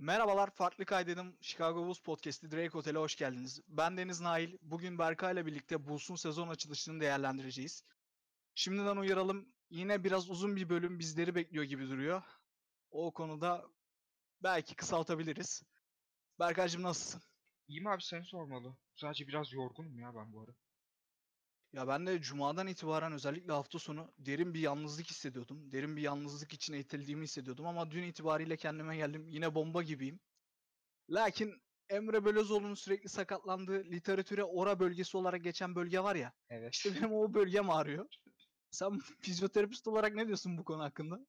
Merhabalar, 0.00 0.50
Farklı 0.50 0.84
Kaydedim 0.84 1.36
Chicago 1.40 1.86
Bulls 1.86 2.00
Podcast'i 2.00 2.50
Drake 2.50 2.68
Hotel'e 2.68 2.98
hoş 2.98 3.16
geldiniz. 3.16 3.60
Ben 3.68 3.96
Deniz 3.96 4.20
Nail. 4.20 4.58
Bugün 4.62 4.98
Berkay 4.98 5.32
ile 5.32 5.46
birlikte 5.46 5.86
Bulls'un 5.86 6.14
sezon 6.14 6.48
açılışını 6.48 7.00
değerlendireceğiz. 7.00 7.84
Şimdiden 8.54 8.96
uyaralım, 8.96 9.48
yine 9.70 10.04
biraz 10.04 10.30
uzun 10.30 10.56
bir 10.56 10.68
bölüm 10.68 10.98
bizleri 10.98 11.34
bekliyor 11.34 11.64
gibi 11.64 11.88
duruyor. 11.88 12.22
O 12.90 13.12
konuda 13.12 13.66
belki 14.42 14.74
kısaltabiliriz. 14.74 15.62
Berkaycığım 16.38 16.82
nasılsın? 16.82 17.22
İyiyim 17.68 17.86
abi 17.86 18.02
seni 18.02 18.24
sormalı. 18.24 18.76
Sadece 18.94 19.26
biraz 19.28 19.52
yorgunum 19.52 19.98
ya 19.98 20.14
ben 20.14 20.32
bu 20.32 20.40
ara. 20.40 20.52
Ya 21.72 21.88
ben 21.88 22.06
de 22.06 22.20
Cuma'dan 22.20 22.66
itibaren 22.66 23.12
özellikle 23.12 23.52
hafta 23.52 23.78
sonu 23.78 24.14
derin 24.18 24.54
bir 24.54 24.60
yalnızlık 24.60 25.06
hissediyordum. 25.06 25.72
Derin 25.72 25.96
bir 25.96 26.02
yalnızlık 26.02 26.52
içine 26.52 26.78
itildiğimi 26.78 27.24
hissediyordum 27.24 27.66
ama 27.66 27.90
dün 27.90 28.02
itibariyle 28.02 28.56
kendime 28.56 28.96
geldim. 28.96 29.28
Yine 29.28 29.54
bomba 29.54 29.82
gibiyim. 29.82 30.20
Lakin 31.10 31.62
Emre 31.88 32.24
Belözoğlu'nun 32.24 32.74
sürekli 32.74 33.08
sakatlandığı 33.08 33.84
literatüre 33.84 34.44
ora 34.44 34.80
bölgesi 34.80 35.16
olarak 35.16 35.44
geçen 35.44 35.74
bölge 35.74 36.00
var 36.00 36.16
ya. 36.16 36.32
Evet. 36.48 36.74
İşte 36.74 36.94
benim 36.94 37.12
o 37.12 37.34
bölgem 37.34 37.70
ağrıyor. 37.70 38.06
Sen 38.70 38.98
fizyoterapist 39.20 39.88
olarak 39.88 40.14
ne 40.14 40.26
diyorsun 40.26 40.58
bu 40.58 40.64
konu 40.64 40.82
hakkında? 40.82 41.26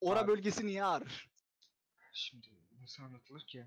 Ora 0.00 0.18
Abi- 0.20 0.28
bölgesi 0.28 0.66
niye 0.66 0.84
ağrır? 0.84 1.30
Şimdi 2.12 2.48
nasıl 2.80 3.02
anlatılır 3.02 3.46
ki? 3.46 3.66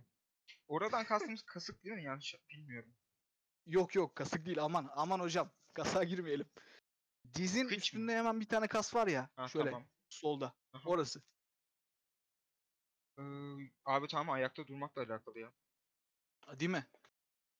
Oradan 0.68 1.06
kastımız 1.06 1.42
kasık 1.42 1.84
değil 1.84 1.96
mi? 1.96 2.04
Yanlış 2.04 2.36
bilmiyorum. 2.50 2.96
Yok 3.66 3.96
yok 3.96 4.16
kasık 4.16 4.46
değil 4.46 4.64
aman 4.64 4.90
aman 4.96 5.20
hocam 5.20 5.52
kasa 5.74 6.04
girmeyelim. 6.04 6.50
Dizin 7.36 7.68
Kıç 7.68 7.78
üstünde 7.84 8.16
hemen 8.18 8.40
bir 8.42 8.48
tane 8.48 8.68
kas 8.68 8.96
var 8.96 9.08
ya 9.08 9.30
Ha, 9.36 9.48
şöyle 9.48 9.66
tamam. 9.72 9.88
solda. 10.10 10.54
Aha. 10.74 10.90
Orası. 10.90 11.22
Ee, 13.20 13.24
abi 13.86 14.08
tamam 14.08 14.30
ayakta 14.30 14.68
durmakla 14.68 15.02
alakalı 15.02 15.40
ya. 15.40 15.54
Değil 16.60 16.72
mi? 16.72 16.88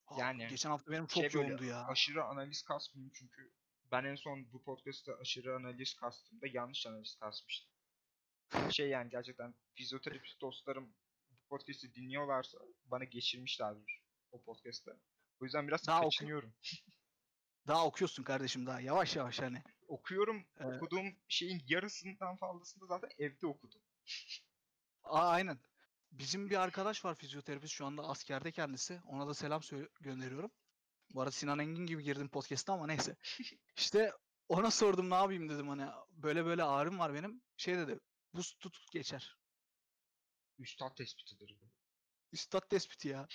Aa, 0.08 0.16
Yani 0.20 0.48
geçen 0.48 0.70
hafta 0.70 0.92
benim 0.92 1.08
çok 1.08 1.24
şey 1.24 1.34
böyle 1.34 1.48
yoğundu 1.48 1.64
ya. 1.64 1.86
Aşırı 1.86 2.24
analiz 2.24 2.62
kasmayayım 2.62 3.12
çünkü 3.14 3.52
ben 3.92 4.04
en 4.04 4.16
son 4.16 4.52
bu 4.54 4.64
podcast'ta 4.64 5.18
aşırı 5.20 5.56
analiz 5.56 5.94
kastığımda 5.96 6.48
yanlış 6.48 6.88
analiz 6.88 7.16
kasmıştım. 7.16 7.72
Şey 8.72 8.90
yani 8.90 9.10
gerçekten 9.10 9.56
fizyoterapist 9.76 10.42
dostlarım 10.42 10.96
bu 11.30 11.36
podcast'i 11.50 11.94
dinliyorlarsa 11.94 12.58
bana 12.86 13.04
geçirmişlerdir 13.04 14.02
o 14.32 14.42
podcast'ta. 14.44 15.00
O 15.42 15.46
yüzden 15.46 15.68
biraz 15.68 15.88
Daha 15.88 16.00
oku- 16.00 16.06
kaçınıyorum. 16.10 16.54
Daha 17.68 17.86
okuyorsun 17.86 18.24
kardeşim 18.24 18.66
daha 18.66 18.82
yavaş 18.82 19.16
yavaş 19.16 19.40
hani. 19.42 19.64
Okuyorum. 19.88 20.46
Ee, 20.60 20.66
Okuduğum 20.66 21.16
şeyin 21.28 21.64
yarısından 21.68 22.36
fazlasını 22.36 22.88
zaten 22.88 23.10
evde 23.18 23.48
okudum. 23.48 23.82
Aa, 25.04 25.28
aynen. 25.30 25.60
Bizim 26.12 26.50
bir 26.50 26.56
arkadaş 26.62 27.06
var 27.06 27.16
fizyoterapist 27.16 27.74
şu 27.74 27.86
anda 27.86 28.04
askerde 28.04 28.52
kendisi. 28.52 29.02
Ona 29.08 29.28
da 29.28 29.34
selam 29.34 29.62
gönderiyorum. 30.02 30.52
Bu 31.14 31.22
arada 31.22 31.32
Sinan 31.32 31.60
Engin 31.60 31.86
gibi 31.86 32.04
girdim 32.04 32.30
podcast'a 32.30 32.74
ama 32.74 32.88
neyse. 32.88 33.16
İşte 33.78 34.12
ona 34.50 34.72
sordum 34.72 35.10
ne 35.10 35.16
yapayım 35.16 35.50
dedim 35.50 35.70
hani 35.70 35.86
böyle 36.12 36.46
böyle 36.46 36.64
ağrım 36.64 37.00
var 37.00 37.14
benim. 37.14 37.42
Şey 37.58 37.78
dedi 37.78 38.00
buz 38.34 38.54
tut 38.60 38.92
geçer. 38.92 39.38
Üstad 40.60 40.96
tespitidir 40.96 41.56
bu. 41.62 41.70
Üstad 42.32 42.70
tespiti 42.70 43.08
ya. 43.08 43.28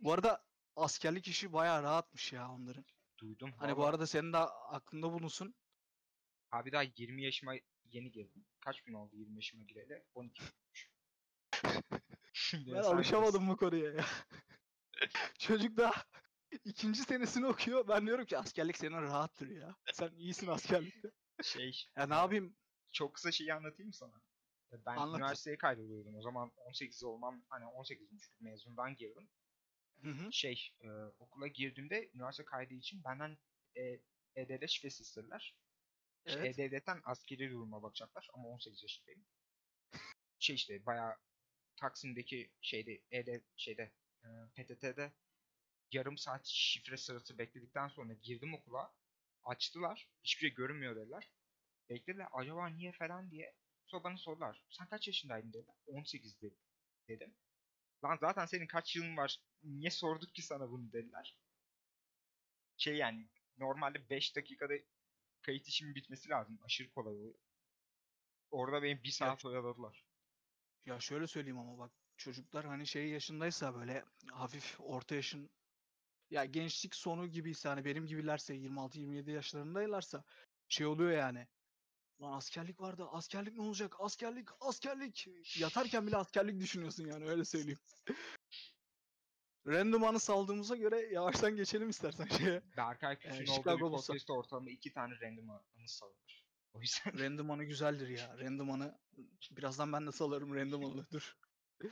Bu 0.00 0.12
arada 0.12 0.44
askerlik 0.76 1.28
işi 1.28 1.52
bayağı 1.52 1.82
rahatmış 1.82 2.32
ya 2.32 2.50
onların. 2.50 2.84
Duydum. 3.18 3.52
Hani 3.58 3.76
bu 3.76 3.80
Vallahi 3.80 3.90
arada 3.90 4.06
senin 4.06 4.32
de 4.32 4.38
aklında 4.38 5.12
bulunsun. 5.12 5.54
Abi 6.50 6.72
daha 6.72 6.82
20 6.96 7.24
yaşıma 7.24 7.54
yeni 7.84 8.12
girdim. 8.12 8.46
Kaç 8.60 8.82
gün 8.82 8.94
oldu 8.94 9.16
20 9.16 9.36
yaşıma 9.36 9.64
gireli? 9.64 10.04
12 10.14 10.42
olmuş. 10.42 10.90
Şimdi 12.32 12.72
Ben 12.72 12.82
alışamadım 12.82 13.48
bu 13.48 13.56
konuya 13.56 13.92
ya. 13.92 14.04
Çocuk 15.38 15.76
da 15.76 15.92
ikinci 16.64 17.02
senesini 17.02 17.46
okuyor. 17.46 17.88
Ben 17.88 18.06
diyorum 18.06 18.26
ki 18.26 18.38
askerlik 18.38 18.76
senin 18.76 19.02
rahattır 19.02 19.50
ya. 19.50 19.76
Sen 19.92 20.10
iyisin 20.16 20.46
askerlikte. 20.46 21.10
Şey, 21.42 21.84
Ya 21.96 22.06
ne 22.06 22.14
yapayım? 22.14 22.56
çok 22.92 23.14
kısa 23.14 23.32
şeyi 23.32 23.54
anlatayım 23.54 23.92
sana? 23.92 24.12
Ben 24.72 24.96
Anlat. 24.96 25.18
üniversiteye 25.18 25.58
kaydoluyordum. 25.58 26.16
O 26.16 26.22
zaman 26.22 26.52
18 26.56 27.04
olmam, 27.04 27.42
hani 27.48 27.64
18'im 27.64 28.18
çünkü 28.18 28.44
mezundan 28.44 28.94
girdim. 28.94 29.28
Hı 30.02 30.10
hı. 30.10 30.32
Şey, 30.32 30.72
e, 30.80 30.88
okula 31.18 31.46
girdiğimde 31.46 32.10
üniversite 32.14 32.44
kaydı 32.44 32.74
için 32.74 33.04
benden 33.04 33.38
e, 33.76 34.00
EDD 34.36 34.66
şifresi 34.66 35.02
isterler. 35.02 35.56
İşte 36.26 36.40
Evet. 36.40 36.58
E-Devlet'ten 36.58 37.00
askeri 37.04 37.50
duruma 37.50 37.82
bakacaklar 37.82 38.28
ama 38.34 38.48
18 38.48 38.82
yaşındayım. 38.82 39.26
Şey 40.38 40.56
işte 40.56 40.86
bayağı 40.86 41.16
Taksim'deki 41.76 42.50
şeyde 42.60 43.02
ED 43.10 43.40
şeyde 43.56 43.92
e, 44.24 44.28
PTT'de 44.56 45.12
yarım 45.92 46.18
saat 46.18 46.46
şifre 46.46 46.96
sırası 46.96 47.38
bekledikten 47.38 47.88
sonra 47.88 48.12
girdim 48.12 48.54
okula. 48.54 48.94
Açtılar. 49.44 50.08
Hiçbir 50.24 50.40
şey 50.40 50.54
görünmüyor 50.54 50.96
dediler. 50.96 51.30
Beklediler. 51.90 52.28
Acaba 52.32 52.68
niye 52.68 52.92
falan 52.92 53.30
diye. 53.30 53.54
Sonra 53.86 54.04
bana 54.04 54.16
sordular. 54.16 54.62
Sen 54.70 54.88
kaç 54.88 55.06
yaşındaydın 55.06 55.52
dediler. 55.52 55.76
18 55.86 56.40
dedim. 56.42 56.58
dedim. 57.08 57.34
Lan 58.04 58.16
zaten 58.20 58.46
senin 58.46 58.66
kaç 58.66 58.96
yılın 58.96 59.16
var? 59.16 59.40
Niye 59.62 59.90
sorduk 59.90 60.34
ki 60.34 60.42
sana 60.42 60.70
bunu 60.70 60.92
dediler. 60.92 61.36
Şey 62.76 62.96
yani 62.96 63.28
normalde 63.58 64.10
5 64.10 64.36
dakikada 64.36 64.74
kayıt 65.42 65.68
işimin 65.68 65.94
bitmesi 65.94 66.28
lazım. 66.28 66.58
Aşırı 66.64 66.90
kolay 66.90 67.14
oluyor. 67.14 67.34
Orada 68.50 68.82
beni 68.82 69.02
bir 69.02 69.10
saat 69.10 69.44
oyaladılar. 69.44 70.04
Ya 70.86 71.00
şöyle 71.00 71.26
söyleyeyim 71.26 71.58
ama 71.58 71.78
bak 71.78 71.90
çocuklar 72.16 72.66
hani 72.66 72.86
şey 72.86 73.08
yaşındaysa 73.08 73.74
böyle 73.74 74.04
hafif 74.32 74.80
orta 74.80 75.14
yaşın 75.14 75.50
ya 76.30 76.44
gençlik 76.44 76.94
sonu 76.94 77.26
gibiyse 77.26 77.68
hani 77.68 77.84
benim 77.84 78.06
gibilerse 78.06 78.54
26-27 78.54 79.30
yaşlarındaylarsa 79.30 80.24
şey 80.68 80.86
oluyor 80.86 81.10
yani. 81.10 81.46
Lan 82.22 82.32
askerlik 82.32 82.80
vardı. 82.80 83.06
Askerlik 83.12 83.54
ne 83.54 83.62
olacak? 83.62 83.94
Askerlik, 83.98 84.48
askerlik. 84.60 85.28
Yatarken 85.60 86.06
bile 86.06 86.16
askerlik 86.16 86.60
düşünüyorsun 86.60 87.06
yani 87.06 87.24
öyle 87.28 87.44
söyleyeyim. 87.44 87.78
Random 89.66 90.04
anı 90.04 90.20
saldığımıza 90.20 90.76
göre 90.76 91.00
yavaştan 91.00 91.56
geçelim 91.56 91.88
istersen 91.90 92.26
şeye. 92.26 92.62
Berkay 92.76 93.18
Küçük'ün 93.18 93.34
olduğu 93.36 93.40
bir 93.42 93.46
Chicago 93.46 93.80
Bulls'a. 93.80 94.06
podcast'ta 94.06 94.32
ortalama 94.32 94.70
iki 94.70 94.92
tane 94.92 95.14
random 95.20 95.50
anı 95.50 95.62
salınır. 95.86 96.46
O 96.72 96.80
yüzden 96.80 97.18
Random 97.18 97.50
anı 97.50 97.64
güzeldir 97.64 98.08
ya. 98.08 98.38
Random 98.38 98.70
anı 98.70 98.98
birazdan 99.50 99.92
ben 99.92 100.06
de 100.06 100.12
salarım 100.12 100.54
random 100.54 100.84
anı. 100.84 101.06
Dur. 101.12 101.36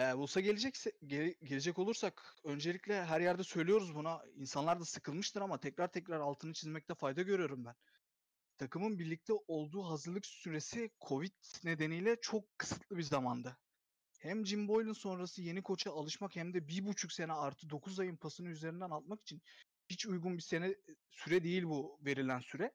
Ee, 0.00 0.16
Bulls'a 0.16 0.40
gelecekse 0.40 0.92
gele- 1.06 1.36
gelecek 1.42 1.78
olursak 1.78 2.36
öncelikle 2.44 3.04
her 3.04 3.20
yerde 3.20 3.44
söylüyoruz 3.44 3.94
buna. 3.94 4.22
İnsanlar 4.34 4.80
da 4.80 4.84
sıkılmıştır 4.84 5.40
ama 5.40 5.60
tekrar 5.60 5.92
tekrar 5.92 6.20
altını 6.20 6.52
çizmekte 6.52 6.94
fayda 6.94 7.22
görüyorum 7.22 7.64
ben. 7.64 7.74
Takımın 8.62 8.98
birlikte 8.98 9.32
olduğu 9.48 9.82
hazırlık 9.82 10.26
süresi 10.26 10.90
Covid 11.08 11.32
nedeniyle 11.64 12.16
çok 12.20 12.58
kısıtlı 12.58 12.96
bir 12.96 13.02
zamanda. 13.02 13.56
Hem 14.18 14.46
Jim 14.46 14.68
Boylan 14.68 14.92
sonrası 14.92 15.42
yeni 15.42 15.62
koça 15.62 15.92
alışmak 15.92 16.36
hem 16.36 16.54
de 16.54 16.68
bir 16.68 16.86
buçuk 16.86 17.12
sene 17.12 17.32
artı 17.32 17.70
9 17.70 18.00
ayın 18.00 18.16
pasını 18.16 18.48
üzerinden 18.48 18.90
atmak 18.90 19.20
için 19.20 19.42
hiç 19.88 20.06
uygun 20.06 20.36
bir 20.36 20.42
sene 20.42 20.74
süre 21.10 21.44
değil 21.44 21.64
bu 21.64 21.98
verilen 22.06 22.40
süre. 22.40 22.72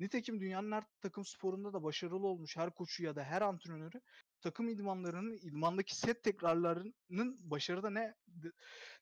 Nitekim 0.00 0.40
dünyanın 0.40 0.72
her 0.72 0.84
takım 1.00 1.24
sporunda 1.24 1.72
da 1.72 1.82
başarılı 1.82 2.26
olmuş 2.26 2.56
her 2.56 2.74
koçu 2.74 3.04
ya 3.04 3.16
da 3.16 3.24
her 3.24 3.42
antrenörü 3.42 4.00
takım 4.40 4.68
idmanlarının 4.68 5.38
idmandaki 5.42 5.96
set 5.96 6.24
tekrarlarının 6.24 7.50
başarıda 7.50 7.90
ne 7.90 8.14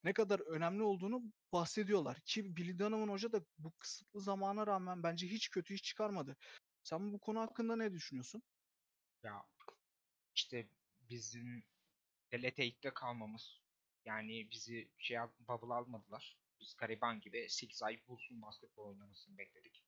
ne 0.05 0.13
kadar 0.13 0.41
önemli 0.41 0.83
olduğunu 0.83 1.23
bahsediyorlar. 1.53 2.21
Ki 2.21 2.57
Billy 2.57 2.79
Donovan 2.79 3.09
Hoca 3.09 3.33
da 3.33 3.41
bu 3.59 3.73
kısıtlı 3.79 4.21
zamana 4.21 4.67
rağmen 4.67 5.03
bence 5.03 5.27
hiç 5.27 5.51
kötü 5.51 5.75
iş 5.75 5.83
çıkarmadı. 5.83 6.37
Sen 6.83 7.13
bu 7.13 7.19
konu 7.19 7.41
hakkında 7.41 7.77
ne 7.77 7.93
düşünüyorsun? 7.93 8.43
ya 9.27 9.47
işte 10.35 10.69
bizim 11.01 11.65
Deleteik'te 12.33 12.95
kalmamız 12.95 13.61
yani 14.05 14.51
bizi 14.51 14.89
şey 14.99 15.19
bubble 15.39 15.75
almadılar. 15.75 16.39
Biz 16.61 16.75
Gariban 16.77 17.21
gibi 17.21 17.47
8 17.51 17.83
ay 17.83 18.03
Bulls'un 18.09 18.43
basketbol 18.43 18.89
oynamasını 18.89 19.39
bekledik. 19.39 19.85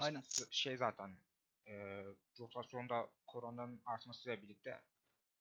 Aynen. 0.00 0.22
Şey 0.50 0.76
zaten 0.76 1.18
e, 1.66 2.04
rotasyonda 2.38 3.10
koronanın 3.26 3.82
artmasıyla 3.86 4.42
birlikte 4.42 4.82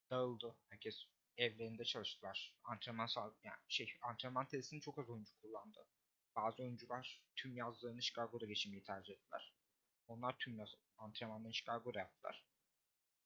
dağıldı. 0.10 0.56
Herkes 0.70 1.06
evlerinde 1.38 1.86
çalıştılar. 1.86 2.56
Antrenman 2.64 3.08
yani 3.44 3.60
şey 3.68 3.94
antrenman 4.02 4.48
tesisini 4.48 4.82
çok 4.82 5.00
az 5.00 5.10
oyuncu 5.10 5.38
kullandı. 5.42 5.88
Bazı 6.36 6.64
oyuncular 6.64 7.22
tüm 7.36 7.58
yazlarını 7.58 8.02
Chicago'da 8.02 8.46
geçirmeyi 8.46 8.84
tercih 8.84 9.14
ettiler. 9.14 9.54
Onlar 10.08 10.38
tüm 10.38 10.60
yaz 10.60 10.70
antrenmanlarını 10.98 11.54
Chicago'da 11.54 12.00
yaptılar. 12.00 12.46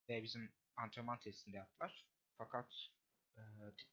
Ve 0.09 0.23
bizim 0.23 0.53
antrenman 0.75 1.19
tesisinde 1.19 1.57
yaptılar. 1.57 2.05
Fakat 2.37 2.73
e, 3.37 3.41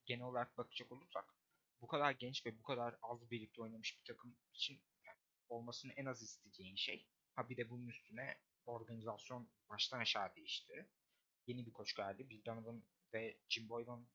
genel 0.07 0.25
olarak 0.25 0.59
bakacak 0.59 0.93
olursak 0.93 1.35
bu 1.81 1.87
kadar 1.87 2.13
genç 2.13 2.47
ve 2.47 2.59
bu 2.59 2.63
kadar 2.63 2.97
az 3.03 3.31
birlikte 3.31 3.63
oynamış 3.63 3.99
bir 3.99 4.05
takım 4.05 4.37
için 4.55 4.83
yani 5.05 5.19
olmasını 5.49 5.93
en 5.93 6.07
az 6.07 6.23
isteyeceğin 6.23 6.77
şey. 6.77 7.07
Ha 7.35 7.49
bir 7.49 7.57
de 7.57 7.71
bunun 7.71 7.87
üstüne 7.87 8.39
organizasyon 8.67 9.49
baştan 9.69 10.01
aşağı 10.01 10.35
değişti. 10.35 10.89
yeni 11.47 11.67
bir 11.67 11.73
koç 11.73 11.95
geldi. 11.97 12.31
Bill 12.31 12.45
Donovan 12.45 12.85
ve 13.15 13.39
Jim 13.49 13.69
Boylan 13.69 14.09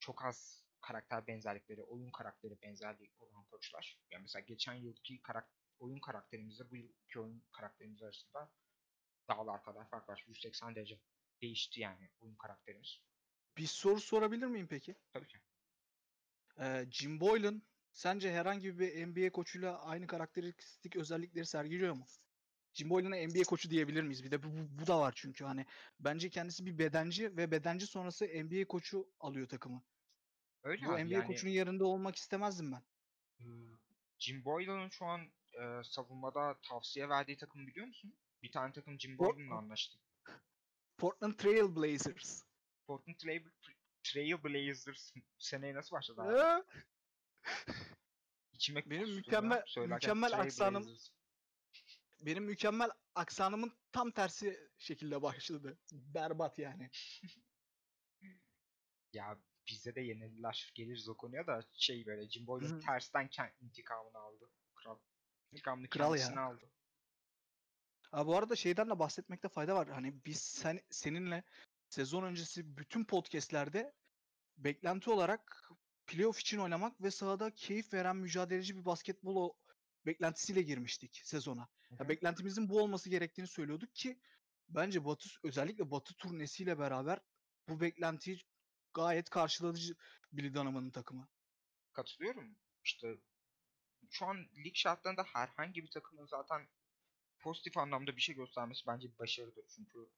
çok 0.00 0.24
az 0.24 0.64
karakter 0.80 1.26
benzerlikleri, 1.26 1.82
oyun 1.82 2.10
karakteri 2.10 2.62
benzerliği 2.62 3.12
olan 3.18 3.44
koçlar. 3.44 3.98
Yani 4.10 4.22
mesela 4.22 4.44
geçen 4.44 4.74
yılki 4.74 5.22
karak 5.22 5.50
oyun 5.78 6.00
karakterimizle 6.00 6.70
bu 6.70 6.76
yılki 6.76 7.20
oyun 7.20 7.44
karakterimiz 7.52 8.02
arasında 8.02 8.52
dağlar 9.28 9.62
kadar 9.62 9.88
fark 9.90 10.08
var. 10.08 10.24
180 10.26 10.74
derece 10.74 11.00
değişti 11.42 11.80
yani 11.80 12.10
oyun 12.20 12.36
karakterimiz. 12.36 12.98
Bir 13.56 13.66
soru 13.66 14.00
sorabilir 14.00 14.46
miyim 14.46 14.66
peki? 14.70 14.96
Tabii 15.12 15.26
ki. 15.26 15.38
Ee, 16.60 16.86
Jim 16.90 17.20
Boylan 17.20 17.62
sence 17.92 18.32
herhangi 18.32 18.78
bir 18.78 19.06
NBA 19.06 19.32
koçuyla 19.32 19.82
aynı 19.82 20.06
karakteristik 20.06 20.96
özellikleri 20.96 21.46
sergiliyor 21.46 21.94
mu? 21.94 22.06
Jim 22.74 22.90
Boylan'a 22.90 23.16
NBA 23.16 23.42
koçu 23.42 23.70
diyebilir 23.70 24.02
miyiz? 24.02 24.24
Bir 24.24 24.30
de 24.30 24.42
bu, 24.42 24.46
bu, 24.48 24.82
bu 24.82 24.86
da 24.86 25.00
var 25.00 25.12
çünkü 25.16 25.44
hani 25.44 25.66
bence 26.00 26.30
kendisi 26.30 26.66
bir 26.66 26.78
bedenci 26.78 27.36
ve 27.36 27.50
bedenci 27.50 27.86
sonrası 27.86 28.24
NBA 28.26 28.64
koçu 28.68 29.08
alıyor 29.20 29.48
takımı. 29.48 29.82
Öyle 30.62 30.86
Bu 30.86 30.92
abi, 30.92 31.04
NBA 31.04 31.14
yani, 31.14 31.26
koçunun 31.26 31.52
yerinde 31.52 31.84
olmak 31.84 32.16
istemezdim 32.16 32.72
ben. 32.72 32.82
ıı, 33.46 33.78
Jim 34.18 34.44
Boylan'ın 34.44 34.88
şu 34.88 35.04
an 35.06 35.20
e, 35.52 35.84
savunmada 35.84 36.58
tavsiye 36.62 37.08
verdiği 37.08 37.36
takımı 37.36 37.66
biliyor 37.66 37.86
musun? 37.86 38.14
Bir 38.42 38.50
tane 38.52 38.72
takım 38.72 39.00
Jim 39.00 39.18
Boylan'la 39.18 39.54
anlaştı. 39.58 39.98
Portland 40.98 41.34
Trail 41.34 41.76
Blazers. 41.76 42.42
Portland 42.86 43.16
Trail, 43.16 43.42
Trail 44.02 44.44
Blazers 44.44 45.12
seneye 45.38 45.74
nasıl 45.74 45.96
başladı 45.96 46.22
abi? 46.22 46.38
Ee, 46.38 46.64
İçime 48.52 48.82
Benim 48.90 49.08
mükemmel- 49.08 49.86
mükemmel 49.88 50.40
aksanım- 50.40 50.84
Blazers. 50.84 51.08
Benim 52.20 52.44
mükemmel 52.44 52.90
aksanımın 53.14 53.72
tam 53.92 54.10
tersi 54.10 54.70
şekilde 54.78 55.22
başladı. 55.22 55.78
Berbat 55.92 56.58
yani. 56.58 56.90
Ya 59.12 59.38
bizde 59.68 59.94
de 59.94 60.00
yenildiler. 60.00 60.72
Geliriz 60.74 61.08
o 61.08 61.16
konuya 61.16 61.46
da 61.46 61.64
şey 61.72 62.06
böyle 62.06 62.28
Jim 62.30 62.46
Boylan 62.46 62.80
tersten 62.80 63.26
kend- 63.28 63.52
intikamını 63.60 64.18
aldı. 64.18 64.50
Kral. 64.74 64.98
İntikamını 65.52 65.88
Kral 65.88 66.10
ya. 66.10 66.16
kendisine 66.16 66.40
aldı. 66.40 66.70
Ha, 68.10 68.26
bu 68.26 68.36
arada 68.36 68.56
şeyden 68.56 68.90
de 68.90 68.98
bahsetmekte 68.98 69.48
fayda 69.48 69.74
var. 69.74 69.88
Hani 69.88 70.24
biz 70.24 70.40
sen, 70.42 70.80
seninle 70.90 71.44
sezon 71.88 72.22
öncesi 72.22 72.76
bütün 72.76 73.04
podcastlerde 73.04 73.92
beklenti 74.56 75.10
olarak 75.10 75.70
playoff 76.06 76.40
için 76.40 76.58
oynamak 76.58 77.00
ve 77.02 77.10
sahada 77.10 77.50
keyif 77.50 77.92
veren 77.94 78.16
mücadeleci 78.16 78.76
bir 78.76 78.84
basketbol 78.84 79.52
beklentisiyle 80.06 80.62
girmiştik 80.62 81.20
sezona. 81.24 81.68
Ya 82.00 82.08
beklentimizin 82.08 82.68
bu 82.68 82.82
olması 82.82 83.10
gerektiğini 83.10 83.46
söylüyorduk 83.46 83.94
ki 83.94 84.20
bence 84.68 85.04
Batı 85.04 85.28
özellikle 85.42 85.90
Batı 85.90 86.14
turnesiyle 86.14 86.78
beraber 86.78 87.20
bu 87.68 87.80
beklentiyi 87.80 88.40
gayet 88.94 89.30
karşıladı 89.30 89.78
Billy 90.32 90.54
Donovan'ın 90.54 90.90
takımı. 90.90 91.28
Katılıyorum. 91.92 92.56
İşte 92.84 93.18
şu 94.10 94.26
an 94.26 94.36
lig 94.64 94.74
şartlarında 94.74 95.22
herhangi 95.22 95.82
bir 95.82 95.90
takımın 95.90 96.26
zaten 96.26 96.68
pozitif 97.38 97.78
anlamda 97.78 98.16
bir 98.16 98.20
şey 98.20 98.34
göstermesi 98.34 98.86
bence 98.86 99.12
bir 99.12 99.18
başarıdır. 99.18 99.64
Çünkü 99.76 100.10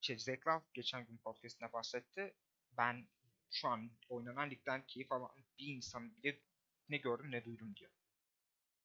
şey, 0.00 0.16
Love 0.46 0.64
geçen 0.74 1.06
gün 1.06 1.18
podcastine 1.18 1.72
bahsetti. 1.72 2.34
Ben 2.72 3.08
şu 3.50 3.68
an 3.68 3.90
oynanan 4.08 4.50
ligden 4.50 4.86
keyif 4.86 5.12
alan 5.12 5.44
bir 5.58 5.66
insan 5.66 6.16
bile 6.16 6.40
ne 6.88 6.96
gördüm 6.96 7.30
ne 7.30 7.44
duydum 7.44 7.76
diyor. 7.76 7.90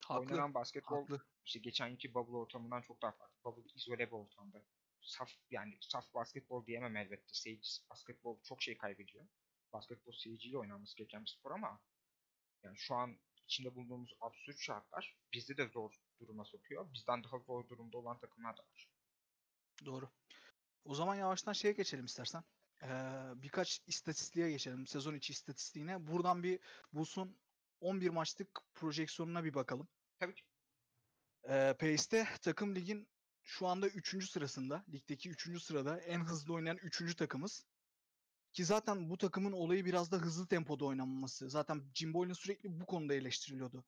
Haklı. 0.10 0.32
Oynanan 0.32 0.54
basketbol 0.54 1.02
Haklı. 1.02 1.26
işte 1.46 1.60
geçen 1.60 1.88
yılki 1.88 2.14
bubble 2.14 2.38
ortamından 2.38 2.82
çok 2.82 3.02
daha 3.02 3.12
farklı. 3.12 3.44
Bubble 3.44 3.72
izole 3.76 4.08
bir 4.08 4.12
ortamda. 4.12 4.64
Saf 5.02 5.32
yani 5.52 5.78
saf 5.82 6.14
basketbol 6.14 6.66
diyemem 6.66 6.96
elbette. 6.96 7.34
Seyirci 7.34 7.70
basketbol 7.90 8.42
çok 8.44 8.62
şey 8.64 8.78
kaybediyor. 8.78 9.28
Basketbol 9.74 10.12
seyirciyle 10.12 10.58
oynanması 10.58 10.98
gereken 10.98 11.26
bir 11.26 11.30
spor 11.30 11.52
ama 11.52 11.82
yani 12.64 12.78
şu 12.78 12.96
an 12.96 13.20
içinde 13.46 13.76
bulunduğumuz 13.76 14.14
absürt 14.22 14.60
şartlar 14.60 15.18
bizi 15.34 15.58
de 15.58 15.68
zor 15.68 16.02
duruma 16.20 16.46
sokuyor. 16.46 16.94
Bizden 16.94 17.24
daha 17.24 17.40
zor 17.40 17.68
durumda 17.68 17.98
olan 17.98 18.20
takımlar 18.20 18.58
da 18.58 18.62
var. 18.62 18.90
Doğru. 19.86 20.10
O 20.86 20.96
zaman 20.96 21.16
yavaştan 21.16 21.54
şeye 21.54 21.74
geçelim 21.74 22.06
istersen. 22.06 22.44
Ee, 22.84 22.88
birkaç 23.36 23.82
istatistiğe 23.88 24.52
geçelim. 24.52 24.88
Sezon 24.88 25.16
içi 25.16 25.34
istatistiğine. 25.34 26.08
Buradan 26.08 26.44
bir 26.44 26.60
Bulls'un 26.94 27.38
11 27.82 28.10
maçlık 28.10 28.62
projeksiyonuna 28.76 29.44
bir 29.44 29.54
bakalım. 29.54 29.88
Tabii 30.20 30.36
ki. 30.36 30.44
Ee, 31.50 31.76
Pace'te 31.80 32.28
takım 32.42 32.76
ligin 32.76 33.08
şu 33.44 33.68
anda 33.68 33.88
3. 33.88 34.28
sırasında. 34.30 34.86
Ligdeki 34.94 35.30
3. 35.30 35.60
sırada 35.60 36.00
en 36.00 36.20
hızlı 36.20 36.54
oynayan 36.54 36.78
3. 36.78 37.16
takımız. 37.16 37.66
Ki 38.54 38.66
zaten 38.66 39.10
bu 39.10 39.18
takımın 39.18 39.52
olayı 39.52 39.86
biraz 39.86 40.12
da 40.12 40.18
hızlı 40.18 40.48
tempoda 40.48 40.86
oynanması. 40.86 41.50
Zaten 41.50 41.92
Jim 41.94 42.14
Boylan 42.14 42.34
sürekli 42.34 42.80
bu 42.82 42.86
konuda 42.86 43.14
eleştiriliyordu. 43.14 43.86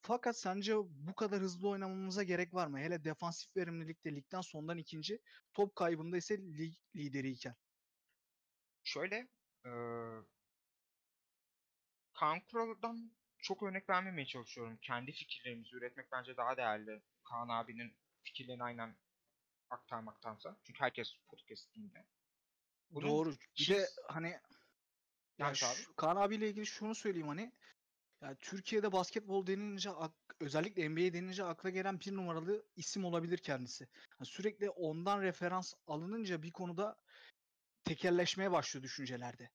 Fakat 0.00 0.38
sence 0.38 0.76
bu 0.78 1.14
kadar 1.14 1.40
hızlı 1.40 1.68
oynamamıza 1.68 2.22
gerek 2.22 2.54
var 2.54 2.66
mı? 2.66 2.78
Hele 2.78 3.04
defansif 3.04 3.56
verimlilikte 3.56 4.14
ligden 4.14 4.40
sondan 4.40 4.78
ikinci, 4.78 5.18
top 5.52 5.76
kaybında 5.76 6.16
ise 6.16 6.38
lig 6.38 6.74
lideriyken. 6.96 7.54
Şöyle 8.84 9.28
eee 9.64 10.22
Kaan 12.12 12.40
Kural'dan 12.40 13.12
çok 13.42 13.62
örnek 13.62 13.90
vermemeye 13.90 14.26
çalışıyorum. 14.26 14.78
Kendi 14.82 15.12
fikirlerimizi 15.12 15.76
üretmek 15.76 16.12
bence 16.12 16.36
daha 16.36 16.56
değerli. 16.56 17.02
Kaan 17.24 17.48
abinin 17.48 17.96
fikirlerini 18.22 18.62
aynen 18.62 18.96
aktarmaktansa. 19.70 20.56
Çünkü 20.64 20.80
herkes 20.80 21.14
podcast. 21.28 21.68
Bunun 22.90 23.08
Doğru. 23.08 23.34
Bir 23.58 23.68
de 23.68 23.86
hani 24.08 24.28
ya 25.38 25.46
Evet 25.48 25.62
abi. 25.64 25.74
şu- 25.76 25.94
Kaan 25.94 26.16
abiyle 26.16 26.48
ilgili 26.48 26.66
şunu 26.66 26.94
söyleyeyim 26.94 27.28
hani 27.28 27.52
ya 28.20 28.34
Türkiye'de 28.34 28.92
basketbol 28.92 29.46
denilince 29.46 29.90
ak- 29.90 30.36
özellikle 30.40 30.84
NBA 30.90 31.12
denilince 31.12 31.44
akla 31.44 31.70
gelen 31.70 32.00
bir 32.00 32.16
numaralı 32.16 32.66
isim 32.76 33.04
olabilir 33.04 33.38
kendisi. 33.38 33.88
Yani 34.20 34.26
sürekli 34.26 34.70
ondan 34.70 35.22
referans 35.22 35.74
alınınca 35.86 36.42
bir 36.42 36.52
konuda 36.52 36.96
tekelleşmeye 37.84 38.52
başlıyor 38.52 38.82
düşüncelerde. 38.84 39.50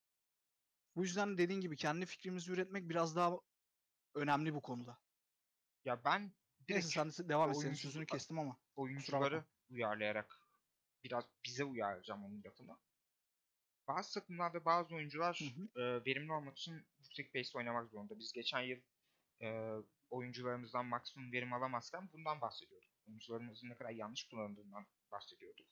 Bu 0.96 1.04
yüzden 1.04 1.38
dediğin 1.38 1.62
gibi 1.62 1.76
kendi 1.78 2.06
fikrimizi 2.06 2.52
üretmek 2.52 2.90
biraz 2.90 3.16
daha 3.16 3.40
önemli 4.18 4.54
bu 4.54 4.62
konuda. 4.62 4.98
Ya 5.86 6.04
ben 6.06 6.32
Neyse 6.70 6.90
sen 6.90 7.10
de 7.10 7.30
devam 7.30 7.50
et 7.50 7.58
senin 7.58 7.74
sözünü 7.74 8.06
kestim 8.06 8.40
ama. 8.40 8.58
oyuncuları 8.76 9.44
uyarlayarak 9.70 10.40
biraz 11.04 11.26
bize 11.46 11.64
uyarlayacağım 11.64 12.26
onun 12.26 12.44
lafını. 12.44 12.78
Bazı 13.88 14.14
takımlarda 14.14 14.66
bazı 14.66 14.96
oyuncular 14.96 15.40
Hı 15.40 15.80
hı. 15.80 15.82
e, 15.82 16.06
verimli 16.06 16.32
olmak 16.32 16.58
için 16.58 16.88
yüksek 17.00 17.34
pace 17.34 17.58
oynamak 17.58 17.90
zorunda. 17.90 18.20
Biz 18.20 18.32
geçen 18.34 18.62
yıl 18.62 18.80
e, 19.42 19.72
oyuncularımızdan 20.10 20.86
maksimum 20.86 21.32
verim 21.32 21.54
alamazken 21.54 22.10
bundan 22.14 22.42
bahsediyorduk. 22.42 22.90
Oyuncularımızın 23.08 23.70
ne 23.70 23.78
kadar 23.78 23.90
yanlış 23.90 24.24
kullanıldığından 24.24 24.86
bahsediyorduk. 25.12 25.68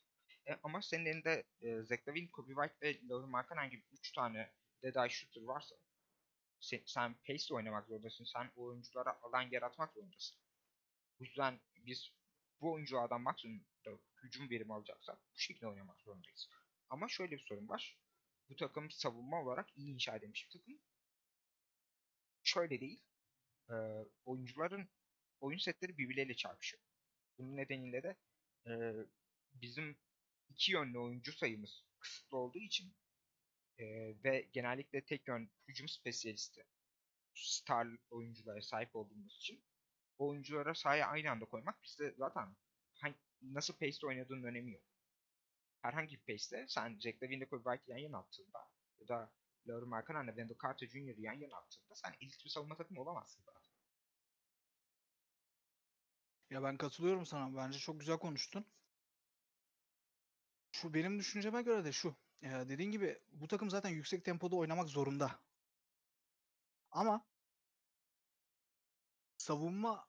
E, 0.48 0.60
ama 0.64 0.82
senin 0.82 1.06
elinde 1.06 1.44
e, 1.62 1.82
Zach 1.82 2.08
Lavine, 2.08 2.32
Kobe 2.32 2.54
White 2.54 2.76
ve 2.82 3.10
Laurie 3.10 3.30
Markkanen 3.30 3.70
gibi 3.70 3.84
3 3.92 4.12
tane 4.12 4.52
dead 4.84 4.96
eye 4.96 5.10
shooter 5.10 5.42
varsa 5.42 5.76
sen, 6.66 6.82
sen 6.86 7.16
pace 7.28 7.54
oynamak 7.54 7.88
zorundasın. 7.88 8.26
Sen 8.26 8.52
oyunculara 8.56 9.20
alan 9.24 9.42
yaratmak 9.52 9.94
zorundasın. 9.94 10.38
Bu 11.20 11.24
yüzden 11.24 11.60
biz 11.78 12.12
bu 12.62 12.74
oyunculardan 12.74 13.22
maksimum 13.22 13.66
hücum 14.24 14.50
verimi 14.50 14.74
alacaksak 14.74 15.20
bu 15.36 15.40
şekilde 15.40 15.68
oynamak 15.68 16.02
zorundayız. 16.02 16.50
Ama 16.90 17.08
şöyle 17.08 17.32
bir 17.32 17.46
sorun 17.50 17.70
var. 17.70 18.00
Bu 18.50 18.56
takım 18.56 18.92
savunma 18.92 19.42
olarak 19.42 19.78
iyi 19.78 19.94
inşa 19.94 20.16
edilmiş 20.16 20.46
bir 20.48 20.60
takım. 20.60 20.80
Şöyle 22.44 22.82
değil. 22.82 23.02
e, 23.70 23.76
oyuncuların 24.26 24.90
oyun 25.42 25.58
setleri 25.58 25.98
birbirleriyle 25.98 26.36
çarpışıyor. 26.36 26.84
Bunun 27.38 27.58
nedeniyle 27.58 28.04
de 28.04 28.16
e, 28.68 28.74
bizim 29.54 29.98
iki 30.50 30.72
yönlü 30.72 31.00
oyuncu 31.00 31.34
sayımız 31.34 31.84
kısıtlı 32.00 32.38
olduğu 32.38 32.60
için 32.60 32.96
e, 33.80 33.86
ve 34.24 34.50
genellikle 34.54 35.06
tek 35.06 35.28
yön 35.28 35.50
hücum 35.68 35.88
spesiyalisti 35.88 36.66
star 37.34 37.88
oyunculara 38.12 38.62
sahip 38.62 38.96
olduğumuz 38.96 39.36
için 39.36 39.64
oyunculara 40.18 40.76
sahaya 40.76 41.08
aynı 41.08 41.32
anda 41.32 41.46
koymak 41.46 41.84
bizde 41.84 42.16
zaten 42.18 42.56
hangi, 42.96 43.16
nasıl 43.42 43.74
pace'de 43.74 44.08
oynadığının 44.08 44.44
önemi 44.44 44.72
yok. 44.74 44.84
Herhangi 45.82 46.16
bir 46.16 46.34
pace'de 46.34 46.66
sen 46.68 47.00
Jack 47.00 47.24
Lavine'le 47.24 47.46
Kobe 47.50 47.64
White 47.64 47.94
yan 47.94 48.00
yana 48.00 48.18
attığında 48.18 48.60
ya 49.00 49.08
da 49.08 49.32
Laurie 49.68 49.88
Markkanen'le 49.90 50.28
Wendell 50.28 50.58
Carter 50.64 50.88
Jr. 50.88 51.18
yan 51.18 51.34
yana 51.34 51.56
attığında 51.58 51.96
sen 51.96 52.14
elit 52.22 52.46
bir 52.46 52.50
savunma 52.50 52.78
takımı 52.78 53.02
olamazsın 53.02 53.44
zaten. 53.46 53.72
Ya 56.50 56.64
ben 56.64 56.78
katılıyorum 56.78 57.26
sana. 57.26 57.58
Bence 57.58 57.80
çok 57.80 58.00
güzel 58.00 58.18
konuştun. 58.18 58.66
Şu 60.76 60.94
benim 60.94 61.20
düşünceme 61.20 61.62
göre 61.62 61.86
de 61.86 61.92
şu. 61.92 62.16
Ee, 62.42 62.50
dediğin 62.50 62.92
gibi 62.92 63.20
bu 63.32 63.48
takım 63.48 63.70
zaten 63.70 63.90
yüksek 63.90 64.26
tempoda 64.26 64.56
oynamak 64.56 64.90
zorunda. 64.90 65.40
Ama 66.92 67.26
savunma 69.38 70.08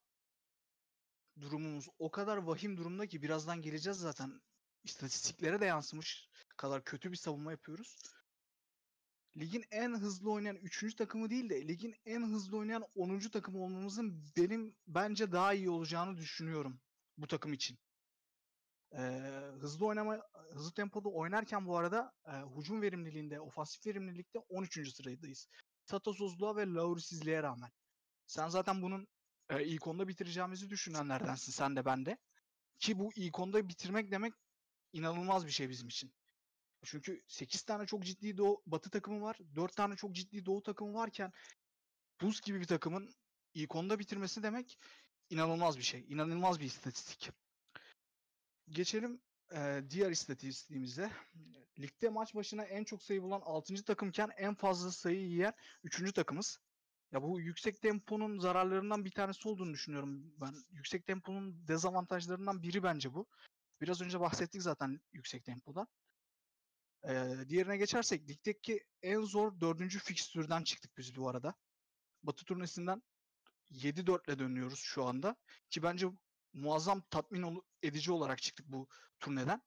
durumumuz 1.41 1.89
o 1.99 2.11
kadar 2.11 2.37
vahim 2.37 2.77
durumda 2.77 3.07
ki 3.07 3.23
birazdan 3.23 3.63
geleceğiz 3.63 3.99
zaten. 3.99 4.41
istatistiklere 4.85 5.61
de 5.61 5.65
yansımış 5.65 6.29
kadar 6.57 6.85
kötü 6.85 7.13
bir 7.13 7.17
savunma 7.17 7.51
yapıyoruz. 7.51 7.99
Ligin 9.37 9.65
en 9.71 9.95
hızlı 9.95 10.33
oynayan 10.33 10.57
3. 10.57 10.95
takımı 10.95 11.31
değil 11.31 11.51
de 11.51 11.69
ligin 11.69 11.95
en 12.07 12.23
hızlı 12.23 12.57
oynayan 12.57 12.85
10. 12.95 13.31
takımı 13.31 13.59
olmamızın 13.65 14.33
benim 14.37 14.77
bence 14.87 15.33
daha 15.33 15.55
iyi 15.55 15.71
olacağını 15.71 16.17
düşünüyorum 16.17 16.81
bu 17.19 17.27
takım 17.27 17.53
için. 17.53 17.79
Ee, 18.93 19.01
hızlı 19.61 19.87
oynama 19.87 20.23
hızlı 20.53 20.73
tempoda 20.73 21.09
oynarken 21.09 21.67
bu 21.67 21.77
arada 21.77 22.13
e, 22.27 22.33
hücum 22.57 22.83
verimliliğinde, 22.83 23.41
ofansif 23.41 23.87
verimlilikte 23.87 24.39
13. 24.39 24.95
sıradayız. 24.95 25.49
Tatasozluğa 25.87 26.57
ve 26.57 26.67
Laurisizliğe 26.67 27.43
rağmen. 27.43 27.71
Sen 28.27 28.49
zaten 28.49 28.83
bunun 28.83 29.09
e, 29.51 29.65
ilk 29.65 29.87
onda 29.87 30.09
bitireceğimizi 30.09 30.71
düşünenlerdensin 30.71 31.53
sen 31.53 31.77
de 31.77 31.85
ben 31.85 32.07
de. 32.07 32.19
Ki 32.79 32.99
bu 32.99 33.11
ilk 33.17 33.39
onda 33.39 33.69
bitirmek 33.69 34.11
demek 34.11 34.33
inanılmaz 34.93 35.47
bir 35.47 35.51
şey 35.51 35.69
bizim 35.69 35.89
için. 35.89 36.13
Çünkü 36.85 37.23
8 37.27 37.63
tane 37.63 37.87
çok 37.87 38.05
ciddi 38.05 38.37
doğu, 38.37 38.63
batı 38.67 38.91
takımı 38.91 39.23
var. 39.23 39.39
4 39.55 39.77
tane 39.77 39.97
çok 39.97 40.13
ciddi 40.13 40.47
doğu 40.47 40.63
takımı 40.63 40.95
varken 40.95 41.33
buz 42.21 42.41
gibi 42.41 42.61
bir 42.61 42.67
takımın 42.67 43.15
ilk 43.55 43.77
onda 43.77 43.99
bitirmesi 43.99 44.43
demek 44.43 44.79
inanılmaz 45.31 45.79
bir 45.79 45.83
şey. 45.83 46.05
İnanılmaz 46.09 46.61
bir 46.61 46.65
istatistik. 46.65 47.31
Geçelim 48.71 49.21
e, 49.55 49.83
diğer 49.91 50.11
istatistiğimize. 50.11 51.11
Ligde 51.79 52.09
maç 52.09 52.35
başına 52.35 52.65
en 52.65 52.85
çok 52.85 53.03
sayı 53.03 53.23
bulan 53.23 53.41
6. 53.45 53.85
takımken 53.85 54.31
en 54.37 54.55
fazla 54.55 54.91
sayı 54.91 55.21
yiyen 55.21 55.53
3. 55.85 56.13
takımız. 56.13 56.59
Ya 57.13 57.23
bu 57.23 57.41
yüksek 57.41 57.83
temponun 57.83 58.39
zararlarından 58.39 59.05
bir 59.05 59.11
tanesi 59.11 59.49
olduğunu 59.49 59.75
düşünüyorum 59.75 60.33
ben. 60.41 60.55
Yüksek 60.71 61.07
temponun 61.07 61.69
dezavantajlarından 61.69 62.63
biri 62.63 62.83
bence 62.83 63.15
bu. 63.15 63.27
Biraz 63.81 64.03
önce 64.03 64.21
bahsettik 64.21 64.63
zaten 64.63 65.01
yüksek 65.13 65.45
tempoda. 65.45 65.87
Ee, 67.09 67.35
diğerine 67.49 67.77
geçersek 67.77 68.29
ligdeki 68.29 68.85
en 69.03 69.21
zor 69.21 69.61
dördüncü 69.61 69.99
fikstürden 69.99 70.65
çıktık 70.65 70.99
biz 70.99 71.17
bu 71.17 71.29
arada. 71.29 71.55
Batı 72.23 72.45
turnesinden 72.45 73.03
7-4 73.71 74.29
ile 74.29 74.39
dönüyoruz 74.39 74.79
şu 74.79 75.05
anda. 75.05 75.37
Ki 75.71 75.83
bence 75.83 76.07
muazzam 76.57 77.03
tatmin 77.11 77.63
edici 77.83 78.13
olarak 78.13 78.43
çıktık 78.43 78.67
bu 78.69 78.89
turneden. 79.21 79.63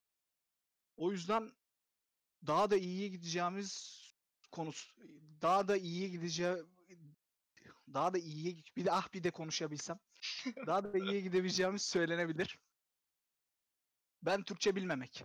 O 0.97 1.11
yüzden 1.11 1.53
daha 2.47 2.71
da 2.71 2.77
iyiye 2.77 3.07
gideceğimiz 3.07 3.99
konusu 4.51 4.95
daha 5.41 5.67
da 5.67 5.77
iyiye 5.77 6.09
gideceği 6.09 6.55
daha 7.93 8.13
da 8.13 8.17
iyiye 8.17 8.55
bir 8.75 8.85
de 8.85 8.91
ah 8.91 9.13
bir 9.13 9.23
de 9.23 9.31
konuşabilsem 9.31 9.99
daha 10.67 10.83
da 10.83 10.97
iyiye 10.97 11.21
gidebileceğimiz 11.21 11.81
söylenebilir. 11.81 12.59
Ben 14.21 14.43
Türkçe 14.43 14.75
bilmemek. 14.75 15.23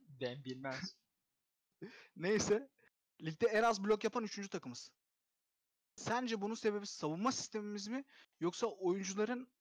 Ben 0.00 0.44
bilmez. 0.44 0.96
Neyse. 2.16 2.68
Ligde 3.20 3.46
en 3.46 3.62
az 3.62 3.84
blok 3.84 4.04
yapan 4.04 4.24
üçüncü 4.24 4.48
takımız. 4.48 4.90
Sence 5.96 6.40
bunun 6.40 6.54
sebebi 6.54 6.86
savunma 6.86 7.32
sistemimiz 7.32 7.88
mi 7.88 8.04
yoksa 8.40 8.66
oyuncuların 8.66 9.52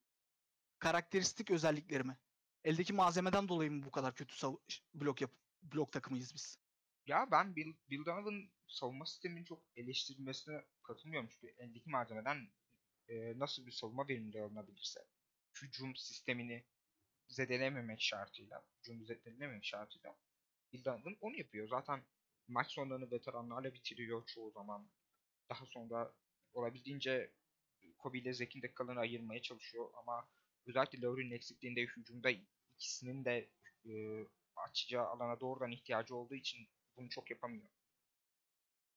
karakteristik 0.83 1.51
özellikleri 1.51 2.03
mi? 2.03 2.17
Eldeki 2.63 2.93
malzemeden 2.93 3.47
dolayı 3.47 3.71
mı 3.71 3.83
bu 3.85 3.91
kadar 3.91 4.15
kötü 4.15 4.47
blok 4.93 5.21
yap 5.21 5.31
blok 5.63 5.91
takımıyız 5.91 6.33
biz? 6.33 6.59
Ya 7.05 7.27
ben 7.31 7.55
Bill, 7.55 7.73
Bill 7.89 8.05
Donovan'ın 8.05 8.49
savunma 8.67 9.05
sisteminin 9.05 9.43
çok 9.43 9.63
eleştirilmesine 9.75 10.65
katılmıyorum. 10.83 11.29
Çünkü 11.31 11.53
eldeki 11.57 11.89
malzemeden 11.89 12.47
e, 13.07 13.39
nasıl 13.39 13.65
bir 13.65 13.71
savunma 13.71 14.07
verimli 14.07 14.41
alınabilirse 14.41 15.05
hücum 15.61 15.95
sistemini 15.95 16.63
zedelememek 17.27 18.01
şartıyla, 18.01 18.63
hücum 18.79 19.05
zedelememek 19.05 19.65
şartıyla 19.65 20.15
Bill 20.73 20.85
Donovan 20.85 21.17
onu 21.21 21.35
yapıyor. 21.35 21.67
Zaten 21.67 22.03
maç 22.47 22.71
sonlarını 22.71 23.11
veteranlarla 23.11 23.73
bitiriyor 23.73 24.25
çoğu 24.25 24.51
zaman. 24.51 24.89
Daha 25.49 25.65
sonra 25.65 26.13
olabildiğince 26.53 27.31
Kobe 27.97 28.17
ile 28.17 28.33
Zek'in 28.33 28.61
dakikalarını 28.61 28.99
ayırmaya 28.99 29.41
çalışıyor 29.41 29.89
ama 29.93 30.27
özellikle 30.67 31.01
Lowry'nin 31.01 31.35
eksikliğinde 31.35 31.81
hücumda 31.81 32.29
ikisinin 32.75 33.25
de 33.25 33.49
e, 33.85 33.91
açacağı 34.55 35.05
alana 35.07 35.39
doğrudan 35.39 35.71
ihtiyacı 35.71 36.15
olduğu 36.15 36.35
için 36.35 36.67
bunu 36.97 37.09
çok 37.09 37.31
yapamıyor. 37.31 37.69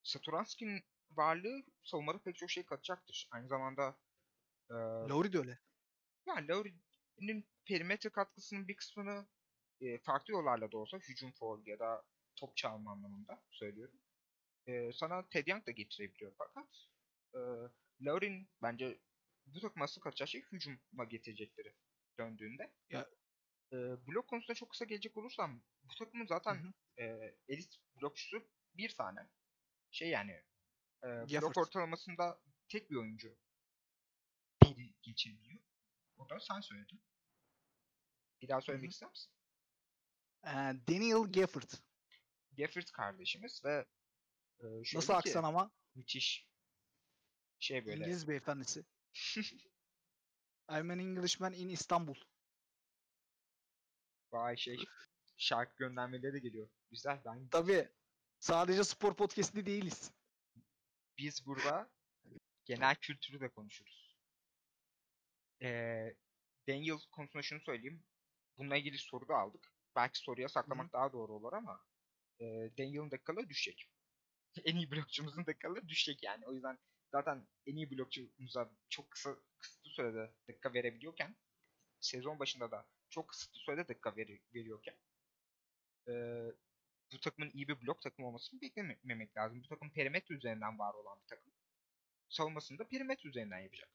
Satoranski'nin 0.02 0.82
varlığı 1.10 1.62
savunmada 1.84 2.18
pek 2.18 2.36
çok 2.36 2.50
şey 2.50 2.64
katacaktır. 2.66 3.28
Aynı 3.30 3.48
zamanda 3.48 3.98
e, 4.70 4.74
Lowry 5.08 5.32
de 5.32 5.38
öyle. 5.38 5.58
Yani 6.26 6.48
Lowry'nin 6.48 7.48
perimetre 7.64 8.10
katkısının 8.10 8.68
bir 8.68 8.76
kısmını 8.76 9.26
e, 9.80 9.98
farklı 9.98 10.32
yollarla 10.32 10.72
da 10.72 10.78
olsa 10.78 10.98
hücum 10.98 11.32
foul 11.32 11.66
ya 11.66 11.78
da 11.78 12.04
top 12.36 12.56
çalma 12.56 12.92
anlamında 12.92 13.42
söylüyorum. 13.50 14.00
E, 14.66 14.92
sana 14.92 15.28
Ted 15.28 15.46
Young 15.46 15.66
da 15.66 15.70
getirebiliyor 15.70 16.32
fakat 16.38 16.68
e, 17.34 17.40
Laurin 18.00 18.48
bence 18.62 18.98
bu 19.46 19.60
takıma 19.60 19.84
asıl 19.84 20.00
katacağı 20.00 20.28
şey 20.28 20.42
hücuma 20.42 21.04
getirecekleri 21.04 21.74
döndüğünde. 22.18 22.72
Ya. 22.90 23.08
E, 23.72 23.76
blok 24.06 24.28
konusunda 24.28 24.54
çok 24.54 24.70
kısa 24.70 24.84
gelecek 24.84 25.16
olursam 25.16 25.62
bu 25.82 25.94
takımın 25.94 26.26
zaten 26.26 26.54
hı 26.54 26.68
hı. 26.68 27.02
E, 27.02 27.36
elit 27.48 27.76
blokçusu 28.00 28.48
bir 28.74 28.94
tane. 28.94 29.28
Şey 29.90 30.08
yani 30.08 30.42
e, 31.04 31.06
blok 31.06 31.58
ortalamasında 31.58 32.40
tek 32.68 32.90
bir 32.90 32.96
oyuncu 32.96 33.38
biri 34.62 34.94
geçebiliyor. 35.02 35.60
O 36.18 36.28
da 36.28 36.40
sen 36.40 36.60
söyledin. 36.60 37.02
Bir 38.42 38.48
daha 38.48 38.60
söylemek 38.60 38.84
hı 38.84 38.86
hı. 38.86 38.90
ister 38.90 39.08
misin? 39.08 39.32
Daniel 40.88 41.32
Gafford. 41.32 41.70
Gafford 42.58 42.86
kardeşimiz 42.92 43.64
ve 43.64 43.86
e, 44.60 44.64
Nasıl 44.94 45.12
aksan 45.12 45.44
ama? 45.44 45.70
Müthiş. 45.94 46.48
Şey 47.58 47.86
böyle. 47.86 48.04
İngiliz 48.04 48.28
beyefendisi. 48.28 48.84
I'm 50.70 50.90
an 50.90 50.98
Englishman 50.98 51.52
in 51.52 51.68
İstanbul. 51.68 52.14
Vay 54.32 54.56
şey. 54.56 54.84
Şarkı 55.36 55.76
göndermeleri 55.76 56.32
de 56.32 56.38
geliyor. 56.38 56.68
Güzel. 56.90 57.20
Ben... 57.24 57.48
Tabii. 57.48 57.88
Sadece 58.38 58.84
spor 58.84 59.16
podcast'i 59.16 59.66
değiliz. 59.66 60.12
Biz 61.18 61.46
burada 61.46 61.90
genel 62.64 62.96
kültürü 62.96 63.40
de 63.40 63.48
konuşuruz. 63.48 64.16
Ee, 65.62 66.16
Daniel 66.68 66.98
konusunda 67.12 67.42
şunu 67.42 67.60
söyleyeyim. 67.60 68.04
Bununla 68.58 68.76
ilgili 68.76 68.98
soru 68.98 69.28
da 69.28 69.34
aldık. 69.34 69.72
Belki 69.96 70.18
soruya 70.18 70.48
saklamak 70.48 70.88
Hı. 70.88 70.92
daha 70.92 71.12
doğru 71.12 71.32
olur 71.32 71.52
ama 71.52 71.84
e, 72.40 72.44
Daniel'ın 72.78 73.10
dakikaları 73.10 73.48
düşecek. 73.48 73.90
en 74.64 74.76
iyi 74.76 74.90
blokçumuzun 74.90 75.46
dakikaları 75.46 75.88
düşecek 75.88 76.22
yani. 76.22 76.46
O 76.46 76.52
yüzden 76.52 76.78
zaten 77.12 77.46
en 77.66 77.76
iyi 77.76 77.90
blokçumuza 77.90 78.70
çok 78.88 79.10
kısa 79.10 79.36
kısıtlı 79.58 79.90
sürede 79.90 80.34
dakika 80.48 80.74
verebiliyorken 80.74 81.36
sezon 82.00 82.38
başında 82.38 82.70
da 82.70 82.86
çok 83.10 83.28
kısıtlı 83.28 83.60
sürede 83.60 83.88
dakika 83.88 84.16
ver, 84.16 84.28
veriyorken 84.54 84.96
e, 86.08 86.12
bu 87.12 87.20
takımın 87.20 87.50
iyi 87.54 87.68
bir 87.68 87.82
blok 87.82 88.02
takım 88.02 88.24
olmasını 88.24 88.60
beklememek 88.60 89.36
lazım. 89.36 89.62
Bu 89.64 89.68
takım 89.68 89.90
perimetre 89.90 90.34
üzerinden 90.34 90.78
var 90.78 90.94
olan 90.94 91.20
bir 91.22 91.26
takım. 91.26 91.52
Savunmasını 92.28 92.78
da 92.78 92.88
perimetre 92.88 93.28
üzerinden 93.28 93.58
yapacak. 93.58 93.90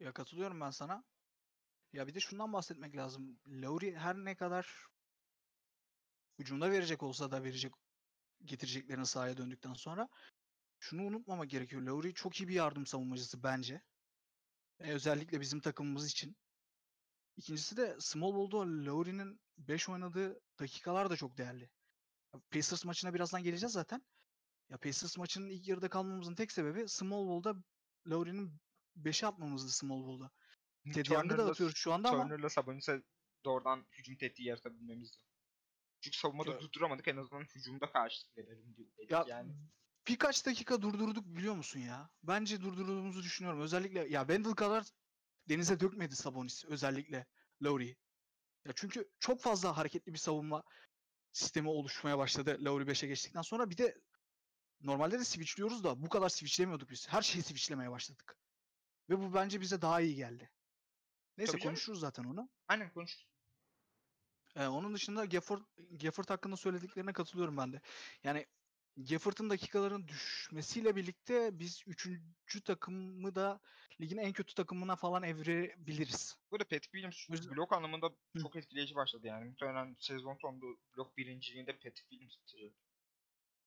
Ya 0.00 0.12
katılıyorum 0.12 0.60
ben 0.60 0.70
sana. 0.70 1.04
Ya 1.92 2.06
bir 2.06 2.14
de 2.14 2.20
şundan 2.20 2.52
bahsetmek 2.52 2.96
lazım. 2.96 3.40
Lowry 3.48 3.96
her 3.96 4.16
ne 4.16 4.36
kadar 4.36 4.86
hücumda 6.38 6.70
verecek 6.70 7.02
olsa 7.02 7.30
da 7.30 7.44
verecek 7.44 7.72
getireceklerini 8.44 9.06
sahaya 9.06 9.36
döndükten 9.36 9.74
sonra 9.74 10.08
şunu 10.78 11.02
unutmamak 11.02 11.50
gerekiyor. 11.50 11.82
Lowry 11.82 12.14
çok 12.14 12.40
iyi 12.40 12.48
bir 12.48 12.54
yardım 12.54 12.86
savunmacısı 12.86 13.42
bence. 13.42 13.82
E, 14.80 14.92
özellikle 14.92 15.40
bizim 15.40 15.60
takımımız 15.60 16.10
için. 16.10 16.36
İkincisi 17.36 17.76
de 17.76 17.96
small 18.00 18.34
ball'da 18.34 18.58
Lowry'nin 18.58 19.40
5 19.58 19.88
oynadığı 19.88 20.40
dakikalar 20.58 21.10
da 21.10 21.16
çok 21.16 21.38
değerli. 21.38 21.70
Pacers 22.50 22.84
maçına 22.84 23.14
birazdan 23.14 23.42
geleceğiz 23.42 23.72
zaten. 23.72 24.02
Ya 24.68 24.78
Pacers 24.78 25.18
maçının 25.18 25.48
ilk 25.48 25.68
yarıda 25.68 25.88
kalmamızın 25.88 26.34
tek 26.34 26.52
sebebi 26.52 26.88
small 26.88 27.28
ball'da 27.28 27.54
Lowry'nin 28.08 28.60
5'e 28.96 29.26
atmamızdı 29.26 29.70
small 29.70 30.06
ball'da. 30.06 30.30
Ted 30.94 31.06
Young'ı 31.06 31.38
da 31.38 31.46
atıyoruz 31.46 31.76
şu 31.76 31.92
anda 31.92 32.08
ama. 32.08 32.22
Turner'la 32.22 32.50
Sabonis'e 32.50 33.02
doğrudan 33.44 33.86
hücum 33.92 34.16
tehdidi 34.16 34.42
yaratabilmemizdi. 34.42 35.16
Çünkü 36.02 36.18
savunmada 36.18 36.50
ya. 36.50 36.60
durduramadık 36.60 37.08
en 37.08 37.16
azından 37.16 37.42
hücumda 37.42 37.92
karşılık 37.92 38.36
verelim 38.36 38.76
dedik 38.76 39.10
ya, 39.10 39.24
yani. 39.28 39.52
Birkaç 40.08 40.46
dakika 40.46 40.82
durdurduk 40.82 41.26
biliyor 41.26 41.54
musun 41.54 41.80
ya? 41.80 42.10
Bence 42.22 42.60
durdurduğumuzu 42.60 43.22
düşünüyorum. 43.22 43.60
Özellikle 43.60 44.08
ya 44.08 44.20
Wendell 44.20 44.54
kadar 44.54 44.86
denize 45.48 45.80
dökmedi 45.80 46.16
Sabonis 46.16 46.64
özellikle 46.64 47.26
Lowry. 47.62 47.96
Ya 48.64 48.72
çünkü 48.74 49.10
çok 49.20 49.40
fazla 49.40 49.76
hareketli 49.76 50.12
bir 50.12 50.18
savunma 50.18 50.62
sistemi 51.32 51.68
oluşmaya 51.68 52.18
başladı 52.18 52.58
Lowry 52.64 52.84
5'e 52.84 53.08
geçtikten 53.08 53.42
sonra. 53.42 53.70
Bir 53.70 53.78
de 53.78 54.00
normalde 54.80 55.18
de 55.18 55.24
switchliyoruz 55.24 55.84
da 55.84 56.02
bu 56.02 56.08
kadar 56.08 56.28
switchlemiyorduk 56.28 56.90
biz. 56.90 57.08
Her 57.08 57.22
şeyi 57.22 57.42
switchlemeye 57.42 57.90
başladık. 57.90 58.36
Ve 59.10 59.18
bu 59.18 59.34
bence 59.34 59.60
bize 59.60 59.82
daha 59.82 60.00
iyi 60.00 60.14
geldi. 60.14 60.50
Neyse 61.38 61.52
Tabii 61.52 61.62
canım. 61.62 61.74
konuşuruz 61.74 62.00
zaten 62.00 62.24
onu. 62.24 62.48
Aynen 62.68 62.92
konuş. 62.92 63.26
Ee, 64.56 64.66
onun 64.66 64.94
dışında 64.94 65.24
Gafford, 65.24 65.60
Gafford 65.90 66.30
hakkında 66.30 66.56
söylediklerine 66.56 67.12
katılıyorum 67.12 67.56
ben 67.56 67.72
de. 67.72 67.80
Yani 68.24 68.46
Gafford'ın 68.96 69.50
dakikaların 69.50 70.08
düşmesiyle 70.08 70.96
birlikte 70.96 71.58
biz 71.58 71.82
üçüncü 71.86 72.60
takımı 72.64 73.34
da 73.34 73.60
ligin 74.00 74.16
en 74.16 74.32
kötü 74.32 74.54
takımına 74.54 74.96
falan 74.96 75.22
evirebiliriz. 75.22 76.36
Bu 76.50 76.60
da 76.60 76.64
Patrick 76.64 76.90
Williams 76.90 77.28
blok 77.56 77.72
anlamında 77.72 78.06
Hı. 78.06 78.42
çok 78.42 78.56
etkileyici 78.56 78.94
başladı 78.94 79.26
yani. 79.26 79.44
Muhtemelen 79.44 79.96
sezon 79.98 80.36
sonunda 80.42 80.66
blok 80.96 81.16
birinciliğinde 81.16 81.72
Patrick 81.72 82.08
Williams 82.08 82.38
bitirecek. 82.40 82.76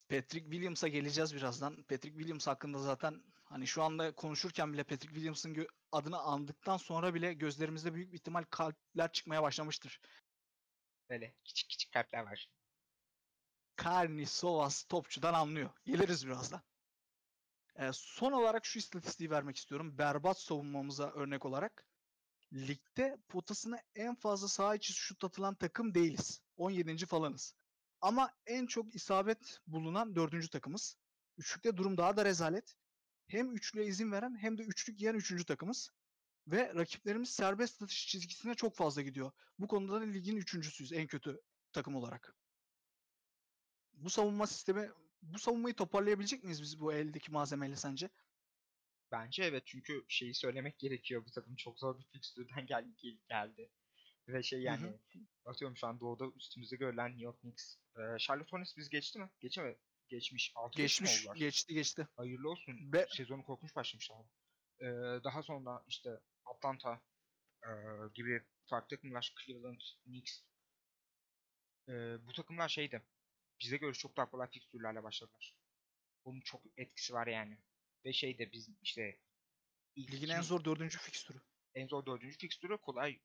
Patrick 0.10 0.46
Williams'a 0.52 0.88
geleceğiz 0.88 1.36
birazdan. 1.36 1.76
Patrick 1.76 2.18
Williams 2.18 2.48
hakkında 2.48 2.78
zaten 2.78 3.24
hani 3.46 3.68
şu 3.68 3.84
anda 3.84 4.16
konuşurken 4.16 4.74
bile 4.74 4.84
Patrick 4.84 5.14
Williams'ın 5.14 5.68
adını 5.92 6.20
andıktan 6.20 6.78
sonra 6.78 7.14
bile 7.14 7.34
gözlerimizde 7.34 7.94
büyük 7.94 8.12
bir 8.12 8.18
ihtimal 8.18 8.44
kalpler 8.50 9.12
çıkmaya 9.12 9.44
başlamıştır. 9.44 10.00
Böyle 11.10 11.34
küçük 11.44 11.70
küçük 11.70 11.92
kalpler 11.92 12.24
var. 12.24 12.50
Karni 13.76 14.26
Sovas 14.26 14.84
topçudan 14.84 15.34
anlıyor. 15.34 15.70
Geliriz 15.86 16.28
birazdan. 16.28 16.62
Ee, 17.76 17.90
son 17.94 18.32
olarak 18.32 18.66
şu 18.66 18.80
istatistiği 18.80 19.30
vermek 19.30 19.58
istiyorum. 19.58 19.98
Berbat 19.98 20.40
savunmamıza 20.40 21.12
örnek 21.12 21.46
olarak. 21.46 21.88
Ligde 22.54 23.18
potasına 23.30 23.80
en 23.96 24.16
fazla 24.16 24.48
saha 24.48 24.76
içi 24.76 24.94
şut 24.94 25.24
atılan 25.24 25.56
takım 25.56 25.94
değiliz. 25.94 26.42
17. 26.58 27.06
falanız. 27.06 27.56
Ama 28.02 28.32
en 28.46 28.66
çok 28.66 28.96
isabet 28.96 29.60
bulunan 29.68 30.16
4. 30.16 30.52
takımız. 30.52 30.98
Üçlükte 31.38 31.78
durum 31.78 31.98
daha 31.98 32.18
da 32.18 32.26
rezalet. 32.26 32.76
Hem 33.28 33.52
üçlüye 33.52 33.86
izin 33.86 34.12
veren 34.12 34.38
hem 34.42 34.58
de 34.58 34.64
üçlük 34.64 35.02
yiyen 35.02 35.16
3. 35.16 35.46
takımız. 35.46 35.90
Ve 36.48 36.76
rakiplerimiz 36.76 37.30
serbest 37.30 37.82
atış 37.82 38.08
çizgisine 38.08 38.56
çok 38.56 38.76
fazla 38.76 39.02
gidiyor. 39.02 39.32
Bu 39.60 39.68
konuda 39.68 40.02
da 40.02 40.06
ligin 40.06 40.38
üçüncüsüyüz 40.38 40.94
en 40.94 41.08
kötü 41.08 41.42
takım 41.72 41.96
olarak 41.96 42.36
bu 43.94 44.10
savunma 44.10 44.48
sistemi 44.48 44.92
bu 45.22 45.40
savunmayı 45.40 45.76
toparlayabilecek 45.76 46.44
miyiz 46.44 46.62
biz 46.62 46.80
bu 46.80 46.94
eldeki 46.94 47.32
malzemeyle 47.32 47.76
sence? 47.76 48.10
Bence 49.12 49.44
evet 49.44 49.64
çünkü 49.66 50.06
şeyi 50.08 50.34
söylemek 50.34 50.80
gerekiyor. 50.80 51.26
Bu 51.26 51.32
takım 51.32 51.56
çok 51.56 51.80
zor 51.80 52.00
bir 52.00 52.06
fikstürden 52.06 52.66
gel 52.68 52.86
gel- 52.98 53.20
geldi. 53.30 53.72
Ve 54.28 54.44
şey 54.44 54.60
Hı 54.60 54.62
hı. 54.62 54.66
yani 54.66 55.00
atıyorum 55.46 55.78
şu 55.78 55.88
an 55.88 56.00
doğuda 56.00 56.26
üstümüzde 56.36 56.76
görülen 56.76 57.10
New 57.10 57.24
York 57.24 57.42
Knicks. 57.42 57.76
Ee, 57.98 58.18
Charlotte 58.20 58.52
Hornets 58.52 58.78
biz 58.78 58.90
geçti 58.90 59.20
mi? 59.20 59.30
Geçemedi. 59.40 59.80
Geçmiş. 60.08 60.52
6 60.56 60.78
Geçmiş, 60.78 61.28
geçti 61.36 61.74
geçti. 61.74 62.08
Hayırlı 62.16 62.50
olsun. 62.50 62.94
Be- 62.94 63.08
Sezonu 63.10 63.44
korkunç 63.44 63.76
başlamışlar. 63.76 64.18
Ee, 64.82 64.86
daha 65.24 65.44
sonra 65.44 65.84
işte 65.88 66.10
Atlanta 66.66 67.02
e, 67.64 67.70
gibi 68.14 68.44
farklı 68.66 68.98
takımlar, 68.98 69.34
Cleveland, 69.46 69.82
Knicks. 70.04 70.42
Ee, 71.88 72.28
bu 72.28 72.34
takımlar 72.34 72.70
şeydi. 72.70 73.02
Bize 73.62 73.78
göre 73.78 73.94
çok 73.94 74.18
daha 74.18 74.30
kolay 74.30 74.50
fikstürlerle 74.50 75.04
başladılar. 75.04 75.56
Bunun 76.26 76.42
çok 76.42 76.62
etkisi 76.78 77.14
var 77.14 77.28
yani. 77.28 77.58
Ve 78.06 78.14
şey 78.14 78.38
de 78.38 78.52
biz 78.52 78.70
işte 78.82 79.20
Ligin 79.98 80.30
en 80.30 80.42
zor 80.42 80.66
dördüncü 80.66 80.98
fikstürü. 80.98 81.42
en 81.74 81.88
zor 81.88 82.06
dördüncü 82.06 82.38
fikstürü 82.38 82.78
kolay 82.78 83.20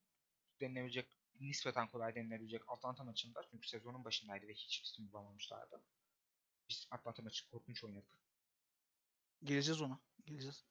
denilebilecek, 0.60 1.18
nispeten 1.40 1.88
kolay 1.88 2.14
denilebilecek 2.14 2.62
Atlanta 2.68 3.04
maçında. 3.04 3.42
Çünkü 3.50 3.68
sezonun 3.68 4.04
başındaydı 4.04 4.48
ve 4.48 4.54
hiç 4.54 4.78
ikisini 4.78 5.12
bulamamışlardı. 5.12 5.84
Biz 6.68 6.88
Atlanta 6.90 7.22
maçı 7.22 7.50
korkunç 7.50 7.84
oynadık. 7.84 8.10
Geleceğiz 9.42 9.82
ona. 9.82 10.00
Geleceğiz. 10.26 10.64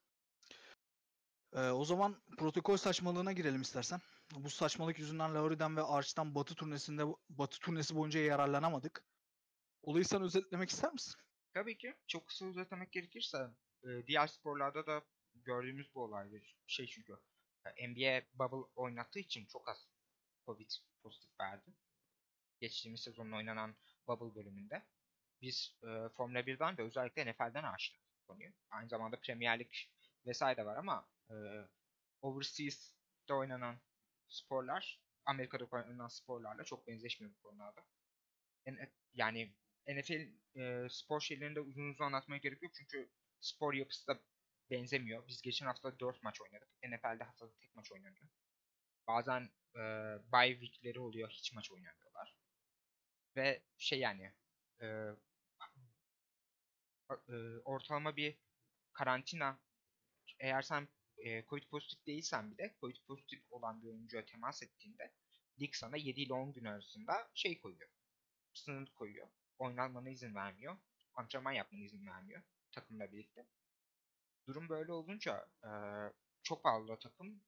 Ee, 1.53 1.69
o 1.69 1.85
zaman 1.85 2.21
protokol 2.37 2.77
saçmalığına 2.77 3.31
girelim 3.31 3.61
istersen. 3.61 3.99
Bu 4.35 4.49
saçmalık 4.49 4.99
yüzünden 4.99 5.35
Lauri'den 5.35 5.77
ve 5.77 5.81
Arch'tan 5.81 6.35
Batı 6.35 6.55
turnesinde 6.55 7.03
Batı 7.29 7.59
turnesi 7.59 7.95
boyunca 7.95 8.19
yararlanamadık. 8.19 9.05
Olayı 9.81 10.05
sen 10.05 10.21
özetlemek 10.21 10.69
ister 10.69 10.93
misin? 10.93 11.15
Tabii 11.53 11.77
ki 11.77 11.95
çok 12.07 12.27
kısa 12.27 12.45
özetlemek 12.45 12.91
gerekirse 12.91 13.37
e, 13.83 14.07
diğer 14.07 14.27
sporlarda 14.27 14.85
da 14.87 15.01
gördüğümüz 15.35 15.95
bu 15.95 16.03
olaydı. 16.03 16.41
Şey 16.67 16.87
çünkü 16.87 17.13
e, 17.65 17.87
NBA 17.87 18.21
bubble 18.33 18.71
oynattığı 18.75 19.19
için 19.19 19.45
çok 19.45 19.69
az 19.69 19.87
Covid 20.45 20.71
pozitif 21.03 21.39
verdi. 21.39 21.73
Geçtiğimiz 22.59 23.01
sezonun 23.01 23.31
oynanan 23.31 23.75
bubble 24.07 24.35
bölümünde. 24.35 24.85
Biz 25.41 25.77
e, 25.83 26.09
Formula 26.09 26.39
1'den 26.39 26.77
de 26.77 26.81
özellikle 26.81 27.31
NFL'den 27.31 27.63
açtık 27.63 28.01
konuyu. 28.27 28.51
Aynı 28.69 28.89
zamanda 28.89 29.19
Premier 29.19 29.59
Lig 29.59 29.71
vesaire 30.25 30.57
de 30.57 30.65
var 30.65 30.77
ama 30.77 31.07
e, 31.31 31.35
overseas'te 32.21 33.33
oynanan 33.33 33.79
sporlar 34.27 35.01
Amerika'da 35.25 35.65
oynanan 35.65 36.07
sporlarla 36.07 36.63
çok 36.63 36.87
benzeşmiyor 36.87 37.33
bu 37.33 37.41
konularda. 37.41 37.85
Yani 39.13 39.53
NFL 39.87 40.27
e, 40.59 40.87
spor 40.89 41.21
şeylerinde 41.21 41.59
uzun 41.59 41.89
uzun 41.89 42.03
anlatmaya 42.03 42.37
gerek 42.37 42.63
yok 42.63 42.71
çünkü 42.73 43.09
spor 43.39 43.73
yapısı 43.73 44.07
da 44.07 44.19
benzemiyor. 44.71 45.27
Biz 45.27 45.41
geçen 45.41 45.65
hafta 45.65 45.99
4 45.99 46.23
maç 46.23 46.41
oynadık. 46.41 46.69
NFL'de 46.83 47.23
haftada 47.23 47.53
tek 47.59 47.75
maç 47.75 47.91
oynanıyor. 47.91 48.29
Bazen 49.07 49.49
e, 49.75 49.79
bye 50.33 50.59
week'leri 50.59 50.99
oluyor. 50.99 51.29
Hiç 51.29 51.53
maç 51.53 51.71
oynamıyorlar. 51.71 52.35
Ve 53.35 53.63
şey 53.77 53.99
yani 53.99 54.33
e, 54.81 54.87
e, 57.29 57.33
ortalama 57.65 58.15
bir 58.15 58.37
karantina 58.93 59.59
eğer 60.39 60.61
sen 60.61 60.87
e, 61.19 61.45
Covid 61.45 61.63
pozitif 61.63 62.05
değilsen 62.05 62.51
bile 62.51 62.75
Covid 62.81 62.97
pozitif 63.07 63.51
olan 63.51 63.81
bir 63.81 63.87
oyuncuya 63.87 64.25
temas 64.25 64.63
ettiğinde 64.63 65.13
lig 65.61 65.75
sana 65.75 65.97
7 65.97 66.21
ile 66.21 66.33
10 66.33 66.53
gün 66.53 66.65
arasında 66.65 67.29
şey 67.33 67.61
koyuyor. 67.61 67.89
Sınır 68.53 68.91
koyuyor. 68.91 69.27
Oynanmana 69.57 70.09
izin 70.09 70.35
vermiyor. 70.35 70.77
Antrenman 71.13 71.51
yapmana 71.51 71.83
izin 71.83 72.07
vermiyor. 72.07 72.43
Takımla 72.71 73.11
birlikte. 73.11 73.47
Durum 74.47 74.69
böyle 74.69 74.91
olunca 74.91 75.49
e, 75.63 75.69
çok 76.43 76.63
fazla 76.63 76.99
takım 76.99 77.41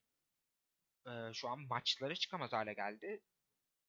e, 1.07 1.33
şu 1.33 1.49
an 1.49 1.59
maçlara 1.59 2.15
çıkamaz 2.15 2.53
hale 2.53 2.73
geldi. 2.73 3.21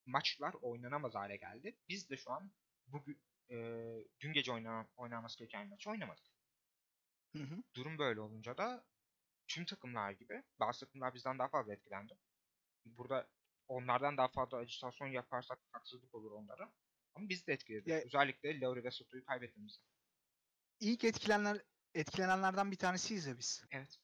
Maçlar 0.06 0.54
oynanamaz 0.54 1.14
hale 1.14 1.36
geldi. 1.36 1.76
Biz 1.88 2.10
de 2.10 2.16
şu 2.16 2.32
an 2.32 2.52
bugün 2.86 3.22
e, 3.50 3.56
dün 4.20 4.32
gece 4.32 4.52
oynanan, 4.52 4.88
oynanması 4.96 5.38
gereken 5.38 5.68
maçı 5.68 5.90
oynamadık. 5.90 6.24
Hı 7.36 7.42
hı. 7.42 7.62
Durum 7.74 7.98
böyle 7.98 8.20
olunca 8.20 8.56
da 8.56 8.84
tüm 9.48 9.64
takımlar 9.64 10.10
gibi 10.12 10.42
bazı 10.60 10.80
takımlar 10.80 11.14
bizden 11.14 11.38
daha 11.38 11.48
fazla 11.48 11.72
etkilendi. 11.72 12.18
Burada 12.84 13.28
onlardan 13.68 14.16
daha 14.16 14.28
fazla 14.28 14.56
ajitasyon 14.58 15.08
yaparsak 15.08 15.58
haksızlık 15.72 16.14
olur 16.14 16.30
onlara. 16.30 16.72
Ama 17.14 17.28
biz 17.28 17.46
de 17.46 17.52
etkiledi. 17.52 17.90
Ya- 17.90 18.00
Özellikle 18.00 18.60
Lauri 18.60 18.84
ve 18.84 18.90
Soto'yu 18.90 19.24
kaybettiğimizde. 19.24 19.82
İlk 20.80 21.04
etkilenenler 21.04 21.62
etkilenenlerden 21.94 22.70
bir 22.70 22.76
tanesiyiz 22.76 23.26
ya 23.26 23.38
biz. 23.38 23.64
Evet. 23.70 23.98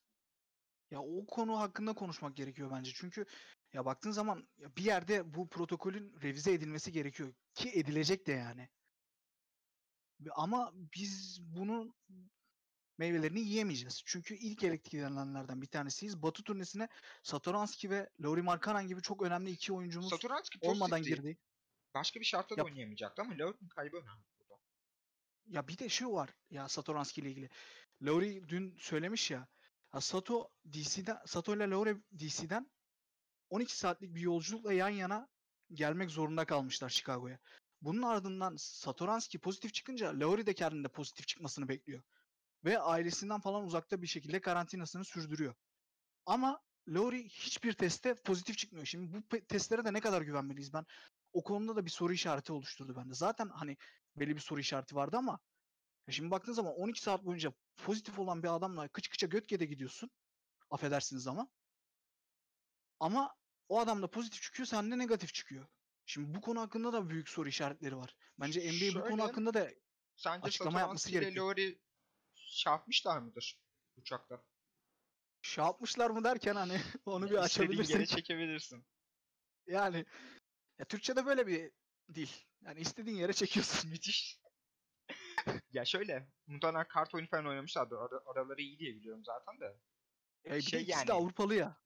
Ya 0.91 1.01
o 1.03 1.27
konu 1.27 1.59
hakkında 1.59 1.95
konuşmak 1.95 2.37
gerekiyor 2.37 2.71
bence. 2.71 2.91
Çünkü 2.95 3.27
ya 3.73 3.85
baktığın 3.85 4.11
zaman 4.11 4.49
ya 4.59 4.77
bir 4.77 4.85
yerde 4.85 5.35
bu 5.35 5.49
protokolün 5.49 6.21
revize 6.21 6.53
edilmesi 6.53 6.93
gerekiyor 6.93 7.35
ki 7.55 7.71
edilecek 7.71 8.27
de 8.27 8.33
yani. 8.33 8.69
Ama 10.31 10.73
biz 10.75 11.39
bunun 11.43 11.95
meyvelerini 12.99 13.41
yiyemeyeceğiz. 13.41 14.03
Çünkü 14.07 14.35
ilk 14.35 14.65
etkilenenlerden 14.65 15.63
bir 15.63 15.67
tanesiyiz. 15.67 16.23
Batı 16.23 16.43
turnesine 16.43 16.89
Satoranski 17.23 17.91
ve 17.91 18.11
Lauri 18.21 18.43
Markkanen 18.43 18.89
gibi 18.89 19.03
çok 19.03 19.23
önemli 19.23 19.51
iki 19.51 19.73
oyuncumuz 19.73 20.09
Satoranski 20.09 20.59
olmadan 20.63 21.03
girdi. 21.03 21.39
Başka 21.95 22.21
bir 22.21 22.25
şartta 22.25 22.57
da 22.57 22.61
Yap. 22.61 22.67
oynayamayacaktı 22.67 23.23
ama 23.23 23.33
Lauri'nin 23.39 23.69
kaybı 23.69 23.97
önemli 23.97 24.25
burada. 24.39 24.61
Ya 25.47 25.69
bir 25.69 25.79
de 25.79 25.89
şu 25.89 26.13
var 26.13 26.31
ya 26.51 26.69
Satoranski 26.69 27.21
ile 27.21 27.31
ilgili. 27.31 27.49
Lauri 28.03 28.49
dün 28.49 28.77
söylemiş 28.79 29.31
ya. 29.31 29.49
ya 29.95 30.01
Sato 30.01 30.51
DC'den 30.73 31.19
Sato 31.27 31.57
ile 31.57 31.71
Lauri 31.71 31.97
DC'den 32.19 32.71
12 33.51 33.79
saatlik 33.79 34.15
bir 34.15 34.21
yolculukla 34.21 34.73
yan 34.73 34.89
yana 34.89 35.29
gelmek 35.73 36.11
zorunda 36.11 36.45
kalmışlar 36.45 36.89
Chicago'ya. 36.89 37.39
Bunun 37.83 38.03
ardından 38.03 38.57
Satoranski 38.57 39.39
pozitif 39.39 39.75
çıkınca 39.75 40.21
Lauri 40.21 40.47
de 40.47 40.55
kendinde 40.55 40.89
pozitif 40.89 41.29
çıkmasını 41.29 41.69
bekliyor. 41.69 42.03
Ve 42.65 42.79
ailesinden 42.79 43.41
falan 43.41 43.65
uzakta 43.65 44.03
bir 44.03 44.07
şekilde 44.07 44.41
karantinasını 44.41 45.05
sürdürüyor. 45.05 45.55
Ama 46.27 46.61
Lauri 46.89 47.29
hiçbir 47.29 47.73
testte 47.73 48.15
pozitif 48.15 48.59
çıkmıyor. 48.59 48.87
Şimdi 48.87 49.13
bu 49.13 49.41
testlere 49.47 49.85
de 49.85 49.93
ne 49.93 50.01
kadar 50.01 50.23
güvenmeliyiz 50.23 50.73
ben? 50.73 50.87
O 51.33 51.43
konuda 51.43 51.77
da 51.77 51.85
bir 51.85 51.91
soru 51.91 52.13
işareti 52.13 52.53
oluşturdu 52.53 52.97
bende. 52.97 53.15
Zaten 53.15 53.49
hani 53.49 53.77
belli 54.17 54.37
bir 54.37 54.41
soru 54.41 54.61
işareti 54.61 54.95
vardı 54.95 55.17
ama 55.17 55.39
şimdi 56.11 56.31
baktığın 56.31 56.53
zaman 56.53 56.75
12 56.75 57.03
saat 57.03 57.25
boyunca 57.25 57.53
pozitif 57.77 58.19
olan 58.19 58.43
bir 58.43 58.57
adamla 58.57 58.89
kıç 58.89 59.09
kıça 59.09 59.27
göt 59.27 59.49
gede 59.49 59.67
gidiyorsun. 59.67 60.11
Affedersiniz 60.71 61.27
ama. 61.27 61.49
Ama 63.01 63.35
o 63.69 63.81
adam 63.81 64.03
da 64.03 64.11
pozitif 64.11 64.43
çıkıyor, 64.43 64.67
sende 64.67 64.99
negatif 64.99 65.35
çıkıyor. 65.35 65.67
Şimdi 66.07 66.35
bu 66.35 66.41
konu 66.41 66.61
hakkında 66.61 66.93
da 66.93 67.11
büyük 67.11 67.29
soru 67.29 67.49
işaretleri 67.49 67.97
var. 67.97 68.17
Bence 68.41 68.61
NBA 68.61 68.99
bu 68.99 69.03
konu 69.03 69.11
Şöyle, 69.11 69.23
hakkında 69.23 69.55
da 69.55 69.71
Açıklama 70.43 70.81
yapması 70.81 71.11
gerekiyor. 71.11 71.47
Lauri 71.47 71.79
çarpmışlar 72.51 73.19
mıdır 73.19 73.59
uçakta? 73.97 74.45
şey 75.43 75.65
yapmışlar 75.65 76.11
mı 76.11 76.25
derken 76.25 76.55
hani 76.55 76.81
onu 77.07 77.31
bir 77.31 77.39
İstediğin 77.45 77.83
yere 77.83 78.07
çekebilirsin. 78.07 78.87
Yani 79.67 80.07
ya 80.79 80.85
Türkçe'de 80.85 81.27
böyle 81.27 81.47
bir 81.47 81.73
dil. 82.15 82.29
Yani 82.63 82.81
istediğin 82.81 83.17
yere 83.17 83.33
çekiyorsun. 83.33 83.91
Müthiş. 83.91 84.41
ya 85.73 85.85
şöyle, 85.85 86.29
muhtemelen 86.47 86.89
kart 86.89 87.15
oyunu 87.15 87.29
falan 87.29 87.47
oynamışlardı. 87.47 87.99
Ara, 87.99 88.21
araları 88.27 88.61
iyi 88.63 88.79
diye 88.79 88.95
biliyorum 88.95 89.25
zaten 89.25 89.61
de. 89.61 89.79
Ya 90.45 90.57
bir 90.57 90.61
Şey 90.61 90.87
de 90.87 90.91
yani- 90.91 91.09
de 91.09 91.13
Avrupalı 91.13 91.55
ya. 91.55 91.77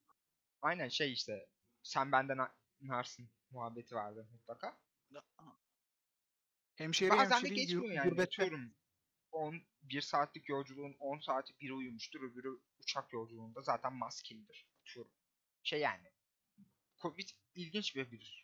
Aynen 0.63 0.89
şey 0.89 1.13
işte, 1.13 1.47
sen 1.83 2.13
benden 2.13 2.39
narsın 2.81 3.31
muhabbeti 3.51 3.95
vardı 3.95 4.29
mutlaka. 4.33 4.79
Hemşehri 6.75 7.11
Bazen 7.11 7.31
de 7.31 7.35
hemşeri 7.35 7.55
geçmiyor 7.55 7.85
gur- 7.85 7.93
yani. 7.95 8.11
gurbette. 8.11 8.43
Atıyorum 8.43 8.75
10, 9.33 9.63
bir 9.83 10.01
saatlik 10.01 10.49
yolculuğun 10.49 10.97
10 10.99 11.19
saati 11.19 11.61
biri 11.61 11.73
uyumuştur, 11.73 12.21
öbürü 12.21 12.61
uçak 12.79 13.13
yolculuğunda 13.13 13.63
zaten 13.63 13.93
maskelidir. 13.93 14.67
Atıyorum. 14.83 15.13
Şey 15.63 15.81
yani. 15.81 16.13
Covid 16.99 17.29
ilginç 17.55 17.97
bir 17.97 18.11
virüs. 18.11 18.43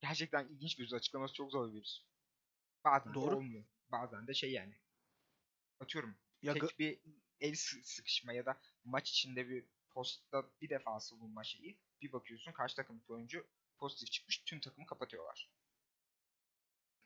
Gerçekten 0.00 0.48
ilginç 0.48 0.78
bir 0.78 0.82
virüs. 0.82 0.92
Açıklaması 0.92 1.34
çok 1.34 1.50
zor 1.52 1.68
bir 1.68 1.74
virüs. 1.74 2.02
Bazen 2.84 3.14
Doğru. 3.14 3.36
olmuyor. 3.36 3.64
Bazen 3.88 4.26
de 4.26 4.34
şey 4.34 4.52
yani. 4.52 4.74
Atıyorum. 5.80 6.16
Ya 6.42 6.54
tek 6.54 6.78
bir 6.78 7.00
el 7.40 7.54
sı- 7.54 7.82
sıkışma 7.84 8.32
ya 8.32 8.46
da 8.46 8.60
maç 8.84 9.10
içinde 9.10 9.48
bir 9.48 9.64
postta 9.90 10.50
bir 10.60 10.68
defası 10.68 11.20
bulma 11.20 11.44
şeyi. 11.44 11.78
Bir 12.02 12.12
bakıyorsun 12.12 12.52
karşı 12.52 12.76
takımdaki 12.76 13.12
oyuncu 13.12 13.46
pozitif 13.78 14.10
çıkmış. 14.10 14.38
Tüm 14.44 14.60
takımı 14.60 14.86
kapatıyorlar. 14.86 15.50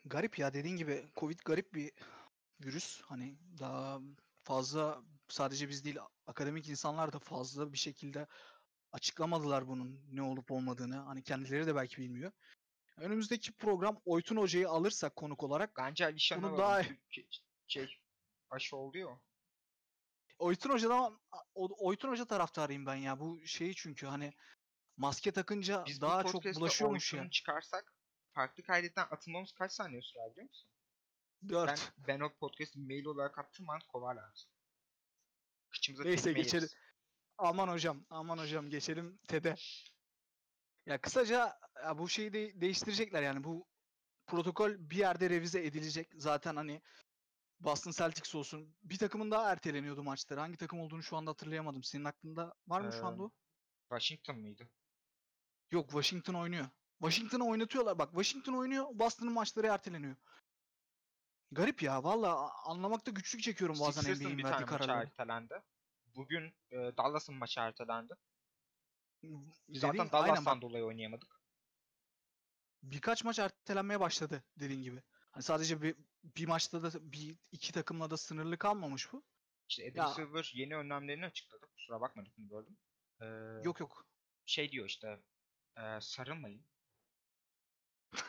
garip 0.04 0.38
ya 0.38 0.54
dediğin 0.54 0.76
gibi 0.76 1.06
Covid 1.16 1.38
garip 1.44 1.74
bir 1.74 1.92
virüs. 2.64 3.00
Hani 3.02 3.38
daha 3.58 4.00
fazla 4.42 5.02
sadece 5.28 5.68
biz 5.68 5.84
değil 5.84 5.98
akademik 6.26 6.68
insanlar 6.68 7.12
da 7.12 7.18
fazla 7.18 7.72
bir 7.72 7.78
şekilde 7.78 8.26
açıklamadılar 8.92 9.68
bunun 9.68 10.00
ne 10.12 10.22
olup 10.22 10.50
olmadığını. 10.50 10.96
Hani 10.96 11.22
kendileri 11.22 11.66
de 11.66 11.74
belki 11.74 11.96
bilmiyor. 11.98 12.32
Önümüzdeki 12.96 13.52
program 13.52 14.00
Oytun 14.04 14.36
Hoca'yı 14.36 14.68
alırsak 14.68 15.16
konuk 15.16 15.42
olarak 15.42 15.76
Bence 15.76 16.04
Alişan 16.04 16.42
Bunu 16.42 16.58
daha- 16.58 16.82
Türkiye- 16.82 17.26
şey 17.66 17.98
aşı 18.50 18.76
oldu 18.76 18.98
ya. 18.98 19.08
o. 19.08 19.20
Oytun 20.38 20.70
Hoca'dan 20.70 21.20
Oytun 21.54 22.08
Hoca 22.08 22.24
taraftarıyım 22.24 22.86
ben 22.86 22.94
ya. 22.94 23.20
Bu 23.20 23.46
şeyi 23.46 23.74
çünkü 23.74 24.06
hani 24.06 24.32
maske 24.96 25.32
takınca 25.32 25.84
Biz 25.86 26.00
daha 26.00 26.24
çok 26.24 26.44
bulaşıyormuş 26.44 27.12
ya. 27.12 27.18
Oytun'u 27.18 27.30
çıkarsak 27.30 27.94
farklı 28.32 28.62
kaydetten 28.62 29.06
atılmamız 29.10 29.52
kaç 29.52 29.72
saniye 29.72 30.02
sürer 30.02 30.30
biliyor 30.30 30.46
musun? 30.48 30.70
Ben, 31.44 31.54
4. 31.54 31.92
ben 32.08 32.20
o 32.20 32.34
podcast'ı 32.34 32.78
mail 32.78 33.04
olarak 33.04 33.38
attığım 33.38 33.70
an 33.70 33.80
kovarlar. 33.88 34.44
Kıçımıza 35.70 36.04
Neyse, 36.04 36.32
geçelim. 36.32 36.68
Aman 37.38 37.68
hocam, 37.68 38.06
aman 38.10 38.38
hocam 38.38 38.70
geçelim 38.70 39.18
TED'e. 39.28 39.54
Ya 40.86 41.00
kısaca 41.00 41.58
ya 41.84 41.98
bu 41.98 42.08
şeyi 42.08 42.32
de 42.32 42.60
değiştirecekler 42.60 43.22
yani 43.22 43.44
bu 43.44 43.66
protokol 44.26 44.70
bir 44.78 44.96
yerde 44.96 45.30
revize 45.30 45.64
edilecek. 45.66 46.12
Zaten 46.16 46.56
hani 46.56 46.82
Boston 47.60 47.90
Celtics 47.90 48.34
olsun. 48.34 48.74
Bir 48.82 48.98
takımın 48.98 49.30
daha 49.30 49.52
erteleniyordu 49.52 50.02
maçları. 50.02 50.40
Hangi 50.40 50.56
takım 50.56 50.80
olduğunu 50.80 51.02
şu 51.02 51.16
anda 51.16 51.30
hatırlayamadım. 51.30 51.82
Senin 51.82 52.04
aklında 52.04 52.54
var 52.66 52.80
mı 52.80 52.92
şu 52.92 53.06
anda 53.06 53.22
Ee, 53.22 53.26
o? 53.26 53.30
Washington 53.88 54.38
mıydı? 54.38 54.68
Yok 55.70 55.90
Washington 55.90 56.34
oynuyor. 56.34 56.66
Washington'ı 57.00 57.46
oynatıyorlar. 57.46 57.98
Bak 57.98 58.08
Washington 58.10 58.54
oynuyor. 58.54 58.86
Boston'ın 58.92 59.32
maçları 59.32 59.66
erteleniyor. 59.66 60.16
Garip 61.54 61.82
ya. 61.82 62.04
Valla 62.04 62.50
anlamakta 62.64 63.10
güçlük 63.10 63.42
çekiyorum 63.42 63.76
bazen 63.80 64.04
NBA'in 64.04 64.20
bir 64.20 64.24
verdiği 64.24 64.42
tane 64.42 64.54
maçı 64.54 64.66
kararları. 64.66 65.06
ertelendi. 65.06 65.62
Bugün 66.06 66.54
e, 66.70 66.76
Dallas'ın 66.76 67.34
maçı 67.34 67.60
ertelendi. 67.60 68.14
Dediğin- 69.22 69.52
Zaten 69.74 69.98
aynen 69.98 70.12
Dallas'tan 70.12 70.62
dolayı 70.62 70.84
oynayamadık. 70.84 71.40
birkaç 72.82 73.24
maç 73.24 73.38
ertelenmeye 73.38 74.00
başladı 74.00 74.44
dediğin 74.56 74.82
gibi. 74.82 75.02
Hani 75.30 75.42
sadece 75.42 75.82
bir, 75.82 75.96
bir 76.24 76.46
maçta 76.46 76.82
da 76.82 77.12
bir 77.12 77.36
iki 77.52 77.72
takımla 77.72 78.10
da 78.10 78.16
sınırlı 78.16 78.58
kalmamış 78.58 79.12
bu. 79.12 79.24
İşte 79.68 79.90
Adam 79.92 80.06
Ya- 80.06 80.14
Silver 80.14 80.50
yeni 80.54 80.76
önlemlerini 80.76 81.26
açıkladı. 81.26 81.66
Kusura 81.66 82.00
bakma 82.00 82.22
lafını 82.24 82.50
böldüm. 82.50 82.76
Ee, 83.20 83.24
Yok 83.64 83.80
yok. 83.80 84.06
şey 84.46 84.72
diyor 84.72 84.86
işte 84.86 85.22
e, 85.76 85.82
sarılmayın. 86.00 86.66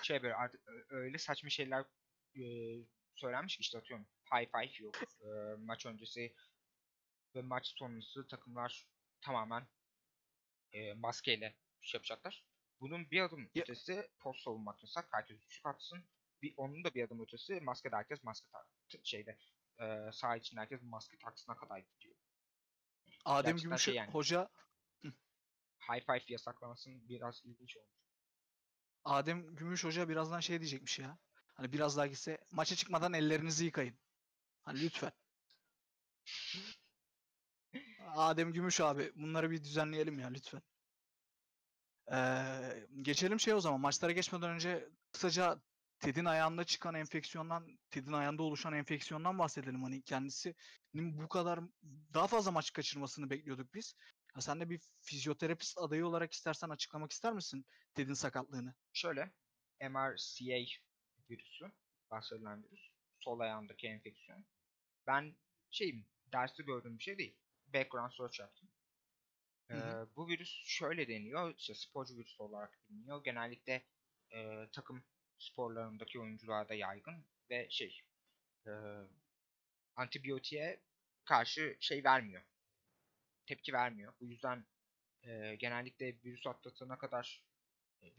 Şey 0.02 0.24
böyle 0.24 0.36
artık 0.36 0.68
ö- 0.68 0.86
öyle 0.90 1.18
saçma 1.18 1.50
şeyler 1.50 1.86
e, 2.36 2.44
söylenmiş 3.16 3.58
ki 3.58 3.62
işte 3.62 3.78
atıyorum 3.78 4.08
high 4.34 4.52
five 4.52 4.84
yok. 4.86 4.96
E, 5.22 5.28
maç 5.58 5.86
öncesi 5.86 6.36
ve 7.36 7.42
maç 7.42 7.74
sonrası 7.78 8.28
takımlar 8.28 8.88
tamamen 9.22 9.68
e, 10.72 10.94
maskeyle 10.94 11.56
şey 11.82 11.98
yapacaklar. 11.98 12.46
Bunun 12.80 13.12
bir 13.12 13.22
adım 13.22 13.50
Ya- 13.56 13.62
ötesi 13.62 14.10
post 14.20 14.42
savunmak 14.44 14.84
yasak. 14.84 15.08
Herkes 15.12 15.38
üçlük 15.38 15.66
atsın. 15.66 16.04
Bir, 16.42 16.54
onun 16.58 16.84
da 16.84 16.94
bir 16.94 17.04
adım 17.04 17.22
ötesi 17.22 17.62
maskede 17.62 17.96
herkes 17.96 18.24
maske 18.24 18.48
tak 18.52 18.68
şeyde 19.04 19.38
e, 19.80 20.12
saha 20.14 20.38
içinde 20.38 20.62
herkes 20.62 20.82
maske 20.82 21.18
taksına 21.18 21.56
kadar 21.58 21.80
gidiyor. 21.80 22.16
Adem 23.26 23.44
gerçekten 23.52 23.70
Gümüş 23.70 23.84
şey 23.84 23.96
yani. 23.96 24.12
hoca 24.12 24.50
High 25.90 26.06
five 26.06 26.24
yasaklamasının 26.28 27.10
biraz 27.10 27.42
ilginç 27.46 27.78
olmuş. 27.78 27.92
Adem 29.04 29.56
Gümüş 29.56 29.84
hoca 29.84 30.10
birazdan 30.10 30.40
şey 30.40 30.60
diyecekmiş 30.60 31.00
ya. 31.00 31.18
Hani 31.56 31.74
biraz 31.74 31.98
daha 31.98 32.08
gitse 32.08 32.38
maça 32.52 32.76
çıkmadan 32.76 33.14
ellerinizi 33.14 33.66
yıkayın. 33.66 33.96
Hani 34.64 34.82
lütfen. 34.82 35.12
Adem 38.16 38.54
Gümüş 38.54 38.82
abi 38.82 39.12
bunları 39.16 39.52
bir 39.52 39.64
düzenleyelim 39.64 40.20
ya 40.20 40.28
lütfen. 40.28 40.62
Ee, 42.12 42.88
geçelim 43.02 43.40
şey 43.40 43.54
o 43.54 43.60
zaman 43.60 43.80
maçlara 43.80 44.12
geçmeden 44.12 44.50
önce 44.50 44.90
kısaca 45.12 45.62
Ted'in 46.00 46.26
ayağında 46.26 46.64
çıkan 46.64 46.96
enfeksiyondan, 46.96 47.68
Ted'in 47.90 48.12
ayağında 48.14 48.44
oluşan 48.44 48.74
enfeksiyondan 48.74 49.40
bahsedelim. 49.40 49.84
Hani 49.84 50.02
kendisinin 50.02 51.18
bu 51.24 51.28
kadar 51.28 51.60
daha 52.14 52.28
fazla 52.28 52.52
maç 52.52 52.74
kaçırmasını 52.74 53.30
bekliyorduk 53.30 53.74
biz. 53.74 53.96
Ya 54.36 54.42
sen 54.42 54.60
de 54.60 54.70
bir 54.70 54.82
fizyoterapist 55.02 55.78
adayı 55.78 56.06
olarak 56.08 56.34
istersen 56.34 56.70
açıklamak 56.70 57.12
ister 57.12 57.34
misin 57.34 57.66
Ted'in 57.94 58.14
sakatlığını? 58.14 58.74
Şöyle 58.94 59.32
MRCA 59.82 60.85
virüsü 61.30 61.72
bahsedilen 62.12 62.64
virüs. 62.64 62.90
Sol 63.20 63.40
ayağındaki 63.40 63.88
enfeksiyon. 63.88 64.46
Ben 65.08 65.36
şeyim 65.72 66.06
derste 66.34 66.64
gördüğüm 66.64 66.98
bir 66.98 67.04
şey 67.04 67.18
değil. 67.18 67.38
Background 67.74 68.12
search 68.12 68.40
yaptım. 68.40 68.70
Hı 69.72 69.78
hı. 69.78 70.04
Ee, 70.04 70.16
bu 70.16 70.28
virüs 70.28 70.64
şöyle 70.66 71.08
deniyor. 71.08 71.56
işte 71.58 71.74
sporcu 71.74 72.18
virüsü 72.18 72.44
olarak 72.44 72.80
biliniyor. 72.90 73.24
Genellikle 73.24 73.86
e, 74.34 74.70
takım 74.72 75.04
sporlarındaki 75.40 76.20
oyuncularda 76.20 76.74
yaygın 76.74 77.26
ve 77.50 77.70
şey 77.70 78.02
e, 78.68 78.72
antibiyotiğe 79.96 80.80
karşı 81.26 81.78
şey 81.80 82.04
vermiyor. 82.04 82.44
Tepki 83.46 83.74
vermiyor. 83.74 84.14
Bu 84.22 84.26
yüzden 84.26 84.66
e, 85.24 85.56
genellikle 85.56 86.16
virüs 86.26 86.48
atlatana 86.48 86.98
kadar 86.98 87.44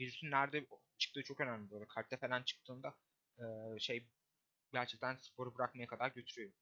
virüsün 0.00 0.30
nerede 0.30 0.66
çıktığı 0.98 1.22
çok 1.22 1.40
önemli 1.40 1.70
böyle 1.70 1.86
kartte 1.86 2.16
falan 2.16 2.42
çıktığında 2.42 2.94
e, 3.38 3.44
şey 3.78 4.08
gerçekten 4.72 5.16
sporu 5.16 5.54
bırakmaya 5.54 5.86
kadar 5.86 6.10
götürüyor. 6.10 6.52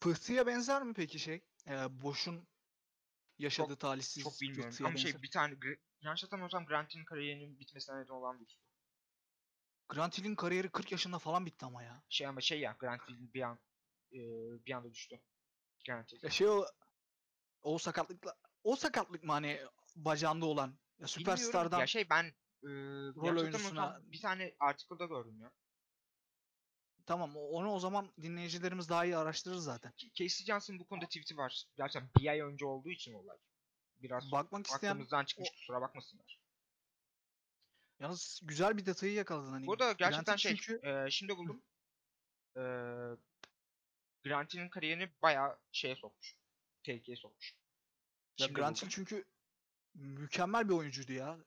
Pıhtıya 0.00 0.46
benzer 0.46 0.82
mi 0.82 0.94
peki 0.94 1.18
şey? 1.18 1.44
Ee, 1.68 2.02
Boş'un 2.02 2.48
yaşadığı 3.38 3.76
talihsiz 3.76 4.22
Çok 4.24 4.40
bilmiyorum 4.40 4.76
ama 4.80 4.88
benzer. 4.88 5.10
şey 5.10 5.22
bir 5.22 5.30
tane 5.30 5.54
yanlış 6.00 6.22
hatırlamıyorsam 6.22 6.66
Grant'in 6.66 7.04
kariyerinin 7.04 7.58
bitmesine 7.58 7.96
neden 7.96 8.12
olan 8.12 8.40
virüs. 8.40 8.58
bu. 8.58 8.72
Grant 9.88 10.18
Hill'in 10.18 10.34
kariyeri 10.34 10.68
40 10.68 10.92
yaşında 10.92 11.18
falan 11.18 11.46
bitti 11.46 11.64
ama 11.66 11.82
ya. 11.82 12.02
Şey 12.08 12.26
ama 12.26 12.40
şey 12.40 12.60
ya 12.60 12.76
Grant 12.78 13.08
Hill 13.08 13.32
bir 13.34 13.42
an 13.42 13.58
e, 14.12 14.18
bir 14.66 14.72
anda 14.72 14.92
düştü. 14.92 15.20
Grant 15.86 16.12
Hill. 16.12 16.18
Ya 16.22 16.30
şey 16.30 16.48
o 16.48 16.64
o 17.62 17.78
sakatlıkla 17.78 18.36
o 18.64 18.76
sakatlık 18.76 19.24
mı 19.24 19.32
hani 19.32 19.60
bacağında 19.96 20.46
olan 20.46 20.78
ya 21.02 21.06
Bilmiyorum. 21.06 21.36
süperstardan 21.38 21.78
Ya 21.80 21.86
şey 21.86 22.10
ben 22.10 22.24
e, 22.62 22.68
rol 23.16 23.36
oyuncusuna- 23.36 24.12
bir 24.12 24.20
tane 24.20 24.54
article'da 24.60 25.06
gördüm 25.06 25.40
ya. 25.40 25.52
tamam 27.06 27.36
o- 27.36 27.48
onu 27.48 27.72
o 27.72 27.78
zaman 27.78 28.12
dinleyicilerimiz 28.22 28.88
daha 28.88 29.04
iyi 29.04 29.16
araştırır 29.16 29.56
zaten. 29.56 29.92
Casey 30.14 30.46
Johnson 30.46 30.78
bu 30.78 30.84
konuda 30.86 31.06
tweet'i 31.06 31.36
var. 31.36 31.64
Gerçekten 31.76 32.10
bir 32.18 32.26
ay 32.28 32.40
önce 32.40 32.66
olduğu 32.66 32.90
için 32.90 33.12
olay. 33.12 33.36
Biraz 33.96 34.32
Bakmak 34.32 34.66
isteyen 34.66 34.90
aklımızdan 34.90 35.24
çıkmış 35.24 35.50
kusura 35.50 35.80
bakmasınlar. 35.80 36.38
yalnız 38.00 38.40
güzel 38.42 38.76
bir 38.76 38.86
detayı 38.86 39.12
yakaladın 39.12 39.50
hani. 39.52 39.66
Bu 39.66 39.78
da 39.78 39.92
gerçekten 39.92 40.24
Grant 40.24 40.38
şey, 40.40 40.56
çünkü 40.56 40.86
e, 40.88 41.10
şimdi 41.10 41.36
buldum. 41.36 41.62
E, 42.56 42.62
Grant'in 44.24 44.68
kariyerini 44.68 45.10
bayağı 45.22 45.58
şeye 45.72 45.96
sokmuş. 45.96 46.36
Tehlikeye 46.82 47.16
sokmuş. 47.16 47.54
ya 48.38 48.46
Şimdi 48.46 48.52
Grant 48.60 48.76
buldum. 48.76 48.88
Çünkü 48.88 49.24
mükemmel 49.94 50.68
bir 50.68 50.74
oyuncuydu 50.74 51.12
ya. 51.12 51.38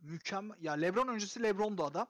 Mükemmel. 0.00 0.56
Ya 0.60 0.72
LeBron 0.72 1.08
öncesi 1.08 1.42
LeBron'du 1.42 1.84
adam. 1.84 2.08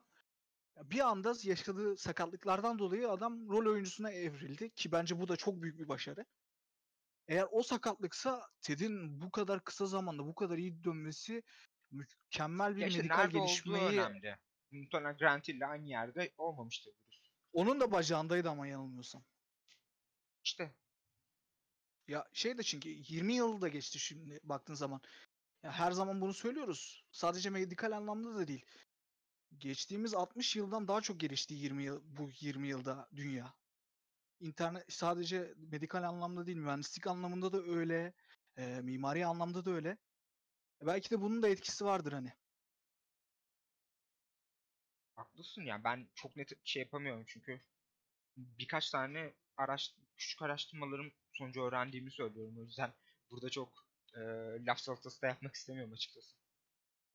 Bir 0.83 0.99
anda 0.99 1.33
yaşadığı 1.43 1.97
sakatlıklardan 1.97 2.79
dolayı 2.79 3.09
adam 3.09 3.49
rol 3.49 3.71
oyuncusuna 3.71 4.11
evrildi 4.11 4.69
ki 4.69 4.91
bence 4.91 5.19
bu 5.19 5.27
da 5.27 5.35
çok 5.35 5.61
büyük 5.61 5.79
bir 5.79 5.87
başarı. 5.87 6.25
Eğer 7.27 7.47
o 7.51 7.63
sakatlıksa 7.63 8.49
Ted'in 8.61 9.21
bu 9.21 9.31
kadar 9.31 9.63
kısa 9.63 9.85
zamanda 9.85 10.25
bu 10.25 10.35
kadar 10.35 10.57
iyi 10.57 10.83
dönmesi 10.83 11.43
mükemmel 11.91 12.75
bir 12.75 12.87
işte 12.87 13.01
medikal 13.01 13.29
gelişmeyi 13.29 13.83
önemli. 13.83 14.37
Muhtemelen 14.71 15.17
Grant 15.17 15.49
ile 15.49 15.65
aynı 15.65 15.89
yerde 15.89 16.33
olmamıştır 16.37 16.91
virüs. 16.91 17.21
onun 17.53 17.79
da 17.79 17.91
bacağındaydı 17.91 18.49
ama 18.49 18.67
yanılmıyorsam. 18.67 19.23
İşte 20.43 20.75
Ya 22.07 22.27
şey 22.33 22.57
de 22.57 22.63
çünkü 22.63 22.89
20 22.89 23.33
yıl 23.33 23.61
da 23.61 23.67
geçti 23.67 23.99
şimdi 23.99 24.39
baktığın 24.43 24.73
zaman. 24.73 25.01
Ya 25.63 25.71
her 25.71 25.91
zaman 25.91 26.21
bunu 26.21 26.33
söylüyoruz. 26.33 27.03
Sadece 27.11 27.49
medikal 27.49 27.91
anlamda 27.91 28.35
da 28.35 28.47
değil. 28.47 28.65
Geçtiğimiz 29.57 30.13
60 30.13 30.55
yıldan 30.55 30.87
daha 30.87 31.01
çok 31.01 31.19
gelişti 31.19 31.53
20 31.53 31.83
yıl 31.83 32.01
bu 32.05 32.29
20 32.39 32.67
yılda 32.67 33.09
dünya. 33.15 33.53
İnternet 34.39 34.93
sadece 34.93 35.53
medikal 35.57 36.03
anlamda 36.03 36.45
değil, 36.45 36.57
mühendislik 36.57 37.07
anlamında 37.07 37.53
da 37.53 37.63
öyle, 37.63 38.13
e, 38.57 38.81
mimari 38.81 39.25
anlamda 39.25 39.65
da 39.65 39.71
öyle. 39.71 39.89
E, 40.81 40.85
Belki 40.85 41.11
de 41.11 41.21
bunun 41.21 41.43
da 41.43 41.49
etkisi 41.49 41.85
vardır 41.85 42.13
hani. 42.13 42.33
haklısın 45.15 45.61
ya. 45.61 45.83
Ben 45.83 46.07
çok 46.15 46.35
net 46.35 46.51
şey 46.63 46.81
yapamıyorum 46.83 47.23
çünkü 47.27 47.59
birkaç 48.37 48.89
tane 48.91 49.33
araş 49.57 49.95
küçük 50.17 50.41
araştırmalarım 50.41 51.13
sonucu 51.33 51.61
öğrendiğimi 51.61 52.11
söylüyorum. 52.11 52.57
O 52.59 52.63
yüzden 52.63 52.93
burada 53.31 53.49
çok 53.49 53.85
e, 54.15 54.19
laf 54.65 54.79
salatası 54.79 55.21
da 55.21 55.27
yapmak 55.27 55.55
istemiyorum 55.55 55.93
açıkçası. 55.93 56.35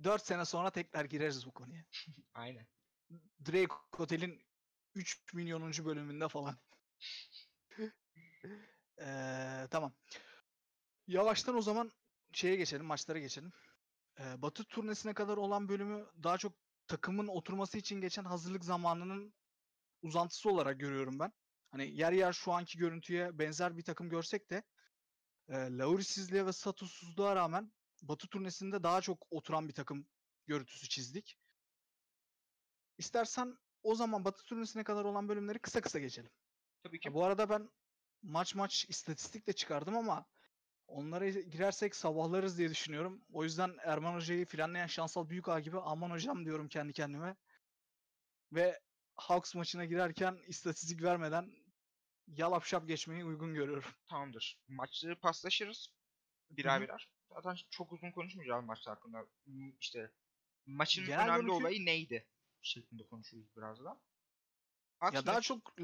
4 0.05 0.27
sene 0.27 0.45
sonra 0.45 0.71
tekrar 0.71 1.05
gireriz 1.05 1.47
bu 1.47 1.53
konuya. 1.53 1.85
Aynen. 2.35 2.67
Drake 3.47 3.75
Hotel'in 3.95 4.43
3 4.95 5.35
milyonuncu 5.35 5.85
bölümünde 5.85 6.29
falan. 6.29 6.57
Eee, 8.99 9.67
tamam. 9.71 9.93
Yavaştan 11.07 11.57
o 11.57 11.63
zaman 11.63 11.91
şeye 12.33 12.57
geçelim, 12.57 12.87
maçlara 12.87 13.19
geçelim. 13.19 13.53
Eee, 14.19 14.43
Batı 14.43 14.65
turnesine 14.65 15.15
kadar 15.15 15.37
olan 15.37 15.69
bölümü 15.69 16.07
daha 16.23 16.39
çok 16.39 16.53
takımın 16.87 17.27
oturması 17.29 17.79
için 17.79 18.01
geçen 18.01 18.25
hazırlık 18.25 18.65
zamanının 18.65 19.35
uzantısı 20.03 20.51
olarak 20.51 20.81
görüyorum 20.81 21.19
ben. 21.19 21.33
Hani 21.71 21.97
yer 21.97 22.13
yer 22.13 22.33
şu 22.33 22.53
anki 22.53 22.79
görüntüye 22.79 23.39
benzer 23.39 23.77
bir 23.77 23.85
takım 23.85 24.11
görsek 24.11 24.51
de 24.51 24.63
e, 25.49 25.79
Laurisizliğe 25.79 26.47
ve 26.47 26.53
statüsüzlüğe 26.53 27.35
rağmen 27.35 27.73
Batı 28.03 28.29
turnesinde 28.29 28.83
daha 28.83 29.01
çok 29.01 29.27
oturan 29.31 29.69
bir 29.69 29.75
takım 29.75 30.07
görüntüsü 30.47 30.89
çizdik. 30.89 31.39
İstersen 32.99 33.59
o 33.83 33.95
zaman 33.95 34.25
Batı 34.25 34.45
turnesine 34.45 34.85
kadar 34.85 35.05
olan 35.05 35.29
bölümleri 35.29 35.59
kısa 35.59 35.81
kısa 35.81 35.99
geçelim. 35.99 36.31
Tabii 36.83 37.01
ki 37.01 37.09
Ha, 37.09 37.15
bu 37.15 37.25
arada 37.25 37.49
ben 37.51 37.71
maç 38.23 38.55
maç 38.55 38.87
istatistik 38.89 39.47
de 39.47 39.53
çıkardım 39.53 39.97
ama 39.97 40.27
onlara 40.87 41.29
girersek 41.29 41.97
sabahlarız 41.97 42.59
diye 42.59 42.71
düşünüyorum. 42.71 43.25
O 43.33 43.45
yüzden 43.45 43.77
Erman 43.85 44.15
Hoca'yı 44.15 44.47
frenleyen 44.47 44.87
Şansal 44.87 45.29
Büyük 45.29 45.47
gibi 45.65 45.81
aman 45.81 46.11
hocam 46.11 46.45
diyorum 46.45 46.69
kendi 46.69 46.93
kendime. 46.93 47.37
Ve 48.53 48.81
Hawks 49.17 49.55
maçına 49.55 49.85
girerken 49.85 50.39
istatistik 50.47 51.03
vermeden 51.03 51.53
yalap 52.37 52.65
şap 52.65 52.89
geçmeyi 52.89 53.25
uygun 53.25 53.55
görüyorum. 53.55 53.85
tamamdır. 54.07 54.59
Maçları 54.69 55.21
paslaşırız. 55.21 55.89
Birer 56.51 56.79
hı. 56.79 56.83
birer. 56.85 57.09
Zaten 57.33 57.57
çok 57.71 57.93
uzun 57.93 58.11
konuşmayacağız 58.11 58.65
maç 58.65 58.87
hakkında. 58.87 59.27
M- 59.47 59.73
İşte 59.81 60.13
maçın 60.67 61.07
Genel 61.07 61.25
önemli 61.25 61.41
görüntü- 61.47 61.53
olayı 61.53 61.87
neydi 61.87 62.27
şeklinde 62.63 63.07
konuşuruz 63.07 63.57
birazdan. 63.57 63.85
Ya 63.95 63.99
Hawks 64.99 65.27
daha 65.27 65.35
maçı- 65.37 65.49
çok 65.49 65.75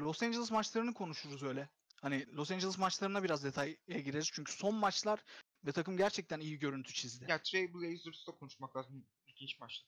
Los 0.00 0.22
Angeles 0.22 0.50
maçlarını 0.50 0.94
konuşuruz 0.94 1.42
öyle. 1.42 1.68
Hani 2.02 2.32
Los 2.36 2.50
Angeles 2.50 2.78
maçlarına 2.78 3.22
biraz 3.22 3.44
detaya 3.44 3.72
gireriz. 3.88 4.30
Çünkü 4.32 4.52
son 4.52 4.74
maçlar 4.74 5.24
ve 5.64 5.72
takım 5.72 5.96
gerçekten 5.96 6.40
iyi 6.40 6.58
görüntü 6.58 6.92
çizdi. 6.94 7.26
ya 7.30 7.42
Trailblazers'da 7.42 8.32
konuşmak 8.32 8.76
lazım. 8.76 9.06
İlginç 9.26 9.60
maçtı. 9.60 9.86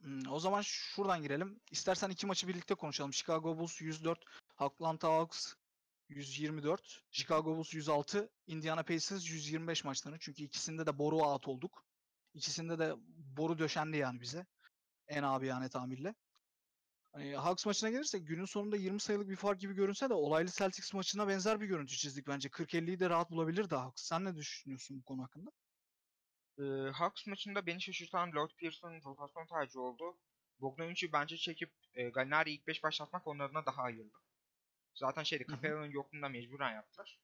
Hmm, 0.00 0.30
o 0.30 0.40
zaman 0.40 0.62
şuradan 0.64 1.22
girelim. 1.22 1.60
İstersen 1.70 2.10
iki 2.10 2.26
maçı 2.26 2.48
birlikte 2.48 2.74
konuşalım. 2.74 3.12
Chicago 3.12 3.58
Bulls 3.58 3.80
104, 3.80 4.24
Atlanta 4.58 5.08
Hawks 5.08 5.54
124, 6.08 7.02
Chicago 7.10 7.56
Bulls 7.56 7.74
106, 7.74 8.30
Indiana 8.46 8.82
Pacers 8.82 9.30
125 9.30 9.84
maçlarını. 9.84 10.18
Çünkü 10.20 10.42
ikisinde 10.42 10.86
de 10.86 10.98
boru 10.98 11.16
out 11.16 11.48
olduk. 11.48 11.84
İkisinde 12.34 12.78
de 12.78 12.94
boru 13.36 13.58
döşendi 13.58 13.96
yani 13.96 14.20
bize. 14.20 14.46
En 15.08 15.22
abi 15.22 15.46
yani 15.46 15.68
tamirle. 15.68 16.14
Hani 17.12 17.36
Hawks 17.36 17.66
maçına 17.66 17.90
gelirsek 17.90 18.26
günün 18.28 18.44
sonunda 18.44 18.76
20 18.76 19.00
sayılık 19.00 19.28
bir 19.28 19.36
fark 19.36 19.60
gibi 19.60 19.74
görünse 19.74 20.08
de 20.10 20.14
olaylı 20.14 20.50
Celtics 20.50 20.94
maçına 20.94 21.28
benzer 21.28 21.60
bir 21.60 21.66
görüntü 21.66 21.96
çizdik 21.96 22.26
bence. 22.26 22.48
40-50'yi 22.48 23.00
de 23.00 23.10
rahat 23.10 23.30
bulabilirdi 23.30 23.74
Hawks. 23.74 24.02
Sen 24.02 24.24
ne 24.24 24.36
düşünüyorsun 24.36 24.98
bu 24.98 25.02
konu 25.02 25.22
hakkında? 25.22 25.50
Ee, 26.58 26.62
Hawks 26.94 27.26
maçında 27.26 27.66
beni 27.66 27.82
şaşırtan 27.82 28.32
Lord 28.32 28.50
Pearson'ın 28.60 29.02
rotasyon 29.04 29.46
tercihi 29.46 29.78
oldu. 29.78 30.18
Bogdanovic'i 30.60 31.12
bence 31.12 31.36
çekip 31.36 31.72
e, 31.94 32.08
Gallinari 32.08 32.50
ilk 32.52 32.66
5 32.66 32.82
başlatmak 32.82 33.26
onun 33.26 33.38
adına 33.38 33.66
daha 33.66 33.82
hayırlı. 33.82 34.12
Zaten 34.94 35.22
şeydi. 35.22 35.46
Capella'nın 35.50 35.90
yokluğunda 35.90 36.28
mecburen 36.28 36.74
yaptılar. 36.74 37.20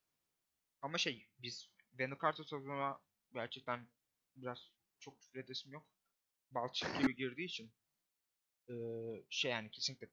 Ama 0.83 0.99
şey 0.99 1.29
biz 1.39 1.71
Carter 1.99 2.45
sezonuna 2.45 3.01
gerçekten 3.35 3.89
biraz 4.37 4.71
çok 4.99 5.21
küfür 5.21 5.41
edesim 5.41 5.73
yok. 5.73 5.87
Balçık 6.51 6.99
gibi 6.99 7.17
girdiği 7.17 7.45
için 7.45 7.73
e, 8.69 8.75
şey 9.31 9.51
yani 9.51 9.71
kesinlikle 9.71 10.09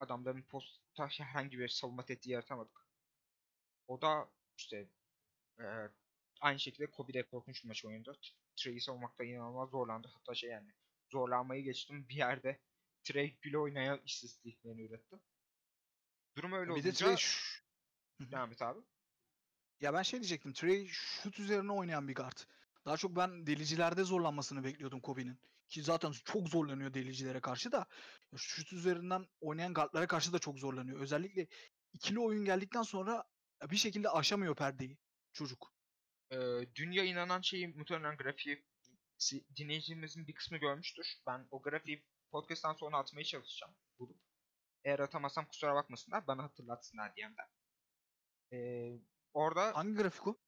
adamların 0.00 0.42
posta 0.42 1.08
herhangi 1.08 1.58
bir 1.58 1.68
savunma 1.68 2.04
tehdidi 2.04 2.30
yaratamadık. 2.30 2.86
O 3.88 4.00
da 4.02 4.28
işte 4.56 4.88
e, 5.60 5.64
aynı 6.40 6.60
şekilde 6.60 6.90
Kobe 6.90 7.14
de 7.14 7.22
korkunç 7.26 7.62
bir 7.62 7.68
maç 7.68 7.84
oynadı. 7.84 8.18
Trey'i 8.56 8.80
savunmakta 8.80 9.24
inanılmaz 9.24 9.70
zorlandı. 9.70 10.10
Hatta 10.14 10.34
şey 10.34 10.50
yani 10.50 10.68
zorlanmayı 11.12 11.64
geçtim 11.64 12.08
bir 12.08 12.16
yerde 12.16 12.60
Trey 13.04 13.38
bile 13.44 13.58
oynaya 13.58 14.00
istatistiklerini 14.04 14.82
üretti. 14.82 15.16
Durum 16.36 16.52
öyle 16.52 16.66
Bir 16.66 16.72
olunca 16.72 16.90
de 16.90 16.92
Trey 16.92 17.16
devam 18.20 18.52
et 18.52 18.62
abi. 18.62 18.80
Ya 19.80 19.94
ben 19.94 20.02
şey 20.02 20.20
diyecektim. 20.20 20.52
Trey 20.52 20.86
şut 20.86 21.38
üzerine 21.38 21.72
oynayan 21.72 22.08
bir 22.08 22.14
guard. 22.14 22.38
Daha 22.84 22.96
çok 22.96 23.16
ben 23.16 23.46
delicilerde 23.46 24.04
zorlanmasını 24.04 24.64
bekliyordum 24.64 25.00
Kobe'nin. 25.00 25.38
Ki 25.68 25.82
zaten 25.82 26.12
çok 26.24 26.48
zorlanıyor 26.48 26.94
delicilere 26.94 27.40
karşı 27.40 27.72
da. 27.72 27.86
Şut 28.36 28.72
üzerinden 28.72 29.26
oynayan 29.40 29.74
guardlara 29.74 30.06
karşı 30.06 30.32
da 30.32 30.38
çok 30.38 30.58
zorlanıyor. 30.58 31.00
Özellikle 31.00 31.46
ikili 31.92 32.18
oyun 32.20 32.44
geldikten 32.44 32.82
sonra 32.82 33.24
bir 33.70 33.76
şekilde 33.76 34.10
aşamıyor 34.10 34.54
perdeyi 34.56 34.98
çocuk. 35.32 35.73
Ee, 36.34 36.66
dün 36.74 36.92
yayınlanan 36.92 37.40
şeyi 37.40 37.68
muhtemelen 37.68 38.16
grafiği 38.16 38.66
dinleyicimizin 39.56 40.26
bir 40.26 40.34
kısmı 40.34 40.58
görmüştür. 40.58 41.16
Ben 41.26 41.46
o 41.50 41.62
grafiği 41.62 42.06
podcast'tan 42.30 42.74
sonra 42.74 42.98
atmaya 42.98 43.24
çalışacağım 43.24 43.74
bulup. 43.98 44.20
Eğer 44.84 44.98
atamazsam 44.98 45.46
kusura 45.46 45.74
bakmasınlar 45.74 46.26
bana 46.26 46.42
hatırlatsınlar 46.42 47.16
DM'den. 47.16 47.48
Ee, 48.52 49.00
orada 49.32 49.76
Hangi 49.76 49.94
grafik 49.94 50.26
o? 50.26 50.38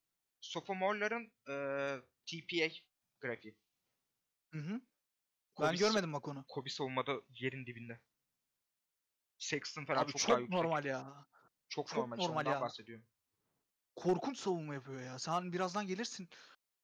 sophomore'ların 0.41 1.33
e, 1.49 1.55
TPA 2.25 2.75
grafiği. 3.19 3.57
Hı 4.53 4.59
hı. 4.59 4.81
Kobe, 5.55 5.67
Ben 5.67 5.75
görmedim 5.75 6.13
bak 6.13 6.27
onu. 6.27 6.45
Kobe 6.47 6.69
savunmada 6.69 7.21
yerin 7.29 7.65
dibinde. 7.65 8.01
Sexton 9.37 9.85
falan 9.85 10.03
Abi 10.03 10.11
çok, 10.11 10.21
çok, 10.21 10.49
normal 10.49 10.85
ya. 10.85 11.25
Çok, 11.69 11.87
çok 11.87 11.97
normal. 11.97 12.17
normal 12.17 12.45
ya. 12.45 12.61
bahsediyorum. 12.61 13.05
Korkunç 13.97 14.37
savunma 14.37 14.73
yapıyor 14.73 15.01
ya. 15.01 15.19
Sen 15.19 15.53
birazdan 15.53 15.87
gelirsin. 15.87 16.29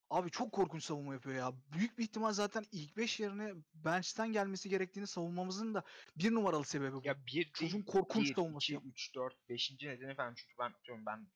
Abi 0.09 0.31
çok 0.31 0.51
korkunç 0.51 0.83
savunma 0.83 1.13
yapıyor 1.13 1.35
ya. 1.35 1.53
Büyük 1.73 1.97
bir 1.97 2.03
ihtimal 2.03 2.33
zaten 2.33 2.65
ilk 2.71 2.97
5 2.97 3.19
yerine 3.19 3.53
bench'ten 3.73 4.31
gelmesi 4.31 4.69
gerektiğini 4.69 5.07
savunmamızın 5.07 5.73
da 5.73 5.83
bir 6.15 6.31
numaralı 6.31 6.65
sebebi 6.65 6.93
bu. 6.93 7.01
Ya 7.03 7.25
bir 7.27 7.51
Çocuğun 7.51 7.73
değil, 7.73 7.85
korkunç 7.85 8.29
1, 8.29 8.35
savunması 8.35 8.65
2, 8.65 8.73
ya. 8.73 8.81
3, 8.85 9.15
4, 9.15 9.49
5. 9.49 9.71
nedeni 9.71 10.11
efendim 10.11 10.33
çünkü 10.37 10.53
ben 10.59 10.69
atıyorum 10.69 11.05
ben 11.05 11.27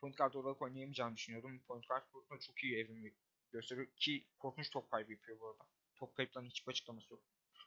point 0.00 0.16
guard 0.16 0.34
olarak 0.34 0.62
oynayamayacağını 0.62 1.16
düşünüyordum. 1.16 1.60
Point 1.68 1.88
guard 1.88 2.10
konusunda 2.12 2.40
çok 2.40 2.64
iyi 2.64 2.76
evrimi 2.76 3.14
gösteriyor 3.52 3.86
ki 3.96 4.26
korkunç 4.38 4.70
top 4.70 4.90
kaybı 4.90 5.12
yapıyor 5.12 5.40
bu 5.40 5.48
arada. 5.48 5.64
Top 5.96 6.14
kayıplarının 6.16 6.50
hiçbir 6.50 6.70
açıklaması 6.70 7.12
yok. 7.12 7.22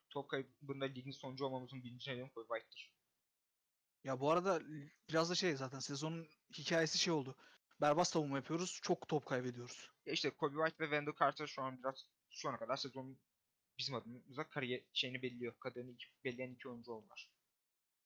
Top 0.09 0.29
kaybında 0.29 0.85
ligin 0.85 1.11
sonuncu 1.11 1.45
olmamızın 1.45 1.83
birinci 1.83 2.11
nedeni 2.11 2.29
Kobe 2.29 2.47
White'dır. 2.47 2.91
Ya 4.05 4.19
bu 4.19 4.31
arada 4.31 4.61
biraz 5.09 5.29
da 5.29 5.35
şey 5.35 5.55
zaten 5.55 5.79
sezonun 5.79 6.27
hikayesi 6.57 6.97
şey 6.97 7.13
oldu. 7.13 7.35
Berbat 7.81 8.07
savunma 8.07 8.37
yapıyoruz. 8.37 8.79
Çok 8.83 9.07
top 9.07 9.25
kaybediyoruz. 9.25 9.91
Ya 10.05 10.13
işte 10.13 10.29
Kobe 10.29 10.55
White 10.55 10.79
ve 10.79 10.85
Wendell 10.85 11.13
Carter 11.19 11.47
şu 11.47 11.61
an 11.61 11.79
biraz 11.79 12.05
şu 12.29 12.49
ana 12.49 12.57
kadar 12.57 12.77
sezonun 12.77 13.19
bizim 13.77 13.95
adımıza 13.95 14.49
kariyer 14.49 14.81
şeyini 14.93 15.21
belirliyor. 15.21 15.53
Kaderini 15.59 15.91
iki, 15.91 16.05
belirleyen 16.23 16.51
iki 16.53 16.69
oyuncu 16.69 16.91
oldular. 16.91 17.29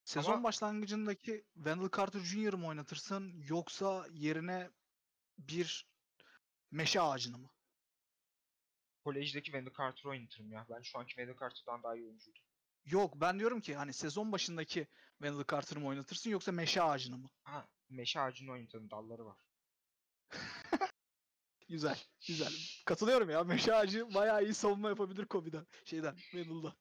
Sezon 0.04 0.32
Ama- 0.32 0.42
başlangıcındaki 0.42 1.44
Wendell 1.54 1.90
Carter 1.96 2.20
Jr. 2.20 2.52
mı 2.52 2.66
oynatırsın 2.66 3.44
yoksa 3.48 4.06
yerine 4.12 4.70
bir 5.38 5.86
meşe 6.70 7.00
ağacını 7.00 7.38
mı? 7.38 7.50
Kolejdeki 9.04 9.44
Wendell 9.44 9.74
Carter'ı 9.78 10.08
oynatırım 10.08 10.52
ya. 10.52 10.66
Ben 10.70 10.82
şu 10.82 10.98
anki 10.98 11.08
Wendell 11.08 11.38
Carter'dan 11.40 11.82
daha 11.82 11.96
iyi 11.96 12.04
oyuncuydu. 12.04 12.38
Yok 12.84 13.14
ben 13.20 13.38
diyorum 13.38 13.60
ki 13.60 13.74
hani 13.76 13.92
sezon 13.92 14.32
başındaki 14.32 14.86
Wendell 15.18 15.44
Carter'ı 15.50 15.80
mı 15.80 15.86
oynatırsın 15.86 16.30
yoksa 16.30 16.52
meşe 16.52 16.82
ağacını 16.82 17.18
mı? 17.18 17.28
Ha, 17.42 17.68
meşe 17.88 18.20
ağacını 18.20 18.52
oynatan 18.52 18.90
dalları 18.90 19.24
var. 19.26 19.38
Güzel. 21.68 21.98
Güzel. 22.26 22.52
Katılıyorum 22.86 23.30
ya. 23.30 23.44
Meşe 23.44 23.74
ağacı 23.74 24.14
bayağı 24.14 24.44
iyi 24.44 24.54
savunma 24.54 24.88
yapabilir 24.88 25.26
Kobe'den. 25.26 25.66
Şeyden. 25.84 26.16
Vandal'dan. 26.34 26.74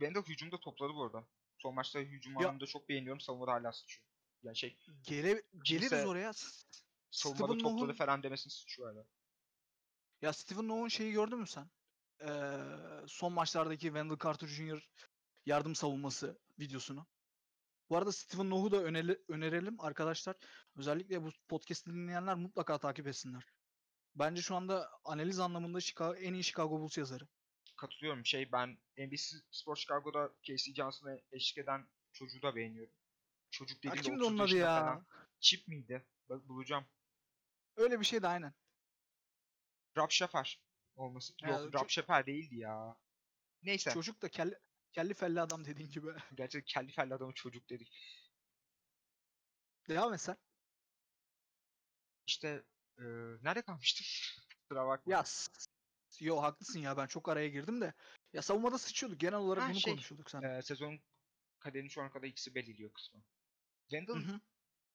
Vandal 0.00 0.22
hücumda 0.22 0.60
topladı 0.60 0.94
bu 0.94 1.04
arada. 1.04 1.26
Son 1.58 1.74
maçta 1.74 1.98
hücum 1.98 2.32
Ya- 2.32 2.38
anlamında 2.38 2.66
çok 2.66 2.88
beğeniyorum. 2.88 3.20
Savunmada 3.20 3.52
hala 3.52 3.72
sıçıyor. 3.72 4.06
Yani 4.42 4.56
şey 4.56 4.78
Gele, 5.02 5.42
geliriz 5.64 6.06
oraya. 6.06 6.32
Savunmada 6.32 7.52
Steven 7.52 7.58
topladı 7.58 7.88
Noh'un- 7.88 7.96
falan 7.96 8.22
demesini 8.22 8.50
sıçıyor 8.52 8.92
hala. 8.94 9.06
Ya 10.22 10.32
Steven 10.32 10.68
Noh'un 10.68 10.88
şeyi 10.88 11.12
gördün 11.12 11.38
mü 11.38 11.46
sen? 11.46 11.70
Ee, 12.20 12.26
son 13.06 13.32
maçlardaki 13.32 13.82
Wendell 13.86 14.18
Carter 14.24 14.46
Jr. 14.46 14.88
yardım 15.46 15.74
savunması 15.74 16.38
videosunu. 16.58 17.06
Bu 17.90 17.96
arada 17.96 18.12
Steven 18.12 18.50
Noh'u 18.50 18.70
da 18.70 18.76
öneri- 18.76 19.22
önerelim 19.28 19.80
arkadaşlar. 19.80 20.36
Özellikle 20.76 21.22
bu 21.22 21.30
podcast'i 21.48 21.90
dinleyenler 21.90 22.34
mutlaka 22.34 22.78
takip 22.78 23.06
etsinler. 23.06 23.44
Bence 24.14 24.42
şu 24.42 24.54
anda 24.56 24.90
analiz 25.04 25.38
anlamında 25.40 25.80
Chicago, 25.80 26.14
en 26.14 26.34
iyi 26.34 26.44
Chicago 26.44 26.80
Bulls 26.80 26.98
yazarı. 26.98 27.28
Katılıyorum. 27.76 28.26
Şey 28.26 28.52
ben 28.52 28.78
NBC 28.98 29.36
Spor 29.50 29.76
Chicago'da 29.76 30.32
Casey 30.42 30.74
Johnson'a 30.74 31.18
eşlik 31.32 31.58
eden 31.58 31.88
çocuğu 32.12 32.42
da 32.42 32.56
beğeniyorum. 32.56 32.92
Çocuk 33.50 33.84
Ya 33.84 33.90
dediğimde 33.92 34.02
kimdi 34.08 34.24
30 34.24 34.32
onun 34.32 34.38
adı 34.38 34.56
ya? 34.56 34.80
falan. 34.80 35.06
Chip 35.40 35.68
miydi? 35.68 36.06
Bak 36.28 36.48
bulacağım. 36.48 36.84
Öyle 37.76 38.00
bir 38.00 38.04
şey 38.04 38.22
de 38.22 38.28
aynen. 38.28 38.54
Rob 39.96 40.10
Shaffer 40.10 40.60
olması. 40.96 41.34
Ya, 41.42 41.48
Yok 41.48 41.72
çok- 41.72 41.90
Shaffer 41.90 42.26
değildi 42.26 42.56
ya. 42.56 42.96
Neyse. 43.62 43.90
Çocuk 43.90 44.22
da 44.22 44.28
kelli, 44.28 44.58
kelli 44.92 45.14
felli 45.14 45.40
adam 45.40 45.64
dediğin 45.64 45.90
gibi. 45.90 46.06
Gerçekten 46.34 46.82
kelli 46.82 46.92
felli 46.92 47.14
adamı 47.14 47.34
çocuk 47.34 47.70
dedik. 47.70 47.92
Devam 49.88 50.14
et 50.14 50.20
sen. 50.20 50.36
İşte 52.26 52.64
eee 52.98 53.04
nerede 53.42 53.62
kalmıştık? 53.62 54.06
Kusura 54.60 54.86
bakma. 54.86 55.12
Ya 55.12 55.24
s- 55.24 55.50
yo 56.20 56.42
haklısın 56.42 56.80
ya 56.80 56.96
ben 56.96 57.06
çok 57.06 57.28
araya 57.28 57.48
girdim 57.48 57.80
de. 57.80 57.94
Ya 58.32 58.42
savunmada 58.42 58.78
sıçıyorduk. 58.78 59.20
Genel 59.20 59.38
olarak 59.38 59.62
Ha, 59.64 59.68
bunu 59.70 59.80
şey, 59.80 59.92
konuşuyorduk 59.92 60.30
sen. 60.30 60.42
Eee, 60.42 60.62
sezon 60.62 61.00
kaderini 61.58 61.90
şu 61.90 62.02
ana 62.02 62.10
kadar 62.10 62.26
ikisi 62.26 62.54
belirliyor 62.54 62.92
kısmı. 62.92 63.22
Wendell 63.90 64.14
Hı 64.28 64.32
hı. 64.32 64.40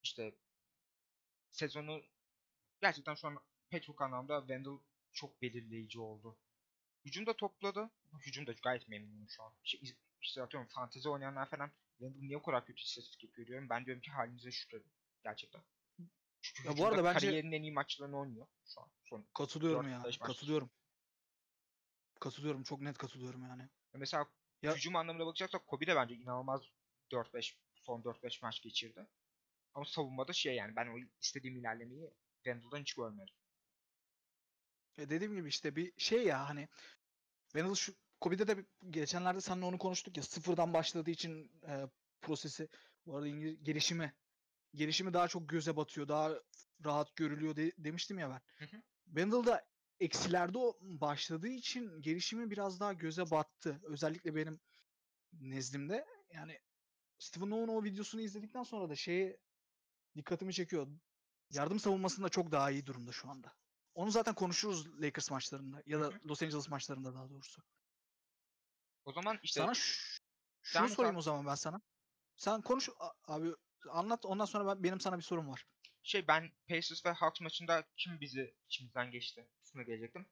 işte 0.03 0.35
sezonu 1.51 2.01
gerçekten 2.81 3.15
şu 3.15 3.27
an 3.27 3.37
pek 3.69 3.83
çok 3.83 4.01
anlamda 4.01 4.39
Wendell 4.39 4.79
çok 5.13 5.41
belirleyici 5.41 5.99
oldu. 5.99 6.37
Hücumda 7.05 7.35
topladı. 7.35 7.89
Hücumda 8.25 8.51
gayet 8.63 8.87
memnunum 8.87 9.29
şu 9.29 9.43
an. 9.43 9.53
İşte, 9.63 9.95
işte 10.21 10.43
atıyorum 10.43 10.69
fantezi 10.69 11.09
oynayanlar 11.09 11.49
falan 11.49 11.71
Wendell 11.97 12.21
niye 12.21 12.37
o 12.37 12.41
kadar 12.41 12.65
kötü 12.65 12.81
istatistik 12.81 13.35
diyorum. 13.47 13.69
Ben 13.69 13.85
diyorum 13.85 14.01
ki 14.01 14.11
halinize 14.11 14.51
şükredin. 14.51 14.91
Gerçekten. 15.23 15.61
Çünkü 16.41 16.69
Ya 16.69 16.77
bu 16.77 16.85
arada 16.87 17.03
bence- 17.03 17.27
kariyerin 17.27 17.51
en 17.51 17.61
iyi 17.63 17.71
maçlarını 17.71 18.19
oynuyor 18.19 18.47
şu 18.65 18.81
an. 18.81 18.87
Son. 19.03 19.25
Katılıyorum 19.33 19.89
ya. 19.89 19.99
maç. 19.99 20.19
Katılıyorum. 20.19 20.69
Katılıyorum. 22.19 22.63
Çok 22.63 22.81
net 22.81 22.97
katılıyorum 22.97 23.43
yani. 23.43 23.69
Mesela 23.93 24.25
Ya- 24.61 24.75
hücum 24.75 24.95
anlamına 24.95 25.25
bakacaksak 25.25 25.67
Kobe 25.67 25.87
de 25.87 25.95
bence 25.95 26.15
inanılmaz 26.15 26.61
4-5 27.11 27.57
son 27.75 28.03
4-5 28.03 28.41
maç 28.41 28.61
geçirdi. 28.61 29.07
Ama 29.73 29.85
savunmada 29.85 30.33
şey 30.33 30.55
yani 30.55 30.75
ben 30.75 30.87
o 30.87 30.97
istediğim 31.21 31.57
ilerlemeyi 31.57 32.13
Wendell'dan 32.35 32.79
hiç 32.81 32.93
görmedim. 32.93 33.35
Ya 34.97 35.09
dediğim 35.09 35.35
gibi 35.35 35.49
işte 35.49 35.75
bir 35.75 35.93
şey 35.97 36.25
ya 36.25 36.49
hani 36.49 36.67
Wendell 37.45 37.75
şu 37.75 37.93
Kobe'de 38.21 38.47
de 38.47 38.65
geçenlerde 38.89 39.41
seninle 39.41 39.65
onu 39.65 39.77
konuştuk 39.77 40.17
ya 40.17 40.23
sıfırdan 40.23 40.73
başladığı 40.73 41.11
için 41.11 41.51
e, 41.67 41.87
prosesi 42.21 42.67
bu 43.05 43.15
arada 43.17 43.27
İngiliz 43.27 43.63
gelişimi 43.63 44.13
gelişimi 44.75 45.13
daha 45.13 45.27
çok 45.27 45.49
göze 45.49 45.75
batıyor. 45.75 46.07
Daha 46.07 46.31
rahat 46.85 47.15
görülüyor 47.15 47.55
de- 47.55 47.73
demiştim 47.77 48.19
ya 48.19 48.29
ben. 48.29 48.41
Hı 48.65 48.77
hı. 48.77 48.81
Wendell 49.05 49.45
da 49.45 49.65
eksilerde 49.99 50.57
o 50.57 50.77
başladığı 50.81 51.47
için 51.47 52.01
gelişimi 52.01 52.51
biraz 52.51 52.79
daha 52.79 52.93
göze 52.93 53.31
battı. 53.31 53.81
Özellikle 53.83 54.35
benim 54.35 54.59
nezdimde. 55.33 56.05
Yani 56.33 56.59
Steven 57.19 57.49
Noah'un 57.49 57.67
o 57.67 57.83
videosunu 57.83 58.21
izledikten 58.21 58.63
sonra 58.63 58.89
da 58.89 58.95
şeye 58.95 59.37
dikkatimi 60.17 60.53
çekiyor. 60.53 60.87
Yardım 61.51 61.79
savunmasında 61.79 62.29
çok 62.29 62.51
daha 62.51 62.71
iyi 62.71 62.85
durumda 62.85 63.11
şu 63.11 63.29
anda. 63.29 63.53
Onu 63.95 64.11
zaten 64.11 64.35
konuşuruz 64.35 65.01
Lakers 65.01 65.31
maçlarında 65.31 65.83
ya 65.85 66.01
da 66.01 66.11
Los 66.25 66.43
Angeles 66.43 66.69
maçlarında 66.69 67.13
daha 67.13 67.29
doğrusu. 67.29 67.61
O 69.05 69.13
zaman 69.13 69.39
işte 69.43 69.59
Sana 69.59 69.73
ş- 69.73 70.19
şunu 70.61 70.89
sorayım 70.89 71.15
o 71.17 71.21
zaman 71.21 71.45
ben 71.45 71.55
sana. 71.55 71.81
Sen 72.35 72.61
konuş 72.61 72.89
abi 73.27 73.51
anlat 73.89 74.25
ondan 74.25 74.45
sonra 74.45 74.67
ben, 74.67 74.83
benim 74.83 74.99
sana 74.99 75.17
bir 75.17 75.23
sorum 75.23 75.49
var. 75.49 75.65
şey 76.03 76.27
ben 76.27 76.51
Pacers 76.67 77.05
ve 77.05 77.09
Hawks 77.09 77.41
maçında 77.41 77.83
kim 77.97 78.19
bizi 78.21 78.55
içimizden 78.67 79.11
geçti? 79.11 79.47
Kısmına 79.61 79.83
gelecektim. 79.83 80.25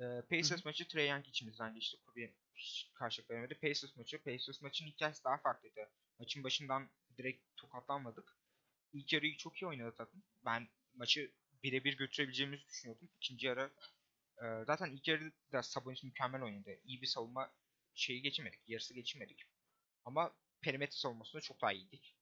Ee, 0.00 0.22
Pacers 0.30 0.64
maçı 0.64 0.88
Trae 0.88 1.06
Young 1.06 1.28
içimizden 1.28 1.74
geçti. 1.74 1.96
Kobe 2.06 2.34
hiç 2.54 2.90
karşılık 2.94 3.30
veremedi. 3.30 3.54
Pacers 3.54 3.96
maçı. 3.96 4.22
Pacers 4.22 4.60
maçın 4.60 4.86
hikayesi 4.86 5.24
daha 5.24 5.36
farklıydı. 5.36 5.90
Maçın 6.18 6.44
başından 6.44 6.90
direkt 7.18 7.56
tokatlanmadık. 7.56 8.36
İlk 8.92 9.12
yarıyı 9.12 9.36
çok 9.36 9.62
iyi 9.62 9.66
oynadı 9.66 9.94
takım. 9.96 10.22
Ben 10.44 10.68
maçı 10.94 11.32
birebir 11.62 11.96
götürebileceğimizi 11.96 12.64
düşünüyordum. 12.68 13.08
İkinci 13.16 13.46
yarı 13.46 13.70
e, 14.38 14.44
zaten 14.66 14.90
ilk 14.90 15.08
yarıda 15.08 15.62
Sabonis 15.62 16.02
mükemmel 16.02 16.42
oynadı. 16.42 16.70
İyi 16.84 17.02
bir 17.02 17.06
savunma 17.06 17.50
şeyi 17.94 18.22
geçemedik. 18.22 18.60
Yarısı 18.68 18.94
geçemedik. 18.94 19.44
Ama 20.04 20.32
perimetre 20.60 20.96
savunmasında 20.96 21.42
çok 21.42 21.60
daha 21.62 21.72
iyiydik. 21.72 22.16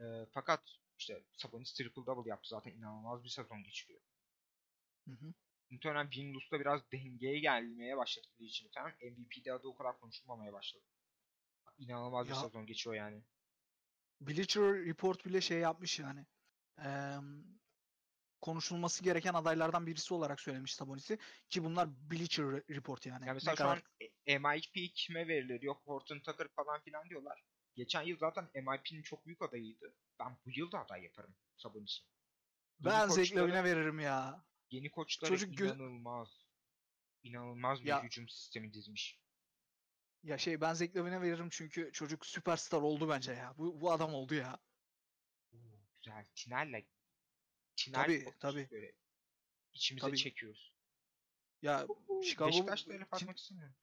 E, 0.00 0.04
fakat 0.32 0.62
işte 0.98 1.22
Sabonis 1.32 1.72
triple 1.74 2.06
double 2.06 2.30
yaptı 2.30 2.48
zaten 2.48 2.70
inanılmaz 2.72 3.24
bir 3.24 3.28
sezon 3.28 3.62
geçiriyor. 3.64 4.00
Hı 5.08 5.10
hı. 5.10 5.34
Muhtemelen 5.70 6.10
Windows 6.10 6.52
biraz 6.52 6.92
dengeye 6.92 7.38
gelmeye 7.38 7.96
başladığı 7.96 8.44
için 8.44 8.68
falan 8.74 8.92
MVP'de 9.02 9.52
adı 9.52 9.68
o 9.68 9.76
kadar 9.76 10.00
konuşulmamaya 10.00 10.52
başladı. 10.52 10.84
İnanılmaz 11.78 12.26
bir 12.26 12.32
Ya- 12.34 12.40
sezon 12.40 12.66
geçiyor 12.66 12.96
yani. 12.96 13.22
Bleacher 14.20 14.62
Report 14.86 15.26
bile 15.26 15.40
şey 15.40 15.58
yapmış 15.58 15.98
yani. 15.98 16.26
Eee, 16.78 17.18
konuşulması 18.44 19.04
gereken 19.04 19.34
adaylardan 19.34 19.86
birisi 19.86 20.14
olarak 20.14 20.40
söylemiş 20.40 20.74
Sabonis'i 20.74 21.18
ki 21.48 21.64
bunlar 21.64 21.88
Bleacher 22.10 22.44
Re- 22.44 22.74
Report 22.74 23.06
yani. 23.06 23.14
Yani 23.14 23.26
Ne 23.26 23.32
mesela 23.32 23.56
şu 23.56 23.62
kadar 23.62 23.76
an 23.76 23.82
e- 24.26 24.38
MIP 24.38 24.94
kime 24.94 25.28
verilir? 25.28 25.62
Yok 25.62 25.82
Horton 25.84 26.20
Tucker 26.20 26.48
falan 26.48 26.80
filan 26.80 27.08
diyorlar. 27.10 27.42
Geçen 27.74 28.02
yıl 28.02 28.18
zaten 28.18 28.48
MIP'nin 28.54 29.02
çok 29.02 29.26
büyük 29.26 29.42
adayıydı. 29.42 29.94
Ben 30.18 30.38
bu 30.46 30.50
yıl 30.50 30.72
da 30.72 30.78
aday 30.78 31.02
yaparım 31.02 31.34
Sabonis'i. 31.56 32.02
Ben 32.80 33.08
koçları- 33.08 33.26
Zeklavine 33.26 33.64
veririm 33.64 34.00
ya. 34.00 34.44
Yeni 34.70 34.90
koçları 34.90 35.30
Çocuk 35.30 35.60
inanılmaz. 35.60 36.46
İnanılmaz 37.22 37.82
bir 37.82 37.88
Ya- 37.88 38.02
hücum 38.02 38.28
sistemi 38.28 38.72
dizmiş. 38.74 39.20
Ya 40.22 40.38
şey 40.38 40.60
ben 40.60 40.74
Zeklavine 40.74 41.20
veririm 41.20 41.48
çünkü 41.50 41.92
çocuk 41.92 42.26
süperstar 42.26 42.80
oldu 42.82 43.08
bence 43.08 43.32
ya. 43.32 43.54
Bu, 43.58 43.80
bu 43.80 43.92
adam 43.92 44.14
oldu 44.14 44.34
ya. 44.34 44.58
Oo, 45.52 45.58
güzel. 46.02 46.26
Tiner'le 46.34 46.84
Tiner 47.76 48.04
Tabii, 48.04 48.34
tabii. 48.40 48.68
böyle 48.70 48.92
içimize 49.72 50.06
Tabii. 50.06 50.16
çekiyoruz. 50.16 50.72
Ya 51.62 51.86
Chicago 52.24 52.48
Beşiktaş'ta 52.48 52.92
öyle 52.92 53.06
istemiyorum. 53.36 53.74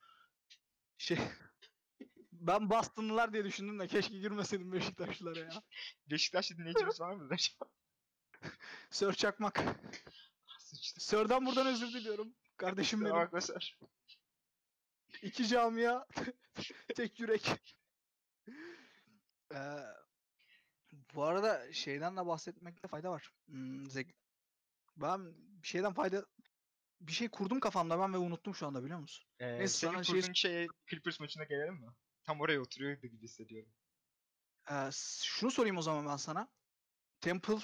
şey 0.98 1.18
ben 2.32 2.70
Bostonlılar 2.70 3.34
diye 3.34 3.46
düşündüm 3.46 3.80
de 3.80 3.88
keşke 3.88 4.20
girmeseydim 4.20 4.72
Beşiktaşlılara 4.72 5.40
ya. 5.40 5.64
Beşiktaş'ta 6.12 6.58
dinleyicimiz 6.58 7.02
var 7.02 7.14
mı? 7.14 7.30
Sör 8.92 9.14
Çakmak. 9.14 9.60
Sıçtı. 10.60 11.02
Sör'den 11.06 11.46
buradan 11.46 11.68
özür 11.68 11.94
diliyorum. 11.94 12.34
Kardeşim 12.58 13.02
benim. 13.02 13.16
bakma 13.16 13.42
Sör. 13.42 13.78
İki 15.22 15.48
camia. 15.48 16.06
tek 16.96 17.20
yürek. 17.20 17.52
Ee, 19.54 19.58
bu 20.92 21.24
arada 21.24 21.74
şeyden 21.74 22.18
de 22.18 22.26
bahsetmekte 22.26 22.88
fayda 22.88 23.12
var. 23.12 23.32
Hmm, 23.46 23.86
Zek- 23.86 24.16
ben 24.98 25.34
bir 25.62 25.68
şeyden 25.68 25.94
fayda 25.94 26.26
bir 27.02 27.12
şey 27.12 27.30
kurdum 27.30 27.60
kafamda 27.60 28.00
ben 28.00 28.14
ve 28.14 28.18
unuttum 28.18 28.56
şu 28.56 28.68
anda 28.68 28.84
biliyor 28.84 29.00
musun? 29.00 29.28
Ee, 29.40 29.60
Neyse, 29.60 29.78
senin 29.78 29.92
sana 29.94 30.04
şey- 30.04 30.22
kurduğun 30.22 30.34
şeye 30.34 30.68
Clippers 30.90 31.20
maçına 31.20 31.44
gelelim 31.44 31.74
mi? 31.74 31.88
Tam 32.24 32.42
oraya 32.42 32.62
oturuyordu 32.62 33.08
gibi 33.08 33.24
hissediyorum. 33.24 33.70
Ee, 34.72 34.90
şunu 35.24 35.52
sorayım 35.52 35.78
o 35.78 35.82
zaman 35.82 36.06
ben 36.06 36.18
sana. 36.18 36.48
Temple 37.22 37.58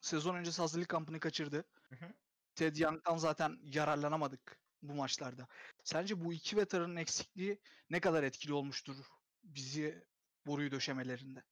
sezon 0.00 0.34
öncesi 0.34 0.62
hazırlık 0.62 0.88
kampını 0.88 1.20
kaçırdı. 1.20 1.64
Hı 1.88 1.96
hı. 1.96 2.14
Ted 2.54 2.76
Young'dan 2.76 3.16
zaten 3.16 3.58
yararlanamadık 3.62 4.60
bu 4.82 4.94
maçlarda. 4.94 5.48
Sence 5.84 6.24
bu 6.24 6.32
iki 6.32 6.56
veteranın 6.56 6.96
eksikliği 6.96 7.60
ne 7.90 8.00
kadar 8.00 8.22
etkili 8.22 8.52
olmuştur 8.52 8.96
bizi 9.42 10.04
boruyu 10.46 10.70
döşemelerinde? 10.70 11.44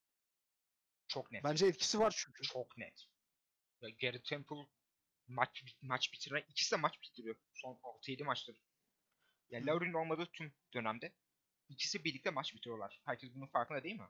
Çok 1.09 1.33
net. 1.33 1.45
Bence 1.45 1.67
etkisi 1.67 1.99
var 1.99 2.15
çünkü. 2.17 2.43
Çok 2.43 2.79
net. 2.79 3.07
Ya 3.81 3.89
Gary 4.01 4.23
Temple 4.23 4.67
maç 5.29 5.65
maç 5.83 6.13
bitiren 6.13 6.45
ikisi 6.49 6.73
de 6.73 6.77
maç 6.77 7.03
bitiriyor. 7.03 7.37
Son 7.55 7.75
6-7 7.75 8.25
maçtır. 8.25 8.63
Ya 9.51 9.61
Hı. 9.61 9.67
Lowry'nin 9.67 9.95
olmadığı 9.95 10.27
tüm 10.27 10.55
dönemde 10.75 11.13
ikisi 11.69 12.05
birlikte 12.05 12.31
maç 12.31 12.55
bitiriyorlar. 12.55 13.01
Herkes 13.05 13.35
bunun 13.35 13.47
farkında 13.47 13.83
değil 13.83 14.01
mi? 14.01 14.09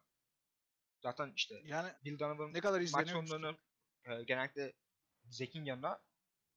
Zaten 1.03 1.33
işte 1.37 1.61
Yani 1.65 1.93
Bill 2.05 2.19
Donovan 2.19 2.55
ne 2.55 2.61
kadar 2.61 2.83
maç 2.93 3.11
sonlarını 3.11 3.57
e, 4.05 4.23
genellikle 4.23 4.73
Zek'in 5.25 5.65
yanına 5.65 6.01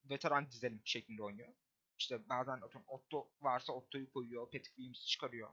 veteran 0.04 0.50
dizelim 0.50 0.82
şeklinde 0.84 1.22
oynuyor. 1.22 1.54
İşte 1.98 2.28
bazen 2.28 2.52
atıyorum 2.52 2.88
Otto 2.88 3.32
varsa 3.40 3.72
Otto'yu 3.72 4.10
koyuyor. 4.10 4.44
Patrick 4.44 4.74
Williams'ı 4.74 5.06
çıkarıyor. 5.06 5.50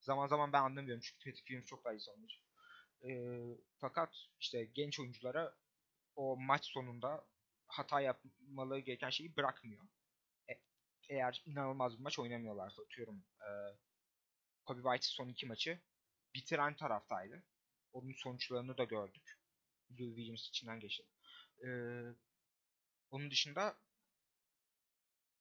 Zaman 0.00 0.26
zaman 0.26 0.52
ben 0.52 0.62
anlamıyorum 0.62 1.00
çünkü 1.00 1.18
Patrick 1.18 1.46
Williams 1.46 1.66
çok 1.66 1.84
daha 1.84 1.94
iyi 1.94 2.00
savunucu. 2.00 2.45
E, 3.04 3.10
fakat 3.78 4.14
işte 4.40 4.64
genç 4.64 5.00
oyunculara 5.00 5.56
o 6.16 6.36
maç 6.36 6.64
sonunda 6.64 7.26
hata 7.66 8.00
yapmaları 8.00 8.80
gereken 8.80 9.10
şeyi 9.10 9.36
bırakmıyor. 9.36 9.82
E, 10.50 10.52
eğer 11.08 11.42
inanılmaz 11.46 11.98
bir 11.98 12.02
maç 12.02 12.18
oynamıyorlarsa 12.18 12.82
atıyorum 12.82 13.24
e, 13.40 13.48
Kobe 14.64 14.82
White'ın 14.82 15.16
son 15.16 15.28
iki 15.28 15.46
maçı 15.46 15.80
bitiren 16.34 16.76
taraftaydı. 16.76 17.44
Onun 17.92 18.12
sonuçlarını 18.12 18.78
da 18.78 18.84
gördük. 18.84 19.38
Lou 19.90 20.16
Williams 20.16 20.48
içinden 20.48 20.80
geçti. 20.80 21.06
E, 21.64 21.68
onun 23.10 23.30
dışında 23.30 23.78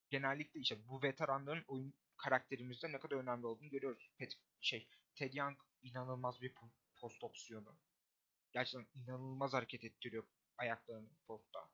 genellikle 0.10 0.60
işte 0.60 0.88
bu 0.88 1.04
veteranların 1.04 1.64
oyun 1.68 1.94
karakterimizde 2.18 2.92
ne 2.92 3.00
kadar 3.00 3.16
önemli 3.16 3.46
olduğunu 3.46 3.70
görüyoruz. 3.70 4.12
Pet, 4.18 4.34
şey, 4.62 4.88
Ted 5.16 5.34
Young 5.34 5.58
inanılmaz 5.84 6.42
bir 6.42 6.54
post 6.96 7.24
opsiyonu. 7.24 7.78
Gerçekten 8.52 8.88
inanılmaz 9.02 9.54
hareket 9.54 9.84
ettiriyor 9.84 10.24
ayaklarını 10.58 11.10
postta. 11.28 11.70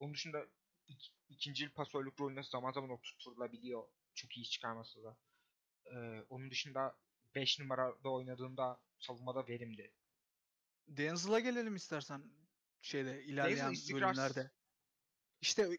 Onun 0.00 0.14
dışında 0.14 0.46
ik, 0.88 1.12
ikinci 1.28 1.68
pasörlük 1.68 2.20
rolüne 2.20 2.42
zaman 2.42 2.72
zaman 2.72 2.90
oturtulabiliyor. 2.90 3.88
Çok 4.14 4.36
iyi 4.36 4.48
çıkarması 4.48 5.04
da. 5.04 5.16
Ee, 5.92 6.24
onun 6.30 6.50
dışında 6.50 6.96
5 7.34 7.58
numarada 7.60 8.10
oynadığında 8.10 8.80
savunmada 8.98 9.48
verimli. 9.48 9.92
Denzel'a 10.88 11.40
gelelim 11.40 11.76
istersen 11.76 12.22
şeyde 12.80 13.24
ilerleyen 13.24 13.74
bölümlerde. 13.92 14.50
İşte 15.40 15.78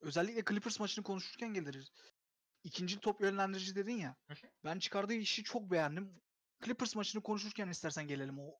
özellikle 0.00 0.44
Clippers 0.44 0.80
maçını 0.80 1.04
konuşurken 1.04 1.54
geliriz. 1.54 1.92
İkinci 2.64 3.00
top 3.00 3.20
yönlendirici 3.20 3.74
dedin 3.74 3.96
ya. 3.96 4.16
ben 4.64 4.78
çıkardığı 4.78 5.14
işi 5.14 5.44
çok 5.44 5.70
beğendim. 5.70 6.22
Clippers 6.64 6.96
maçını 6.96 7.22
konuşurken 7.22 7.68
istersen 7.68 8.06
gelelim 8.06 8.38
o 8.38 8.54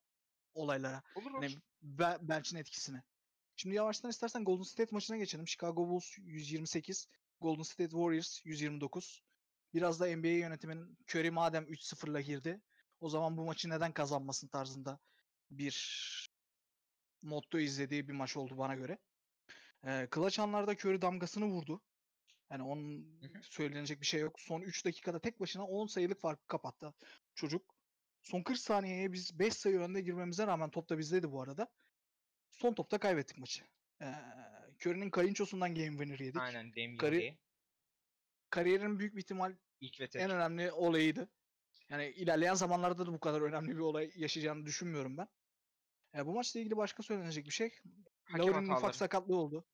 olaylara. 0.53 1.03
Olur 1.15 1.31
Hani 1.31 1.45
olur. 1.45 1.61
Be- 1.81 2.17
Belç'in 2.21 2.57
etkisine. 2.57 3.03
Şimdi 3.55 3.75
yavaştan 3.75 4.09
istersen 4.09 4.43
Golden 4.43 4.63
State 4.63 4.95
maçına 4.95 5.17
geçelim. 5.17 5.47
Chicago 5.47 5.89
Bulls 5.89 6.17
128, 6.17 7.07
Golden 7.41 7.63
State 7.63 7.89
Warriors 7.89 8.45
129. 8.45 9.21
Biraz 9.73 9.99
da 9.99 10.15
NBA 10.15 10.27
yönetiminin 10.27 10.97
Curry 11.09 11.31
madem 11.31 11.63
3-0'la 11.63 12.21
girdi, 12.21 12.61
o 12.99 13.09
zaman 13.09 13.37
bu 13.37 13.45
maçı 13.45 13.69
neden 13.69 13.91
kazanmasın 13.91 14.47
tarzında 14.47 14.99
bir 15.51 16.29
motto 17.23 17.59
izlediği 17.59 18.07
bir 18.07 18.13
maç 18.13 18.37
oldu 18.37 18.57
bana 18.57 18.75
göre. 18.75 18.97
Ee, 19.85 20.07
clutch 20.15 20.39
anlarda 20.39 20.71
Curry 20.71 21.01
damgasını 21.01 21.45
vurdu. 21.45 21.81
Yani 22.51 22.63
onun 22.63 23.21
söylenecek 23.41 24.01
bir 24.01 24.05
şey 24.05 24.21
yok. 24.21 24.39
Son 24.39 24.61
3 24.61 24.85
dakikada 24.85 25.19
tek 25.19 25.39
başına 25.39 25.65
10 25.65 25.87
sayılık 25.87 26.21
farkı 26.21 26.47
kapattı 26.47 26.93
çocuk. 27.35 27.72
Son 28.23 28.43
40 28.43 28.57
saniyeye 28.57 29.13
biz 29.13 29.39
5 29.39 29.53
sayı 29.53 29.79
önde 29.79 30.01
girmemize 30.01 30.47
rağmen 30.47 30.69
top 30.69 30.89
da 30.89 30.97
bizdeydi 30.97 31.31
bu 31.31 31.41
arada. 31.41 31.67
Son 32.51 32.73
topta 32.73 32.97
kaybettik 32.97 33.37
maçı. 33.37 33.63
Ee, 34.01 34.13
Curry'nin 34.81 35.09
kayınçosundan 35.09 35.75
game 35.75 35.89
winner 35.89 36.19
yedik. 36.19 36.41
Aynen 36.41 36.75
Dame 36.75 36.97
Kari- 36.97 36.97
Kari... 36.97 37.37
Kariyerinin 38.49 38.99
büyük 38.99 39.15
bir 39.15 39.21
ihtimal 39.21 39.55
ilk 39.79 40.01
ve 40.01 40.09
tek. 40.09 40.21
en 40.21 40.29
önemli 40.29 40.71
olayıydı. 40.71 41.29
Yani 41.89 42.09
ilerleyen 42.09 42.53
zamanlarda 42.53 43.07
da 43.07 43.13
bu 43.13 43.19
kadar 43.19 43.41
önemli 43.41 43.71
bir 43.75 43.79
olay 43.79 44.11
yaşayacağını 44.15 44.65
düşünmüyorum 44.65 45.17
ben. 45.17 45.27
Ee, 46.15 46.25
bu 46.25 46.33
maçla 46.33 46.59
ilgili 46.59 46.77
başka 46.77 47.03
söylenecek 47.03 47.45
bir 47.45 47.51
şey. 47.51 47.75
Hakem 48.23 48.47
Lauri'nin 48.47 48.71
ufak 48.71 48.95
sakatlığı 48.95 49.37
oldu. 49.37 49.65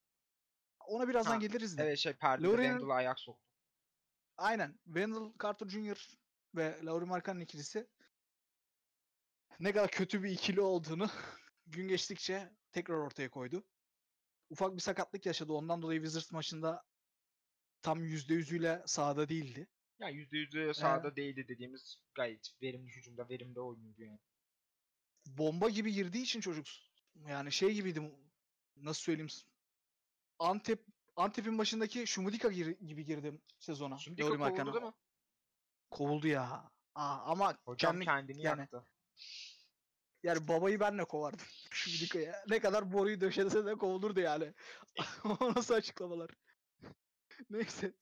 Ona 0.87 1.07
birazdan 1.07 1.31
Ha, 1.31 1.37
geliriz 1.37 1.77
de. 1.77 1.83
Evet 1.83 1.97
şey 1.97 2.13
Randall'a 2.21 2.93
ayak 2.93 3.19
soktu. 3.19 3.49
Aynen. 4.37 4.79
Wendell 4.85 5.33
Carter 5.43 5.67
Jr. 5.67 6.17
ve 6.55 6.79
Lauri 6.83 7.05
Markkanen 7.05 7.39
ikilisi 7.39 7.87
ne 9.59 9.71
kadar 9.71 9.91
kötü 9.91 10.23
bir 10.23 10.29
ikili 10.31 10.61
olduğunu 10.61 11.09
gün 11.67 11.87
geçtikçe 11.87 12.53
tekrar 12.71 12.95
ortaya 12.95 13.29
koydu. 13.29 13.63
Ufak 14.49 14.75
bir 14.75 14.81
sakatlık 14.81 15.25
yaşadı. 15.25 15.53
Ondan 15.53 15.81
dolayı 15.81 15.99
Wizards 15.99 16.31
maçında 16.31 16.83
tam 17.81 18.03
%100'üyle 18.03 18.83
sahada 18.87 19.29
değildi. 19.29 19.67
Yani 19.99 20.15
%100 20.15 20.73
sahada 20.73 21.15
değildi 21.15 21.47
dediğimiz 21.47 21.97
gayet 22.15 22.51
verimli 22.61 22.91
hücumda 22.91 23.29
verimli 23.29 23.59
oynuyordu 23.59 24.01
yani. 24.01 24.19
Bomba 25.27 25.69
gibi 25.69 25.93
girdiği 25.93 26.23
için 26.23 26.41
çocuk 26.41 26.65
yani 27.27 27.51
şey 27.51 27.73
gibiydi 27.73 28.11
nasıl 28.75 29.01
söyleyeyim 29.01 29.29
Antep 30.39 30.85
Antep'in 31.15 31.57
başındaki 31.57 32.07
Şumudika 32.07 32.47
gir- 32.51 32.79
gibi 32.87 33.05
girdim 33.05 33.41
sezona. 33.59 33.95
Lauri 33.95 34.15
kovuldu 34.21 34.37
Markkanen. 34.37 34.73
değil 34.73 34.85
mi? 34.85 34.93
Kovuldu 35.91 36.27
ya. 36.27 36.71
Aa, 36.95 37.17
ama 37.31 37.57
Hocam 37.65 37.91
kendi- 37.93 38.05
kendini 38.05 38.41
yani- 38.41 38.59
yaktı. 38.59 38.85
Yani 40.23 40.47
babayı 40.47 40.79
ben 40.79 40.97
de 40.97 41.05
kovardım. 41.05 41.45
Şu 41.71 42.05
Dika'ya. 42.05 42.43
Ne 42.49 42.59
kadar 42.59 42.93
boruyu 42.93 43.21
döşese 43.21 43.65
de 43.65 43.75
kovulurdu 43.75 44.19
yani. 44.19 44.53
o 45.23 45.53
nasıl 45.55 45.73
açıklamalar? 45.73 46.29
Neyse. 47.49 47.93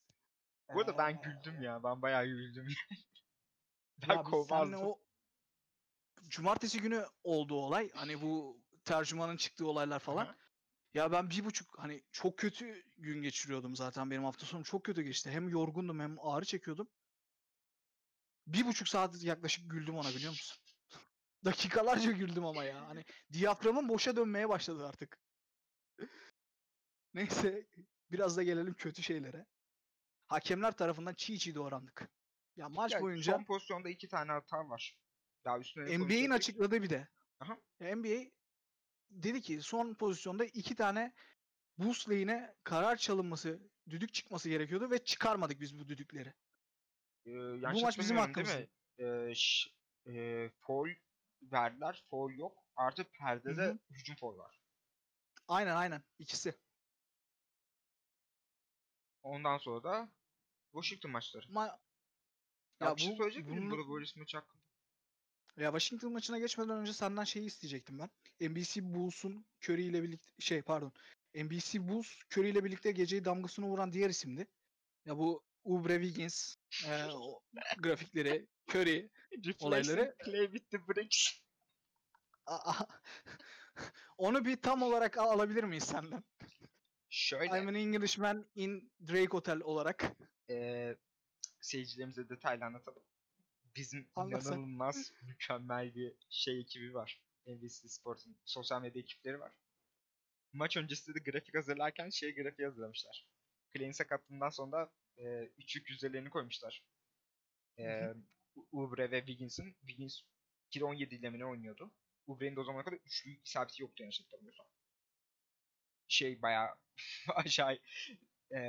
Bu 0.73 0.79
arada 0.81 0.97
ben 0.97 1.13
Ee, 1.13 1.21
güldüm 1.23 1.61
ya. 1.61 1.83
Ben 1.83 2.01
bayağı 2.01 2.25
güldüm. 2.25 2.67
ben 4.09 4.15
Ya 4.15 4.23
kovmazdım. 4.23 4.81
o 4.81 4.99
cumartesi 6.27 6.81
günü 6.81 7.05
oldu 7.23 7.55
olay. 7.55 7.89
Hani 7.95 8.21
bu 8.21 8.57
tercümanın 8.85 9.37
çıktığı 9.37 9.67
olaylar 9.67 9.99
falan. 9.99 10.35
Ya 10.93 11.11
ben 11.11 11.29
bir 11.29 11.45
buçuk 11.45 11.79
hani 11.79 12.03
çok 12.11 12.37
kötü 12.37 12.83
gün 12.97 13.21
geçiriyordum 13.21 13.75
zaten 13.75 14.11
benim 14.11 14.23
hafta 14.23 14.45
sonum 14.45 14.63
çok 14.63 14.83
kötü 14.83 15.01
geçti. 15.01 15.29
Hem 15.29 15.49
yorgundum 15.49 15.99
hem 15.99 16.15
ağrı 16.19 16.45
çekiyordum. 16.45 16.87
Bir 18.47 18.65
buçuk 18.65 18.87
saat 18.87 19.23
yaklaşık 19.23 19.71
güldüm 19.71 19.95
ona 19.97 20.09
biliyor 20.09 20.31
musun? 20.31 20.66
Dakikalarca 21.45 22.11
güldüm 22.11 22.45
ama 22.45 22.63
ya. 22.63 22.87
Hani 22.87 23.05
diyaframım 23.33 23.89
boşa 23.89 24.15
dönmeye 24.15 24.49
başladı 24.49 24.87
artık. 24.87 25.19
Neyse 27.13 27.67
biraz 28.11 28.37
da 28.37 28.43
gelelim 28.43 28.73
kötü 28.73 29.03
şeylere. 29.03 29.45
Hakemler 30.27 30.71
tarafından 30.77 31.13
çiğ 31.13 31.39
çiğ 31.39 31.55
doğrandık. 31.55 32.09
Ya 32.55 32.69
maç 32.69 32.91
Ya 32.93 33.01
boyunca 33.01 33.31
Son 33.33 33.43
pozisyonda 33.43 33.89
iki 33.89 34.07
tane 34.07 34.31
hata 34.31 34.69
var. 34.69 34.97
Daha 35.45 35.59
üstüne 35.59 35.85
ne 35.85 35.97
NBA'in 35.97 35.99
konuşacaksak- 36.29 36.33
açıkladığı 36.35 36.83
bir 36.83 36.89
de. 36.89 37.07
Aha. 37.39 37.57
Ya 37.79 37.95
NBA 37.95 38.31
dedi 39.09 39.41
ki 39.41 39.61
son 39.61 39.93
pozisyonda 39.93 40.45
iki 40.45 40.75
tane 40.75 41.13
boost 41.77 42.09
lane'e 42.09 42.55
karar 42.63 42.95
çalınması, 42.97 43.59
düdük 43.89 44.13
çıkması 44.13 44.49
gerekiyordu 44.49 44.91
ve 44.91 45.03
çıkarmadık 45.03 45.59
biz 45.61 45.79
bu 45.79 45.87
düdükleri. 45.87 46.33
Ee, 47.25 47.31
Bu 47.31 47.81
maç 47.81 47.99
bizim 47.99 48.17
hatırlamıyorum 48.17 48.67
değil 48.97 49.07
mi? 49.09 49.29
Ee, 49.29 49.35
ş- 49.35 49.69
e, 50.07 50.49
foul 50.59 50.89
verdiler. 51.51 52.03
Foul 52.09 52.31
yok. 52.37 52.63
Artı 52.75 53.03
perdede 53.03 53.61
Hı 53.65 53.71
hı. 53.71 53.77
hücum 53.91 54.15
foul 54.15 54.37
var. 54.37 54.59
Aynen 55.47 55.75
aynen 55.75 56.03
ikisi. 56.19 56.55
Ondan 59.23 59.57
sonra 59.57 59.83
da 59.83 60.09
Washington 60.71 61.11
maçları. 61.11 61.45
Ma 61.49 61.79
Ya, 62.81 62.89
Ya 62.89 62.97
şey 62.97 63.11
bu- 63.11 63.15
söyleyecek 63.17 63.45
miydin 63.45 63.61
bunu- 63.61 63.71
burada 63.71 63.83
Warriors 63.83 64.15
maçı 64.15 64.37
hakkında? 64.37 64.61
ya 65.57 65.69
Washington 65.71 66.11
maçına 66.13 66.39
geçmeden 66.39 66.77
önce 66.77 66.93
senden 66.93 67.23
şeyi 67.23 67.45
isteyecektim 67.45 67.99
ben. 67.99 68.09
NBC 68.41 68.93
Bulls'un 68.93 69.45
Curry 69.63 69.83
ile 69.83 70.03
birlikte 70.03 70.31
şey 70.39 70.61
pardon. 70.61 70.91
NBC 71.35 71.87
Bulls 71.87 72.07
Curry 72.31 72.49
ile 72.49 72.63
birlikte 72.63 72.91
geceyi 72.91 73.25
damgasını 73.25 73.65
vuran 73.65 73.93
diğer 73.93 74.09
isimdi. 74.09 74.47
Ya 75.05 75.17
bu 75.17 75.43
Ubre 75.67 75.93
Wiggins 76.01 76.55
e, 76.85 77.03
o 77.11 77.41
grafikleri 77.77 78.47
Curry 78.69 79.09
Olayları- 79.59 80.15
Play 80.17 80.45
with 80.51 80.69
the 80.69 80.87
bricks. 80.87 81.39
Onu 84.17 84.45
bir 84.45 84.55
tam 84.61 84.81
olarak 84.81 85.17
al- 85.17 85.29
alabilir 85.29 85.63
miyiz 85.63 85.83
senden? 85.83 86.23
Şöyle 87.09 87.45
I'm 87.59 87.67
an 87.67 87.75
Englishman 87.75 88.45
in 88.55 88.91
Drake 89.07 89.25
Hotel 89.27 89.59
olarak. 89.61 90.11
e, 90.49 90.95
seyircilerimize 91.61 92.29
detaylı 92.29 92.65
anlatalım. 92.65 93.03
Bizim 93.75 94.09
Anlatsak. 94.15 94.53
inanılmaz 94.53 95.11
mükemmel 95.21 95.95
bir 95.95 96.13
şey 96.29 96.59
ekibi 96.59 96.93
var. 96.93 97.21
NBC 97.47 97.89
Sports'un 97.89 98.37
sosyal 98.45 98.81
medya 98.81 99.01
ekipleri 99.01 99.39
var. 99.39 99.51
Maç 100.53 100.77
öncesi 100.77 101.15
de 101.15 101.19
grafik 101.31 101.55
hazırlarken 101.55 102.09
şey 102.09 102.35
grafiği 102.35 102.67
hazırlamışlar. 102.67 103.27
Clay'in 103.73 103.91
sakatlığından 103.91 104.49
sonra 104.49 104.89
e, 105.17 105.49
üçlük 105.57 105.89
yüzdelerini 105.89 106.29
koymuşlar. 106.29 106.83
E, 107.79 108.13
Ubre 108.71 109.11
ve 109.11 109.19
Wiggins'in. 109.19 109.73
Wiggins 109.79 110.21
2-17 110.71 111.15
ile 111.15 111.29
mi 111.29 111.39
ne 111.39 111.45
oynuyordu? 111.45 111.91
Ubre'nin 112.27 112.55
de 112.55 112.59
o 112.59 112.63
zamana 112.63 112.83
kadar 112.83 112.97
üçlü 112.97 113.29
isabeti 113.45 113.81
yoktu 113.81 114.03
yanlış 114.03 114.19
hatırlamıyorsam. 114.19 114.65
Şey 116.07 116.41
bayağı 116.41 116.75
aşağı 117.35 117.79
e, 118.51 118.59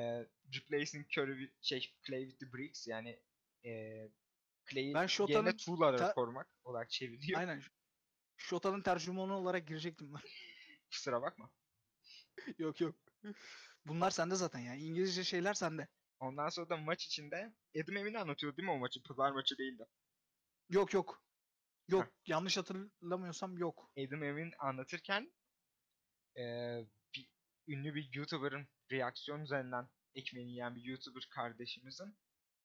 replacing 0.55 1.07
Curry 1.18 1.53
şey, 1.61 1.94
Clay 2.07 2.30
with 2.30 2.40
the 2.40 2.53
bricks 2.53 2.86
yani 2.86 3.20
e, 3.64 3.70
Clay'i 4.70 4.94
Ben 4.94 5.07
yerine 5.28 5.57
ta- 5.96 6.14
korumak 6.14 6.49
olarak 6.64 6.90
çevriliyor. 6.90 7.40
Aynen. 7.40 7.62
Şota'nın 8.36 8.82
tercümanı 8.82 9.34
olarak 9.34 9.68
girecektim 9.68 10.14
ben. 10.14 10.20
Kusura 10.90 11.22
bakma. 11.22 11.51
yok 12.59 12.80
yok. 12.80 12.96
Bunlar 13.86 14.11
sende 14.11 14.34
zaten 14.34 14.59
ya. 14.59 14.74
İngilizce 14.74 15.24
şeyler 15.24 15.55
sende. 15.55 15.88
Ondan 16.21 16.49
sonra 16.49 16.69
da 16.69 16.77
maç 16.77 17.05
içinde 17.05 17.53
Edim 17.75 17.97
Emin 17.97 18.14
anlatıyor 18.14 18.57
değil 18.57 18.64
mi 18.69 18.73
o 18.73 18.79
maçı? 18.79 19.03
Pazar 19.03 19.31
maçı 19.31 19.59
değildi. 19.59 19.87
Yok 20.71 20.95
yok. 20.95 21.23
Yok. 21.89 22.05
Heh. 22.07 22.11
Yanlış 22.27 22.57
hatırlamıyorsam 22.57 23.59
yok. 23.59 23.91
Edim 23.97 24.23
Emin 24.23 24.53
anlatırken 24.59 25.33
eee, 26.37 26.87
bir, 27.14 27.29
ünlü 27.69 27.95
bir 27.95 28.09
YouTuber'ın 28.12 28.69
reaksiyon 28.93 29.41
üzerinden 29.41 29.89
ekmeğini 30.14 30.51
yiyen 30.51 30.77
bir 30.77 30.83
YouTuber 30.83 31.27
kardeşimizin 31.31 32.19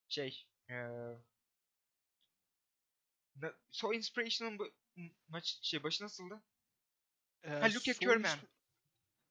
şey 0.08 0.46
na- 3.36 3.58
So 3.72 3.94
Inspirational 3.94 4.60
bu 4.60 4.72
maç 5.28 5.60
şey 5.62 5.84
başı 5.84 6.04
nasıldı? 6.04 6.42
Ee, 7.44 7.50
Ha, 7.50 7.66
look 7.66 7.88
at 7.88 7.96
son 7.96 8.08
Kerman. 8.08 8.40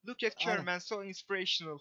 Look 0.07 0.23
at. 0.23 0.35
Kerman 0.35 0.79
so 0.79 1.03
inspirational 1.03 1.79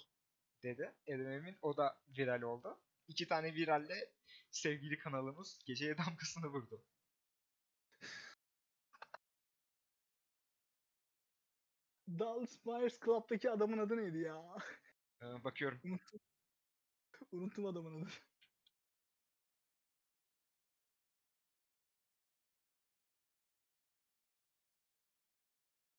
dedi 0.63 0.95
Emin. 1.07 1.59
O 1.63 1.77
da 1.77 1.99
viral 2.19 2.43
oldu. 2.43 2.81
İki 3.09 3.27
tane 3.29 3.55
viralle 3.55 4.13
sevgili 4.51 4.99
kanalımız 4.99 5.63
geceye 5.67 5.99
damgasını 5.99 6.47
vurdu. 6.47 6.85
Dallas 12.09 12.59
Buyers 12.65 12.99
Club'daki 13.05 13.51
adamın 13.51 13.79
adı 13.79 13.97
neydi 13.97 14.19
ya? 14.19 14.43
Ee, 15.23 15.45
bakıyorum. 15.45 15.81
Unuttum. 15.85 16.21
Unuttum 17.33 17.67
adamın 17.67 17.95
adını. 18.03 18.09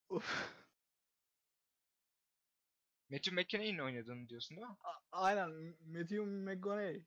Of. 0.09 0.53
Matthew 3.14 3.32
McConaughey'in 3.36 3.78
oynadığını 3.80 4.30
diyorsun 4.30 4.57
değil 4.57 4.68
mi? 4.68 4.76
A- 4.84 5.22
Aynen 5.26 5.51
Matthew 5.86 6.26
McConaughey. 6.26 7.03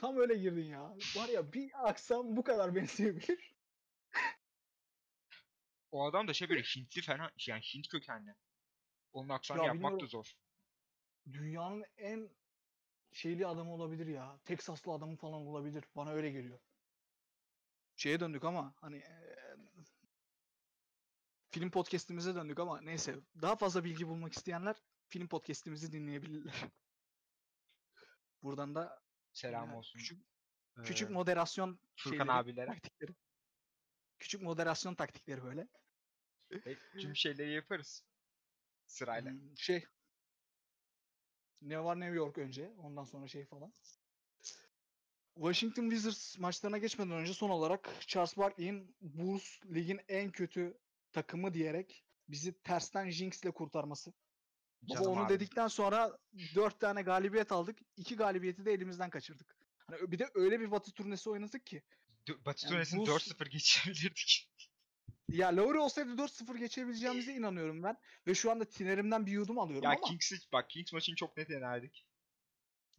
Tam 0.00 0.16
öyle 0.16 0.34
girdin 0.34 0.64
ya. 0.64 0.96
Var 1.16 1.28
ya 1.28 1.52
bir 1.52 1.88
aksan 1.88 2.36
bu 2.36 2.44
kadar 2.44 2.74
benzeyebilir. 2.74 3.54
O 5.92 6.04
adam 6.06 6.28
da 6.28 6.32
şey 6.32 6.48
böyle 6.48 6.62
Hintli 6.62 7.02
falan 7.02 7.30
yani 7.48 7.60
Hint 7.74 7.88
kökenli. 7.88 8.34
Onun 9.12 9.28
aksanı 9.28 9.58
Ya 9.58 9.64
yapmak 9.66 10.00
da 10.00 10.06
zor. 10.06 10.32
Dünyanın 11.32 11.84
en 11.98 12.30
şeyli 13.12 13.46
adamı 13.46 13.74
olabilir 13.74 14.06
ya. 14.06 14.38
Teksaslı 14.44 14.92
adamı 14.92 15.16
falan 15.16 15.46
olabilir. 15.46 15.84
Bana 15.96 16.10
öyle 16.10 16.30
geliyor. 16.30 16.58
Şeye 17.96 18.20
döndük 18.20 18.44
ama 18.44 18.74
hani 18.80 18.96
eee, 18.96 19.56
film 21.50 21.70
podcast'imize 21.70 22.34
döndük 22.34 22.58
ama 22.60 22.80
neyse. 22.80 23.14
Daha 23.42 23.56
fazla 23.56 23.84
bilgi 23.84 24.08
bulmak 24.08 24.32
isteyenler 24.32 24.76
film 25.10 25.28
podcast'imizi 25.28 25.92
dinleyebilirler. 25.92 26.54
Buradan 28.42 28.74
da 28.74 29.02
Selam 29.32 29.66
yani 29.68 29.76
olsun. 29.78 29.98
Küçük, 29.98 30.22
küçük 30.84 31.10
Ee, 31.10 31.12
moderasyon 31.12 31.80
Furkan 31.96 32.16
şeyleri, 32.18 32.32
abilere. 32.32 32.66
taktikleri. 32.66 33.14
Küçük 34.18 34.42
moderasyon 34.42 34.94
taktikleri 34.94 35.42
böyle. 35.44 35.68
e, 36.50 36.76
tüm 37.00 37.16
şeyleri 37.16 37.52
yaparız. 37.52 38.04
Sırayla. 38.86 39.30
Hmm, 39.30 39.56
şey 39.58 39.84
ne 41.62 41.84
var 41.84 42.00
New 42.00 42.16
York 42.16 42.38
önce 42.38 42.74
ondan 42.78 43.04
sonra 43.04 43.28
şey 43.28 43.44
falan. 43.46 43.72
Washington 45.34 45.90
Wizards 45.90 46.38
maçlarına 46.38 46.78
geçmeden 46.78 47.12
önce 47.12 47.34
son 47.34 47.50
olarak 47.50 47.90
Charles 48.06 48.36
Barkley'in 48.36 48.96
Bulls 49.00 49.60
ligin 49.74 50.00
en 50.08 50.32
kötü 50.32 50.78
takımı 51.12 51.54
diyerek 51.54 52.04
bizi 52.28 52.62
tersten 52.62 53.10
Jinx'le 53.10 53.50
kurtarması. 53.54 54.12
Baba 54.82 55.08
onu 55.08 55.20
abim. 55.20 55.28
dedikten 55.34 55.68
sonra 55.68 56.18
4 56.54 56.80
tane 56.80 57.02
galibiyet 57.02 57.52
aldık. 57.52 57.78
2 57.96 58.16
galibiyeti 58.16 58.64
de 58.64 58.72
elimizden 58.72 59.10
kaçırdık. 59.10 59.56
Hani 59.86 60.12
bir 60.12 60.18
de 60.18 60.30
öyle 60.34 60.60
bir 60.60 60.70
batı 60.70 60.92
turnesi 60.92 61.30
oynadık 61.30 61.66
ki. 61.66 61.82
D- 62.28 62.44
Batı 62.44 62.66
Yani 62.66 62.72
turnesini 62.72 63.00
Bulls- 63.00 63.08
4-0 63.34 63.48
geçebilirdik. 63.48 64.46
Ya 65.28 65.56
Lowry 65.56 65.78
olsaydı 65.78 66.10
4-0 66.10 66.58
geçebileceğimize 66.58 67.32
inanıyorum 67.34 67.82
ben. 67.82 67.96
Ve 68.26 68.34
şu 68.34 68.50
anda 68.50 68.64
tinerimden 68.64 69.26
bir 69.26 69.32
yudum 69.32 69.58
alıyorum 69.58 69.84
ya 69.84 69.90
ama. 69.90 70.00
Kings'i 70.00 70.36
bak 70.52 70.70
Kings 70.70 70.92
maçını 70.92 71.16
çok 71.16 71.36
net 71.36 71.50
yenerdik. 71.50 72.06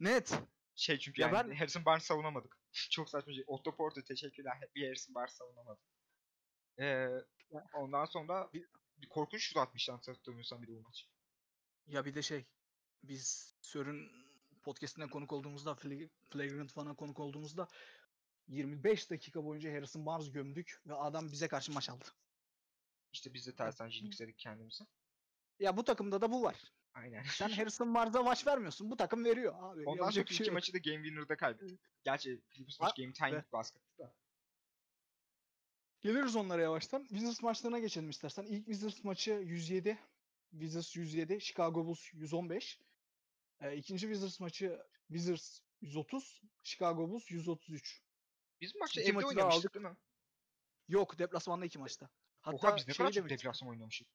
Net. 0.00 0.38
Şey 0.76 0.98
çünkü 0.98 1.22
Ya 1.22 1.28
yani 1.28 1.50
ben- 1.50 1.54
Harrison 1.56 1.84
Barnes 1.84 2.04
savunamadık. 2.04 2.58
çok 2.90 3.10
saçma 3.10 3.32
şey. 3.32 3.44
Otto 3.46 3.76
Porter 3.76 4.02
teşekkürler. 4.02 4.58
Bir 4.74 4.86
Harrison 4.86 5.14
Barnes 5.14 5.34
savunamadı. 5.34 5.80
Ee, 6.80 7.08
ondan 7.74 8.04
sonra 8.04 8.50
Bir- 8.54 8.66
bir 8.96 9.08
korkunç 9.08 9.42
şut 9.42 9.56
atmışlar 9.56 9.96
hatırlamıyorsam 10.06 10.62
bir 10.62 10.68
de 10.68 10.72
bu 10.72 10.80
maç. 10.80 11.06
Ya 11.86 12.04
bir 12.04 12.14
de 12.14 12.22
şey 12.22 12.44
biz 13.02 13.54
Sör'ün 13.60 14.10
podcastine 14.62 15.06
konuk 15.10 15.32
olduğumuzda 15.32 15.70
Flag- 15.72 16.08
Flagrant 16.30 16.72
Fan'a 16.72 16.94
konuk 16.94 17.20
olduğumuzda 17.20 17.68
25 18.48 19.10
dakika 19.10 19.44
boyunca 19.44 19.72
Harrison 19.72 20.06
Barnes 20.06 20.32
gömdük 20.32 20.80
ve 20.86 20.94
adam 20.94 21.32
bize 21.32 21.48
karşı 21.48 21.72
maç 21.72 21.90
aldı. 21.90 22.04
İşte 23.12 23.34
biz 23.34 23.46
de 23.46 23.54
tersten 23.54 23.88
jinxledik 23.88 24.38
kendimizi. 24.38 24.84
Ya 25.58 25.76
bu 25.76 25.84
takımda 25.84 26.20
da 26.20 26.32
bu 26.32 26.42
var. 26.42 26.56
Aynen. 26.94 27.22
Sen 27.22 27.48
Harrison 27.50 27.94
Barnes'a 27.94 28.22
maç 28.22 28.46
vermiyorsun. 28.46 28.90
Bu 28.90 28.96
takım 28.96 29.24
veriyor 29.24 29.54
abi. 29.58 29.84
Ondan 29.86 30.10
sonra 30.10 30.26
şey 30.26 30.34
iki 30.36 30.42
yok. 30.44 30.52
maçı 30.54 30.72
da 30.74 30.78
Game 30.78 30.96
Winner'da 31.04 31.36
kaybettik. 31.36 31.80
Gerçi 32.04 32.40
Clippers 32.54 32.80
maç 32.80 32.96
Game 32.96 33.12
Time 33.12 33.44
basketti 33.52 33.98
da. 33.98 34.14
Geliriz 36.00 36.36
onlara 36.36 36.62
yavaştan. 36.62 37.04
Wizards 37.06 37.42
maçlarına 37.42 37.78
geçelim 37.78 38.10
istersen. 38.10 38.44
İlk 38.44 38.64
Wizards 38.66 39.04
maçı 39.04 39.30
107. 39.30 39.98
Wizards 40.52 40.96
107. 40.96 41.40
Chicago 41.40 41.86
Bulls 41.86 42.14
115. 42.14 42.80
Ee, 43.60 43.76
ikinci 43.76 44.06
Wizards 44.06 44.40
maçı 44.40 44.82
Wizards 45.08 45.60
130. 45.80 46.42
Chicago 46.62 47.08
Bulls 47.08 47.30
133. 47.30 48.02
Biz 48.60 48.74
maçta 48.74 49.00
İki 49.00 49.10
evde 49.10 49.14
maçı 49.16 49.26
oynamıştık 49.26 49.64
aldık. 49.64 49.74
değil 49.74 49.86
mi? 49.86 49.96
Yok 50.88 51.18
deplasmanda 51.18 51.64
iki 51.66 51.78
maçta. 51.78 52.08
Hatta 52.40 52.56
Oha 52.56 52.76
biz 52.76 52.88
ne 52.88 52.94
şey 52.94 53.06
kadar 53.06 53.12
çok 53.12 53.28
deplasman 53.30 53.70
oynamışız. 53.70 54.06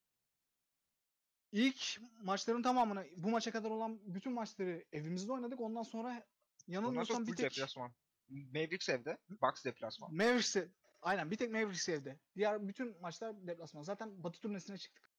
İlk 1.52 2.00
maçların 2.24 2.62
tamamını 2.62 3.08
bu 3.18 3.30
maça 3.30 3.52
kadar 3.52 3.70
olan 3.70 4.00
bütün 4.14 4.34
maçları 4.34 4.86
evimizde 4.92 5.32
oynadık. 5.32 5.62
Ondan 5.62 5.84
sonra 5.84 6.28
yanılmıyorsam 6.68 7.28
bir 7.28 7.36
tek 7.36 7.52
deplasman. 7.52 7.92
Mavericks 8.30 8.90
evde, 8.90 9.18
Bucks 9.30 9.66
deplasman. 9.66 10.14
Mavericks'e 10.16 10.70
aynen 11.02 11.32
bir 11.32 11.38
tek 11.38 11.52
Mavericks 11.52 11.90
evde. 11.90 12.20
Diğer 12.36 12.68
bütün 12.68 13.02
maçlar 13.02 13.48
deplasman. 13.48 13.84
Zaten 13.84 14.24
Batı 14.24 14.40
turnesine 14.40 14.78
çıktık. 14.78 15.12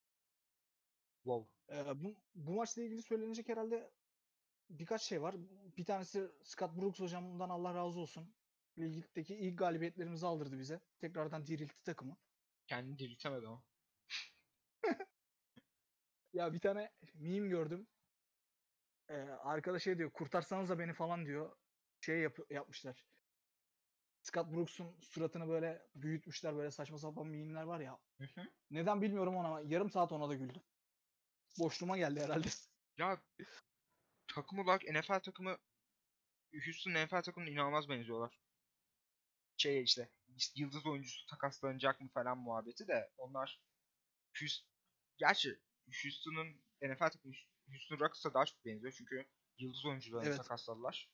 Wow. 1.23 1.49
Ee, 1.69 2.03
bu, 2.03 2.15
bu 2.35 2.51
maçla 2.51 2.81
ilgili 2.81 3.01
söylenecek 3.01 3.49
herhalde 3.49 3.91
birkaç 4.69 5.01
şey 5.03 5.21
var. 5.21 5.35
Bir 5.77 5.85
tanesi 5.85 6.31
Scott 6.43 6.77
Brooks 6.77 6.99
hocamdan 6.99 7.49
Allah 7.49 7.73
razı 7.73 7.99
olsun. 7.99 8.35
Ligdeki 8.79 9.35
ilk 9.35 9.59
galibiyetlerimizi 9.59 10.25
aldırdı 10.27 10.59
bize. 10.59 10.79
Tekrardan 10.99 11.47
diriltti 11.47 11.83
takımı. 11.83 12.17
Kendini 12.67 12.99
diriltemedi 12.99 13.47
ama. 13.47 13.63
Ya 16.33 16.53
bir 16.53 16.59
tane 16.59 16.91
meme 17.13 17.47
gördüm. 17.47 17.87
Ee, 19.09 19.15
arkada 19.21 19.79
şey 19.79 19.97
diyor 19.97 20.11
kurtarsanız 20.11 20.69
da 20.69 20.79
beni 20.79 20.93
falan 20.93 21.25
diyor. 21.25 21.57
Şey 22.01 22.19
yap 22.19 22.37
yapmışlar. 22.49 23.05
Scott 24.21 24.53
Brooks'un 24.53 24.99
suratını 25.01 25.47
böyle 25.49 25.87
büyütmüşler 25.95 26.55
böyle 26.55 26.71
saçma 26.71 26.97
sapan 26.97 27.27
meme'ler 27.27 27.63
var 27.63 27.79
ya. 27.79 27.99
Neden 28.71 29.01
bilmiyorum 29.01 29.35
ona 29.35 29.47
ama 29.47 29.61
yarım 29.61 29.89
saat 29.89 30.11
ona 30.11 30.29
da 30.29 30.35
güldüm. 30.35 30.61
Boşluğuma 31.59 31.97
geldi 31.97 32.21
herhalde. 32.21 32.47
ya 32.97 33.21
takım 34.27 34.59
olarak 34.59 34.83
NFL 34.83 35.19
takımı 35.19 35.57
Houston 36.65 36.91
NFL 36.91 37.21
takımına 37.21 37.49
inanılmaz 37.49 37.89
benziyorlar. 37.89 38.39
Şey 39.57 39.83
işte 39.83 40.09
yıldız 40.55 40.85
oyuncusu 40.85 41.25
takaslanacak 41.25 42.01
mı 42.01 42.09
falan 42.13 42.37
muhabbeti 42.37 42.87
de 42.87 43.11
onlar 43.17 43.61
Houston, 44.39 44.69
gerçi 45.17 45.59
Houston'un 46.03 46.47
NFL 46.81 47.09
takımı 47.09 47.33
Houston 47.69 47.99
Rockets'a 47.99 48.33
daha 48.33 48.45
çok 48.45 48.65
benziyor 48.65 48.93
çünkü 48.97 49.27
yıldız 49.57 49.85
oyuncularını 49.85 50.27
Evet. 50.29 50.37
takasladılar. 50.37 51.09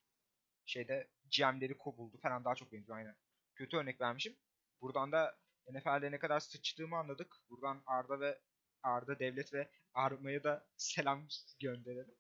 Şeyde 0.66 1.10
GM'leri 1.38 1.78
kovuldu 1.78 2.18
falan 2.18 2.46
daha 2.46 2.56
çok 2.56 2.72
benziyor 2.72 2.98
aynen. 2.98 3.16
Kötü 3.56 3.78
örnek 3.78 4.02
vermişim. 4.02 4.38
Buradan 4.82 5.12
da 5.12 5.38
NFL'de 5.72 6.12
ne 6.12 6.20
kadar 6.20 6.40
sıçtığımı 6.40 6.98
anladık. 6.98 7.36
Buradan 7.50 7.84
Arda 7.86 8.20
ve 8.20 8.42
Arda 8.84 9.20
Devlet 9.20 9.54
ve 9.54 9.72
Arma'ya 9.96 10.44
da 10.44 10.68
selam 10.78 11.28
gönderelim. 11.60 12.16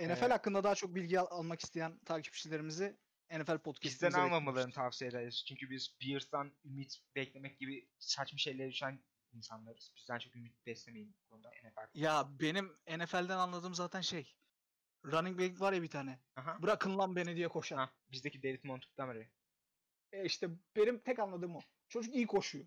NFL 0.00 0.24
Ee, 0.24 0.28
hakkında 0.28 0.64
daha 0.64 0.74
çok 0.74 0.94
bilgi 0.94 1.20
al- 1.20 1.26
almak 1.38 1.60
isteyen 1.60 1.98
takipçilerimizi 2.04 2.98
NFL 3.30 3.58
podcast'imize 3.58 4.06
Bizden 4.06 4.20
almamalarını 4.20 4.72
tavsiye 4.72 5.10
ederiz. 5.10 5.44
Çünkü 5.48 5.70
biz 5.70 5.96
Bears'tan 6.02 6.52
ümit 6.64 6.98
beklemek 7.16 7.58
gibi 7.58 7.88
saçma 7.98 8.38
şeylere 8.38 8.70
düşen 8.70 9.04
insanlarız. 9.32 9.92
Bizden 9.96 10.18
çok 10.18 10.36
ümit 10.36 10.66
beslemeyin 10.66 11.16
bu 11.24 11.28
konuda 11.30 11.50
NFL. 11.50 11.98
Ya 12.00 12.28
benim 12.40 12.76
NFL'den 12.98 13.38
anladığım 13.38 13.74
zaten 13.74 14.00
şey. 14.00 14.34
Running 15.04 15.40
back 15.40 15.60
var 15.60 15.72
ya 15.72 15.82
bir 15.82 15.90
tane. 15.90 16.20
Aha. 16.36 16.62
Bırakın 16.62 16.98
lan 16.98 17.16
beni 17.16 17.36
diye 17.36 17.48
koşan. 17.48 17.76
Ha, 17.76 17.92
bizdeki 18.10 18.42
David 18.42 18.64
Montgomery. 18.64 19.24
E 20.12 20.24
işte 20.24 20.48
benim 20.76 20.98
tek 21.00 21.18
anladığım 21.18 21.56
o. 21.56 21.60
Çocuk 21.88 22.14
iyi 22.14 22.26
koşuyor. 22.26 22.66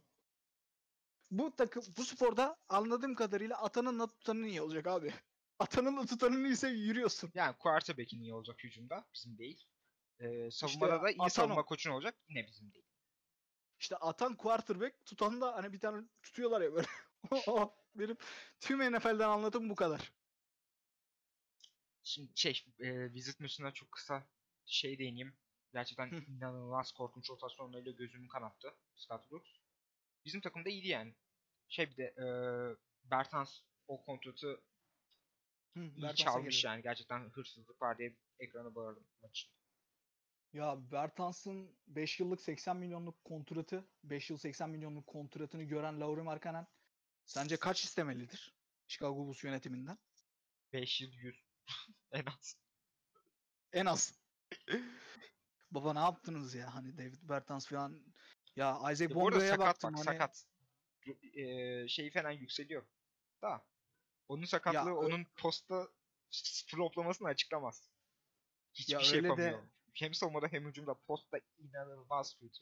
Bu 1.32 1.56
takım 1.56 1.84
bu 1.98 2.06
sporda 2.06 2.58
anladığım 2.70 3.16
kadarıyla 3.16 3.62
atanınla 3.62 4.08
tutanın 4.08 4.44
iyi 4.44 4.62
olacak 4.62 4.88
abi. 4.88 5.14
Atanınla 5.60 6.06
tutanın 6.06 6.46
iyiyse 6.46 6.70
yürüyorsun. 6.70 7.32
Yani 7.34 7.56
quarterback'in 7.58 8.22
iyi 8.22 8.34
olacak 8.34 8.64
hücumda. 8.64 9.06
Bizim 9.14 9.38
değil. 9.38 9.68
Ee, 10.20 10.52
savunmada 10.52 11.02
da 11.02 11.12
iyi 11.12 11.30
savunma 11.30 11.62
o. 11.62 11.66
koçun 11.66 11.92
olacak. 11.92 12.16
Yine 12.30 12.48
bizim 12.48 12.74
değil. 12.74 12.86
İşte 13.80 13.96
atan 13.96 14.36
quarterback, 14.36 15.06
tutan 15.06 15.42
da 15.42 15.56
hani 15.56 15.74
bir 15.74 15.80
tane 15.80 16.08
tutuyorlar 16.24 16.62
ya 16.62 16.74
böyle. 16.74 16.88
Benim 17.96 18.18
tüm 18.60 18.94
NFL'den 18.94 19.30
anladığım 19.30 19.70
bu 19.70 19.76
kadar. 19.76 20.12
Şimdi 22.04 22.32
şey, 22.36 22.66
e, 22.80 23.14
Visit 23.14 23.40
Mission'a 23.40 23.74
çok 23.74 23.92
kısa 23.92 24.28
şey 24.66 25.00
değineyim. 25.00 25.38
Gerçekten 25.74 26.12
inanılmaz 26.12 26.92
korkunç 26.92 27.30
rotasyonlarıyla 27.30 27.92
gözümü 27.92 28.28
kanattı 28.28 28.76
Scott 28.96 29.32
Brooks. 29.32 29.50
Bizim 30.26 30.42
takımda 30.42 30.70
iyiydi 30.70 30.88
yani. 30.88 31.14
Şey 31.70 31.92
bir 31.92 31.98
de 31.98 32.04
e, 32.04 32.26
Bertans 33.12 33.60
o 33.88 34.06
kontratı 34.06 34.62
Hı, 35.74 35.80
iyi 35.80 36.04
Bertans'a 36.04 36.16
çalmış 36.24 36.56
geliyor. 36.56 36.74
yani. 36.74 36.84
Gerçekten 36.84 37.30
hırsızlık 37.30 37.82
var 37.82 37.98
diye 37.98 38.16
ekrana 38.40 38.76
bağırdım 38.76 39.04
maç. 39.22 39.50
Ya 40.54 40.92
Bertans'ın 40.92 41.78
5 41.88 42.20
yıllık 42.20 42.42
80 42.42 42.78
milyonluk 42.78 43.24
kontratı, 43.24 43.86
5 44.04 44.30
yıl 44.30 44.38
80 44.38 44.70
milyonluk 44.70 45.08
kontratını 45.08 45.64
gören 45.64 46.02
Lauri 46.02 46.22
Markkanen 46.22 46.68
sence 47.26 47.58
kaç 47.58 47.84
istemelidir 47.84 48.54
Chicago 48.88 49.16
Bulls 49.18 49.44
yönetiminden? 49.44 49.98
5 50.74 51.02
yıl 51.02 51.12
100 51.14 51.44
en 52.12 52.26
az. 52.26 52.58
En 53.74 53.86
az. 53.86 54.20
Baba 55.72 55.94
ne 55.94 56.00
yaptınız 56.00 56.56
ya 56.56 56.76
hani 56.76 56.98
David 56.98 57.30
Bertans 57.30 57.68
falan. 57.68 58.15
Ya 58.56 58.92
Isaac 58.92 59.10
Ya 59.10 59.16
Bonga'ya 59.16 59.52
sakat 59.52 59.60
baktım 59.68 59.94
bak 59.94 59.98
hani. 60.00 60.06
sakat. 60.06 60.46
E, 61.34 61.88
şeyi 61.88 62.12
falan 62.12 62.32
yükseliyor. 62.32 62.84
Da. 63.42 63.62
Onun 64.28 64.46
sakatlığı 64.46 64.90
ö- 64.92 64.94
onun 64.94 65.26
posta 65.38 65.88
floplamasını 66.68 67.28
açıklamaz. 67.28 67.90
Hiçbir 68.74 68.94
Ya 68.94 69.00
şey 69.00 69.18
öyle 69.18 69.38
de- 69.38 69.42
yapamıyor. 69.42 69.64
Hem 69.94 70.14
savunmada 70.14 70.48
hem 70.48 70.66
hücumda 70.68 70.94
posta 70.94 71.38
inanılmaz 71.60 72.36
kötü. 72.40 72.60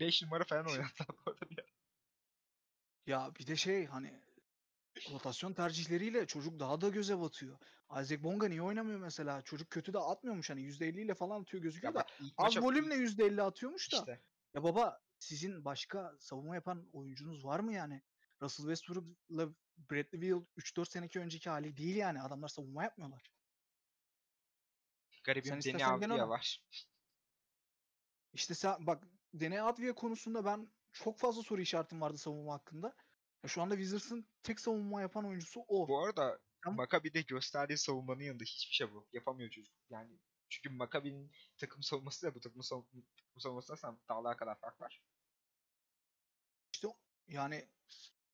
5 0.00 0.22
numara 0.22 0.44
falan 0.44 0.66
oynattılar 0.66 1.08
bu 1.26 1.30
arada 1.30 1.50
bir 1.50 1.58
ara. 1.58 1.66
Ya 3.06 3.32
bir 3.40 3.46
de 3.46 3.56
şey 3.56 3.86
hani 3.86 4.20
rotasyon 5.10 5.52
tercihleriyle 5.52 6.26
çocuk 6.26 6.60
daha 6.60 6.80
da 6.80 6.88
göze 6.88 7.20
batıyor. 7.20 7.58
Isaac 7.90 8.22
Bonga 8.22 8.48
niye 8.48 8.62
oynamıyor 8.62 8.98
mesela? 8.98 9.42
Çocuk 9.42 9.70
kötü 9.70 9.92
de 9.92 9.98
atmıyormuş 9.98 10.50
hani 10.50 10.62
%50 10.62 11.00
ile 11.00 11.14
falan 11.14 11.40
atıyor 11.42 11.62
gözüküyor 11.62 11.94
Ya 11.94 12.00
da. 12.00 12.04
bak 12.04 12.20
Az 12.36 12.56
volümle 12.62 12.94
%50 12.94 13.42
atıyormuş 13.42 13.92
da. 13.92 13.96
işte. 13.96 14.22
Ya 14.54 14.62
baba 14.62 15.00
sizin 15.18 15.64
başka 15.64 16.16
savunma 16.18 16.54
yapan 16.54 16.88
oyuncunuz 16.92 17.44
var 17.44 17.60
mı 17.60 17.72
yani? 17.72 18.02
Russell 18.42 18.66
Westbrook'la 18.66 19.48
Bradley 19.76 20.22
Beal 20.22 20.44
3-4 20.56 20.88
seneki 20.90 21.20
önceki 21.20 21.50
hali 21.50 21.76
değil 21.76 21.96
yani. 21.96 22.22
Adamlar 22.22 22.48
savunma 22.48 22.82
yapmıyorlar. 22.82 23.32
Garibim 25.24 25.62
Sen 25.62 26.00
Deni 26.00 26.12
ona. 26.12 26.28
var. 26.28 26.64
İşte 28.32 28.54
sen 28.54 28.86
bak 28.86 29.04
Dene 29.34 29.62
Advia 29.62 29.94
konusunda 29.94 30.44
ben 30.44 30.72
çok 30.92 31.18
fazla 31.18 31.42
soru 31.42 31.60
işaretim 31.60 32.00
vardı 32.00 32.18
savunma 32.18 32.54
hakkında. 32.54 32.96
Ya 33.42 33.48
şu 33.48 33.62
anda 33.62 33.74
Wizards'ın 33.74 34.26
tek 34.42 34.60
savunma 34.60 35.00
yapan 35.00 35.24
oyuncusu 35.26 35.64
o. 35.68 35.88
Bu 35.88 36.04
arada 36.04 36.38
Tam- 36.64 36.76
Maccabi'de 36.76 37.22
gösterdiği 37.22 37.78
savunmanın 37.78 38.20
yanında 38.20 38.44
hiçbir 38.44 38.74
şey 38.74 38.92
bu. 38.92 39.08
Yapamıyor 39.12 39.50
çocuk. 39.50 39.74
Yani 39.90 40.18
çünkü 40.52 40.70
Maccabi'nin 40.76 41.30
takım 41.56 41.82
savunması 41.82 42.26
da 42.26 42.34
bu 42.34 42.40
takım 42.40 42.62
savunma, 42.62 43.02
takım 43.16 43.40
savunmasına 43.40 43.76
sen 43.76 43.98
dağlar 44.08 44.36
kadar 44.36 44.60
fark 44.60 44.80
var. 44.80 45.02
İşte 46.72 46.88
yani 47.28 47.68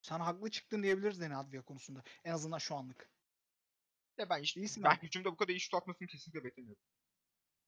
sen 0.03 0.21
haklı 0.21 0.51
çıktın 0.51 0.83
diyebiliriz 0.83 1.21
Dene 1.21 1.37
Advia 1.37 1.63
konusunda. 1.63 2.03
En 2.25 2.33
azından 2.33 2.59
şu 2.59 2.75
anlık. 2.77 3.11
Ve 4.19 4.31
ben 4.31 4.43
işte 4.43 4.61
İyisin 4.61 4.85
ben 4.85 4.91
abi. 4.91 5.03
hücumda 5.03 5.33
bu 5.33 5.37
kadar 5.37 5.53
iyi 5.53 5.61
şut 5.61 5.75
atmasını 5.75 6.09
kesinlikle 6.09 6.45
beklemiyordum. 6.45 6.85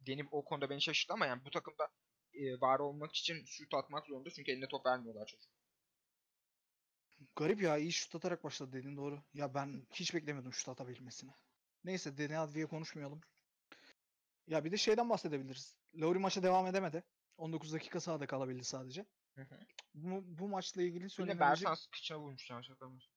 Deni 0.00 0.28
o 0.30 0.44
konuda 0.44 0.70
beni 0.70 0.82
şaşırttı 0.82 1.14
ama 1.14 1.26
yani 1.26 1.44
bu 1.44 1.50
takımda 1.50 1.88
e, 2.34 2.60
var 2.60 2.78
olmak 2.78 3.14
için 3.14 3.44
şut 3.44 3.74
atmak 3.74 4.06
zorunda 4.06 4.30
çünkü 4.30 4.52
eline 4.52 4.68
top 4.68 4.86
vermiyorlar 4.86 5.26
çocuk. 5.26 5.50
Garip 7.36 7.62
ya 7.62 7.78
iyi 7.78 7.92
şut 7.92 8.14
atarak 8.14 8.44
başladı 8.44 8.72
dediğin 8.72 8.96
doğru. 8.96 9.22
Ya 9.34 9.54
ben 9.54 9.86
hiç 9.94 10.14
beklemiyordum 10.14 10.52
şut 10.52 10.68
atabilmesini. 10.68 11.30
Neyse 11.84 12.18
Dene 12.18 12.38
Advia'ya 12.38 12.66
konuşmayalım. 12.66 13.20
Ya 14.50 14.64
bir 14.64 14.72
de 14.72 14.76
şeyden 14.76 15.10
bahsedebiliriz. 15.10 15.76
Lauri 15.94 16.18
maça 16.18 16.42
devam 16.42 16.66
edemedi. 16.66 17.04
19 17.36 17.72
dakika 17.72 18.00
sahada 18.00 18.26
kalabildi 18.26 18.64
sadece. 18.64 19.06
Hı 19.34 19.42
hı. 19.42 19.58
Bu, 19.94 20.38
bu 20.38 20.48
maçla 20.48 20.82
ilgili 20.82 21.10
söylenebilecek... 21.10 21.68
Bersans 21.68 21.86
kıçına 21.86 22.18
vurmuş 22.18 22.50
yani 22.50 22.64
şakamız. 22.64 23.08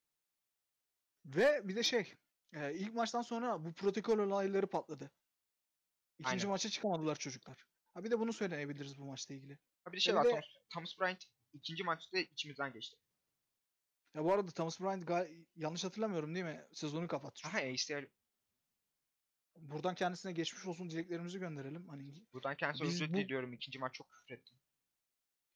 Ve 1.25 1.67
bir 1.67 1.75
de 1.75 1.83
şey, 1.83 2.13
e, 2.53 2.73
ilk 2.73 2.93
maçtan 2.93 3.21
sonra 3.21 3.65
bu 3.65 3.73
protokol 3.73 4.19
olayları 4.19 4.67
patladı. 4.67 5.11
İkinci 6.19 6.35
Aynen. 6.35 6.49
maça 6.49 6.69
çıkamadılar 6.69 7.15
çocuklar. 7.15 7.65
Ha 7.93 8.03
bir 8.03 8.11
de 8.11 8.19
bunu 8.19 8.33
söyleyebiliriz 8.33 8.97
bu 8.97 9.05
maçla 9.05 9.35
ilgili. 9.35 9.57
Ha 9.83 9.91
bir 9.91 9.97
de 9.97 10.01
şey 10.01 10.13
bir 10.13 10.17
var 10.17 10.25
de- 10.25 10.29
Thomas, 10.29 10.45
Thomas 10.69 10.99
Bryant 10.99 11.25
ikinci 11.53 11.83
maçta 11.83 12.17
içimizden 12.17 12.73
geçti. 12.73 12.97
Ya 14.13 14.23
bu 14.23 14.33
arada 14.33 14.51
Thomas 14.51 14.79
Bryant 14.79 15.29
yanlış 15.55 15.83
hatırlamıyorum 15.83 16.35
değil 16.35 16.45
mi? 16.45 16.67
Sezonu 16.73 17.07
kapattı. 17.07 17.47
Aha 17.47 17.57
ACL 17.57 18.07
Buradan 19.55 19.95
kendisine 19.95 20.31
geçmiş 20.31 20.65
olsun 20.65 20.89
dileklerimizi 20.89 21.39
gönderelim. 21.39 21.87
Hani 21.89 22.13
buradan 22.33 22.55
kendisi 22.55 22.83
Biz 22.83 22.93
özür 22.93 23.13
bu- 23.13 23.17
diliyorum. 23.17 23.53
İkinci 23.53 23.79
maç 23.79 23.93
çok 23.93 24.11
küfür 24.11 24.33
ettim. 24.35 24.55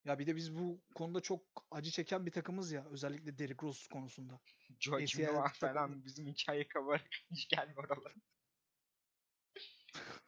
ya 0.05 0.19
bir 0.19 0.27
de 0.27 0.35
biz 0.35 0.55
bu 0.55 0.81
konuda 0.95 1.19
çok 1.21 1.41
acı 1.71 1.91
çeken 1.91 2.25
bir 2.25 2.31
takımız 2.31 2.71
ya 2.71 2.85
özellikle 2.89 3.37
Derrick 3.37 3.67
Rose 3.67 3.89
konusunda. 3.89 4.39
Joachim 4.79 5.25
Noah 5.25 5.53
falan 5.53 6.05
bizim 6.05 6.27
hikaye 6.27 6.67
kabarak 6.67 7.07
hiç 7.31 7.47
gelmiyor 7.47 7.83
oralara. 7.89 8.13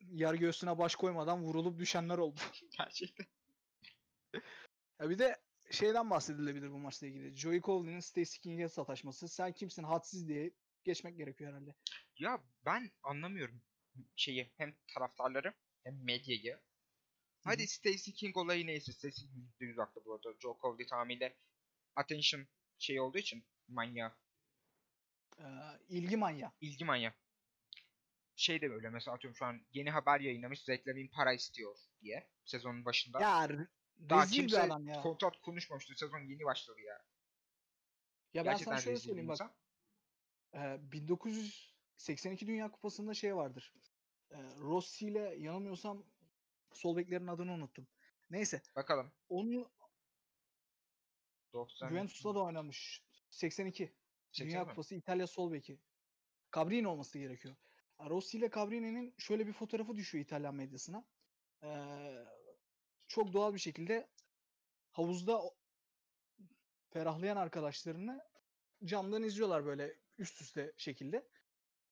Yer 0.00 0.34
göğsüne 0.34 0.78
baş 0.78 0.94
koymadan 0.96 1.42
vurulup 1.42 1.78
düşenler 1.78 2.18
oldu. 2.18 2.40
Gerçekten. 2.78 3.26
Ya 5.00 5.10
bir 5.10 5.18
de 5.18 5.36
şeyden 5.70 6.10
bahsedilebilir 6.10 6.70
bu 6.70 6.78
maçla 6.78 7.06
ilgili. 7.06 7.36
Joey 7.36 7.60
Coleman'in 7.60 8.00
Stacey 8.00 8.40
King'e 8.40 8.68
sataşması. 8.68 9.28
Sen 9.28 9.52
kimsin 9.52 9.82
hadsiz 9.82 10.28
diye 10.28 10.50
geçmek 10.84 11.16
gerekiyor 11.16 11.50
herhalde. 11.50 11.74
Ya 12.18 12.42
ben 12.64 12.90
anlamıyorum 13.02 13.62
şeyi 14.16 14.52
hem 14.56 14.76
taraftarları 14.94 15.54
hem 15.84 16.04
medyayı. 16.04 16.60
Hadi 17.44 17.66
Stacey 17.66 18.14
King 18.14 18.36
olayı 18.36 18.66
neyse. 18.66 18.92
Stacey 18.92 19.28
King 19.28 19.44
%100 19.60 19.76
haklı 19.76 20.04
bu 20.04 20.14
arada. 20.14 20.34
Joe 20.38 20.58
Coley 20.62 20.86
tamamıyla 20.86 21.32
attention 21.96 22.46
şey 22.78 23.00
olduğu 23.00 23.18
için 23.18 23.44
manyağı. 23.68 24.12
Ee, 25.38 25.44
ilgi 25.88 26.16
manyağı. 26.16 26.52
ilgi 26.60 26.84
manyağı. 26.84 27.12
Şey 28.36 28.60
de 28.60 28.70
böyle 28.70 28.90
mesela 28.90 29.14
atıyorum 29.14 29.36
şu 29.36 29.44
an 29.44 29.66
yeni 29.72 29.90
haber 29.90 30.20
yayınlamış 30.20 30.64
Zach 30.64 30.86
Lavine 30.88 31.10
para 31.10 31.32
istiyor 31.32 31.76
diye 32.00 32.30
sezonun 32.44 32.84
başında. 32.84 33.20
Ya 33.20 33.48
Daha 34.10 34.22
rezil 34.22 34.36
kimse 34.36 34.56
bir 34.56 34.62
adam 34.62 34.86
ya. 34.86 35.00
kontrat 35.02 35.40
konuşmamıştı. 35.40 35.94
Sezon 35.94 36.20
yeni 36.20 36.44
başladı 36.44 36.80
ya. 36.80 37.04
Ya 38.34 38.44
ben 38.44 38.50
Gerçekten 38.50 38.72
sana 38.72 38.80
şöyle 38.80 38.98
söyleyeyim 38.98 39.28
bak. 39.28 39.50
Ee, 40.54 40.78
1982 40.92 42.46
Dünya 42.46 42.70
Kupası'nda 42.70 43.14
şey 43.14 43.36
vardır. 43.36 43.74
Ee, 44.30 44.36
Rossi 44.60 45.06
ile 45.06 45.36
yanılmıyorsam 45.38 46.06
sol 46.72 46.96
beklerin 46.96 47.26
adını 47.26 47.52
unuttum. 47.52 47.86
Neyse. 48.30 48.62
Bakalım. 48.76 49.12
Onun 49.28 49.68
90 51.52 51.88
Juventus'ta 51.88 52.34
da 52.34 52.42
oynamış. 52.42 53.02
82. 53.30 53.94
80 54.32 54.48
Dünya 54.50 54.64
mi? 54.64 54.70
Kupası 54.70 54.94
İtalya 54.94 55.26
sol 55.26 55.52
beki. 55.52 55.80
Cabrini 56.54 56.88
olması 56.88 57.18
gerekiyor. 57.18 57.56
Rossi 58.00 58.38
ile 58.38 58.50
Cabrini'nin 58.50 59.14
şöyle 59.18 59.46
bir 59.46 59.52
fotoğrafı 59.52 59.96
düşüyor 59.96 60.24
İtalyan 60.24 60.54
medyasına. 60.54 61.04
Ee, 61.62 62.24
çok 63.06 63.32
doğal 63.32 63.54
bir 63.54 63.58
şekilde 63.58 64.08
havuzda 64.90 65.42
ferahlayan 66.90 67.36
arkadaşlarını 67.36 68.28
camdan 68.84 69.22
izliyorlar 69.22 69.64
böyle 69.66 69.96
üst 70.18 70.40
üste 70.40 70.72
şekilde. 70.76 71.28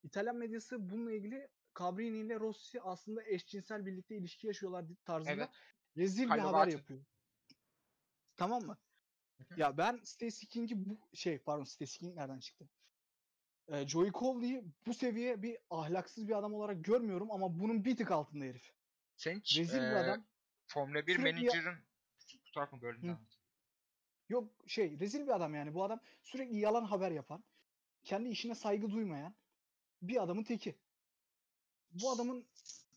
İtalyan 0.02 0.36
medyası 0.36 0.90
bununla 0.90 1.12
ilgili 1.12 1.48
Cabrini 1.78 2.18
ile 2.18 2.40
Rossi 2.40 2.80
aslında 2.82 3.24
eşcinsel 3.24 3.86
birlikte 3.86 4.16
ilişki 4.16 4.46
yaşıyorlar 4.46 4.84
tarzında 5.04 5.32
Evet. 5.32 5.48
rezil 5.96 6.24
bir 6.24 6.28
Carlo 6.30 6.52
haber 6.52 6.72
yapıyor. 6.72 7.04
Tamam 8.36 8.62
mı? 8.62 8.78
Ya 9.56 9.78
ben 9.78 10.00
Stacey 10.04 10.48
King'i 10.48 10.86
bu 10.86 10.98
şey 11.14 11.38
pardon 11.38 11.64
Stacey 11.64 11.98
King 11.98 12.16
nereden 12.16 12.38
çıktı? 12.40 12.68
Ee, 13.68 13.88
Joey 13.88 14.10
Coley'i 14.12 14.64
bu 14.86 14.94
seviye 14.94 15.42
bir 15.42 15.58
ahlaksız 15.70 16.28
bir 16.28 16.38
adam 16.38 16.54
olarak 16.54 16.84
görmüyorum 16.84 17.30
ama 17.30 17.58
bunun 17.60 17.84
bir 17.84 17.96
tık 17.96 18.10
altında 18.10 18.44
herif. 18.44 18.72
Hiç 19.18 19.58
Rezil 19.58 19.78
bir 19.78 19.82
eee, 19.82 19.88
adam. 19.94 20.26
Formula 20.66 21.06
1 21.06 21.16
Sürekli 21.16 21.44
ya- 21.44 21.52
menajerin 21.52 21.78
bu 22.46 22.50
taraf 22.54 22.72
mı 22.72 22.82
böldüm. 22.82 23.18
Yok 24.28 24.52
şey 24.66 24.98
rezil 25.00 25.20
bir 25.20 25.36
adam 25.36 25.54
yani. 25.54 25.74
Bu 25.74 25.84
adam 25.84 26.00
sürekli 26.22 26.58
yalan 26.58 26.84
haber 26.84 27.10
yapan, 27.10 27.44
kendi 28.06 28.28
işine 28.28 28.54
saygı 28.54 28.90
duymayan 28.90 29.34
bir 30.02 30.22
adamın 30.22 30.44
teki. 30.44 30.78
Bu 31.90 32.10
adamın 32.10 32.46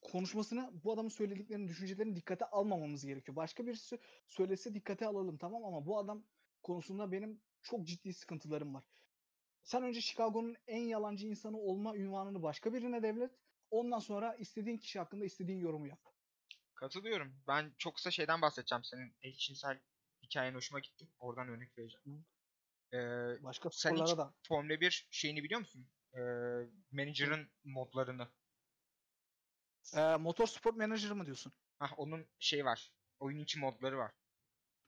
konuşmasını 0.01 0.71
bu 0.83 0.93
adamın 0.93 1.09
söylediklerini, 1.09 1.67
düşüncelerini 1.67 2.15
dikkate 2.15 2.45
almamamız 2.45 3.05
gerekiyor. 3.05 3.35
Başka 3.35 3.67
birisi 3.67 3.99
söylese 4.27 4.73
dikkate 4.73 5.07
alalım 5.07 5.37
tamam 5.37 5.65
ama 5.65 5.85
bu 5.85 5.97
adam 5.97 6.23
konusunda 6.63 7.11
benim 7.11 7.41
çok 7.61 7.87
ciddi 7.87 8.13
sıkıntılarım 8.13 8.73
var. 8.73 8.83
Sen 9.63 9.83
önce 9.83 10.01
Chicago'nun 10.01 10.55
en 10.67 10.83
yalancı 10.83 11.27
insanı 11.27 11.57
olma 11.57 11.95
ünvanını 11.95 12.43
başka 12.43 12.73
birine 12.73 13.03
devlet. 13.03 13.31
Ondan 13.71 13.99
sonra 13.99 14.35
istediğin 14.35 14.77
kişi 14.77 14.99
hakkında 14.99 15.25
istediğin 15.25 15.59
yorumu 15.59 15.87
yap. 15.87 15.99
Katılıyorum. 16.75 17.35
Ben 17.47 17.73
çok 17.77 17.95
kısa 17.95 18.11
şeyden 18.11 18.41
bahsedeceğim. 18.41 18.83
Senin 18.83 19.15
eşcinsel 19.21 19.79
hikayen 20.23 20.55
hoşuma 20.55 20.79
gitti. 20.79 21.07
Oradan 21.19 21.47
örnek 21.47 21.77
vereceğim. 21.77 22.25
Ee, 22.93 23.43
Başka 23.43 23.69
sen 23.69 23.95
hiç 23.95 24.17
da. 24.17 24.33
Formula 24.47 24.81
1 24.81 25.07
şeyini 25.11 25.43
biliyor 25.43 25.59
musun? 25.59 25.85
Ee, 26.13 26.19
manager'ın 26.91 27.47
modlarını. 27.63 28.27
Ee, 29.95 30.15
motorsport 30.15 30.75
manager 30.77 31.11
mı 31.11 31.25
diyorsun? 31.25 31.51
Hah, 31.79 31.99
onun 31.99 32.25
şey 32.39 32.65
var. 32.65 32.91
Oyun 33.19 33.39
içi 33.39 33.59
modları 33.59 33.97
var. 33.97 34.11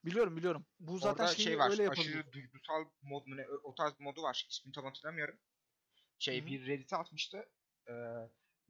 Biliyorum 0.06 0.38
biliyorum. 0.38 0.66
Bu 0.80 0.97
zaten 0.99 1.24
Orada 1.24 1.36
şeyi 1.36 1.45
şey 1.45 1.60
var. 1.60 1.72
öyle. 1.72 1.89
Aşırı 1.89 2.32
duygusal 2.32 2.86
mod 3.02 3.28
mu 3.28 3.38
ne? 3.38 3.47
O 3.64 3.76
tarz 3.76 3.99
modu 3.99 4.22
var. 4.22 4.45
İsmini 4.49 4.74
tam 4.74 4.86
hatırlamıyorum. 4.86 5.39
Şey 6.20 6.39
Hı 6.39 6.43
hı. 6.43 6.47
bir 6.47 6.68
Reddit'e 6.68 6.95
atmıştı. 6.95 7.45
Ee, 7.88 7.91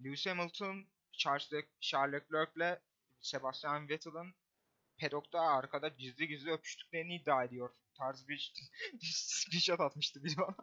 Lewis 0.04 0.28
Hamilton, 0.28 0.86
Charles, 1.12 1.54
Le 1.54 1.66
Charles 1.80 2.24
Leclerc'le 2.32 2.80
Sebastian 3.22 3.90
Vettel'ın 3.90 4.34
pedokta 4.98 5.42
arkada 5.42 5.88
gizli 5.88 6.28
gizli 6.28 6.52
öpüştüklerini 6.52 7.16
iddia 7.16 7.44
ediyor. 7.44 7.70
Tarz 7.94 8.28
bir 8.28 8.54
screenshot 9.02 9.80
atmıştı 9.80 10.24
biri 10.24 10.38
bana. 10.38 10.56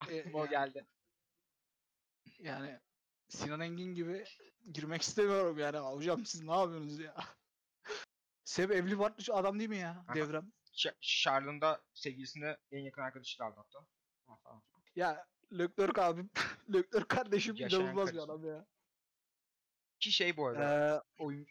Aklıma 0.00 0.38
o 0.38 0.44
yani- 0.44 0.50
geldi. 0.50 0.86
Yani 2.38 2.80
Sinan 3.28 3.60
Engin 3.60 3.94
gibi 3.94 4.24
girmek 4.72 5.02
istemiyorum 5.02 5.58
yani. 5.58 5.78
Hocam 5.78 6.24
siz 6.26 6.42
ne 6.42 6.52
yapıyorsunuz 6.52 6.98
ya? 7.00 7.14
Seb 8.44 8.70
evli 8.70 8.98
barklı 8.98 9.34
adam 9.34 9.58
değil 9.58 9.70
mi 9.70 9.78
ya? 9.78 10.04
Aha. 10.08 10.14
Devrem. 10.14 10.52
Ş- 10.72 10.96
Charles'ın 11.00 11.60
da 11.60 11.82
sevgilisini 11.94 12.56
en 12.70 12.80
yakın 12.80 13.02
arkadaşıyla 13.02 13.46
aldattı. 13.46 13.78
Ya 14.96 15.26
Leclerc 15.52 16.02
abim, 16.02 16.30
Leclerc 16.74 17.08
kardeşim 17.08 17.56
Yaşayan 17.56 17.80
inanılmaz 17.80 18.12
bir 18.12 18.18
adam 18.18 18.44
ya. 18.44 18.66
Ki 20.00 20.12
şey 20.12 20.36
bu 20.36 20.46
arada. 20.46 20.96
Ee, 20.96 21.22
oyun 21.22 21.46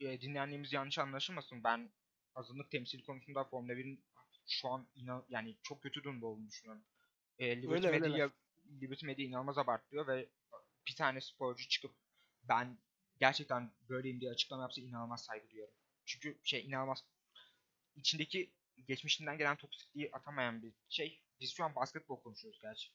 e, 0.00 0.20
dinleyenlerimiz 0.20 0.72
yanlış 0.72 0.98
anlaşılmasın. 0.98 1.64
Ben 1.64 1.92
azınlık 2.38 2.70
temsil 2.70 3.02
konusunda 3.02 3.44
Formula 3.44 3.72
1'in 3.72 4.04
şu 4.48 4.68
an 4.68 4.86
inan 4.94 5.24
yani 5.28 5.56
çok 5.62 5.82
kötü 5.82 6.02
durumda 6.04 6.26
olduğunu 6.26 6.48
düşünüyorum. 6.48 6.84
E, 7.38 7.62
Liberty, 7.62 7.86
Öyle. 7.86 7.98
Media, 7.98 8.30
Liberty 8.80 9.06
Media 9.06 9.24
inanılmaz 9.24 9.58
abartıyor 9.58 10.06
ve 10.06 10.28
bir 10.88 10.94
tane 10.94 11.20
sporcu 11.20 11.68
çıkıp 11.68 11.94
ben 12.42 12.78
gerçekten 13.20 13.72
böyleyim 13.88 14.20
diye 14.20 14.30
açıklama 14.30 14.62
yapsa 14.62 14.80
inanılmaz 14.80 15.24
saygı 15.24 15.50
duyuyorum. 15.50 15.74
Çünkü 16.04 16.38
şey 16.44 16.66
inanılmaz 16.66 17.04
içindeki 17.96 18.50
geçmişinden 18.86 19.38
gelen 19.38 19.56
toksikliği 19.56 20.10
atamayan 20.12 20.62
bir 20.62 20.72
şey. 20.88 21.20
Biz 21.40 21.52
şu 21.54 21.64
an 21.64 21.74
basketbol 21.74 22.20
konuşuyoruz 22.20 22.60
gerçi. 22.62 22.90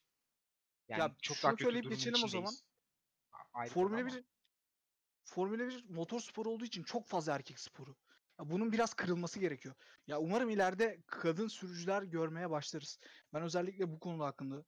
Yani 0.87 0.99
Ya 0.99 1.15
çok 1.21 1.43
daha 1.43 1.51
kötü 1.51 1.63
söyleyip 1.63 1.89
geçelim 1.89 2.23
o 2.23 2.27
zaman. 2.27 2.51
içindeyiz. 2.51 2.63
Ayrı 3.53 3.73
Formula 3.73 3.97
konu 3.97 4.07
ama. 4.07 4.17
1 4.17 4.23
Formula 5.25 5.67
1 5.67 5.89
motor 5.89 6.19
sporu 6.19 6.49
olduğu 6.49 6.65
için 6.65 6.83
çok 6.83 7.07
fazla 7.07 7.35
erkek 7.35 7.59
sporu. 7.59 7.95
Ya 8.39 8.49
bunun 8.49 8.71
biraz 8.71 8.93
kırılması 8.93 9.39
gerekiyor. 9.39 9.75
Ya 10.07 10.19
umarım 10.19 10.49
ileride 10.49 11.03
kadın 11.07 11.47
sürücüler 11.47 12.03
görmeye 12.03 12.49
başlarız. 12.49 12.99
Ben 13.33 13.41
özellikle 13.43 13.91
bu 13.91 13.99
konu 13.99 14.23
hakkında 14.23 14.63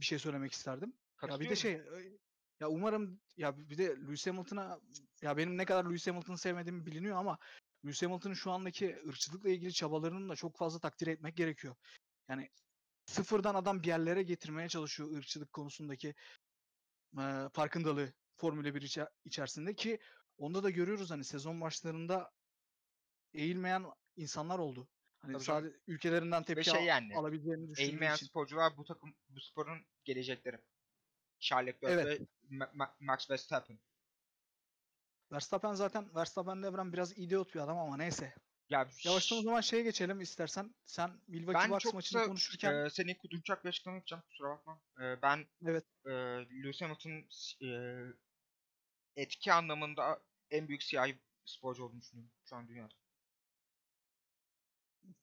bir 0.00 0.04
şey 0.04 0.18
söylemek 0.18 0.52
isterdim. 0.52 0.92
Ya 1.22 1.40
bir 1.40 1.44
de 1.50 1.56
şey 1.56 1.72
e, 1.72 2.18
ya 2.60 2.68
umarım 2.68 3.20
ya 3.36 3.58
bir 3.58 3.78
de 3.78 3.86
Lewis 3.86 4.26
Hamilton'a 4.26 4.80
ya 5.22 5.36
benim 5.36 5.58
ne 5.58 5.64
kadar 5.64 5.84
Lewis 5.84 6.06
Hamilton'ı 6.06 6.38
sevmediğim 6.38 6.86
biliniyor 6.86 7.16
ama 7.16 7.38
Lewis 7.84 8.02
Hamilton'ın 8.02 8.34
şu 8.34 8.50
andaki 8.50 8.98
ırkçılıkla 9.08 9.50
ilgili 9.50 9.72
çabalarını 9.72 10.28
da 10.28 10.36
çok 10.36 10.56
fazla 10.58 10.78
takdir 10.80 11.06
etmek 11.06 11.36
gerekiyor. 11.36 11.76
Yani 12.28 12.50
sıfırdan 13.06 13.54
adam 13.54 13.82
bir 13.82 13.88
yerlere 13.88 14.22
getirmeye 14.22 14.68
çalışıyor 14.68 15.16
ırkçılık 15.16 15.52
konusundaki 15.52 16.14
e, 17.18 17.48
farkındalığı 17.52 18.12
Formula 18.36 18.74
1 18.74 18.82
içe- 18.82 19.08
içerisinde 19.24 19.74
ki 19.74 19.98
onda 20.40 20.62
da 20.62 20.70
görüyoruz 20.70 21.10
hani 21.10 21.24
sezon 21.24 21.60
başlarında 21.60 22.32
eğilmeyen 23.34 23.84
insanlar 24.16 24.58
oldu. 24.58 24.88
Hani 25.18 25.32
Tabii 25.32 25.44
canım. 25.44 25.62
sadece 25.62 25.80
ülkelerinden 25.86 26.42
tepki 26.42 26.70
şey 26.70 26.84
yani, 26.84 27.16
alabileceğini 27.16 27.68
düşündüğü 27.68 27.82
Eğilmeyen 27.88 28.14
için. 28.14 28.26
sporcular 28.26 28.76
bu 28.76 28.84
takım 28.84 29.14
bu 29.28 29.40
sporun 29.40 29.86
gelecekleri. 30.04 30.58
Charles 31.40 31.74
Leclerc 31.74 31.94
Evet. 31.94 32.20
ve 32.20 32.24
Ma- 32.56 32.72
Ma- 32.72 32.94
Max 33.00 33.30
Verstappen. 33.30 33.78
Verstappen 35.32 35.74
zaten 35.74 36.14
Verstappen 36.14 36.62
Devran 36.62 36.92
biraz 36.92 37.18
idiot 37.18 37.54
bir 37.54 37.60
adam 37.60 37.78
ama 37.78 37.96
neyse. 37.96 38.34
Ya 38.70 38.88
Yavaştan 39.04 39.38
o 39.38 39.42
zaman 39.42 39.60
şeye 39.60 39.82
geçelim 39.82 40.20
istersen. 40.20 40.74
Sen 40.84 41.20
Milwaukee 41.28 41.60
ben 41.62 41.70
Bucks 41.70 41.82
çok 41.82 41.94
maçını 41.94 42.18
kısa 42.18 42.28
konuşurken 42.28 42.84
e, 42.84 42.90
seni 42.90 43.18
kuduracak 43.18 43.64
bir 43.64 43.68
açıklama 43.68 43.96
yapacağım. 43.96 44.22
Kusura 44.28 44.48
bakma. 44.50 44.80
E, 45.00 45.22
ben 45.22 45.46
Evet. 45.66 45.84
e, 46.06 46.10
Lewis 46.62 46.80
Hamilton'ın 46.82 47.28
e, 47.62 47.70
etki 49.16 49.52
anlamında 49.52 50.22
en 50.50 50.68
büyük 50.68 50.82
siyahi 50.82 51.18
sporcu 51.44 51.84
olduğunu 51.84 52.00
düşünüyorum 52.00 52.32
şu 52.44 52.56
an 52.56 52.68
dünyada. 52.68 52.94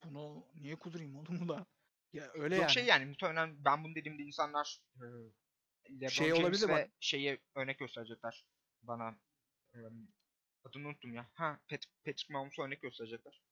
bunu 0.04 0.44
niye 0.60 0.76
kudurayım 0.76 1.16
oğlum 1.16 1.48
da? 1.48 1.66
Ya 2.12 2.30
öyle 2.34 2.54
Yok 2.54 2.62
yani. 2.62 2.72
şey 2.72 2.84
yani 2.86 3.04
muhtemelen 3.06 3.64
ben 3.64 3.84
bunu 3.84 3.94
dediğimde 3.94 4.22
insanlar 4.22 4.80
e, 4.96 5.04
LeBron 5.90 6.08
Şey 6.08 6.28
James 6.28 6.40
olabilir 6.40 6.68
ve 6.68 6.72
bak. 6.72 6.90
şeye 7.00 7.38
örnek 7.54 7.78
gösterecekler 7.78 8.44
bana. 8.82 9.14
E, 9.74 9.78
adını 10.64 10.88
unuttum 10.88 11.14
ya. 11.14 11.26
Ha 11.34 11.58
Pat, 11.68 11.80
Patrick 12.04 12.32
Mahomes'a 12.32 12.62
örnek 12.62 12.82
gösterecekler. 12.82 13.42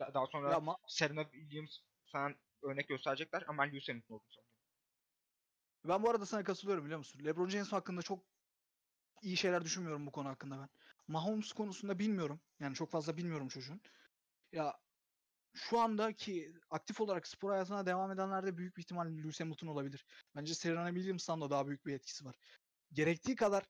Da- 0.00 0.14
daha 0.14 0.26
sonra 0.26 0.50
Ya 0.52 0.56
ma- 0.58 0.78
Serena 0.88 1.30
Williams 1.30 1.78
falan 2.12 2.36
örnek 2.62 2.88
gösterecekler 2.88 3.44
ama 3.48 3.62
Lewis 3.62 3.88
Hamilton 3.88 4.14
olduğunu 4.14 4.30
sanıyorum. 4.30 4.52
ben 5.84 6.02
bu 6.02 6.10
arada 6.10 6.26
sana 6.26 6.44
katılıyorum 6.44 6.84
biliyor 6.84 6.98
musun? 6.98 7.24
LeBron 7.24 7.48
James 7.48 7.72
hakkında 7.72 8.02
çok 8.02 8.24
iyi 9.22 9.36
şeyler 9.36 9.64
düşünmüyorum 9.64 10.06
bu 10.06 10.10
konu 10.12 10.28
hakkında 10.28 10.58
ben. 10.60 10.68
Mahomes 11.08 11.52
konusunda 11.52 11.98
bilmiyorum. 11.98 12.40
Yani 12.60 12.74
çok 12.74 12.90
fazla 12.90 13.16
bilmiyorum 13.16 13.48
çocuğun. 13.48 13.80
Ya 14.52 14.76
şu 15.54 15.78
andaki 15.78 16.52
aktif 16.70 17.00
olarak 17.00 17.26
spor 17.26 17.50
hayatına 17.50 17.86
devam 17.86 18.10
edenlerde 18.10 18.56
büyük 18.58 18.76
bir 18.76 18.82
ihtimal 18.82 19.06
Lewis 19.06 19.40
Hamilton 19.40 19.66
olabilir. 19.66 20.06
Bence 20.36 20.54
Serena 20.54 20.88
Williams'tan 20.94 21.40
da 21.40 21.50
daha 21.50 21.68
büyük 21.68 21.86
bir 21.86 21.94
etkisi 21.94 22.24
var. 22.24 22.36
Gerektiği 22.92 23.36
kadar 23.36 23.64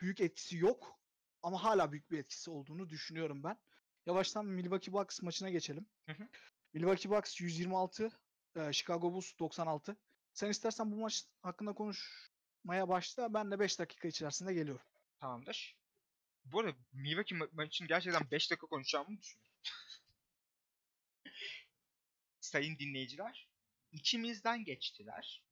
büyük 0.00 0.20
etkisi 0.20 0.56
yok 0.56 1.00
ama 1.42 1.64
hala 1.64 1.92
büyük 1.92 2.10
bir 2.10 2.18
etkisi 2.18 2.50
olduğunu 2.50 2.88
düşünüyorum 2.88 3.42
ben. 3.42 3.58
Yavaştan 4.06 4.46
Milwaukee 4.46 4.92
Bucks 4.92 5.22
maçına 5.22 5.50
geçelim. 5.50 5.86
Hı 6.06 6.12
hı. 6.12 6.28
Milwaukee 6.74 7.10
Bucks 7.10 7.40
126, 7.40 8.10
e, 8.56 8.72
Chicago 8.72 9.12
Bulls 9.12 9.38
96. 9.38 9.96
Sen 10.32 10.50
istersen 10.50 10.92
bu 10.92 10.96
maç 10.96 11.24
hakkında 11.42 11.72
konuşmaya 11.72 12.88
başla. 12.88 13.34
Ben 13.34 13.50
de 13.50 13.58
5 13.58 13.78
dakika 13.78 14.08
içerisinde 14.08 14.54
geliyorum. 14.54 14.86
Tamamdır. 15.20 15.76
Bu 16.52 16.60
arada 16.60 16.76
Milwaukee 16.92 17.34
ma- 17.36 17.48
maçını 17.52 17.88
gerçekten 17.88 18.30
5 18.30 18.50
dakika 18.50 18.66
konuşacağımı 18.66 19.18
düşünüyorum. 19.18 19.52
Sayın 22.40 22.78
dinleyiciler, 22.78 23.48
içimizden 23.92 24.64
geçtiler. 24.64 25.44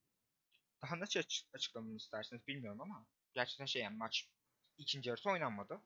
Daha 0.83 0.99
nasıl 0.99 1.19
açı- 1.19 1.45
açıklamamı 1.53 1.97
isterseniz 1.97 2.47
bilmiyorum 2.47 2.81
ama 2.81 3.05
gerçekten 3.33 3.65
şey 3.65 3.81
yani 3.81 3.97
maç 3.97 4.29
ikinci 4.77 5.09
yarısı 5.09 5.29
oynanmadı. 5.29 5.81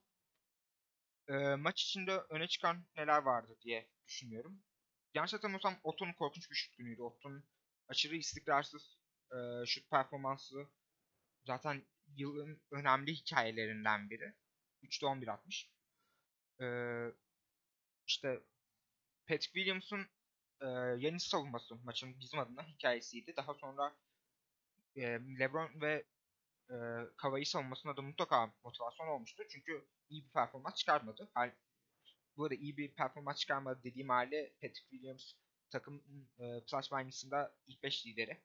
Ee, 1.28 1.55
maç 1.55 1.82
içinde 1.84 2.18
öne 2.30 2.47
çıkan 2.47 2.86
neler 2.97 3.22
vardı 3.22 3.57
diye 3.62 3.89
düşünüyorum. 4.07 4.64
Yanlış 5.14 5.34
hatırlamıyorsam 5.34 5.80
Otto'nun 5.84 6.14
korkunç 6.14 6.49
bir 6.51 6.55
şut 6.55 6.78
günüydü. 6.78 7.01
Otto'nun 7.01 7.43
aşırı 7.88 8.16
istikrarsız 8.16 8.97
e, 9.32 9.66
şut 9.66 9.89
performansı 9.89 10.68
zaten 11.45 11.86
yılın 12.18 12.62
önemli 12.72 13.14
hikayelerinden 13.16 14.10
biri. 14.10 14.34
3'te 14.84 15.06
11 15.06 15.28
atmış. 15.28 15.70
Ee, 16.62 17.08
işte 18.08 18.44
Patrick 19.28 19.54
Williams'ın 19.54 20.08
e, 20.62 20.68
yeni 20.98 21.20
savunması 21.20 21.76
maçın 21.76 22.20
bizim 22.20 22.40
adına 22.40 22.68
hikayesiydi. 22.68 23.36
Daha 23.38 23.54
sonra 23.54 23.96
e, 24.96 25.02
LeBron 25.40 25.82
ve 25.82 26.06
e, 26.70 26.76
Kawhi 27.18 27.46
savunmasında 27.46 27.98
da 27.98 28.02
mutlaka 28.02 28.54
motivasyon 28.64 29.08
olmuştu. 29.08 29.44
Çünkü 29.50 29.88
iyi 30.10 30.26
bir 30.26 30.32
performans 30.32 30.76
çıkarmadı. 30.76 31.30
Hal, 31.34 31.52
bu 32.38 32.44
arada 32.44 32.56
iyi 32.56 32.78
bir 32.78 32.96
performans 32.96 33.38
çıkarmadı 33.38 33.84
dediğim 33.84 34.10
hali 34.10 34.54
Patrick 34.62 34.90
Williams 34.90 35.34
takım 35.70 36.04
e, 36.40 36.64
plus 36.72 36.92
minus'ında 36.92 37.56
ilk 37.68 37.84
5 37.84 38.06
lideri. 38.06 38.38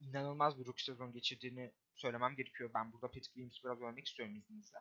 İnanılmaz 0.00 0.58
bir 0.58 0.66
rookie 0.66 0.84
sezon 0.84 1.12
geçirdiğini 1.12 1.72
söylemem 1.94 2.36
gerekiyor. 2.36 2.70
Ben 2.74 2.92
burada 2.92 3.06
Patrick 3.06 3.32
Williams'ı 3.32 3.64
biraz 3.64 3.80
örnek 3.80 4.06
istiyorum 4.06 4.36
izninizle. 4.36 4.78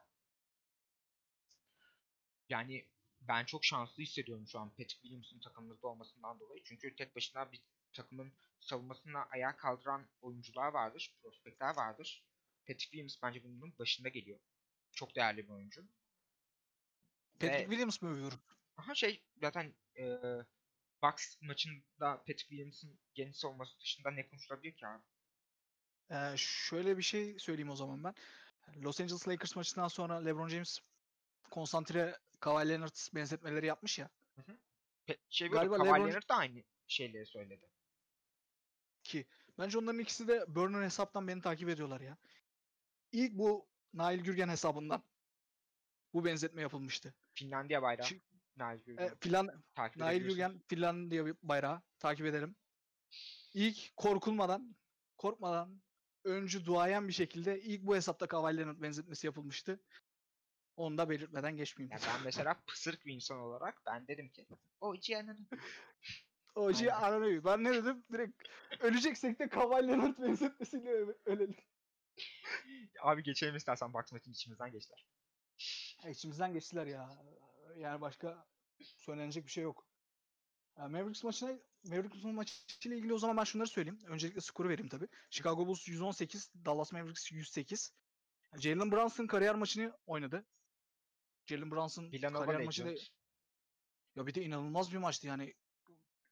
Yani 2.50 2.88
ben 3.22 3.46
çok 3.46 3.66
şanslı 3.66 4.04
hissediyorum 4.04 4.48
şu 4.48 4.60
an 4.60 4.70
Patrick 4.70 5.02
Williams'ın 5.02 5.40
takımımızda 5.40 5.88
olmasından 5.88 6.40
dolayı. 6.40 6.64
Çünkü 6.64 6.96
tek 6.96 7.16
başına 7.16 7.52
bir 7.52 7.62
takımın 7.94 8.34
savunmasına 8.60 9.24
ayağa 9.26 9.58
kaldıran 9.58 10.08
oyuncular 10.22 10.68
vardır, 10.68 11.16
prospektler 11.22 11.76
vardır. 11.76 12.26
Patrick 12.68 12.84
Williams 12.84 13.16
bence 13.24 13.44
bunun 13.44 13.78
başında 13.80 14.10
geliyor. 14.10 14.40
Çok 14.92 15.16
değerli 15.16 15.44
bir 15.44 15.54
oyuncu. 15.54 15.88
Patrick 17.40 17.58
Ve- 17.58 17.70
Williams 17.70 18.02
mı 18.02 18.10
övüyorum? 18.10 18.40
Aha 18.78 18.96
şey 18.96 19.24
zaten 19.42 19.76
e, 19.98 20.20
Bucks 21.04 21.42
maçında 21.42 22.18
Patrick 22.18 22.40
Williams'ın 22.40 23.00
genç 23.14 23.36
savunması 23.36 23.80
dışında 23.80 24.12
ne 24.12 24.28
konuşulabilir 24.28 24.76
ki 24.76 24.88
abi? 24.88 25.04
Ee, 26.12 26.34
şöyle 26.38 26.98
bir 26.98 27.04
şey 27.04 27.40
söyleyeyim 27.40 27.70
o 27.70 27.76
zaman 27.76 28.04
ben. 28.04 28.16
Los 28.76 29.02
Angeles 29.02 29.28
Lakers 29.28 29.56
maçından 29.56 29.88
sonra 29.88 30.26
LeBron 30.26 30.48
James 30.48 30.80
konsantre 31.52 32.18
Kawhi 32.40 32.70
Leonard 32.70 33.16
benzetmeleri 33.16 33.66
yapmış 33.66 34.00
ya. 34.00 34.10
Pe- 35.08 35.18
şey 35.30 35.52
böyle 35.52 35.58
Galiba 35.68 35.78
Kawhi 35.78 35.90
LeBron- 35.90 36.08
Leonard 36.08 36.30
da 36.30 36.36
aynı 36.36 36.64
şeyleri 36.88 37.26
söyledi. 37.26 37.70
ki 39.04 39.26
bence 39.58 39.78
onların 39.78 40.00
ikisi 40.00 40.28
de 40.28 40.46
burner 40.56 40.84
hesaptan 40.84 41.28
beni 41.28 41.42
takip 41.42 41.70
ediyorlar 41.70 42.02
ya. 42.02 42.18
İlk 43.12 43.34
bu 43.34 43.68
Nail 43.94 44.20
Gürgen 44.20 44.50
hesabından 44.50 45.04
bu 46.14 46.26
benzetme 46.26 46.62
yapılmıştı. 46.62 47.14
Finlandiya 47.34 47.82
bayrağı. 47.82 48.08
Şi- 48.08 48.22
Nail 48.58 48.80
E, 48.80 48.84
Gürgen. 48.84 49.16
Filan 49.22 49.64
takip 49.74 49.98
Nail. 50.02 50.22
Gürgen 50.24 50.62
Finlandiya 50.68 51.26
bir 51.26 51.36
bayrağı 51.44 51.82
takip 52.00 52.26
ederim. 52.26 52.56
İlk 53.54 53.96
korkulmadan, 53.98 54.76
korkmadan 55.18 55.82
öncü 56.24 56.66
duayen 56.66 57.08
bir 57.08 57.14
şekilde 57.14 57.62
ilk 57.62 57.82
bu 57.82 57.96
hesapta 57.96 58.28
Kawhi 58.28 58.58
Leonard 58.58 58.82
benzetmesi 58.82 59.28
yapılmıştı. 59.28 59.80
Onu 60.78 60.98
da 60.98 61.10
belirtmeden 61.10 61.58
geçmeyeyim. 61.58 61.92
Ya 61.92 62.00
ben 62.08 62.24
mesela 62.24 62.62
pısırık 62.68 63.06
bir 63.06 63.14
insan 63.14 63.40
olarak 63.40 63.82
ben 63.86 64.08
dedim 64.08 64.30
ki 64.30 64.48
o 64.82 64.96
Cihan'ın 64.98 65.48
Oji. 66.56 66.94
Arano'yu. 66.94 67.44
Ben 67.44 67.64
ne 67.64 67.74
dedim? 67.74 68.04
Direkt 68.12 68.44
öleceksek 68.80 69.40
de 69.40 69.50
Kawhi 69.50 69.88
Leonard 69.88 70.18
benzetmesiyle 70.22 70.90
öle- 70.92 71.18
ölelim. 71.26 71.56
abi 73.02 73.24
geçelim 73.24 73.56
istersen 73.56 73.94
Bucks 73.94 74.12
maçın 74.12 74.32
içimizden 74.32 74.72
geçtiler. 74.72 75.06
Ya 76.04 76.10
İçimizden 76.10 76.54
geçtiler 76.54 76.86
ya. 76.88 77.10
Yani 77.78 78.02
başka 78.02 78.48
söylenecek 78.82 79.46
bir 79.46 79.52
şey 79.52 79.64
yok. 79.64 79.88
Ya 80.78 80.88
Mavericks 80.88 81.24
maçına 81.24 81.60
Mavericks 81.84 82.24
maçıyla 82.24 82.98
ilgili 82.98 83.14
o 83.14 83.18
zaman 83.18 83.38
ben 83.38 83.44
şunları 83.44 83.68
söyleyeyim. 83.68 84.00
Öncelikle 84.08 84.42
skoru 84.42 84.70
vereyim 84.70 84.90
tabii. 84.90 85.08
Chicago 85.30 85.68
Bulls 85.68 85.88
118, 85.88 86.52
Dallas 86.66 86.92
Mavericks 86.92 87.32
108. 87.32 87.94
Jalen 88.58 88.92
Brunson 88.92 89.28
kariyer 89.28 89.56
maçını 89.56 89.94
oynadı. 90.06 90.46
Jalen 91.48 91.72
Brunson 91.72 92.12
Villanova 92.12 92.46
kariyer 92.46 92.66
maçı 92.66 92.86
da 92.86 92.94
ya 94.16 94.28
bir 94.28 94.34
de 94.34 94.44
inanılmaz 94.44 94.92
bir 94.92 94.98
maçtı 94.98 95.28
yani. 95.28 95.54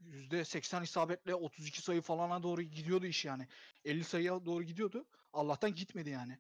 %80 0.01 0.83
isabetle 0.83 1.35
32 1.35 1.81
sayı 1.81 2.01
falana 2.01 2.43
doğru 2.43 2.61
gidiyordu 2.61 3.05
iş 3.05 3.25
yani. 3.25 3.47
50 3.85 4.03
sayıya 4.03 4.45
doğru 4.45 4.63
gidiyordu. 4.63 5.05
Allah'tan 5.33 5.75
gitmedi 5.75 6.09
yani. 6.09 6.39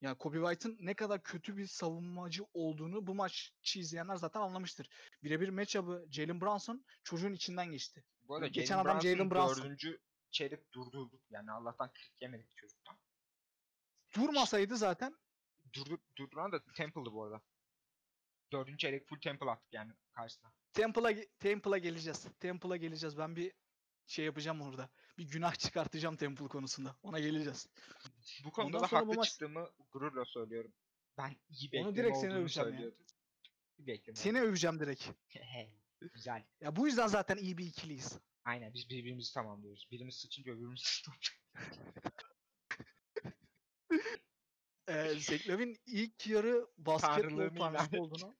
Yani 0.00 0.18
Kobe 0.18 0.38
White'ın 0.38 0.76
ne 0.80 0.94
kadar 0.94 1.22
kötü 1.22 1.56
bir 1.56 1.66
savunmacı 1.66 2.44
olduğunu 2.54 3.06
bu 3.06 3.14
maçı 3.14 3.78
izleyenler 3.78 4.16
zaten 4.16 4.40
anlamıştır. 4.40 4.88
Birebir 5.22 5.48
matchup'ı 5.48 6.06
Jalen 6.10 6.40
Brunson 6.40 6.84
çocuğun 7.04 7.32
içinden 7.32 7.70
geçti. 7.70 8.04
Bu 8.22 8.34
arada 8.34 8.46
Geçen 8.46 8.76
Jalen 8.76 8.90
adam 8.90 9.02
Jalen 9.02 9.30
Brunson 9.30 9.48
Brunson. 9.48 9.64
dördüncü 9.64 10.00
çeyrek 10.30 10.72
durdurduk. 10.72 11.20
Yani 11.30 11.52
Allah'tan 11.52 11.92
40 11.92 12.22
yemedik 12.22 12.56
çocuktan. 12.56 12.96
Durmasaydı 14.16 14.76
zaten 14.76 15.16
Durdu, 15.72 15.98
durduran 16.16 16.52
da 16.52 16.60
Temple'dı 16.76 17.12
bu 17.12 17.24
arada. 17.24 17.42
Dördüncü 18.52 18.78
çeyrek 18.78 19.06
full 19.08 19.20
Temple 19.20 19.50
attık 19.50 19.72
yani 19.72 19.92
karşısına. 20.12 20.52
Temple'a 20.72 21.14
Temple'a 21.38 21.78
geleceğiz. 21.78 22.26
Temple'a 22.40 22.76
geleceğiz. 22.76 23.18
Ben 23.18 23.36
bir 23.36 23.52
şey 24.06 24.24
yapacağım 24.24 24.60
orada. 24.60 24.90
Bir 25.18 25.28
günah 25.28 25.54
çıkartacağım 25.54 26.16
Temple 26.16 26.48
konusunda. 26.48 26.96
Ona 27.02 27.20
geleceğiz. 27.20 27.66
Bu 28.44 28.50
konuda 28.52 28.66
Ondan 28.76 28.82
da 28.82 28.88
sonra 28.88 29.02
bu 29.02 29.06
haklı 29.06 29.16
maç- 29.16 29.28
çıktığımı 29.28 29.70
gururla 29.92 30.24
söylüyorum. 30.24 30.72
Ben 31.18 31.36
iyi 31.48 31.72
bir 31.72 31.80
Onu 31.80 31.90
ekleme 31.90 31.96
direkt 32.04 32.16
seni 32.18 32.30
olduğunu 32.30 32.42
öveceğim 32.42 32.68
ya. 32.68 32.72
söylüyordum. 32.74 33.04
Bir. 33.78 34.14
Seni 34.14 34.40
öveceğim 34.40 34.80
direkt. 34.80 35.08
Güzel. 36.14 36.44
Ya 36.60 36.76
bu 36.76 36.86
yüzden 36.86 37.06
zaten 37.06 37.36
iyi 37.36 37.58
bir 37.58 37.66
ikiliyiz. 37.66 38.18
Aynen 38.44 38.74
biz 38.74 38.90
birbirimizi 38.90 39.34
tamamlıyoruz. 39.34 39.88
Birimiz 39.90 40.14
sıçınca 40.16 40.52
öbürümüz 40.52 41.02
Ee, 44.88 45.14
Zach 45.14 45.48
Lavin 45.48 45.76
ilk 45.86 46.26
yarı 46.26 46.66
basketbol 46.78 47.56
tanrısı 47.58 48.00
olduğunu 48.00 48.34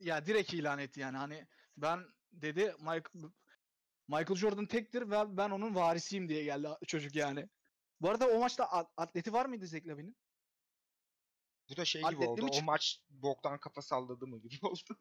ya 0.00 0.26
direkt 0.26 0.52
ilan 0.54 0.78
etti 0.78 1.00
yani. 1.00 1.16
Hani 1.16 1.46
ben 1.76 2.04
dedi 2.32 2.74
Michael, 2.78 3.32
Michael 4.08 4.34
Jordan 4.34 4.66
tektir 4.66 5.10
ve 5.10 5.36
ben 5.36 5.50
onun 5.50 5.74
varisiyim 5.74 6.28
diye 6.28 6.44
geldi 6.44 6.68
çocuk 6.86 7.14
yani. 7.14 7.48
Bu 8.00 8.10
arada 8.10 8.28
o 8.28 8.40
maçta 8.40 8.64
at- 8.64 8.92
atleti 8.96 9.32
var 9.32 9.46
mıydı 9.46 9.66
Zach 9.66 9.86
Lavin'in? 9.86 10.16
Bu 11.70 11.76
da 11.76 11.84
şey 11.84 12.02
gibi 12.02 12.06
Atletli 12.06 12.26
oldu. 12.26 12.50
O 12.52 12.62
maç 12.62 13.00
boktan 13.10 13.60
kafa 13.60 13.82
salladı 13.82 14.26
mı 14.26 14.38
gibi 14.38 14.58
oldu. 14.66 14.96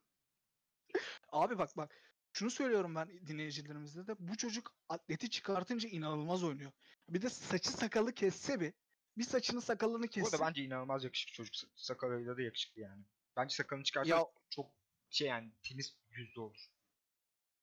Abi 1.32 1.58
bak 1.58 1.78
bak. 1.78 1.92
Şunu 2.34 2.52
söylüyorum 2.52 2.96
ben 2.96 3.28
dinleyicilerimizde 3.28 4.08
de. 4.08 4.16
Bu 4.20 4.38
çocuk 4.38 4.76
atleti 4.90 5.30
çıkartınca 5.30 5.90
inanılmaz 5.90 6.44
oynuyor. 6.44 6.72
Bir 7.10 7.22
de 7.22 7.30
saçı 7.30 7.72
sakalı 7.72 8.14
kesse 8.14 8.60
bir. 8.60 8.74
Bir 9.18 9.24
saçını 9.24 9.62
sakalını 9.62 10.04
Bu 10.06 10.10
kesse. 10.10 10.36
arada 10.38 10.48
bence 10.48 10.64
inanılmaz 10.64 11.04
yakışıklı 11.04 11.34
çocuk. 11.34 11.54
Sa- 11.56 11.70
Sakalıyla 11.76 12.38
da 12.38 12.42
yakışıklı 12.42 12.82
yani. 12.82 13.04
Bence 13.36 13.56
sakalını 13.56 13.84
çıkarsa 13.84 14.10
Ya 14.16 14.26
çok 14.50 14.72
şey 15.10 15.28
yani 15.28 15.52
tenis 15.64 15.96
yüzlü 16.10 16.42
olur. 16.42 16.72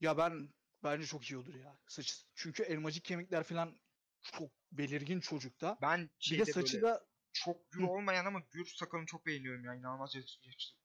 ya 0.01 0.19
ben 0.19 0.49
bence 0.85 1.07
çok 1.07 1.31
iyi 1.31 1.37
olur 1.37 1.55
ya. 1.55 1.77
Saç 1.87 2.25
çünkü 2.35 2.63
elmacık 2.63 3.05
kemikler 3.05 3.43
falan 3.45 3.77
çok 4.23 4.51
belirgin 4.73 5.21
çocukta. 5.21 5.79
Ben 5.83 6.11
Bir 6.31 6.39
de 6.39 6.53
saçı 6.53 6.83
böyle 6.83 6.83
da 6.83 7.07
çok 7.33 7.71
gür 7.71 7.83
Hı. 7.83 7.87
olmayan 7.87 8.25
ama 8.25 8.43
gür 8.51 8.67
sakalını 8.67 9.07
çok 9.07 9.27
beğeniyorum 9.27 9.65
ya. 9.65 9.75
İnanılmaz. 9.75 10.17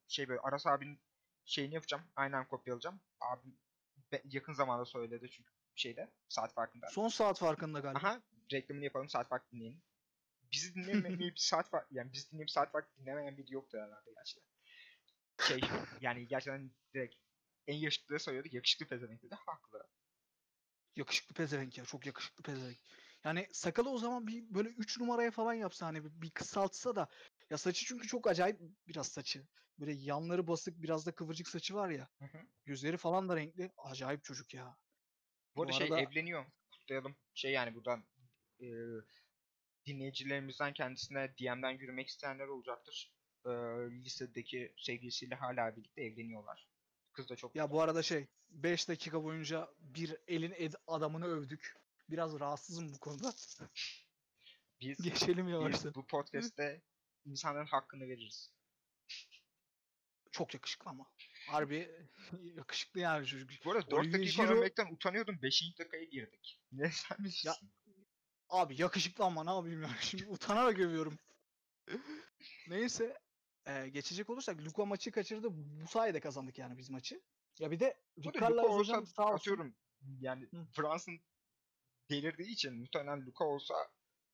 Şey 0.08 0.30
böyle 0.30 0.40
Aras 0.42 0.68
abinin 0.68 1.00
şeyini 1.46 1.74
yapacağım. 1.74 2.04
Aynen 2.16 2.48
kopyalayacağım. 2.48 3.02
Abim 3.20 3.58
yakın 4.26 4.54
zamanda 4.54 4.86
söyledi 4.86 5.30
çünkü 5.32 5.52
şeyde 5.76 6.10
saat 6.30 6.54
farkında. 6.54 6.88
son 6.90 7.08
saat 7.08 7.40
farkında 7.40 7.80
galiba. 7.80 8.00
Aha 8.00 8.22
reklamını 8.52 8.84
yapalım 8.84 9.10
saat 9.10 9.28
farkı 9.30 9.52
dinleyin. 9.52 9.84
Bizi 10.52 10.76
dinlemeyip 10.76 11.20
bir 11.20 11.34
saat 11.36 11.70
fark 11.70 11.88
yani 11.92 12.14
bizi 12.14 12.32
dinleyip 12.32 12.52
saat 12.52 12.72
farkı 12.72 12.96
dinlemeyen 12.98 13.38
biri 13.38 13.54
yoktu 13.54 13.78
herhalde 13.78 14.12
gerçekten. 14.16 14.50
Şey 15.48 15.62
yani 16.02 16.28
gerçekten 16.28 16.72
direkt 16.94 17.16
en 17.68 17.76
yakışıklıya 17.76 18.20
sayıyorduk. 18.20 18.54
Yakışıklı 18.54 18.86
pezevenk 18.88 19.24
dedi. 19.24 19.36
Haklı. 19.46 19.88
Yakışıklı 20.96 21.36
pezevenk 21.36 21.78
ya. 21.78 21.86
Çok 21.86 22.06
yakışıklı 22.06 22.44
pezevenk. 22.44 22.78
Yani 23.24 23.48
sakalı 23.52 23.90
o 23.90 23.98
zaman 23.98 24.28
bir 24.28 24.54
böyle 24.54 24.70
3 24.70 25.00
numaraya 25.00 25.32
falan 25.32 25.54
yapsa 25.54 25.86
hani 25.86 26.04
bir, 26.06 26.22
bir 26.22 26.32
kısaltsa 26.32 26.96
da 26.96 27.10
ya 27.50 27.58
saçı 27.58 27.86
çünkü 27.86 28.08
çok 28.08 28.28
acayip 28.28 28.60
biraz 28.88 29.08
saçı. 29.08 29.48
Böyle 29.80 29.92
yanları 29.94 30.48
basık 30.48 30.82
biraz 30.82 31.06
da 31.06 31.12
kıvırcık 31.12 31.48
saçı 31.48 31.76
var 31.76 31.90
ya. 31.90 32.10
Hı 32.20 32.26
hı. 32.26 32.42
Gözleri 32.66 32.98
falan 32.98 33.30
da 33.30 33.36
renkli. 33.36 33.72
Acayip 33.78 34.24
çocuk 34.24 34.54
ya. 34.54 34.78
Bu 35.56 35.62
arada 35.62 35.74
Bu 35.74 35.78
şey 35.78 35.88
arada- 35.88 36.02
evleniyor. 36.02 36.46
Kutlayalım. 36.72 37.16
Şey 37.34 37.52
yani 37.52 37.76
buradan 37.76 38.04
e, 38.60 38.66
dinleyicilerimizden 39.94 40.74
kendisine 40.74 41.34
DM'den 41.38 41.72
yürümek 41.72 42.08
isteyenler 42.08 42.48
olacaktır. 42.48 43.12
E, 43.46 43.50
lisedeki 44.04 44.74
sevgilisiyle 44.78 45.36
hala 45.36 45.76
birlikte 45.76 46.02
evleniyorlar. 46.02 46.68
Kız 47.12 47.30
da 47.30 47.36
çok 47.36 47.56
Ya 47.56 47.72
bu 47.72 47.82
arada 47.82 48.04
şey 48.04 48.28
5 48.50 48.88
dakika 48.90 49.24
boyunca 49.24 49.70
bir 49.80 50.18
elin 50.28 50.52
ed- 50.52 50.78
adamını 50.88 51.26
övdük. 51.26 51.76
Biraz 52.10 52.40
rahatsızım 52.40 52.94
bu 52.94 53.00
konuda. 53.00 53.34
biz, 54.82 54.98
Geçelim 55.02 55.46
biz 55.46 55.54
yavaştan. 55.54 55.94
bu 55.96 56.08
podcast'te 56.08 56.82
insanların 57.26 57.66
hakkını 57.66 58.08
veririz. 58.08 58.54
Çok 60.32 60.54
yakışıklı 60.54 60.90
ama. 60.90 61.12
Harbi 61.48 61.92
yakışıklı 62.56 63.00
yani 63.00 63.26
çocuk. 63.28 63.50
Bu 63.66 63.72
arada 63.72 63.92
4 63.92 63.94
Olivier 64.00 64.20
dakika 64.22 64.44
Giroud- 64.44 64.58
övmekten 64.58 64.94
utanıyordum. 64.94 65.40
5. 65.42 65.64
dakikaya 65.80 66.04
girdik. 66.04 66.60
Ne 66.72 66.92
sen 66.92 67.18
bilirsin. 67.20 67.52
Abi 68.50 68.82
yakışıklı 68.82 69.24
ama 69.26 69.44
ne 69.44 69.50
yapayım 69.50 69.82
yani 69.82 69.94
şimdi 70.02 70.28
utanarak 70.28 70.80
övüyorum. 70.80 71.20
Neyse 72.68 73.18
e, 73.66 73.90
geçecek 73.90 74.30
olursak 74.30 74.62
Luka 74.62 74.86
maçı 74.86 75.12
kaçırdı. 75.12 75.48
Bu 75.52 75.88
sayede 75.88 76.20
kazandık 76.20 76.58
yani 76.58 76.78
biz 76.78 76.90
maçı. 76.90 77.22
Ya 77.60 77.72
bir 77.72 77.80
de 77.80 78.02
Luka 78.26 78.68
olsa 78.68 79.06
sağ 79.06 79.24
olsun. 79.24 79.36
atıyorum 79.36 79.76
yani 80.20 80.48
Hı. 80.54 80.66
Fransa'nın 80.72 81.20
delirdiği 82.10 82.52
için 82.52 82.74
muhtemelen 82.74 83.26
Luka 83.26 83.46
olsa 83.46 83.74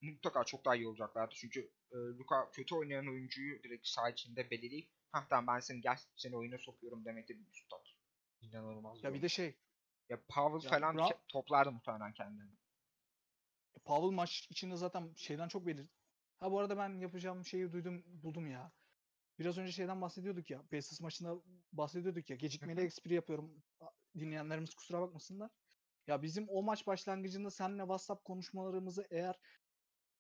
mutlaka 0.02 0.44
çok 0.44 0.66
daha 0.66 0.76
iyi 0.76 0.88
olacaklardı. 0.88 1.36
Çünkü 1.38 1.72
e, 1.92 1.96
Luka 1.96 2.52
kötü 2.52 2.76
oynayan 2.76 3.08
oyuncuyu 3.08 3.64
direkt 3.64 3.88
saha 3.88 4.10
içinde 4.10 4.52
belirleyip 4.52 4.90
ha 5.12 5.28
tamam 5.30 5.56
ben 5.56 5.60
seni 5.60 5.82
gel 5.82 5.98
seni 6.16 6.38
oyuna 6.38 6.58
sokuyorum 6.58 7.06
demekte 7.06 7.34
bir 7.40 7.48
üstad. 7.48 7.86
İnanılmaz. 8.42 9.04
Ya 9.04 9.14
bir 9.14 9.22
de 9.22 9.30
şey 9.30 9.56
ya 10.10 10.22
Powell 10.28 10.72
Ya 10.72 10.80
falan 10.80 10.98
ke- 10.98 11.18
toplardı 11.28 11.72
muhtemelen 11.72 12.14
kendilerini. 12.14 12.56
Pavel 13.86 14.10
maç 14.12 14.48
içinde 14.50 14.76
zaten 14.76 15.14
şeyden 15.16 15.48
çok 15.48 15.66
belir. 15.68 15.88
Ha 16.40 16.52
bu 16.52 16.60
arada 16.60 16.78
ben 16.78 17.00
yapacağım 17.00 17.46
şeyi 17.46 17.72
duydum 17.72 18.04
buldum 18.08 18.48
ya. 18.48 18.72
Biraz 19.40 19.58
önce 19.58 19.72
şeyden 19.72 20.02
bahsediyorduk 20.02 20.50
ya. 20.50 20.62
Pacers 20.62 21.02
maçında 21.02 21.36
bahsediyorduk 21.72 22.30
ya. 22.30 22.36
Gecikmeli 22.36 22.82
espri 22.82 23.14
yapıyorum. 23.14 23.64
Dinleyenlerimiz 24.20 24.74
kusura 24.76 25.02
bakmasınlar. 25.02 25.52
Ya 26.08 26.22
bizim 26.22 26.50
o 26.50 26.64
maç 26.64 26.88
başlangıcında 26.88 27.52
seninle 27.52 27.82
WhatsApp 27.82 28.24
konuşmalarımızı 28.24 29.08
eğer 29.12 29.40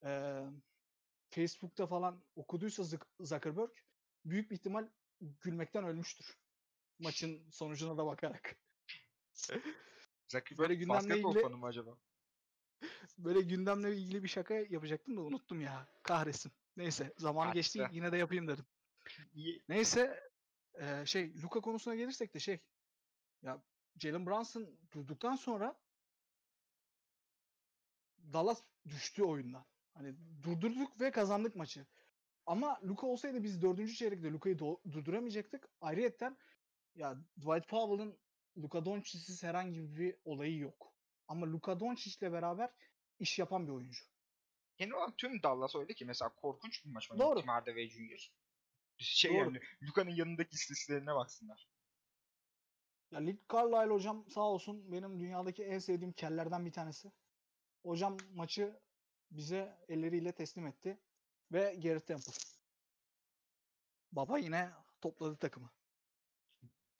eee 0.03 0.45
Facebook'ta 1.29 1.87
falan 1.87 2.23
okuduysa 2.35 2.83
Zuck- 2.83 3.07
Zuckerberg 3.25 3.69
büyük 4.25 4.51
bir 4.51 4.55
ihtimal 4.55 4.89
gülmekten 5.21 5.83
ölmüştür. 5.83 6.37
Maçın 6.99 7.49
sonucuna 7.51 7.97
da 7.97 8.05
bakarak. 8.05 8.55
Zuckerberg 10.27 10.59
Böyle 10.59 10.75
gündemle 10.75 10.95
basketbol 10.95 11.29
ilgili- 11.31 11.41
fanı 11.41 11.57
mı 11.57 11.65
acaba? 11.65 11.97
Böyle 13.17 13.41
gündemle 13.41 13.97
ilgili 13.97 14.23
bir 14.23 14.27
şaka 14.27 14.53
yapacaktım 14.53 15.17
da 15.17 15.21
unuttum 15.21 15.61
ya. 15.61 15.87
Kahretsin. 16.03 16.51
Neyse 16.77 17.13
zaman 17.17 17.53
geçti 17.53 17.79
Kaçtı. 17.79 17.95
yine 17.95 18.11
de 18.11 18.17
yapayım 18.17 18.47
dedim. 18.47 18.65
Neyse 19.69 20.19
eee, 20.79 21.03
şey 21.05 21.41
Luka 21.41 21.61
konusuna 21.61 21.95
gelirsek 21.95 22.33
de 22.33 22.39
şey 22.39 22.59
ya 23.41 23.63
Jalen 23.99 24.25
Brunson 24.25 24.79
durduktan 24.93 25.35
sonra 25.35 25.75
Dallas 28.33 28.61
düştü 28.89 29.23
oyundan. 29.23 29.65
Hani 29.93 30.15
durdurduk 30.43 31.01
ve 31.01 31.11
kazandık 31.11 31.55
maçı. 31.55 31.85
Ama 32.45 32.79
Luka 32.83 33.07
olsaydı 33.07 33.43
biz 33.43 33.61
dördüncü 33.61 33.93
çeyrekte 33.93 34.31
Luka'yı 34.31 34.59
durduramayacaktık. 34.59 35.69
Ayrıyeten 35.81 36.37
ya 36.95 37.15
Dwight 37.37 37.67
Powell'ın 37.67 38.17
Luka 38.57 38.85
Doncic'siz 38.85 39.43
herhangi 39.43 39.95
bir 39.97 40.15
olayı 40.25 40.57
yok. 40.57 40.94
Ama 41.27 41.45
Luka 41.45 41.79
Doncic'le 41.79 42.31
beraber 42.31 42.69
iş 43.19 43.39
yapan 43.39 43.67
bir 43.67 43.71
oyuncu. 43.71 44.05
Genel 44.77 44.93
olarak 44.93 45.17
tüm 45.17 45.43
Dallas 45.43 45.75
öyle 45.75 45.93
ki 45.93 46.05
mesela 46.05 46.29
korkunç 46.35 46.85
bir 46.85 46.89
maç 46.89 47.09
Doğru. 47.09 47.23
oynadı 47.23 47.39
Tim 47.39 47.49
Hardaway 47.49 47.89
Jr. 47.89 48.31
Şey 48.97 49.31
Doğru. 49.31 49.39
yani 49.39 49.59
Luka'nın 49.83 50.09
yanındaki 50.15 50.55
istatistiklerine 50.55 51.15
baksınlar. 51.15 51.67
Ya 53.11 53.19
Lee 53.19 53.37
Carlisle 53.53 53.93
hocam 53.93 54.29
sağ 54.29 54.41
olsun 54.41 54.91
benim 54.91 55.19
dünyadaki 55.19 55.63
en 55.63 55.79
sevdiğim 55.79 56.13
kellerden 56.13 56.65
bir 56.65 56.71
tanesi. 56.71 57.11
Hocam 57.83 58.17
maçı 58.33 58.79
bize 59.31 59.77
elleriyle 59.87 60.31
teslim 60.31 60.67
etti. 60.67 60.99
Ve 61.51 61.75
Garrett 61.75 62.07
Temple. 62.07 62.33
Baba 64.11 64.37
yine 64.37 64.71
topladı 65.01 65.37
takımı. 65.37 65.69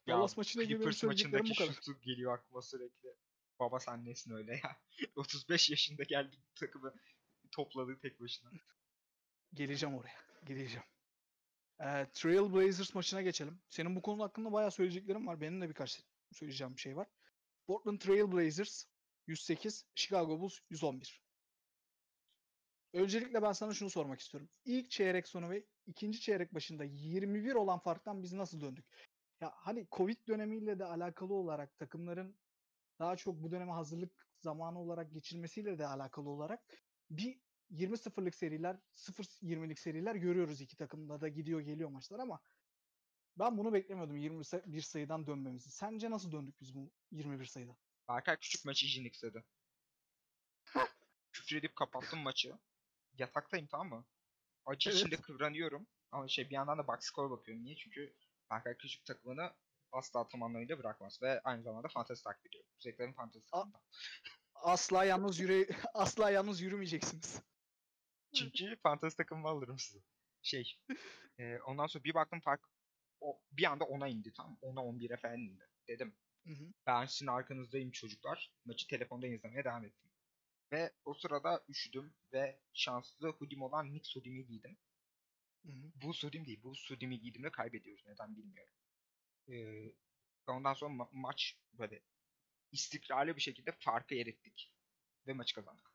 Ya, 0.08 0.18
Dallas 0.18 0.38
benim 0.38 0.68
Clippers 0.68 1.04
maçındaki 1.04 1.50
bu 1.50 1.56
kadar. 1.56 1.74
şutu 1.74 2.02
geliyor 2.02 2.34
aklıma 2.34 2.62
sürekli. 2.62 3.16
Baba 3.60 3.80
sen 3.80 4.06
nesin 4.06 4.32
öyle 4.32 4.54
ya. 4.64 4.78
35 5.16 5.70
yaşında 5.70 6.04
geldi 6.04 6.36
takımı 6.56 6.94
topladı 7.52 8.00
tek 8.02 8.22
başına. 8.22 8.52
Geleceğim 9.54 9.96
oraya. 9.96 10.20
Geleceğim. 10.46 10.84
Ee, 11.80 12.08
Trail 12.14 12.54
Blazers 12.54 12.96
maçına 12.96 13.22
geçelim. 13.22 13.62
Senin 13.70 13.96
bu 13.96 14.02
konu 14.02 14.24
hakkında 14.24 14.52
bayağı 14.52 14.72
söyleyeceklerim 14.72 15.28
var. 15.28 15.42
Benim 15.42 15.62
de 15.62 15.70
birkaç 15.70 16.04
söyleyeceğim 16.32 16.76
bir 16.76 16.82
şey 16.82 16.96
var. 16.96 17.08
Portland 17.68 18.00
Trail 18.00 18.32
Blazers 18.32 18.86
108, 19.28 19.86
Chicago 19.96 20.40
Bulls 20.40 20.60
111. 20.70 21.22
Öncelikle 22.94 23.42
ben 23.42 23.52
sana 23.52 23.74
şunu 23.74 23.90
sormak 23.90 24.20
istiyorum. 24.20 24.50
İlk 24.66 24.92
çeyrek 24.92 25.28
sonu 25.28 25.50
ve 25.50 25.66
ikinci 25.86 26.20
çeyrek 26.20 26.54
başında 26.54 26.84
21 26.84 27.56
olan 27.56 27.80
farktan 27.80 28.24
biz 28.24 28.34
nasıl 28.34 28.62
döndük? 28.62 28.86
Ya 29.42 29.54
hani 29.56 29.88
Covid 29.92 30.28
dönemiyle 30.28 30.80
de 30.80 30.86
alakalı 30.86 31.34
olarak 31.34 31.78
takımların 31.78 32.36
daha 33.00 33.16
çok 33.16 33.44
bu 33.44 33.52
döneme 33.52 33.72
hazırlık 33.72 34.28
zamanı 34.40 34.80
olarak 34.80 35.14
geçirmesiyle 35.14 35.80
de 35.80 35.88
alakalı 35.88 36.30
olarak 36.30 36.64
bir 37.10 37.40
20-0'lık 37.72 38.36
seriler, 38.36 38.78
0-20'lik 38.96 39.80
seriler 39.80 40.16
görüyoruz 40.16 40.62
iki 40.62 40.78
takımda 40.78 41.22
da 41.22 41.28
gidiyor 41.28 41.60
geliyor 41.60 41.90
maçlar 41.90 42.20
ama 42.20 42.42
ben 43.40 43.58
bunu 43.58 43.74
beklemiyordum 43.74 44.18
21 44.18 44.82
sayıdan 44.82 45.28
dönmemizi. 45.28 45.72
Sence 45.72 46.12
nasıl 46.12 46.32
döndük 46.32 46.62
biz 46.62 46.76
bu 46.76 46.92
21 47.12 47.46
sayıdan? 47.46 47.76
Berkay 48.10 48.38
küçük 48.40 48.66
maçı 48.66 48.86
için 48.86 49.06
istedi. 49.06 49.44
Küfür 51.32 51.56
edip 51.56 51.76
kapattım 51.76 52.20
maçı. 52.20 52.58
Yataktayım 53.18 53.68
tamam 53.68 53.90
mı? 53.90 54.06
Acı 54.66 54.90
Evet. 54.90 55.00
içinde 55.00 55.16
kıvranıyorum. 55.16 55.88
Ama 56.12 56.28
şey 56.28 56.50
bir 56.50 56.56
yandan 56.56 56.78
da 56.78 56.88
box 56.88 57.00
score 57.00 57.30
bakıyorum. 57.30 57.64
Niye? 57.64 57.76
Çünkü 57.76 58.16
Berkay 58.52 58.78
küçük 58.78 59.06
takımını 59.06 59.54
asla 59.96 60.28
tam 60.28 60.44
anlamıyla 60.44 60.80
bırakmaz. 60.80 61.22
Ve 61.22 61.42
aynı 61.42 61.64
zamanda 61.64 61.88
fantezi 61.88 62.24
takip 62.24 62.46
ediyor. 62.46 62.64
Zevklerin 62.80 63.14
fantezi 63.14 63.46
takımında. 63.52 63.82
Asla 64.56 65.06
yalnız 65.06 65.40
yürü 65.40 65.68
asla 65.94 66.30
yalnız 66.30 66.62
yürümeyeceksiniz. 66.62 67.42
Çünkü 68.36 68.76
fantezi 68.84 69.18
takımı 69.18 69.48
alırım 69.48 69.80
sizi. 69.80 70.04
Şey. 70.42 70.80
e, 71.40 71.60
ondan 71.60 71.88
sonra 71.88 72.04
bir 72.04 72.14
baktım 72.14 72.40
fark 72.40 72.70
o, 73.22 73.42
bir 73.52 73.64
anda 73.64 73.84
10'a 73.84 74.08
indi 74.08 74.34
tam. 74.34 74.58
10'a 74.62 74.82
11'e 74.82 75.18
falan 75.18 75.40
indi. 75.40 75.68
Dedim 75.88 76.16
Hı 76.48 76.54
hı. 76.54 76.74
ben 76.86 77.06
sizin 77.06 77.28
arkanızdayım 77.28 77.92
çocuklar. 77.92 78.52
Maçı 78.66 78.88
telefondan 78.88 79.32
izlemeye 79.32 79.64
devam 79.64 79.86
ettim. 79.86 80.12
Ve 80.72 80.94
o 81.06 81.14
sırada 81.14 81.64
üşüdüm 81.70 82.14
ve 82.34 82.60
şanslı 82.74 83.30
hudim 83.30 83.62
olan 83.62 83.90
Knicks 83.90 84.16
hudimi 84.16 84.46
giydim. 84.46 84.78
Hı 85.66 85.72
hı. 85.72 85.92
Bu 85.96 86.14
hudim 86.14 86.46
değil. 86.46 86.64
Bu 86.64 86.74
hudimi 86.90 87.20
giydiğimde 87.20 87.52
kaybediyoruz. 87.52 88.04
Neden 88.08 88.36
bilmiyorum. 88.38 88.74
Ee, 89.50 89.94
ondan 90.48 90.74
sonra 90.74 90.94
ma- 90.94 91.10
maç 91.12 91.58
böyle 91.74 92.02
istikrarlı 92.72 93.36
bir 93.36 93.42
şekilde 93.42 93.72
farkı 93.72 94.16
erittik. 94.16 94.72
Ve 95.28 95.34
maçı 95.34 95.56
kazandık. 95.56 95.92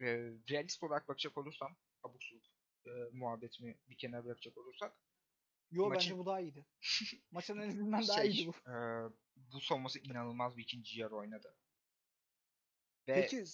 Ee, 0.00 0.06
realist 0.50 0.82
olarak 0.82 1.08
bakacak 1.08 1.38
olursam 1.38 1.76
abuk 2.02 2.22
subuk 2.22 2.44
e, 2.86 2.90
muhabbetimi 3.12 3.78
bir 3.88 3.96
kenara 3.96 4.24
bırakacak 4.24 4.58
olursak 4.58 4.96
Yo 5.70 5.88
Maçın- 5.88 5.94
bence 5.94 6.18
bu 6.18 6.26
daha 6.26 6.40
iyiydi. 6.40 6.66
Maçın 7.30 7.58
en 7.58 7.68
azından 7.68 8.08
daha 8.08 8.22
şey, 8.22 8.30
iyiydi 8.30 8.48
bu. 8.66 8.70
e, 8.70 8.74
bu 9.36 9.60
savunması 9.60 9.98
inanılmaz 9.98 10.56
bir 10.56 10.62
ikinci 10.62 11.00
yarı 11.00 11.16
oynadı. 11.16 11.56
Ve 13.08 13.14
Peki 13.14 13.44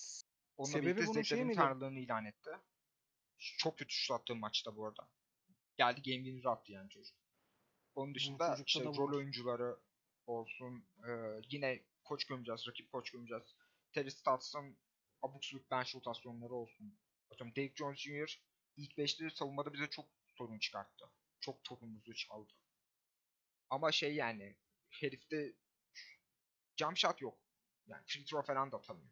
Onunla 0.56 0.72
Sebebi 0.72 1.06
bunun 1.06 1.22
şey 1.22 1.44
miydi? 1.44 1.56
tanrılığını 1.56 1.98
ilan 1.98 2.24
etti. 2.24 2.50
Çok 3.38 3.78
kötü 3.78 3.94
şut 3.94 4.10
attığı 4.20 4.34
maçta 4.34 4.76
bu 4.76 4.86
arada. 4.86 5.08
Geldi 5.76 6.02
game 6.02 6.24
winner'ı 6.24 6.50
attı 6.50 6.72
yani 6.72 6.90
çocuk. 6.90 7.16
Onun 7.98 8.14
dışında 8.14 8.58
işte 8.66 8.84
rol 8.84 9.16
oyuncuları 9.16 9.78
olsun. 10.26 10.84
e, 11.08 11.10
yine 11.50 11.82
koç 12.04 12.24
gömeceğiz, 12.24 12.68
rakip 12.68 12.92
koç 12.92 13.10
gömeceğiz. 13.10 13.56
Terry 13.92 14.10
Stotts'ın 14.10 14.78
abuk 15.22 15.44
subuk 15.44 15.70
bench 15.70 15.94
rotasyonları 15.94 16.54
olsun. 16.54 16.98
Atıyorum 17.30 17.56
Derrick 17.56 17.76
Jones 17.76 17.98
Jr. 17.98 18.42
ilk 18.76 18.98
5'te 18.98 19.30
savunmada 19.30 19.72
bize 19.72 19.90
çok 19.90 20.08
sorun 20.26 20.58
çıkarttı. 20.58 21.04
Çok 21.40 21.64
topumuzu 21.64 22.14
çaldı. 22.14 22.52
Ama 23.70 23.92
şey 23.92 24.14
yani 24.14 24.56
herifte 24.90 25.52
jump 26.76 26.96
shot 26.96 27.20
yok. 27.20 27.38
Yani 27.86 28.02
free 28.06 28.24
throw 28.24 28.54
falan 28.54 28.72
da 28.72 28.76
atamıyor. 28.76 29.10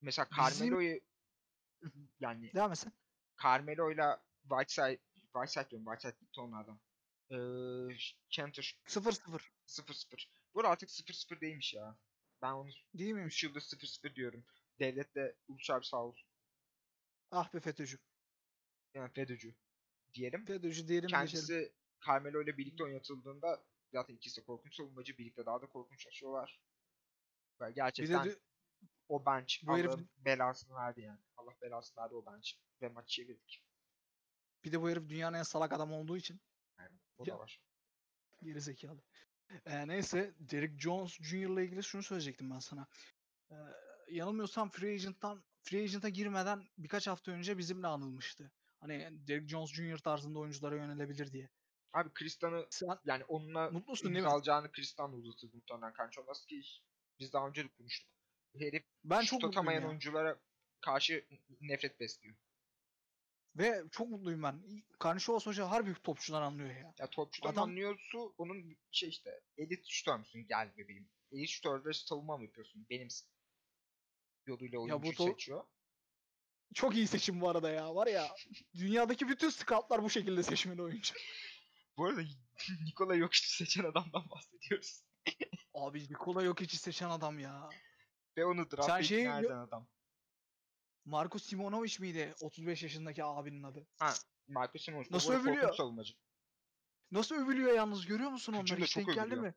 Mesela 0.00 0.28
Carmelo'yu 0.36 1.00
yani 2.20 2.52
devam 2.54 2.72
etsen. 2.72 2.92
Carmelo'yla 3.42 4.24
Whiteside 4.42 4.98
Whiteside 5.32 5.70
diyorum 5.70 5.86
Whiteside 5.86 6.20
gitti 6.20 6.40
onlardan. 6.40 6.80
Ee, 7.30 7.36
Cantor 8.30 8.62
0-0. 8.86 9.50
0-0. 9.66 10.28
Bu 10.54 10.68
artık 10.68 10.88
0-0 10.90 11.40
değilmiş 11.40 11.74
ya. 11.74 11.98
Ben 12.42 12.52
onu 12.52 12.68
Değil 12.94 13.12
miymiş? 13.12 13.34
3 13.34 13.44
yıldır 13.44 13.60
0-0 13.60 14.14
diyorum. 14.14 14.44
Devlet 14.78 15.14
de 15.14 15.36
Ulusal 15.48 15.80
sağ 15.82 16.04
olsun. 16.04 16.28
Ah 17.30 17.54
be 17.54 17.60
FETÖ'cü. 17.60 17.98
Yani 18.94 19.12
FETÖ'cü 19.12 19.54
diyelim. 20.14 20.44
FETÖ'cü 20.46 20.88
diyelim 20.88 21.08
geçelim. 21.08 21.26
Kendisi 21.26 21.72
Carmelo 22.06 22.42
ile 22.42 22.58
birlikte 22.58 22.84
oynatıldığında 22.84 23.64
zaten 23.92 24.14
ikisi 24.14 24.40
de 24.40 24.44
korkunç 24.44 24.74
savunmacı. 24.76 25.18
Birlikte 25.18 25.46
daha 25.46 25.62
da 25.62 25.66
korkunç 25.66 26.06
yaşıyorlar. 26.06 26.60
Ve 27.60 27.64
Bir 27.64 27.70
de 27.70 27.74
gerçekten 27.74 28.26
dü- 28.26 28.40
o 29.08 29.26
bench 29.26 29.54
bu 29.62 29.78
herif- 29.78 30.06
belasını 30.18 30.74
verdi 30.74 31.00
yani. 31.00 31.20
Allah 31.36 31.54
belasını 31.62 32.02
verdi 32.02 32.14
o 32.14 32.26
bench. 32.26 32.50
Ve 32.82 32.88
maçı 32.88 33.14
çevirdik. 33.14 33.62
bir 34.64 34.72
de 34.72 34.82
bu 34.82 34.90
herif 34.90 35.08
dünyanın 35.08 35.38
en 35.38 35.42
salak 35.42 35.72
adamı 35.72 35.94
olduğu 35.94 36.16
için 36.16 36.40
Yani 36.78 36.98
o 37.18 37.24
Ya- 37.26 37.34
da 37.34 37.38
var. 37.38 37.60
geri 38.42 38.60
zekalı. 38.60 39.00
Ee, 39.66 39.88
neyse 39.88 40.34
Derrick 40.40 40.78
Jones 40.78 41.12
Jr. 41.22 41.34
ile 41.36 41.64
ilgili 41.64 41.82
şunu 41.82 42.02
söyleyecektim 42.02 42.50
ben 42.50 42.58
sana. 42.58 42.86
Ee, 43.50 43.54
yanılmıyorsam 44.10 44.70
Free 44.70 44.92
Agent'tan 44.92 45.44
Free 45.62 45.82
Agent'a 45.82 46.08
girmeden 46.08 46.64
birkaç 46.78 47.06
hafta 47.06 47.32
önce 47.32 47.58
bizimle 47.58 47.86
anılmıştı. 47.86 48.52
Hani 48.80 49.08
Derrick 49.28 49.48
Jones 49.48 49.72
Jr. 49.72 49.98
tarzında 49.98 50.38
oyunculara 50.38 50.76
yönelebilir 50.76 51.32
diye. 51.32 51.50
Abi 51.92 52.10
Kristan'ı 52.14 52.66
yani 53.04 53.24
onunla 53.24 53.70
mutlusun 53.70 54.04
değil 54.04 54.12
mi? 54.14 54.18
imzalayacağını 54.18 54.72
Kristan 54.72 55.12
da 55.12 55.16
uzatır 55.16 55.54
muhtemelen 55.54 55.92
Kançonlas 55.92 56.46
ki 56.46 56.62
biz 57.20 57.32
daha 57.32 57.48
önce 57.48 57.64
de 57.64 57.68
konuştuk. 57.68 58.10
Herif 58.58 58.84
Ben 59.04 59.20
çok 59.22 59.44
atamayan 59.44 59.82
ya. 59.82 59.88
oyunculara 59.88 60.40
karşı 60.80 61.26
nefret 61.60 62.00
besliyor. 62.00 62.36
Ve 63.58 63.82
çok 63.90 64.08
mutluyum 64.08 64.42
ben. 64.42 64.62
Karnışovas 64.98 65.46
Hoca 65.46 65.70
harbi 65.70 65.94
topçudan 65.94 66.42
anlıyor 66.42 66.70
ya. 66.70 66.94
Ya 66.98 67.10
topçudan 67.10 67.52
Adam- 67.52 67.62
anlıyorsu 67.62 68.34
onun 68.38 68.76
şey 68.90 69.08
işte 69.08 69.40
elit 69.56 69.86
şutör 69.88 70.18
müsün 70.18 70.46
gel 70.46 70.76
bebeğim. 70.76 71.08
Elit 71.32 71.48
şutörde 71.48 71.92
savunma 71.92 72.36
mı 72.36 72.44
yapıyorsun? 72.44 72.86
Benim 72.90 73.08
yoluyla 74.46 74.78
oyuncu 74.78 75.08
to- 75.08 75.30
seçiyor. 75.32 75.64
Çok 76.74 76.94
iyi 76.96 77.06
seçim 77.06 77.40
bu 77.40 77.48
arada 77.48 77.70
ya. 77.70 77.94
Var 77.94 78.06
ya 78.06 78.28
dünyadaki 78.74 79.28
bütün 79.28 79.50
scoutlar 79.50 80.02
bu 80.02 80.10
şekilde 80.10 80.42
seçmeli 80.42 80.82
oyuncu. 80.82 81.14
Bu 81.96 82.06
arada 82.06 82.22
Nikola 82.84 83.18
Jokic'i 83.18 83.50
seçen 83.50 83.84
adamdan 83.84 84.30
bahsediyoruz. 84.30 85.02
Abi 85.74 86.02
Nikola 86.02 86.44
Jokic'i 86.44 86.76
seçen 86.76 87.10
adam 87.10 87.38
ya. 87.38 87.68
Ve 88.36 88.44
onu 88.44 88.70
draft'a 88.70 88.82
Sen 88.82 89.00
şeyi 89.00 89.22
eden 89.22 89.58
adam. 89.58 89.88
Marco 91.06 91.38
Simonovic 91.38 91.96
miydi 92.00 92.34
35 92.40 92.82
yaşındaki 92.82 93.24
abinin 93.24 93.62
adı? 93.62 93.86
Ha, 93.98 94.12
Marcus 94.48 94.84
Simonovic. 94.84 95.08
Nasıl 95.10 95.32
Nasıl 95.32 95.48
övülüyor? 95.48 95.74
savunmacı. 95.74 96.14
Nasıl 97.10 97.34
övülüyor 97.34 97.72
yalnız 97.72 98.06
görüyor 98.06 98.30
musun 98.30 98.52
onları? 98.52 98.80
Hiç 98.80 98.92
çok 98.92 99.06
denk 99.06 99.14
geldi 99.14 99.36
mi? 99.36 99.54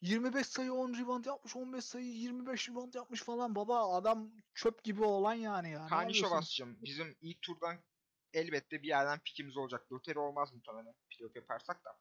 25 0.00 0.46
sayı 0.46 0.72
10 0.72 0.94
rebound 0.94 1.24
yapmış, 1.24 1.56
15 1.56 1.84
sayı 1.84 2.06
25 2.06 2.68
rebound 2.68 2.94
yapmış 2.94 3.22
falan. 3.22 3.54
Baba 3.54 3.92
adam 3.96 4.32
çöp 4.54 4.84
gibi 4.84 5.04
olan 5.04 5.34
yani 5.34 5.70
ya. 5.70 5.86
Kani 5.86 6.00
yapıyorsun? 6.02 6.28
Şovas'cığım 6.28 6.82
bizim 6.82 7.16
ilk 7.20 7.42
turdan 7.42 7.84
elbette 8.32 8.82
bir 8.82 8.88
yerden 8.88 9.18
pikimiz 9.18 9.56
olacak. 9.56 9.92
Loteri 9.92 10.18
olmaz 10.18 10.52
muhtemelen 10.52 10.94
playoff 11.10 11.36
yaparsak 11.36 11.84
da. 11.84 11.98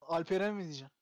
Alperen 0.00 0.54
mi 0.54 0.62
diyeceksin? 0.62 0.96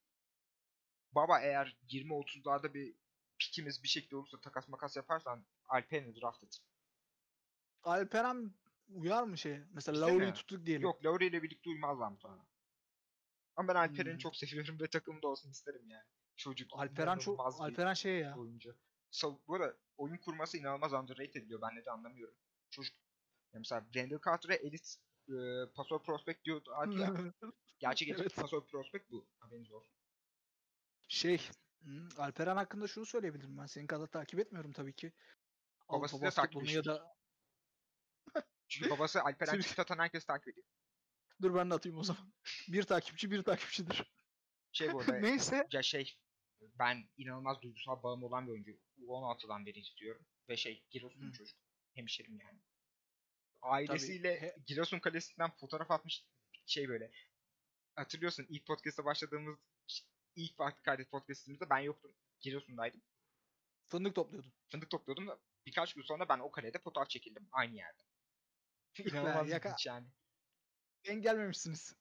Baba 1.13 1.41
eğer 1.41 1.77
20-30'larda 1.89 2.75
bir 2.75 2.95
pikimiz 3.39 3.83
bir 3.83 3.89
şekilde 3.89 4.17
olursa 4.17 4.41
takas 4.41 4.69
makas 4.69 4.97
yaparsan 4.97 5.47
Alperen'i 5.69 6.21
draft 6.21 6.45
et. 6.45 6.59
Alperen 7.83 8.55
uyar 8.89 9.23
mı 9.23 9.39
şeye? 9.39 9.67
Mesela 9.73 9.95
Bize 9.97 10.07
Lauri'yi 10.07 10.33
tuttuk 10.33 10.67
diyelim. 10.67 10.83
Yok 10.83 11.05
Lowry 11.05 11.27
ile 11.27 11.43
birlikte 11.43 11.71
uymazlar 11.71 12.09
muhtemelen. 12.11 12.47
Ama 13.57 13.69
ben 13.69 13.75
Alperen'i 13.75 14.13
Hmm. 14.13 14.19
çok 14.19 14.37
seviyorum 14.37 14.81
ve 14.81 14.87
takımda 14.89 15.29
olsun 15.29 15.51
isterim 15.51 15.89
yani. 15.89 16.05
Çocuk 16.37 16.71
Alperen 16.73 17.19
çok 17.19 17.41
Alperen 17.61 17.95
şey 17.95 18.19
ya. 18.19 18.39
oyuncu. 18.39 18.77
Sav- 19.11 19.39
bu 19.49 19.55
arada 19.55 19.77
oyun 19.97 20.17
kurması 20.17 20.59
inanılmaz 20.59 20.93
underrated 20.93 21.35
ediliyor. 21.35 21.61
Ben 21.63 21.77
de 21.85 21.91
anlamıyorum. 21.91 22.35
Çocuk 22.71 22.95
ya 23.53 23.59
mesela 23.59 23.87
Randall 23.97 24.21
Carter'a 24.25 24.55
elit 24.55 24.97
e, 25.29 25.35
pasör 25.75 25.99
prospect 25.99 26.45
diyordu 26.45 26.71
ya. 26.91 27.15
Gerçek 27.79 28.09
elit 28.09 28.21
Evet. 28.21 28.37
pasör 28.37 28.61
prospect 28.61 29.11
bu. 29.11 29.27
Haberiniz 29.39 29.71
olsun. 29.73 29.93
Şey, 31.09 31.41
hmm, 31.83 32.09
Alperen 32.19 32.57
hakkında 32.57 32.89
şunu 32.89 33.07
söyleyebilirim 33.07 33.59
ben. 33.59 33.67
Senin 33.67 33.87
kadar 33.87 34.07
takip 34.07 34.41
etmiyorum 34.41 34.73
tabii 34.73 34.93
ki. 34.93 35.13
Babası 35.89 36.21
da 36.23 36.31
takip 36.31 36.71
ya 36.71 36.85
da 36.85 37.20
Çünkü 38.69 38.91
babası 38.91 39.23
Alperen 39.23 39.61
tweet 39.61 39.79
atan 39.79 39.99
herkes 39.99 40.25
takip 40.25 40.49
ediyor. 40.49 40.67
dur 41.43 41.55
ben 41.55 41.71
de 41.71 41.75
atayım 41.75 41.99
o 41.99 42.03
zaman. 42.03 42.33
bir 42.69 42.83
takipçi 42.83 43.31
bir 43.31 43.43
takipçidir. 43.43 44.05
Şey 44.73 44.93
bu 44.93 45.01
arada 45.01 45.13
Neyse. 45.21 45.67
ya 45.73 45.83
şey 45.83 46.19
ben 46.61 47.09
inanılmaz 47.17 47.63
duygusal 47.63 48.03
bağım 48.03 48.23
olan 48.25 48.47
bir 48.47 48.53
oyuncu. 48.53 48.79
U16'dan 48.99 49.67
beri 49.67 49.79
izliyorum. 49.79 50.27
Ve 50.49 50.57
şey 50.57 50.85
Giresun 50.91 51.29
Hı. 51.29 51.33
çocuk. 51.33 51.59
Hemşerim 51.95 52.41
yani. 52.41 52.59
Ailesiyle 53.63 54.41
he- 54.41 54.57
Giresun 54.67 54.99
Kalesi'nden 54.99 55.51
fotoğraf 55.51 55.91
atmış 55.91 56.25
şey 56.67 56.89
böyle. 56.89 57.13
Hatırlıyorsun 57.97 58.47
ilk 58.49 58.67
podcast'a 58.67 59.05
başladığımız 59.05 59.59
ilk 60.37 60.57
kaydet 60.85 61.11
podcast'imizde 61.11 61.71
ben 61.71 61.79
yoktum. 61.79 62.13
Giresun'daydım. 62.41 63.03
Fındık 63.87 64.15
topluyordun. 64.15 64.53
Fındık 64.69 64.91
topluyordum 64.91 65.29
da 65.29 65.39
birkaç 65.67 65.95
gün 65.95 66.03
sonra 66.03 66.29
ben 66.29 66.39
o 66.39 66.51
kalede 66.51 66.79
fotoğraf 66.79 67.11
çekildim 67.11 67.49
aynı 67.53 67.77
yerde. 67.77 68.03
İnanılmaz 68.99 69.51
yaka- 69.51 69.69
ilginç 69.69 69.87
yani. 69.87 70.07
Denk 71.07 71.23
gelmemişsiniz. 71.23 71.97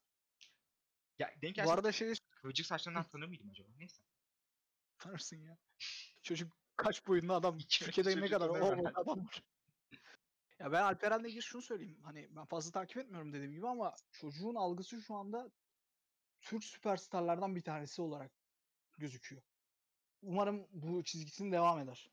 Ya, 1.20 1.34
denk 1.42 1.66
Bu 1.66 1.72
arada 1.72 1.92
şey 1.92 2.14
kıvırcık 2.32 2.66
saçlarından 2.66 3.04
tanır 3.04 3.28
mıydım 3.28 3.50
acaba? 3.50 3.70
Neyse. 3.78 4.02
tanırsın 4.98 5.38
ya. 5.38 5.58
Çocuk 6.22 6.54
kaç 6.76 7.08
boyunda 7.08 7.36
adam. 7.36 7.58
İki 7.58 7.86
Türkiye'de 7.86 8.10
ne 8.10 8.14
çocuk 8.14 8.30
kadar 8.30 8.50
o 8.50 8.62
boyunda 8.62 8.92
adam 8.96 9.26
var. 9.28 9.44
Ya 10.60 10.72
ben 10.72 10.82
Alperen'le 10.84 11.24
ilgili 11.26 11.42
şunu 11.42 11.62
söyleyeyim. 11.62 12.02
Hani 12.04 12.36
ben 12.36 12.46
fazla 12.46 12.72
takip 12.72 12.98
etmiyorum 12.98 13.34
dediğim 13.34 13.52
gibi 13.52 13.68
ama 13.68 13.96
çocuğun 14.12 14.56
algısı 14.56 15.02
şu 15.02 15.16
anda 15.16 15.52
Türk 16.42 16.64
süperstarlardan 16.64 17.56
bir 17.56 17.62
tanesi 17.64 18.02
olarak 18.02 18.32
gözüküyor. 18.98 19.42
Umarım 20.22 20.68
bu 20.72 21.04
çizgisini 21.04 21.52
devam 21.52 21.80
eder. 21.80 22.12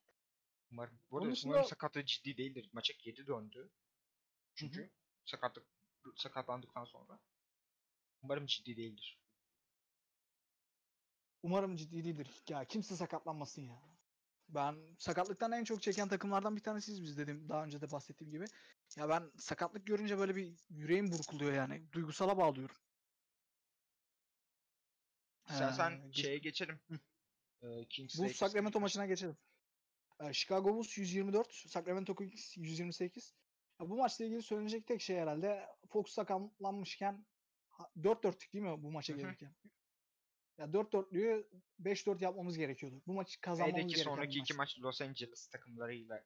Umarım. 0.70 1.00
Bu 1.10 1.16
Onun 1.16 1.24
arada 1.24 1.34
dışında- 1.34 1.52
umarım 1.52 1.68
sakatlığı 1.68 2.04
ciddi 2.04 2.36
değildir. 2.36 2.70
Maça 2.72 2.94
geri 2.98 3.26
döndü. 3.26 3.70
Çünkü 4.57 4.90
sakatlık 5.24 5.66
sakatlandıktan 6.16 6.84
sonra. 6.84 7.18
Umarım 8.22 8.46
ciddi 8.46 8.76
değildir. 8.76 9.18
Umarım 11.42 11.76
ciddi 11.76 12.04
değildir. 12.04 12.42
Ya 12.48 12.64
kimse 12.64 12.96
sakatlanmasın 12.96 13.62
ya. 13.62 13.82
Ben 14.48 14.96
sakatlıktan 14.98 15.52
en 15.52 15.64
çok 15.64 15.82
çeken 15.82 16.09
takımlardan 16.09 16.57
bir 16.57 16.61
tanesiyiz 16.62 17.02
biz 17.02 17.18
dedim 17.18 17.48
daha 17.48 17.64
önce 17.64 17.80
de 17.80 17.90
bahsettiğim 17.92 18.30
gibi. 18.32 18.44
Ya 18.96 19.09
ben 19.09 19.30
sakatlık 19.38 19.86
görünce 19.86 20.18
böyle 20.18 20.36
bir 20.36 20.54
yüreğim 20.68 21.12
burkuluyor 21.12 21.52
yani. 21.52 21.92
Duygusala 21.92 22.36
bağlıyorum. 22.38 22.76
İstersen 25.50 25.90
Ee, 25.90 26.07
geç- 26.07 26.16
şeye 26.24 26.38
geçelim. 26.38 26.80
Ee, 27.62 27.84
Kings 27.88 28.18
Bu 28.18 28.28
Sacramento 28.28 28.80
maçı. 28.80 28.82
maçına 28.82 29.07
geçelim. 29.07 29.36
Ee, 30.20 30.32
Chicago 30.32 30.74
Bulls 30.74 30.98
124, 30.98 31.52
Sacramento 31.54 32.14
Kings 32.16 32.57
128. 32.57 33.34
Ya 33.80 33.90
bu 33.90 33.96
maçla 33.96 34.24
ilgili 34.24 34.42
söylenecek 34.42 34.86
tek 34.86 35.00
şey 35.00 35.16
herhalde 35.16 35.66
Fox 35.88 36.10
sakatlanmışken 36.10 37.26
4-4'lük 37.96 38.52
değil 38.52 38.64
mi 38.64 38.82
bu 38.82 38.90
maça 38.90 39.12
gelirken? 39.12 39.54
Ya 40.58 40.66
4-4'lüğü 40.66 41.46
5-4 41.82 42.24
yapmamız 42.24 42.58
gerekiyordu. 42.58 43.02
Bu 43.06 43.12
maçı 43.12 43.40
kazanmamız 43.40 43.78
E'deki 43.80 43.94
gereken 43.94 44.10
sonraki 44.10 44.38
iki 44.38 44.54
maç. 44.54 44.76
maç 44.76 44.84
Los 44.84 45.00
Angeles 45.00 45.48
takımlarıyla 45.48 46.24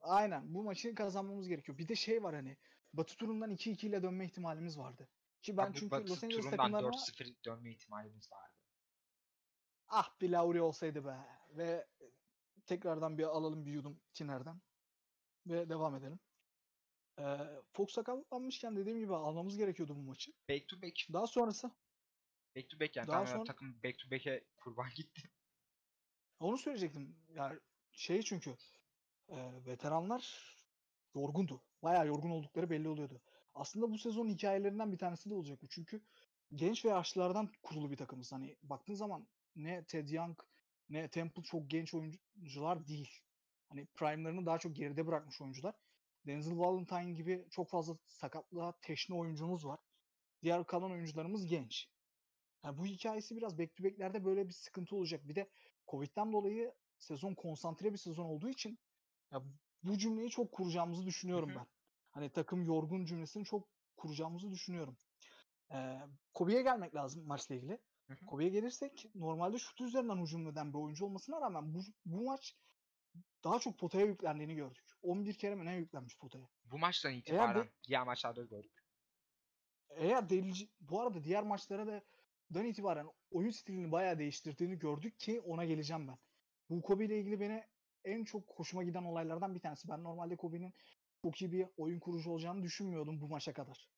Aynen 0.00 0.54
bu 0.54 0.62
maçı 0.62 0.94
kazanmamız 0.94 1.48
gerekiyor. 1.48 1.78
Bir 1.78 1.88
de 1.88 1.94
şey 1.94 2.22
var 2.22 2.34
hani 2.34 2.56
Batı 2.92 3.16
turundan 3.16 3.50
2-2 3.50 3.86
ile 3.86 4.02
dönme 4.02 4.24
ihtimalimiz 4.24 4.78
vardı. 4.78 5.08
Ki 5.42 5.56
ben 5.56 5.72
bu 5.72 5.78
çünkü 5.78 5.90
Batı 5.90 6.10
Los 6.10 6.24
Angeles 6.24 6.50
takımlarına 6.50 6.88
4-0 6.88 7.44
dönme 7.44 7.70
ihtimalimiz 7.70 8.32
vardı. 8.32 8.54
ah 9.88 10.20
bir 10.20 10.30
Lauri 10.30 10.62
olsaydı 10.62 11.04
be 11.04 11.16
ve 11.50 11.86
tekrardan 12.66 13.18
bir 13.18 13.24
alalım 13.24 13.66
bir 13.66 13.72
yudum 13.72 14.00
Tiner'den 14.14 14.60
ve 15.46 15.68
devam 15.68 15.94
edelim. 15.96 16.20
Ee, 17.18 17.38
Fox 17.72 17.92
sakatlanmışken 17.92 18.76
dediğim 18.76 18.98
gibi 18.98 19.14
almamız 19.14 19.56
gerekiyordu 19.56 19.96
bu 19.96 20.02
maçı. 20.02 20.32
Back 20.50 20.68
to 20.68 20.82
back. 20.82 21.06
Daha 21.12 21.26
sonrası 21.26 21.70
Back 22.56 22.70
to 22.70 22.80
back 22.80 22.96
yani 22.96 23.08
Daha 23.08 23.26
sonra- 23.26 23.44
takım 23.44 23.82
back 23.84 23.98
to 23.98 24.10
back'e 24.10 24.44
kurban 24.56 24.88
gitti. 24.96 25.22
onu 26.40 26.58
söyleyecektim. 26.58 27.16
Yani 27.34 27.58
şey 27.92 28.22
çünkü 28.22 28.56
e, 29.28 29.36
veteranlar 29.66 30.54
yorgundu. 31.14 31.62
Bayağı 31.82 32.06
yorgun 32.06 32.30
oldukları 32.30 32.70
belli 32.70 32.88
oluyordu. 32.88 33.20
Aslında 33.54 33.90
bu 33.90 33.98
sezonun 33.98 34.28
hikayelerinden 34.28 34.92
bir 34.92 34.98
tanesi 34.98 35.30
de 35.30 35.34
olacak 35.34 35.62
bu. 35.62 35.68
Çünkü 35.68 36.02
genç 36.54 36.84
ve 36.84 36.88
yaşlılardan 36.88 37.52
kurulu 37.62 37.90
bir 37.90 37.96
takımız. 37.96 38.32
Hani 38.32 38.56
baktığın 38.62 38.94
zaman 38.94 39.28
ne 39.56 39.84
Ted 39.84 40.08
Young 40.08 40.38
ne 40.88 41.08
Temple 41.10 41.42
çok 41.42 41.70
genç 41.70 41.94
oyuncular 41.94 42.86
değil. 42.86 43.20
Hani 43.70 43.86
prime'larını 43.86 44.46
daha 44.46 44.58
çok 44.58 44.76
geride 44.76 45.06
bırakmış 45.06 45.40
oyuncular. 45.40 45.74
Denzel 46.26 46.58
Valentine 46.58 47.12
gibi 47.12 47.46
çok 47.50 47.70
fazla 47.70 47.96
sakatlığa 48.08 48.72
teşne 48.82 49.16
oyuncumuz 49.16 49.66
var. 49.66 49.80
Diğer 50.42 50.64
kalan 50.64 50.90
oyuncularımız 50.90 51.46
genç. 51.46 51.88
Yani 52.64 52.78
bu 52.78 52.86
hikayesi 52.86 53.36
biraz 53.36 53.58
back 53.58 53.76
to 53.76 53.84
back'lerde 53.84 54.24
böyle 54.24 54.48
bir 54.48 54.52
sıkıntı 54.52 54.96
olacak. 54.96 55.28
Bir 55.28 55.34
de 55.34 55.50
Covid'den 55.88 56.32
dolayı 56.32 56.74
sezon 56.98 57.34
konsantre 57.34 57.92
bir 57.92 57.98
sezon 57.98 58.24
olduğu 58.24 58.48
için 58.48 58.78
ya 59.32 59.42
bu 59.82 59.98
cümleyi 59.98 60.30
çok 60.30 60.52
kuracağımızı 60.52 61.06
düşünüyorum 61.06 61.52
ben. 61.56 61.66
Hani 62.10 62.30
takım 62.30 62.64
yorgun 62.64 63.04
cümlesini 63.04 63.44
çok 63.44 63.68
kuracağımızı 63.96 64.50
düşünüyorum. 64.50 64.96
Ee, 65.72 65.98
Kobe'ye 66.34 66.62
gelmek 66.62 66.94
lazım 66.94 67.26
maçla 67.26 67.54
ilgili. 67.54 67.78
Kobe'ye 68.26 68.50
gelirsek 68.50 69.06
normalde 69.14 69.58
şut 69.58 69.80
üzerinden 69.80 70.22
hücum 70.22 70.48
eden 70.48 70.72
bir 70.72 70.78
oyuncu 70.78 71.04
olmasına 71.04 71.40
rağmen 71.40 71.74
bu, 71.74 71.80
bu 72.04 72.24
maç 72.24 72.56
daha 73.44 73.58
çok 73.58 73.78
potaya 73.78 74.06
yüklendiğini 74.06 74.54
gördük. 74.54 74.84
11 75.02 75.34
kere 75.34 75.54
mi 75.54 75.64
ne 75.64 75.74
yüklenmiş 75.76 76.18
potaya. 76.18 76.48
Bu 76.64 76.78
maçtan 76.78 77.12
Eğer 77.12 77.18
itibaren 77.18 77.64
de- 77.64 77.70
diğer 77.88 78.02
maçlarda 78.02 78.44
gördük. 78.44 78.72
Eğer 79.90 80.30
delici, 80.30 80.68
bu 80.80 81.00
arada 81.00 81.24
diğer 81.24 81.42
maçlara 81.42 81.86
da 81.86 82.02
dan 82.54 82.64
itibaren 82.64 83.06
oyun 83.30 83.50
stilini 83.50 83.92
bayağı 83.92 84.18
değiştirdiğini 84.18 84.78
gördük 84.78 85.18
ki 85.18 85.40
ona 85.40 85.64
geleceğim 85.64 86.08
ben. 86.08 86.18
Bu 86.70 86.82
Kobe 86.82 87.04
ile 87.04 87.20
ilgili 87.20 87.40
beni 87.40 87.64
en 88.04 88.24
çok 88.24 88.58
hoşuma 88.58 88.82
giden 88.82 89.04
olaylardan 89.04 89.54
bir 89.54 89.60
tanesi. 89.60 89.88
Ben 89.88 90.04
normalde 90.04 90.36
Kobe'nin 90.36 90.74
çok 91.22 91.42
iyi 91.42 91.52
bir 91.52 91.66
oyun 91.76 92.00
kurucu 92.00 92.30
olacağını 92.30 92.62
düşünmüyordum 92.62 93.20
bu 93.20 93.28
maça 93.28 93.52
kadar. 93.52 93.88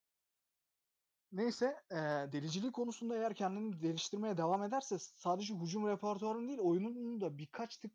Neyse 1.32 1.76
eee 1.90 2.32
deliciliği 2.32 2.72
konusunda 2.72 3.16
eğer 3.16 3.34
kendini 3.34 3.78
geliştirmeye 3.78 4.36
devam 4.36 4.62
ederse 4.62 4.98
sadece 4.98 5.54
hücum 5.54 5.88
repertuarının 5.88 6.48
değil 6.48 6.58
oyunun 6.58 7.20
da 7.20 7.38
birkaç 7.38 7.76
tık 7.76 7.92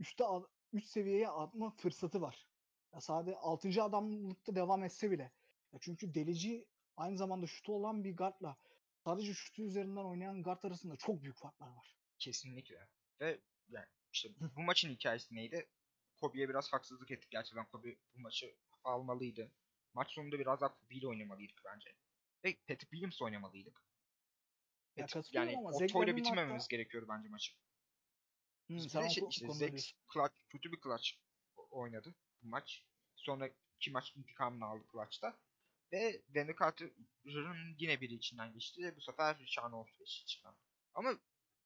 üstte 0.00 0.24
üst 0.72 0.88
seviyeye 0.88 1.28
atma 1.28 1.70
fırsatı 1.70 2.20
var. 2.20 2.46
Ya 2.94 3.00
sadece 3.00 3.36
6. 3.36 3.82
adamlıkta 3.82 4.54
devam 4.54 4.84
etse 4.84 5.10
bile. 5.10 5.32
Ya 5.72 5.78
çünkü 5.80 6.14
delici 6.14 6.66
aynı 6.96 7.16
zamanda 7.16 7.46
şutu 7.46 7.72
olan 7.72 8.04
bir 8.04 8.16
guardla 8.16 8.56
sadece 9.04 9.34
şutu 9.34 9.62
üzerinden 9.62 10.04
oynayan 10.04 10.42
guard 10.42 10.62
arasında 10.62 10.96
çok 10.96 11.22
büyük 11.22 11.36
farklar 11.36 11.68
var. 11.68 11.96
Kesinlikle. 12.18 12.88
Ve 13.20 13.40
yani 13.68 13.86
işte 14.12 14.28
bu 14.56 14.60
maçın 14.60 14.90
hikayesi 14.90 15.34
neydi? 15.34 15.68
Kobe'ye 16.16 16.48
biraz 16.48 16.72
haksızlık 16.72 17.10
ettik 17.10 17.30
gerçekten. 17.30 17.66
Kobe 17.66 17.96
bu 18.14 18.20
maçı 18.20 18.56
almalıydı. 18.84 19.52
Maç 19.94 20.10
sonunda 20.10 20.38
biraz 20.38 20.60
daha 20.60 20.74
Kobe 20.74 20.94
ile 20.94 21.06
oynamalıydık 21.06 21.62
bence. 21.64 21.94
Ve 22.44 22.54
Patrick 22.54 22.90
Williams 22.90 23.22
oynamalıydık. 23.22 23.82
Ya 24.96 25.06
katılıyorum 25.06 25.50
yani 25.50 25.58
ama 25.58 25.76
o 25.76 25.86
toyla 25.86 26.16
bitirmememiz 26.16 26.62
hatta- 26.62 26.76
gerekiyordu 26.76 27.06
bence 27.08 27.28
maçı. 27.28 27.52
Hı, 28.68 28.74
o 28.74 29.08
şey, 29.08 29.24
işte 29.28 29.46
diyorsun. 29.46 29.98
clutch, 30.14 30.34
kötü 30.48 30.72
bir 30.72 30.80
clutch 30.80 31.10
oynadı 31.70 32.14
bu 32.42 32.48
maç. 32.48 32.84
Sonraki 33.16 33.90
maç 33.90 34.16
intikamını 34.16 34.64
aldı 34.64 34.84
Clutch'ta. 34.92 35.38
Ve 35.92 36.12
Wendell 36.26 36.56
Carter'ın 36.58 37.74
yine 37.78 38.00
biri 38.00 38.14
içinden 38.14 38.52
geçti. 38.52 38.82
Ve 38.82 38.96
bu 38.96 39.00
sefer 39.00 39.46
Sean 39.46 39.72
Osprey 39.72 40.06
çıkan. 40.06 40.56
Ama 40.94 41.18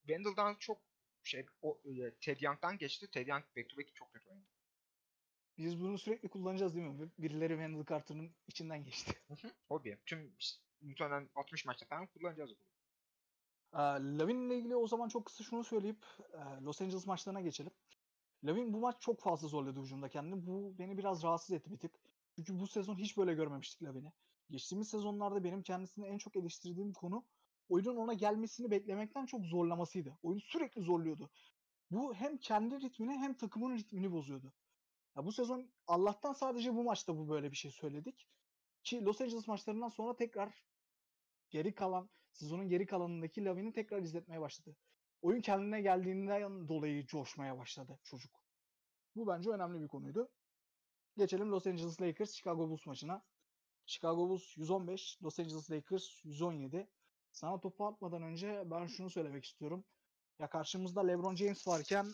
Wendell'dan 0.06 0.54
çok 0.54 0.82
şey 1.22 1.46
o, 1.62 1.80
e, 1.84 2.14
Ted 2.20 2.40
Young'dan 2.40 2.78
geçti. 2.78 3.10
Ted 3.10 3.26
Young 3.26 3.44
back 3.56 3.68
to 3.68 3.76
back 3.76 3.94
çok 3.94 4.12
kötü 4.12 4.28
oynadı. 4.28 4.46
Biz 5.58 5.80
bunu 5.80 5.98
sürekli 5.98 6.28
kullanacağız 6.28 6.74
değil 6.74 6.86
mi? 6.86 7.10
Birileri 7.18 7.52
Wendell 7.52 7.86
Carter'ın 7.86 8.34
içinden 8.46 8.84
geçti. 8.84 9.12
o 9.68 9.84
bir. 9.84 9.96
Tüm 10.06 10.36
muhtemelen 10.80 11.30
60 11.34 11.64
maçta 11.64 11.86
falan 11.86 12.06
kullanacağız 12.06 12.50
bunu. 12.50 12.71
Lavin 13.74 14.40
ile 14.40 14.58
ilgili 14.58 14.76
o 14.76 14.86
zaman 14.86 15.08
çok 15.08 15.26
kısa 15.26 15.44
şunu 15.44 15.64
söyleyip 15.64 16.06
Los 16.62 16.82
Angeles 16.82 17.06
maçlarına 17.06 17.40
geçelim. 17.40 17.72
Lavin 18.44 18.72
bu 18.72 18.78
maç 18.78 18.96
çok 19.00 19.20
fazla 19.20 19.48
zorladı 19.48 19.80
hücumda 19.82 20.08
kendini. 20.08 20.46
Bu 20.46 20.78
beni 20.78 20.98
biraz 20.98 21.22
rahatsız 21.22 21.52
etti 21.52 21.70
bir 21.70 21.78
tık. 21.78 21.92
Çünkü 22.36 22.60
bu 22.60 22.66
sezon 22.66 22.96
hiç 22.96 23.16
böyle 23.16 23.34
görmemiştik 23.34 23.82
Lavin'i. 23.82 24.12
Geçtiğimiz 24.50 24.88
sezonlarda 24.88 25.44
benim 25.44 25.62
kendisini 25.62 26.06
en 26.06 26.18
çok 26.18 26.36
eleştirdiğim 26.36 26.92
konu 26.92 27.24
oyunun 27.68 27.96
ona 27.96 28.12
gelmesini 28.12 28.70
beklemekten 28.70 29.26
çok 29.26 29.44
zorlamasıydı. 29.44 30.18
Oyun 30.22 30.38
sürekli 30.38 30.82
zorluyordu. 30.82 31.30
Bu 31.90 32.14
hem 32.14 32.36
kendi 32.38 32.80
ritmini 32.80 33.12
hem 33.12 33.34
takımın 33.34 33.76
ritmini 33.76 34.12
bozuyordu. 34.12 34.52
Ya 35.16 35.24
bu 35.24 35.32
sezon 35.32 35.70
Allah'tan 35.86 36.32
sadece 36.32 36.74
bu 36.74 36.82
maçta 36.82 37.18
bu 37.18 37.28
böyle 37.28 37.50
bir 37.50 37.56
şey 37.56 37.70
söyledik. 37.70 38.28
Ki 38.84 39.04
Los 39.04 39.20
Angeles 39.20 39.48
maçlarından 39.48 39.88
sonra 39.88 40.16
tekrar 40.16 40.64
geri 41.50 41.74
kalan 41.74 42.10
sezonun 42.32 42.68
geri 42.68 42.86
kalanındaki 42.86 43.44
Lavin'i 43.44 43.72
tekrar 43.72 44.02
izletmeye 44.02 44.40
başladı. 44.40 44.76
Oyun 45.22 45.40
kendine 45.40 45.80
geldiğinden 45.80 46.68
dolayı 46.68 47.06
coşmaya 47.06 47.58
başladı 47.58 47.98
çocuk. 48.02 48.44
Bu 49.16 49.26
bence 49.26 49.50
önemli 49.50 49.82
bir 49.82 49.88
konuydu. 49.88 50.30
Geçelim 51.16 51.50
Los 51.50 51.66
Angeles 51.66 52.00
Lakers 52.00 52.32
Chicago 52.32 52.68
Bulls 52.68 52.86
maçına. 52.86 53.22
Chicago 53.86 54.28
Bulls 54.28 54.56
115, 54.56 55.22
Los 55.22 55.38
Angeles 55.38 55.70
Lakers 55.70 56.24
117. 56.24 56.88
Sana 57.32 57.60
topu 57.60 57.86
atmadan 57.86 58.22
önce 58.22 58.62
ben 58.70 58.86
şunu 58.86 59.10
söylemek 59.10 59.44
istiyorum. 59.44 59.84
Ya 60.38 60.48
karşımızda 60.48 61.00
LeBron 61.06 61.36
James 61.36 61.66
varken 61.66 62.06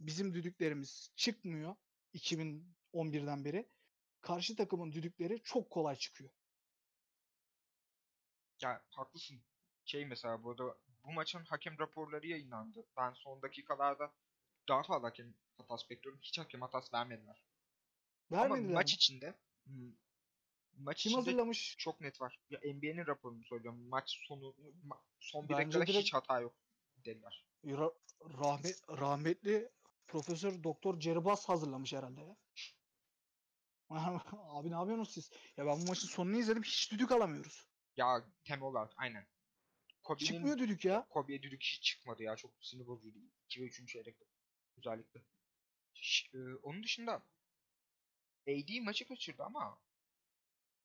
bizim 0.00 0.34
düdüklerimiz 0.34 1.12
çıkmıyor 1.16 1.76
2011'den 2.14 3.44
beri. 3.44 3.68
Karşı 4.20 4.56
takımın 4.56 4.92
düdükleri 4.92 5.42
çok 5.42 5.70
kolay 5.70 5.96
çıkıyor. 5.96 6.30
Ya 8.62 8.82
haklısın. 8.90 9.42
Şey 9.84 10.06
mesela 10.06 10.44
burada 10.44 10.76
bu 11.04 11.12
maçın 11.12 11.44
hakem 11.44 11.78
raporları 11.78 12.26
yayınlandı. 12.26 12.84
Ben 12.96 13.12
son 13.12 13.42
dakikalarda 13.42 14.10
daha 14.68 14.82
fazla 14.82 15.08
hakem 15.08 15.34
hatası 15.58 15.90
bekliyorum. 15.90 16.20
Hiç 16.22 16.38
hakem 16.38 16.60
hatası 16.60 16.92
vermediler. 16.96 17.42
Vermediler 18.32 18.68
Ama 18.68 18.74
maç 18.74 18.90
mi? 18.90 18.94
içinde 18.96 19.34
maç 20.78 21.02
Kim 21.02 21.10
içinde 21.10 21.16
hazırlamış? 21.16 21.74
çok 21.78 22.00
net 22.00 22.20
var. 22.20 22.38
Ya 22.50 22.58
NBA'nin 22.58 23.06
raporunu 23.06 23.44
söylüyorum. 23.44 23.88
Maç 23.88 24.18
sonu 24.28 24.54
ma- 24.88 25.00
son 25.20 25.48
bir 25.48 25.54
dakikada 25.54 25.86
direkt... 25.86 25.98
hiç 25.98 26.14
hata 26.14 26.40
yok 26.40 26.54
dediler. 27.04 27.44
Ra- 27.64 27.94
rahmet 28.38 28.88
rahmetli 28.88 29.68
Profesör 30.06 30.64
Doktor 30.64 31.00
Cerbas 31.00 31.48
hazırlamış 31.48 31.92
herhalde 31.92 32.20
ya. 32.20 32.36
Abi 34.32 34.70
ne 34.70 34.74
yapıyorsunuz 34.74 35.10
siz? 35.10 35.30
Ya 35.56 35.66
ben 35.66 35.80
bu 35.80 35.86
maçın 35.86 36.08
sonunu 36.08 36.36
izledim. 36.36 36.62
Hiç 36.62 36.92
düdük 36.92 37.12
alamıyoruz. 37.12 37.66
Ya 37.96 38.24
temel 38.44 38.64
olarak 38.64 38.92
aynen. 38.96 39.26
Kobe'nin, 40.02 40.26
Çıkmıyor 40.26 40.58
düdük 40.58 40.84
ya. 40.84 41.06
Kobe'ye 41.10 41.42
düdük 41.42 41.62
hiç 41.62 41.82
çıkmadı 41.82 42.22
ya. 42.22 42.36
Çok 42.36 42.50
sinir 42.60 42.86
bozucuydu. 42.86 43.18
2 43.44 43.60
ve 43.60 43.64
3. 43.64 43.86
çeyrekte. 43.88 44.24
Özellikle. 44.78 45.22
Ş- 45.94 46.38
e, 46.38 46.38
onun 46.62 46.82
dışında 46.82 47.22
AD 48.48 48.80
maçı 48.80 49.08
kaçırdı 49.08 49.42
ama 49.42 49.78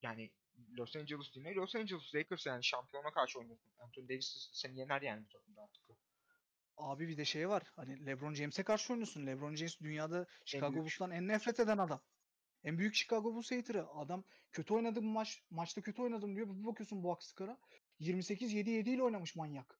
yani 0.01 0.31
Los 0.77 0.95
Angeles 0.95 1.35
değil? 1.35 1.55
Los 1.55 1.75
Angeles 1.75 2.15
Lakers 2.15 2.45
yani 2.45 2.63
şampiyona 2.63 3.11
karşı 3.11 3.39
oynuyorsun. 3.39 3.71
Anthony 3.77 4.09
Davis 4.09 4.49
seni 4.53 4.79
yener 4.79 5.01
yani 5.01 5.25
bu 5.25 5.29
takımda 5.29 5.61
artık. 5.61 5.83
Abi 6.77 7.07
bir 7.07 7.17
de 7.17 7.25
şey 7.25 7.49
var. 7.49 7.63
Hani 7.75 8.05
LeBron 8.05 8.33
James'e 8.33 8.63
karşı 8.63 8.93
oynuyorsun. 8.93 9.27
LeBron 9.27 9.55
James 9.55 9.79
dünyada 9.79 10.27
Chicago 10.45 10.75
Bulls'tan 10.75 11.11
en 11.11 11.27
nefret 11.27 11.59
eden 11.59 11.77
adam. 11.77 12.01
En 12.63 12.77
büyük 12.79 12.95
Chicago 12.95 13.33
Bulls 13.33 13.51
hater'ı. 13.51 13.87
Adam 13.87 14.23
kötü 14.51 14.73
oynadı 14.73 14.99
bu 14.99 15.05
maç. 15.05 15.43
Maçta 15.49 15.81
kötü 15.81 16.01
oynadım 16.01 16.35
diyor. 16.35 16.47
Bir 16.47 16.65
bakıyorsun 16.65 17.03
bu 17.03 17.17
skora. 17.21 17.57
28-7-7 17.99 18.89
ile 18.89 19.03
oynamış 19.03 19.35
manyak. 19.35 19.79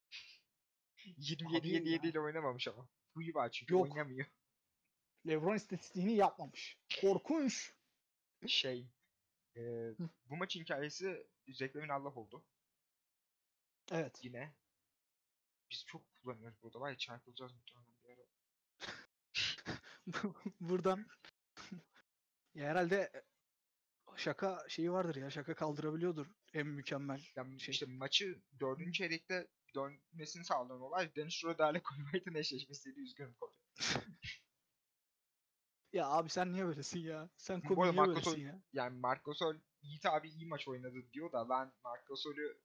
27-7-7 0.98 2.07
ile 2.07 2.19
oynamamış 2.19 2.68
ama. 2.68 2.88
Huyu 3.14 3.34
var 3.34 3.52
çünkü 3.52 3.73
Yok. 3.73 3.84
oynamıyor. 3.84 4.26
LeBron 5.27 5.56
istatistiğini 5.56 6.14
yapmamış. 6.14 6.77
Korkunç. 7.02 7.73
Şey. 8.48 8.88
E, 9.56 9.61
bu 10.26 10.38
maçın 10.38 10.60
hikayesi 10.60 11.27
Zeklem'in 11.48 11.89
Allah 11.89 12.10
oldu. 12.10 12.44
Evet. 13.91 14.19
Yine. 14.23 14.53
Biz 15.72 15.85
çok 15.85 16.02
kullanıyoruz 16.11 16.61
burada. 16.64 16.80
Var 16.80 16.89
ya 16.89 16.98
çarpılacağız 16.98 17.53
muhtemelen 17.53 17.94
bir 18.03 18.10
ara. 18.10 18.27
Buradan 20.60 21.06
ya 22.56 22.68
herhalde 22.68 23.11
şaka 24.15 24.65
şeyi 24.69 24.91
vardır 24.91 25.15
ya. 25.15 25.30
Şaka 25.30 25.56
kaldırabiliyordur 25.56 26.27
en 26.57 26.67
mükemmel 26.67 27.21
yani 27.35 27.59
şey. 27.59 27.71
İşte 27.71 27.85
maçı 27.85 28.41
dördüncü 28.59 28.93
çeyrekte 28.93 29.47
dönmesini 29.75 30.45
sağlayan 30.45 30.81
olay 30.81 31.15
Dennis 31.15 31.34
Schroeder 31.34 31.71
ile 31.71 31.84
Kobe 31.84 32.03
White'ın 32.03 32.35
eşleşmesiydi. 32.35 32.99
Üzgünüm 32.99 33.34
Kobe. 33.34 33.53
ya 35.93 36.07
abi 36.07 36.29
sen 36.29 36.53
niye 36.53 36.65
böylesin 36.65 36.99
ya? 36.99 37.29
Sen 37.38 37.61
Kobe 37.61 37.81
niye 37.81 37.91
Marco 37.91 38.15
böylesin 38.15 38.41
ya? 38.41 38.61
Yani 38.73 38.99
Marco 38.99 39.34
Sol 39.34 39.55
Yiğit 39.81 40.05
abi 40.05 40.29
iyi 40.29 40.45
maç 40.45 40.67
oynadı 40.67 41.11
diyor 41.13 41.31
da 41.31 41.49
ben 41.49 41.73
Marco 41.84 42.15
Sol'ü 42.15 42.61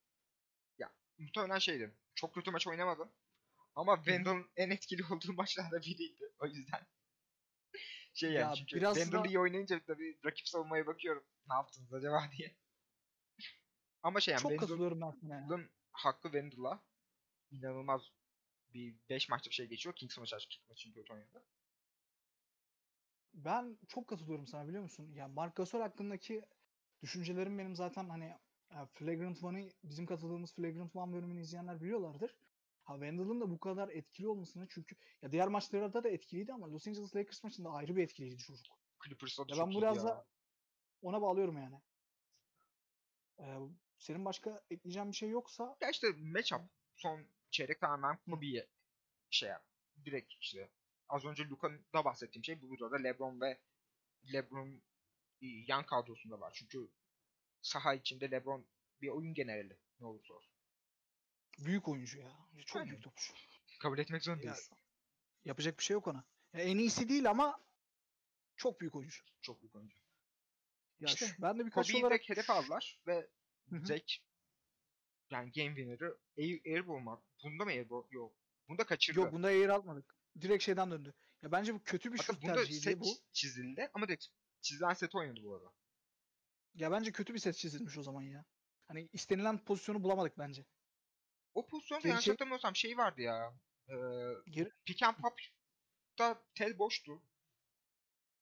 ya 0.78 0.92
muhtemelen 1.18 1.58
şeydi. 1.58 1.94
Çok 2.14 2.34
kötü 2.34 2.50
maç 2.50 2.66
oynamadı. 2.66 3.12
Ama 3.74 3.96
Wendell'ın 3.96 4.50
en 4.56 4.70
etkili 4.70 5.04
olduğu 5.04 5.32
maçlarda 5.32 5.80
biriydi. 5.80 6.32
O 6.38 6.46
yüzden 6.46 6.86
şey 8.14 8.32
yani 8.32 8.40
ya 8.40 8.54
çünkü 8.54 8.76
biraz 8.76 8.96
Wendell 8.96 9.24
da... 9.24 9.28
iyi 9.28 9.38
oynayınca 9.38 9.80
tabii 9.86 10.18
rakip 10.24 10.48
savunmaya 10.48 10.86
bakıyorum. 10.86 11.24
Ne 11.48 11.54
yaptınız 11.54 11.92
acaba 11.92 12.30
diye. 12.36 12.56
Ama 14.02 14.20
şey 14.20 14.32
yani 14.32 14.42
Çok 14.42 14.58
katılıyorum 14.58 15.00
ben 15.00 15.10
sana 15.10 15.34
ya. 15.34 15.48
hakkı 15.92 16.22
Wendell'a 16.22 16.80
inanılmaz 17.50 18.02
bir 18.74 18.94
5 19.08 19.28
maçlık 19.28 19.52
şey 19.52 19.66
geçiyor. 19.66 19.94
Kings 19.94 20.18
maçı 20.18 20.36
açık 20.36 20.68
maçı 20.68 20.92
kötü 20.92 21.12
oynadı. 21.12 21.42
Ben 23.34 23.78
çok 23.88 24.08
katılıyorum 24.08 24.46
sana 24.46 24.68
biliyor 24.68 24.82
musun? 24.82 25.12
Ya 25.14 25.28
Marc 25.28 25.52
Gasol 25.54 25.80
hakkındaki 25.80 26.42
düşüncelerim 27.02 27.58
benim 27.58 27.76
zaten 27.76 28.08
hani 28.08 28.34
Flagrant 28.94 29.44
One'ı 29.44 29.70
bizim 29.84 30.06
katıldığımız 30.06 30.54
Flagrant 30.54 30.96
One 30.96 31.12
bölümünü 31.12 31.40
izleyenler 31.40 31.80
biliyorlardır. 31.80 32.36
Ha 32.82 32.94
Wendell'ın 32.94 33.40
da 33.40 33.50
bu 33.50 33.60
kadar 33.60 33.88
etkili 33.88 34.28
olmasını 34.28 34.66
çünkü 34.68 34.96
ya 35.22 35.32
diğer 35.32 35.48
maçlarda 35.48 36.04
da 36.04 36.08
etkiliydi 36.08 36.52
ama 36.52 36.72
Los 36.72 36.88
Angeles 36.88 37.16
Lakers 37.16 37.44
maçında 37.44 37.70
ayrı 37.70 37.96
bir 37.96 38.02
etkiliydi 38.02 38.38
çocuk. 38.38 38.66
Clippers'ta 39.04 39.48
da 39.48 39.54
ya 39.56 39.66
ben 39.66 39.70
biraz 39.70 40.04
da 40.04 40.26
ona 41.02 41.22
bağlıyorum 41.22 41.56
yani. 41.56 41.80
Ee, 43.38 43.58
senin 44.02 44.24
başka 44.24 44.62
ekleyeceğin 44.70 45.10
bir 45.10 45.16
şey 45.16 45.30
yoksa 45.30 45.76
ya 45.80 45.90
işte 45.90 46.12
matchup 46.12 46.60
son 46.96 47.26
çeyrek 47.50 47.80
tamamen 47.80 48.16
Kobe'ye 48.16 48.68
şey 49.30 49.48
yap. 49.48 49.66
Direkt 50.04 50.32
işte 50.40 50.70
az 51.08 51.24
önce 51.24 51.48
Luka'da 51.48 52.04
bahsettiğim 52.04 52.44
şey 52.44 52.62
burada 52.62 52.90
da 52.90 52.96
LeBron 52.96 53.40
ve 53.40 53.60
LeBron 54.32 54.82
yan 55.40 55.86
kadrosunda 55.86 56.40
var. 56.40 56.52
Çünkü 56.54 56.90
saha 57.62 57.94
içinde 57.94 58.30
LeBron 58.30 58.66
bir 59.00 59.08
oyun 59.08 59.34
generali 59.34 59.78
ne 60.00 60.06
olursa 60.06 60.34
olsun. 60.34 60.54
Büyük 61.58 61.88
oyuncu 61.88 62.18
ya. 62.18 62.32
Çok 62.66 62.76
Aynen. 62.76 62.90
büyük 62.90 63.04
topçu. 63.04 63.32
Kabul 63.80 63.98
etmek 63.98 64.22
zorundayız. 64.22 64.68
Ya, 64.70 64.76
yapacak 65.44 65.78
bir 65.78 65.84
şey 65.84 65.94
yok 65.94 66.06
ona. 66.06 66.24
Ya 66.52 66.60
en 66.60 66.78
iyisi 66.78 67.08
değil 67.08 67.30
ama 67.30 67.60
çok 68.56 68.80
büyük 68.80 68.94
oyuncu. 68.94 69.22
Çok 69.40 69.62
büyük 69.62 69.74
oyuncu. 69.74 69.98
Ya 71.00 71.06
işte, 71.06 71.26
şu, 71.26 71.42
ben 71.42 71.58
de 71.58 71.66
birkaç 71.66 71.86
Kobe'yi 71.86 72.04
olarak... 72.04 72.28
hedef 72.28 72.50
aldılar 72.50 73.00
ve 73.06 73.28
Zek 73.70 74.22
yani 75.30 75.52
game 75.52 75.76
winner'ı 75.76 76.18
air, 76.38 76.60
airball 76.66 76.98
mu? 76.98 77.24
Bunda 77.44 77.64
mı 77.64 77.70
airball? 77.70 78.04
Yok. 78.10 78.34
Bunda 78.68 78.86
kaçırdı. 78.86 79.20
Yok 79.20 79.32
bunda 79.32 79.48
air 79.48 79.68
atmadık. 79.68 80.16
Direkt 80.40 80.64
şeyden 80.64 80.90
döndü. 80.90 81.14
Ya 81.42 81.52
bence 81.52 81.74
bu 81.74 81.82
kötü 81.82 82.12
bir 82.12 82.18
Hatta 82.18 82.32
şut 82.32 82.42
tercihiydi 82.42 82.80
set 82.80 83.00
bu. 83.00 83.06
çizildi 83.32 83.90
ama 83.94 84.08
direkt 84.08 84.26
çizilen 84.60 84.94
set 84.94 85.14
oynadı 85.14 85.40
bu 85.44 85.54
arada. 85.54 85.72
Ya 86.74 86.92
bence 86.92 87.12
kötü 87.12 87.34
bir 87.34 87.38
set 87.38 87.56
çizilmiş 87.56 87.98
o 87.98 88.02
zaman 88.02 88.22
ya. 88.22 88.44
Hani 88.88 89.08
istenilen 89.12 89.64
pozisyonu 89.64 90.02
bulamadık 90.02 90.38
bence. 90.38 90.66
O 91.54 91.66
pozisyonda 91.66 92.08
yanlış 92.08 92.24
şey... 92.24 92.32
hatırlamıyorsam 92.32 92.76
şey 92.76 92.96
vardı 92.96 93.22
ya. 93.22 93.54
E, 93.88 93.94
Geri... 94.50 94.70
Pick 94.84 95.02
and 95.02 95.16
Pop'ta 95.16 96.42
Ted 96.54 96.78
boştu. 96.78 97.22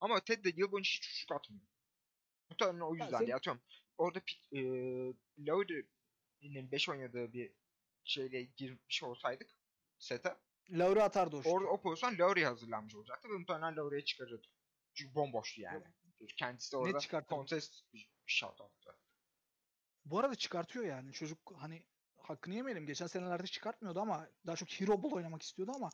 Ama 0.00 0.20
Ted 0.20 0.44
de 0.44 0.52
yıl 0.56 0.72
boyunca 0.72 0.88
hiç 0.88 1.04
şut 1.04 1.32
atmıyor. 1.32 1.62
Muhtemelen 2.50 2.80
o 2.80 2.94
yüzden 2.94 3.26
ya, 3.26 3.36
atıyorum. 3.36 3.62
Orada 4.00 4.20
e, 4.52 4.60
Lowry'nin 5.46 6.72
5 6.72 6.88
oynadığı 6.88 7.32
bir 7.32 7.52
şeyle 8.04 8.42
girmiş 8.42 9.02
olsaydık 9.02 9.50
sete. 9.98 10.36
Lowry 10.70 11.02
atardı 11.02 11.36
o. 11.36 11.42
Orada 11.44 11.68
o 11.68 11.80
pozisyon 11.80 12.18
Lowry'e 12.18 12.46
hazırlanmış 12.46 12.94
olacaktı 12.94 13.28
ve 13.28 13.32
muhtemelen 13.32 13.76
Lowry'e 13.76 14.04
çıkarırdı. 14.04 14.46
Çünkü 14.94 15.14
bomboştu 15.14 15.60
yani. 15.60 15.84
Çocuk 16.18 16.38
Kendisi 16.38 16.76
orada 16.76 16.98
çıkarttı. 16.98 17.34
contest 17.34 17.84
shout 18.26 18.60
attı. 18.60 18.96
Bu 20.04 20.18
arada 20.18 20.34
çıkartıyor 20.34 20.84
yani. 20.84 21.12
Çocuk 21.12 21.38
hani 21.56 21.86
hakkını 22.16 22.54
yemeyelim. 22.54 22.86
Geçen 22.86 23.06
senelerde 23.06 23.46
çıkartmıyordu 23.46 24.00
ama 24.00 24.28
daha 24.46 24.56
çok 24.56 24.68
Hero 24.68 25.02
Ball 25.02 25.10
oynamak 25.10 25.42
istiyordu 25.42 25.72
ama 25.74 25.90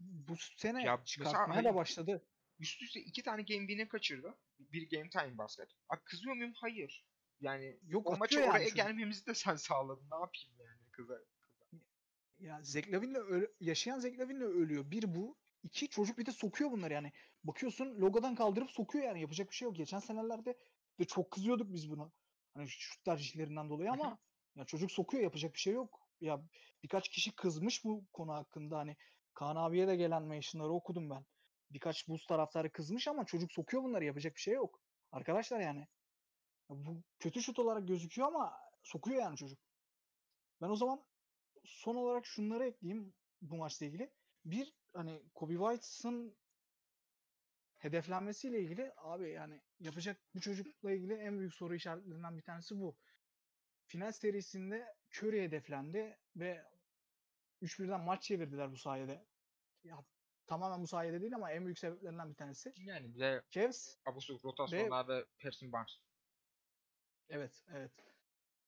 bu 0.00 0.36
sene 0.36 0.84
Ya 0.84 1.02
çıkartmaya 1.04 1.56
hani- 1.56 1.64
da 1.64 1.74
başladı. 1.74 2.26
Üst 2.58 2.82
üste 2.82 3.00
iki 3.00 3.22
tane 3.22 3.42
game 3.42 3.66
win'e 3.66 3.88
kaçırdı. 3.88 4.34
Bir 4.58 4.90
game 4.90 5.10
time 5.10 5.38
basket. 5.38 5.68
Abi 5.88 6.00
kızıyor 6.04 6.34
muyum? 6.34 6.52
Hayır. 6.54 7.06
Yani 7.40 7.78
Yok 7.86 8.10
o 8.10 8.16
maça 8.16 8.40
yani 8.40 8.50
oraya 8.50 8.68
gelmemizi 8.68 9.26
de 9.26 9.34
sen 9.34 9.56
sağladın. 9.56 10.10
Ne 10.10 10.16
yapayım 10.16 10.50
yani 10.58 10.90
kıza? 10.92 11.18
Ya 12.38 12.62
Zach 12.62 12.88
Lavin'le 12.92 13.14
öl- 13.14 13.52
yaşayan 13.60 13.98
Zach 13.98 14.18
Lavin'le 14.18 14.40
ölüyor. 14.40 14.90
Bir 14.90 15.14
bu. 15.14 15.36
iki 15.62 15.88
çocuk 15.88 16.18
bir 16.18 16.26
de 16.26 16.32
sokuyor 16.32 16.70
bunları 16.70 16.94
yani. 16.94 17.12
Bakıyorsun 17.44 18.00
logodan 18.00 18.34
kaldırıp 18.34 18.70
sokuyor 18.70 19.04
yani. 19.04 19.20
Yapacak 19.20 19.50
bir 19.50 19.54
şey 19.54 19.66
yok. 19.66 19.76
Geçen 19.76 19.98
senelerde 19.98 20.58
de 20.98 21.04
çok 21.04 21.30
kızıyorduk 21.30 21.72
biz 21.72 21.90
buna. 21.90 22.12
Hani 22.54 22.68
şut 22.68 23.04
tercihlerinden 23.04 23.70
dolayı 23.70 23.90
ama 23.90 24.18
ya 24.56 24.64
çocuk 24.64 24.92
sokuyor 24.92 25.22
yapacak 25.22 25.54
bir 25.54 25.58
şey 25.58 25.72
yok. 25.72 26.00
Ya 26.20 26.42
birkaç 26.82 27.08
kişi 27.08 27.36
kızmış 27.36 27.84
bu 27.84 28.04
konu 28.12 28.32
hakkında 28.32 28.78
hani 28.78 28.96
Kaan 29.34 29.56
abiye 29.56 29.88
de 29.88 29.96
gelen 29.96 30.22
mentionları 30.22 30.72
okudum 30.72 31.10
ben. 31.10 31.24
Birkaç 31.70 32.08
buz 32.08 32.26
taraftarı 32.26 32.72
kızmış 32.72 33.08
ama 33.08 33.24
çocuk 33.24 33.52
sokuyor 33.52 33.82
bunları 33.82 34.04
yapacak 34.04 34.34
bir 34.34 34.40
şey 34.40 34.54
yok. 34.54 34.80
Arkadaşlar 35.12 35.60
yani. 35.60 35.88
Bu 36.68 37.02
kötü 37.18 37.42
şut 37.42 37.58
olarak 37.58 37.88
gözüküyor 37.88 38.28
ama 38.28 38.58
sokuyor 38.82 39.22
yani 39.22 39.36
çocuk. 39.36 39.58
Ben 40.62 40.68
o 40.68 40.76
zaman 40.76 41.04
son 41.64 41.96
olarak 41.96 42.26
şunları 42.26 42.64
ekleyeyim 42.64 43.14
bu 43.42 43.56
maçla 43.56 43.86
ilgili. 43.86 44.10
Bir 44.44 44.74
hani 44.92 45.22
Kobe 45.34 45.54
White'ın 45.56 46.36
hedeflenmesiyle 47.78 48.60
ilgili 48.60 48.92
abi 48.96 49.30
yani 49.30 49.60
yapacak 49.80 50.20
bu 50.34 50.40
çocukla 50.40 50.92
ilgili 50.92 51.14
en 51.14 51.38
büyük 51.38 51.54
soru 51.54 51.74
işaretlerinden 51.74 52.38
bir 52.38 52.42
tanesi 52.42 52.80
bu. 52.80 52.96
Final 53.86 54.12
serisinde 54.12 54.94
Curry 55.14 55.42
hedeflendi 55.42 56.18
ve 56.36 56.64
3-1'den 57.62 58.00
maç 58.00 58.22
çevirdiler 58.22 58.72
bu 58.72 58.76
sayede. 58.76 59.26
Ya 59.84 60.04
tamamen 60.46 60.82
bu 60.82 60.86
sayede 60.86 61.20
değil 61.20 61.34
ama 61.34 61.52
en 61.52 61.64
büyük 61.64 61.78
sebeplerinden 61.78 62.30
bir 62.30 62.34
tanesi. 62.34 62.72
Yani 62.76 63.14
bir 63.14 63.20
de 63.20 63.42
Cavs 63.50 63.96
abusuk 64.06 64.44
rotasyonlar 64.44 65.08
ve 65.08 65.24
Harrison 65.42 65.72
Barnes. 65.72 65.98
Evet, 67.28 67.64
evet. 67.72 67.92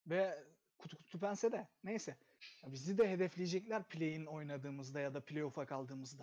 Ve 0.06 0.44
kutu 0.78 0.96
kutu 0.98 1.20
pense 1.20 1.52
de 1.52 1.68
neyse. 1.84 2.16
Ya 2.62 2.72
bizi 2.72 2.98
de 2.98 3.10
hedefleyecekler 3.10 3.88
play'in 3.88 4.26
oynadığımızda 4.26 5.00
ya 5.00 5.14
da 5.14 5.24
playoff'a 5.24 5.66
kaldığımızda. 5.66 6.22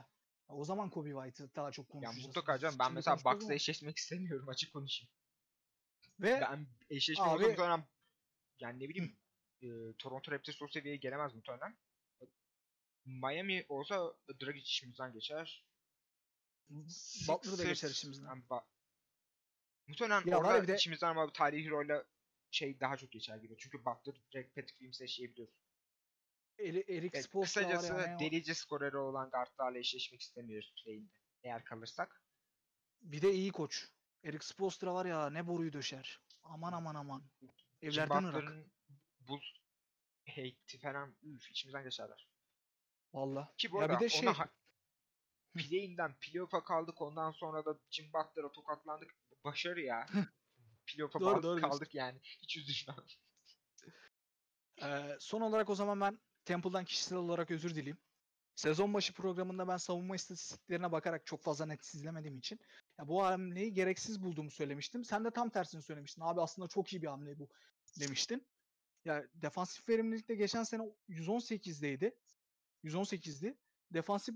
Ya 0.50 0.56
o 0.56 0.66
zaman 0.66 0.90
Kobe 0.90 1.12
White'ı 1.12 1.56
daha 1.56 1.72
çok 1.72 1.86
Ya 1.86 1.90
konuşacağız. 1.92 2.26
mutlaka 2.28 2.60
canım. 2.60 2.76
Ben 2.80 2.86
Şimdi 2.86 2.96
mesela 2.96 3.18
Bucks'la 3.26 3.54
eşleşmek 3.54 3.98
istemiyorum 3.98 4.50
açık 4.50 4.74
konuşayım. 4.74 5.12
Ve 6.20 6.42
Ben 6.42 6.68
eşleşme 6.90 7.24
Abi- 7.26 7.44
muhtemelen 7.48 7.84
yani 8.60 8.80
ne 8.80 8.90
bileyim 8.90 9.18
e, 9.62 9.68
Toronto 9.98 10.32
Raptors 10.32 10.62
o 10.62 10.68
seviyeye 10.68 10.98
gelemez 10.98 11.34
muhtemelen. 11.36 11.78
Miami 13.06 13.66
olsa 13.70 14.14
Dragic 14.42 14.64
işimizden 14.64 15.14
geçer. 15.14 15.66
Butler 17.28 17.58
da 17.58 17.64
geçer 17.64 17.90
işimizden. 17.90 18.28
Yani 18.28 18.44
ba- 18.50 18.66
muhtemelen 19.88 20.24
Ya 20.26 20.38
orada 20.40 20.58
ya 20.58 20.68
de- 20.68 20.76
işimizden 20.76 21.08
ama 21.10 21.32
tarihi 21.34 21.70
rolle 21.70 22.04
şey 22.56 22.80
daha 22.80 22.98
çok 22.98 23.12
geçer 23.12 23.38
gibi. 23.38 23.58
Çünkü 23.58 23.86
Butler 23.86 24.16
direkt 24.32 24.56
Patrick 24.56 24.68
Williams'le 24.68 25.02
eşleyebiliyor. 25.02 25.48
Eli, 26.58 26.80
Eric 26.80 27.18
Evet, 27.18 27.30
kısacası 27.30 27.94
yani. 27.94 28.20
Delice 28.20 28.54
skoreri 28.54 28.98
olan 28.98 29.30
guardlarla 29.30 29.80
eşleşmek 29.80 30.22
istemiyoruz 30.22 30.74
play'inde. 30.84 31.12
Eğer 31.44 31.66
kalırsak. 31.66 32.22
Bir 33.02 33.22
de 33.22 33.34
iyi 33.34 33.52
koç. 33.52 33.88
Eric 34.24 34.46
Spoelstra 34.46 34.94
var 34.94 35.06
ya 35.06 35.30
ne 35.30 35.48
boruyu 35.48 35.74
döşer. 35.74 36.22
Aman 36.44 36.74
aman 36.74 36.96
aman. 36.96 37.24
Evlerden 37.82 38.24
ırak. 38.24 38.54
Buz 39.20 39.62
hate'i 40.28 40.80
falan 40.82 41.16
üf, 41.24 41.52
içimizden 41.52 41.84
geçerler. 41.84 42.30
Valla. 43.14 43.54
Ki 43.58 43.72
bu 43.72 43.80
Ya 43.80 43.86
arada 43.86 44.00
bir 44.00 44.06
de 44.06 44.10
şey 44.10 44.30
ona 44.30 44.50
play'inden 45.54 46.16
playoff'a 46.20 46.64
kaldık 46.64 47.02
ondan 47.02 47.32
sonra 47.32 47.66
da 47.66 47.80
Jim 47.90 48.14
Butler'a 48.14 48.52
tokatlandık. 48.52 49.16
Başarı 49.44 49.82
ya. 49.82 50.06
playoff'a 50.86 51.20
Doğru, 51.20 51.44
doğru 51.44 51.62
kaldık 51.62 51.96
yani. 51.96 52.20
Hiç 52.42 52.58
üzülmem. 52.58 52.96
Ee, 54.84 55.18
son 55.20 55.42
olarak 55.42 55.70
o 55.70 55.76
zaman 55.76 56.02
ben 56.02 56.20
Temple'dan 56.46 56.86
kişisel 56.86 57.18
olarak 57.18 57.52
özür 57.52 57.76
dileyim. 57.76 57.98
Sezon 58.56 58.94
başı 58.94 59.14
programında 59.14 59.68
ben 59.68 59.78
savunma 59.78 60.16
istatistiklerine 60.16 60.92
bakarak 60.92 61.26
çok 61.26 61.44
fazla 61.44 61.66
net 61.66 61.86
izlemediğim 61.86 62.38
için 62.38 62.60
ya 63.00 63.08
bu 63.08 63.24
hamleyi 63.26 63.74
gereksiz 63.74 64.24
bulduğumu 64.24 64.52
söylemiştim. 64.52 65.06
Sen 65.06 65.26
de 65.26 65.32
tam 65.32 65.50
tersini 65.50 65.82
söylemiştin. 65.82 66.22
Abi 66.22 66.42
aslında 66.42 66.68
çok 66.68 66.94
iyi 66.94 67.02
bir 67.02 67.08
hamle 67.08 67.40
bu 67.40 67.50
demiştin. 68.00 68.48
Ya 69.06 69.28
defansif 69.34 69.90
verimlilikte 69.90 70.36
geçen 70.36 70.64
sene 70.64 70.84
118'deydi. 71.10 72.16
118'di. 72.84 73.58
Defansif 73.94 74.36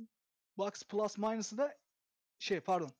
box 0.58 0.84
plus 0.84 1.18
minus'ı 1.18 1.58
da 1.58 1.78
şey 2.40 2.60
pardon. 2.60 2.92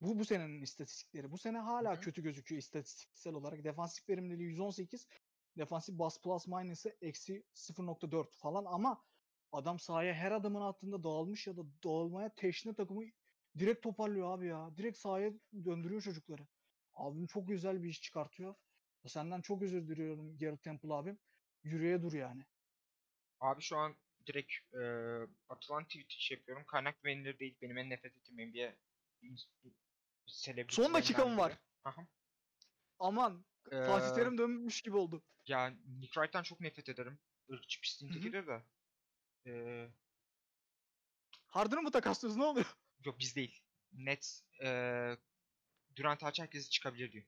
Bu 0.00 0.18
bu 0.18 0.24
senenin 0.24 0.62
istatistikleri. 0.62 1.30
Bu 1.32 1.38
sene 1.38 1.58
hala 1.58 1.92
Hı 1.92 1.96
hı. 1.96 2.00
kötü 2.00 2.22
gözüküyor 2.22 2.58
istatistiksel 2.62 3.34
olarak. 3.34 3.64
Defansif 3.64 4.08
verimliliği 4.08 4.48
118, 4.48 5.08
defansif 5.58 5.98
bas 5.98 6.22
plus 6.22 6.46
minus'ı 6.46 6.96
eksi 7.00 7.44
0.4 7.54 8.36
falan 8.36 8.64
ama 8.64 9.04
adam 9.52 9.78
sahaya 9.78 10.14
her 10.14 10.32
adımını 10.32 10.66
attığında 10.66 11.04
dağılmış 11.04 11.46
ya 11.46 11.56
da 11.56 11.62
dağılmaya 11.84 12.34
teşne 12.34 12.74
takımı 12.74 13.04
direkt 13.58 13.82
toparlıyor 13.82 14.38
abi 14.38 14.46
ya. 14.46 14.76
Direkt 14.76 14.98
sahaya 14.98 15.32
döndürüyor 15.64 16.02
çocukları. 16.02 16.42
Abim 16.94 17.26
çok 17.26 17.48
güzel 17.48 17.82
bir 17.82 17.88
iş 17.88 18.02
çıkartıyor. 18.02 18.54
Senden 19.06 19.40
çok 19.40 19.62
özür 19.62 19.88
diliyorum 19.88 20.38
Garrett 20.38 20.62
Temple 20.62 20.94
abim. 20.94 21.18
Yürüye 21.64 22.02
dur 22.02 22.12
yani. 22.12 22.42
Abi 23.40 23.62
şu 23.62 23.76
an 23.76 23.96
direkt 24.26 24.52
e, 24.74 24.80
atılan 25.48 25.84
tweet 25.84 26.10
şey 26.10 26.36
yapıyorum. 26.36 26.64
Kaynak 26.66 27.02
güvenilir 27.02 27.38
değil. 27.38 27.58
Benim 27.62 27.78
en 27.78 27.90
nefret 27.90 28.16
ettiğim 28.16 28.50
NBA 28.50 28.76
Son 30.26 30.94
dakika 30.94 31.24
mı 31.24 31.36
var? 31.36 31.52
Aha. 31.84 32.06
Aman 32.98 33.44
Fatih 33.70 34.10
Ee, 34.10 34.14
Terim 34.14 34.38
dönmüş 34.38 34.82
gibi 34.82 34.96
oldu. 34.96 35.22
Ya 35.46 35.68
Nick 36.00 36.12
Wright'tan 36.12 36.42
çok 36.42 36.60
nefret 36.60 36.88
ederim. 36.88 37.18
Irkçı 37.48 37.80
pisliğin 37.80 38.12
Hı 38.12 38.18
hı. 38.18 38.22
tekidir 38.22 38.46
de. 38.46 38.62
Ee, 39.46 39.88
Harden'ı 41.46 41.82
mı 41.82 41.90
takaslıyoruz 41.90 42.36
ne 42.36 42.44
oluyor? 42.44 42.76
yok 43.04 43.18
biz 43.18 43.36
değil. 43.36 43.60
Net 43.92 44.40
ee, 44.62 45.16
Durant 45.96 46.24
aç 46.24 46.40
herkesi 46.40 46.70
çıkabilir 46.70 47.12
diyor. 47.12 47.24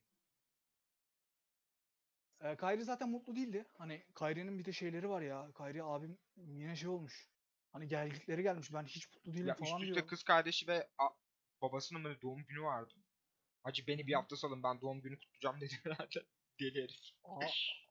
Ee, 2.40 2.56
Kyrie 2.56 2.84
zaten 2.84 3.08
mutlu 3.08 3.36
değildi. 3.36 3.64
Hani 3.78 4.02
Kyrie'nin 4.18 4.58
bir 4.58 4.64
de 4.64 4.72
şeyleri 4.72 5.08
var 5.08 5.22
ya. 5.22 5.48
Kyrie 5.56 5.82
abim 5.82 6.18
yine 6.36 6.76
şey 6.76 6.88
olmuş. 6.88 7.28
Hani 7.72 7.88
gelgitleri 7.88 8.42
gelmiş. 8.42 8.72
Ben 8.72 8.84
hiç 8.84 9.08
mutlu 9.14 9.32
değilim 9.32 9.46
Ya 9.48 9.54
falan 9.54 9.72
üst 9.72 9.82
üste 9.82 9.94
diyor. 9.94 10.06
kız 10.06 10.22
kardeşi 10.22 10.66
ve 10.66 10.88
babasının 11.62 12.02
mı 12.02 12.16
doğum 12.22 12.44
günü 12.44 12.62
vardı. 12.62 12.94
Hacı 13.62 13.86
beni 13.86 14.06
bir 14.06 14.12
hafta 14.14 14.36
salın 14.36 14.62
ben 14.62 14.80
doğum 14.80 15.00
günü 15.00 15.18
kutlayacağım 15.18 15.60
dedi 15.60 15.74
herhalde. 15.84 16.26
Deli 16.60 16.82
herif. 16.82 17.10
Aa, 17.24 17.40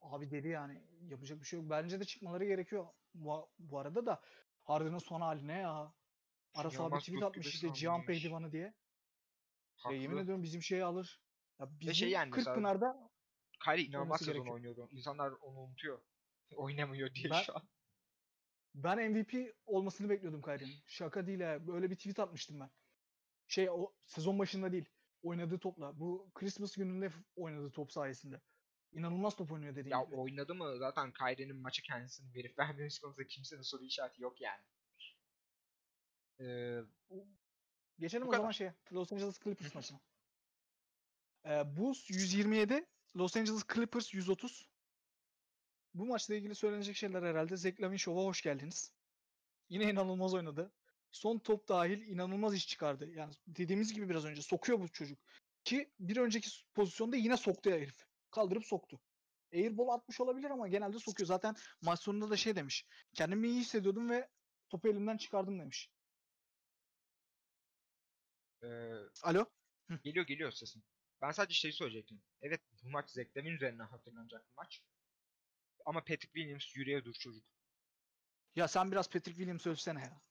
abi 0.01 0.31
dedi 0.31 0.47
yani. 0.47 0.83
Yapacak 1.01 1.39
bir 1.39 1.45
şey 1.45 1.59
yok. 1.59 1.69
Bence 1.69 1.99
de 1.99 2.05
çıkmaları 2.05 2.45
gerekiyor. 2.45 2.87
Bu, 3.13 3.49
bu 3.59 3.79
arada 3.79 4.05
da 4.05 4.21
Harden'ın 4.63 4.97
son 4.97 5.21
hali 5.21 5.47
ne 5.47 5.59
ya? 5.59 5.93
Aras 6.53 6.79
abi 6.79 6.99
tweet 6.99 7.23
atmış 7.23 7.53
işte 7.53 7.73
Cihan. 7.73 8.05
Pehlivan'ı 8.05 8.51
diye. 8.51 8.63
Ya 8.63 8.73
Haklı. 9.75 9.95
yemin 9.95 10.17
ediyorum 10.17 10.43
bizim 10.43 10.61
şeyi 10.61 10.83
alır. 10.83 11.21
Ya 11.59 11.79
bizim 11.79 11.93
şey 11.93 12.09
yani 12.09 12.31
Kırkpınar'da 12.31 13.09
Kyrie 13.63 13.83
inanılmaz 13.85 14.21
sezon 14.21 14.47
oynuyordu. 14.47 14.87
İnsanlar 14.91 15.31
onu 15.31 15.59
unutuyor. 15.59 16.01
Oynamıyor 16.55 17.15
diye 17.15 17.29
Ben- 17.31 17.41
şu 17.41 17.55
an. 17.55 17.63
Ben 18.75 19.11
MVP 19.11 19.55
olmasını 19.65 20.09
bekliyordum 20.09 20.41
Kyrie'nin. 20.41 20.83
Şaka 20.85 21.27
değil 21.27 21.41
ha. 21.41 21.67
Böyle 21.67 21.89
bir 21.89 21.95
tweet 21.95 22.19
atmıştım 22.19 22.59
ben. 22.59 22.69
Şey 23.47 23.69
o 23.69 23.93
sezon 24.05 24.39
başında 24.39 24.71
değil. 24.71 24.85
Oynadığı 25.23 25.59
topla. 25.59 25.99
Bu 25.99 26.31
Christmas 26.35 26.75
gününde 26.75 27.11
oynadığı 27.35 27.71
top 27.71 27.91
sayesinde. 27.91 28.41
İnanılmaz 28.91 29.35
top 29.35 29.51
oynuyor 29.51 29.75
dediğim 29.75 29.97
Ya 29.97 30.03
gibi. 30.03 30.15
oynadı 30.15 30.55
mı 30.55 30.77
zaten 30.79 31.13
Kyrie'nin 31.13 31.55
maçı 31.55 31.81
kendisini 31.83 32.33
verip 32.33 32.59
vermemesi 32.59 33.01
konusunda 33.01 33.27
kimsenin 33.27 33.61
soru 33.61 33.83
işareti 33.83 34.21
yok 34.21 34.41
yani. 34.41 34.63
Ee, 36.39 36.79
Geçelim 37.99 38.23
bu 38.25 38.27
o 38.27 38.31
kadar. 38.31 38.41
zaman 38.41 38.51
şeye. 38.51 38.73
Los 38.93 39.13
Angeles 39.13 39.39
Clippers 39.39 39.75
maçına. 39.75 39.99
Ee, 41.45 41.77
Bulls 41.77 42.09
127, 42.09 42.85
Los 43.15 43.37
Angeles 43.37 43.63
Clippers 43.73 44.13
130. 44.13 44.69
Bu 45.93 46.05
maçla 46.05 46.35
ilgili 46.35 46.55
söylenecek 46.55 46.95
şeyler 46.95 47.23
herhalde. 47.23 47.57
Zach 47.57 47.81
Lavin 47.81 47.97
Show'a 47.97 48.23
hoş 48.25 48.41
geldiniz. 48.41 48.91
Yine 49.69 49.83
inanılmaz 49.91 50.33
oynadı. 50.33 50.71
Son 51.15 51.39
top 51.39 51.67
dahil 51.67 52.01
inanılmaz 52.07 52.55
iş 52.55 52.67
çıkardı. 52.67 53.09
Yani 53.09 53.33
dediğimiz 53.47 53.93
gibi 53.93 54.09
biraz 54.09 54.25
önce 54.25 54.41
sokuyor 54.41 54.79
bu 54.79 54.91
çocuk. 54.91 55.19
Ki 55.63 55.91
bir 55.99 56.17
önceki 56.17 56.49
pozisyonda 56.73 57.15
yine 57.15 57.37
soktu 57.37 57.69
ya 57.69 57.75
herif. 57.75 58.05
Kaldırıp 58.31 58.65
soktu. 58.65 58.99
Airball 59.53 59.87
atmış 59.89 60.21
olabilir 60.21 60.49
ama 60.49 60.67
genelde 60.67 60.99
sokuyor. 60.99 61.27
Zaten 61.27 61.55
maç 61.81 61.99
sonunda 61.99 62.29
da 62.29 62.37
şey 62.37 62.55
demiş. 62.55 62.85
Kendimi 63.13 63.47
iyi 63.47 63.59
hissediyordum 63.59 64.09
ve 64.09 64.29
topu 64.69 64.87
elimden 64.87 65.17
çıkardım 65.17 65.59
demiş. 65.59 65.89
e, 68.63 68.67
Alo? 69.23 69.45
Geliyor 70.03 70.25
geliyor 70.25 70.51
sesin. 70.51 70.83
Ben 71.21 71.31
sadece 71.31 71.53
şeyi 71.53 71.73
söyleyecektim. 71.73 72.21
Evet 72.41 72.61
bu 72.83 72.89
maç 72.89 73.09
Zeklem'in 73.09 73.51
üzerine 73.51 73.83
hatırlanacak 73.83 74.41
bir 74.49 74.53
maç. 74.57 74.81
Ama 75.85 75.99
Patrick 75.99 76.33
Williams 76.33 76.75
yüreğe 76.75 77.05
dur 77.05 77.13
çocuk. 77.13 77.43
Ya 78.55 78.67
sen 78.67 78.91
biraz 78.91 79.09
Patrick 79.09 79.35
Williams 79.37 79.67
övsene 79.67 80.01
ya. 80.01 80.21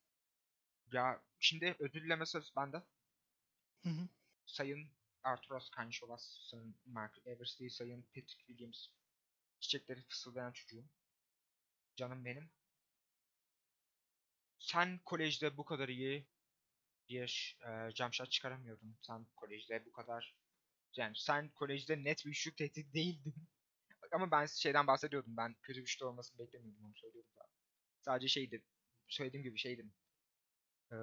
Ya 0.94 1.22
şimdi 1.38 1.76
ödülleme 1.78 2.26
söz 2.26 2.56
bende. 2.56 2.76
Hı 3.82 3.88
hı. 3.88 4.08
Sayın 4.46 4.90
Arturos 5.22 5.70
Kanşovas, 5.70 6.38
Sayın 6.50 6.76
Mark 6.86 7.18
Eversley, 7.26 7.70
Sayın 7.70 8.02
Patrick 8.02 8.46
Williams. 8.46 8.86
Çiçekleri 9.60 10.02
fısıldayan 10.02 10.52
çocuğum. 10.52 10.84
Canım 11.96 12.24
benim. 12.24 12.50
Sen 14.58 15.00
kolejde 15.04 15.56
bu 15.56 15.64
kadar 15.64 15.88
iyi 15.88 16.26
bir 17.08 17.58
e, 17.66 18.12
shot 18.12 18.30
çıkaramıyordun. 18.30 18.96
Sen 19.02 19.26
kolejde 19.36 19.86
bu 19.86 19.92
kadar 19.92 20.36
yani 20.96 21.16
sen 21.16 21.48
kolejde 21.48 22.04
net 22.04 22.24
bir 22.24 22.30
üçlük 22.30 22.56
tehdit 22.56 22.94
değildin. 22.94 23.34
Ama 24.12 24.30
ben 24.30 24.46
şeyden 24.46 24.86
bahsediyordum. 24.86 25.36
Ben 25.36 25.56
kötü 25.62 25.80
bir 25.80 25.86
şut 25.86 26.02
olmasını 26.02 26.38
beklemiyordum 26.38 26.84
onu 26.84 26.94
söylüyorum 26.96 27.30
da. 27.36 27.46
Sadece 28.00 28.28
şeydi. 28.28 28.64
Söylediğim 29.08 29.44
gibi 29.44 29.58
şeydim. 29.58 29.94
Ee, 30.92 30.96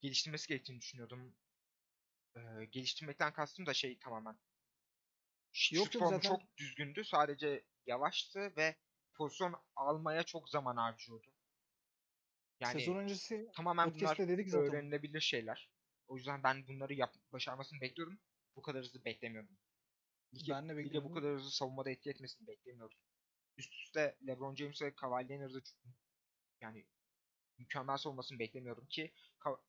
geliştirmesi 0.00 0.48
gerektiğini 0.48 0.80
düşünüyordum. 0.80 1.36
Ee, 2.36 2.40
geliştirmekten 2.70 3.32
kastım 3.32 3.66
da 3.66 3.74
şey 3.74 3.98
tamamen. 3.98 4.38
Şut 5.52 5.76
Yok 5.78 5.92
formu 5.92 6.08
zaten- 6.10 6.28
çok 6.28 6.56
düzgündü. 6.56 7.04
Sadece 7.04 7.64
yavaştı 7.86 8.56
ve 8.56 8.76
pozisyon 9.14 9.54
almaya 9.76 10.22
çok 10.22 10.50
zaman 10.50 10.76
harcıyordu. 10.76 11.34
Yani 12.60 12.80
Sezon 12.80 12.96
öncesi 12.96 13.50
tamamen 13.54 13.94
bunlar 13.94 14.18
dedik 14.18 14.48
zaten. 14.50 14.68
öğrenilebilir 14.68 15.20
şeyler. 15.20 15.70
O 16.08 16.16
yüzden 16.16 16.42
ben 16.42 16.66
bunları 16.66 16.94
yap 16.94 17.14
başarmasını 17.32 17.80
bekliyordum. 17.80 18.18
Bu 18.56 18.62
kadar 18.62 18.82
hızlı 18.82 19.04
beklemiyordum. 19.04 19.58
Lige, 20.34 20.52
Ben 20.52 20.68
de 20.68 20.76
beklemiyordum. 20.76 21.10
bu 21.10 21.14
kadar 21.14 21.34
hızlı 21.34 21.50
savunmada 21.50 21.90
etki 21.90 22.10
etmesini 22.10 22.46
beklemiyordum. 22.46 22.98
Üst 23.56 23.74
üste 23.74 24.16
LeBron 24.26 24.54
James 24.56 24.82
ve 24.82 24.94
Kawhi 24.94 25.28
Leonard'ı 25.28 25.62
yani 26.60 26.86
mükemmel 27.58 27.96
savunmasını 27.96 28.38
beklemiyordum 28.38 28.86
ki 28.86 29.12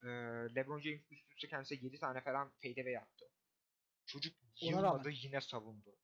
e, 0.04 0.08
LeBron 0.56 0.80
James 0.80 1.02
üst 1.12 1.32
üste 1.32 1.48
kendisine 1.48 1.80
7 1.82 2.00
tane 2.00 2.22
falan 2.22 2.50
fadeaway 2.50 2.94
yaptı. 2.94 3.26
Çocuk 4.06 4.36
yılmadı 4.62 5.10
yine 5.10 5.42
savundu. 5.42 5.96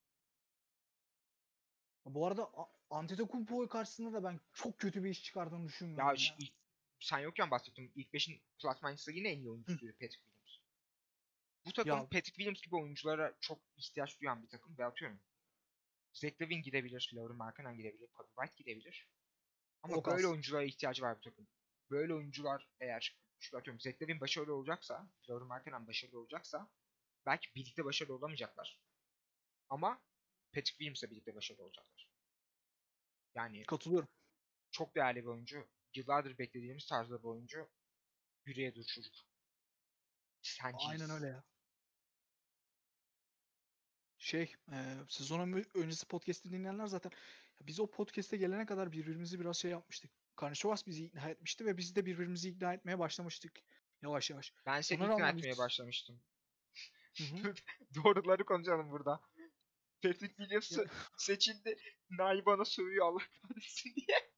Bu 2.05 2.27
arada 2.27 2.51
Antetokounmpo 2.89 3.67
karşısında 3.67 4.13
da 4.13 4.23
ben 4.23 4.39
çok 4.53 4.77
kötü 4.79 5.03
bir 5.03 5.09
iş 5.09 5.23
çıkardığını 5.23 5.67
düşünmüyorum. 5.67 6.05
Ya, 6.07 6.13
Ya, 6.13 6.35
ilk- 6.39 6.53
sen 6.99 7.19
yokken 7.19 7.51
bahsettim. 7.51 7.91
İlk 7.95 8.13
5'in 8.13 8.41
plus 8.59 8.83
minus'ta 8.83 9.11
yine 9.11 9.29
en 9.29 9.39
iyi 9.39 9.49
oyuncusuydu 9.49 9.91
Patrick 9.93 10.15
Williams. 10.23 10.59
Bu 11.65 11.73
takım 11.73 11.91
Ya- 11.91 11.99
Patrick 12.03 12.25
Williams 12.33 12.61
gibi 12.61 12.75
oyunculara 12.75 13.33
çok 13.41 13.59
ihtiyaç 13.77 14.21
duyan 14.21 14.43
bir 14.43 14.47
takım 14.47 14.77
ve 14.77 14.85
atıyorum. 14.85 15.19
Zach 16.13 16.41
Levine 16.41 16.61
gidebilir, 16.61 17.11
Lauren 17.15 17.37
Markkanen 17.37 17.77
gidebilir, 17.77 18.07
Kobe 18.07 18.27
White 18.27 18.63
gidebilir. 18.63 19.07
Ama 19.83 19.93
O 19.95 20.05
böyle 20.05 20.15
kalsın. 20.15 20.31
oyunculara 20.31 20.63
ihtiyacı 20.63 21.01
var 21.03 21.17
bu 21.17 21.21
takım. 21.21 21.47
Böyle 21.91 22.13
oyuncular 22.13 22.67
eğer 22.79 23.17
şu 23.39 23.57
atıyorum 23.57 23.81
Zach 23.81 23.95
başarılı 24.21 24.55
olacaksa, 24.55 25.09
Lauren 25.29 25.47
Markkanen 25.47 25.87
başarılı 25.87 26.19
olacaksa 26.19 26.69
belki 27.25 27.55
birlikte 27.55 27.85
başarılı 27.85 28.15
olamayacaklar. 28.15 28.79
Ama 29.69 30.01
Patrick 30.53 30.71
Williams'la 30.71 31.11
birlikte 31.11 31.35
başarılı 31.35 31.63
olacaklar. 31.63 32.09
Yani 33.35 33.63
Katılıyorum. 33.63 34.09
çok 34.71 34.95
değerli 34.95 35.21
bir 35.21 35.29
oyuncu. 35.29 35.67
Yıllardır 35.95 36.37
beklediğimiz 36.37 36.87
tarzda 36.87 37.19
bir 37.19 37.27
oyuncu. 37.27 37.69
Yüreğe 38.45 38.75
dur 38.75 38.83
çocuk. 38.83 39.13
Sen 40.41 40.73
Aynen 40.87 41.09
öyle 41.09 41.27
ya. 41.27 41.43
Şey, 44.17 44.55
e, 44.71 44.95
sezon 45.09 45.53
ön- 45.53 45.65
öncesi 45.73 46.07
podcast'i 46.07 46.51
dinleyenler 46.51 46.87
zaten 46.87 47.11
biz 47.61 47.79
o 47.79 47.91
podcast'e 47.91 48.37
gelene 48.37 48.65
kadar 48.65 48.91
birbirimizi 48.91 49.39
biraz 49.39 49.57
şey 49.57 49.71
yapmıştık. 49.71 50.11
Karnışovas 50.35 50.87
bizi 50.87 51.05
ikna 51.05 51.29
etmişti 51.29 51.65
ve 51.65 51.77
biz 51.77 51.95
de 51.95 52.05
birbirimizi 52.05 52.49
ikna 52.49 52.73
etmeye 52.73 52.99
başlamıştık 52.99 53.59
yavaş 54.01 54.29
yavaş. 54.29 54.53
Ben 54.65 54.81
seni 54.81 55.03
Ona 55.03 55.13
ikna 55.13 55.29
etmeye 55.29 55.51
biz- 55.51 55.57
başlamıştım. 55.57 56.21
Doğruları 57.95 58.45
konuşalım 58.45 58.91
burada. 58.91 59.21
Patrick 60.01 60.35
Williams 60.35 60.77
seçildi. 61.17 61.77
Nay 62.09 62.45
bana 62.45 62.65
sövüyor 62.65 63.05
Allah 63.05 63.19
kahretsin 63.41 63.95
diye. 63.95 64.31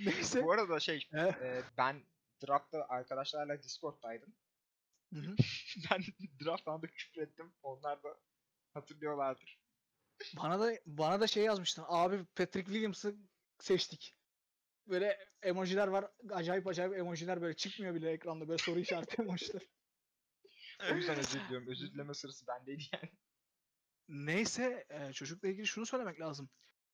Neyse. 0.00 0.44
Bu 0.44 0.52
arada 0.52 0.80
şey 0.80 1.08
E, 1.14 1.62
ben 1.78 2.04
draftta 2.46 2.86
arkadaşlarla 2.88 3.62
Discord'daydım. 3.62 4.34
hı 5.12 5.20
hı. 5.20 5.36
Ben 5.90 6.02
draft 6.44 6.68
anında 6.68 6.86
küfür 6.86 7.22
ettim. 7.22 7.52
Onlar 7.62 8.02
da 8.02 8.20
hatırlıyorlardır. 8.74 9.58
Bana 10.36 10.60
da 10.60 10.72
bana 10.86 11.20
da 11.20 11.26
şey 11.26 11.44
yazmıştın. 11.44 11.84
Abi 11.88 12.24
Patrick 12.24 12.64
Williams'ı 12.72 13.16
seçtik. 13.58 14.14
Böyle 14.86 15.18
emojiler 15.42 15.88
var. 15.88 16.10
Acayip 16.30 16.66
acayip 16.66 16.94
emojiler 16.98 17.42
böyle 17.42 17.56
çıkmıyor 17.56 17.94
bile 17.94 18.10
ekranda. 18.10 18.48
Böyle 18.48 18.62
soru 18.62 18.80
işareti 18.80 19.16
emojiler. 19.22 19.62
O 20.92 20.94
yüzden 20.94 21.18
özür 21.18 21.40
diliyorum. 21.40 21.68
Özür 21.68 21.92
dileme 21.92 22.14
sırası 22.14 22.46
bendeydi 22.46 22.82
yani. 22.92 23.10
Neyse 24.08 24.86
e, 24.90 25.12
çocukla 25.12 25.48
ilgili 25.48 25.66
şunu 25.66 25.86
söylemek 25.86 26.20
lazım. 26.20 26.50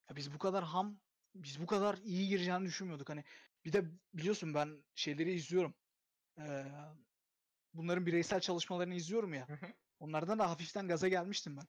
Ya 0.09 0.15
biz 0.15 0.33
bu 0.33 0.37
kadar 0.37 0.63
ham, 0.63 0.99
biz 1.35 1.61
bu 1.61 1.65
kadar 1.65 1.97
iyi 1.97 2.27
gireceğini 2.29 2.65
düşünmüyorduk. 2.65 3.09
Hani 3.09 3.23
bir 3.65 3.73
de 3.73 3.85
biliyorsun 4.13 4.53
ben 4.53 4.83
şeyleri 4.95 5.33
izliyorum. 5.33 5.73
Ee, 6.39 6.65
bunların 7.73 8.05
bireysel 8.05 8.39
çalışmalarını 8.39 8.95
izliyorum 8.95 9.33
ya. 9.33 9.49
Hı 9.49 9.53
hı. 9.53 9.73
Onlardan 9.99 10.39
da 10.39 10.49
hafiften 10.49 10.87
gaza 10.87 11.07
gelmiştim 11.07 11.57
ben. 11.57 11.67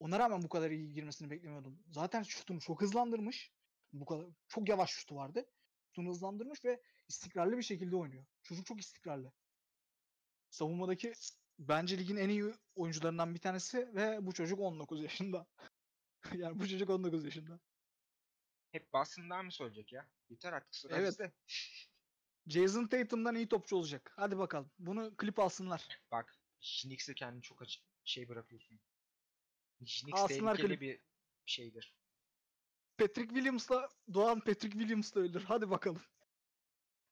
Ona 0.00 0.18
rağmen 0.18 0.42
bu 0.42 0.48
kadar 0.48 0.70
iyi 0.70 0.92
girmesini 0.92 1.30
beklemiyordum. 1.30 1.78
Zaten 1.90 2.22
şutunu 2.22 2.60
çok 2.60 2.82
hızlandırmış. 2.82 3.52
Bu 3.92 4.04
kadar 4.04 4.26
çok 4.48 4.68
yavaş 4.68 4.90
şutu 4.90 5.16
vardı. 5.16 5.46
Şutunu 5.86 6.08
hızlandırmış 6.10 6.64
ve 6.64 6.82
istikrarlı 7.08 7.56
bir 7.56 7.62
şekilde 7.62 7.96
oynuyor. 7.96 8.26
Çocuk 8.42 8.66
çok 8.66 8.80
istikrarlı. 8.80 9.32
Savunmadaki 10.50 11.12
bence 11.58 11.98
ligin 11.98 12.16
en 12.16 12.28
iyi 12.28 12.54
oyuncularından 12.74 13.34
bir 13.34 13.40
tanesi 13.40 13.94
ve 13.94 14.26
bu 14.26 14.32
çocuk 14.32 14.60
19 14.60 15.02
yaşında. 15.02 15.46
yani 16.34 16.58
bu 16.58 16.68
çocuk 16.68 16.90
19 16.90 17.24
yaşında. 17.24 17.60
Hep 18.72 18.92
Boston'dan 18.92 19.44
mı 19.44 19.52
söyleyecek 19.52 19.92
ya? 19.92 20.08
Yeter 20.28 20.52
artık 20.52 20.76
sıra 20.76 20.96
Evet. 20.96 21.08
bizde. 21.08 21.32
Jason 22.46 22.86
Tatum'dan 22.86 23.34
iyi 23.34 23.48
topçu 23.48 23.76
olacak. 23.76 24.12
Hadi 24.16 24.38
bakalım. 24.38 24.70
Bunu 24.78 25.16
klip 25.16 25.38
alsınlar. 25.38 25.88
Bak 26.10 26.36
Knicks'e 26.82 27.14
kendini 27.14 27.42
çok 27.42 27.62
açık 27.62 27.82
şey 28.04 28.28
bırakıyorsun. 28.28 28.80
Knicks 29.78 30.20
Alsınlar 30.20 30.56
tehlikeli 30.56 30.78
klip. 30.78 30.80
bir 30.80 31.00
şeydir. 31.46 31.94
Patrick 32.98 33.28
Williams'la 33.34 33.88
Doğan 34.14 34.40
Patrick 34.40 34.78
Williams'la 34.78 35.20
ölür. 35.20 35.44
Hadi 35.44 35.70
bakalım. 35.70 36.02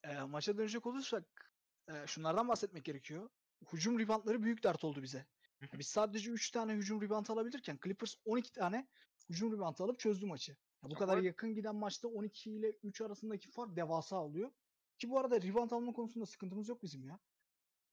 Ee, 0.05 0.21
maça 0.21 0.59
dönecek 0.59 0.87
olursak 0.87 1.53
e, 1.89 2.07
şunlardan 2.07 2.49
bahsetmek 2.49 2.85
gerekiyor. 2.85 3.31
Hücum 3.73 3.99
reboundları 3.99 4.43
büyük 4.43 4.63
dert 4.63 4.85
oldu 4.85 5.03
bize. 5.03 5.27
Biz 5.73 5.87
sadece 5.87 6.31
3 6.31 6.51
tane 6.51 6.73
hücum 6.75 7.03
rebound 7.03 7.27
alabilirken 7.27 7.79
Clippers 7.85 8.15
12 8.25 8.53
tane 8.53 8.89
hücum 9.29 9.53
rebound 9.53 9.79
alıp 9.79 9.99
çözdü 9.99 10.27
maçı. 10.27 10.53
Ya 10.53 10.91
bu 10.91 10.95
kadar 10.95 11.19
yakın 11.19 11.55
giden 11.55 11.75
maçta 11.77 12.09
12 12.09 12.51
ile 12.51 12.71
3 12.83 13.01
arasındaki 13.01 13.51
fark 13.51 13.77
devasa 13.77 14.17
oluyor. 14.23 14.51
Ki 14.99 15.11
bu 15.11 15.19
arada 15.19 15.43
rebound 15.43 15.71
alma 15.71 15.93
konusunda 15.93 16.27
sıkıntımız 16.27 16.69
yok 16.69 16.83
bizim 16.83 17.05
ya. 17.05 17.19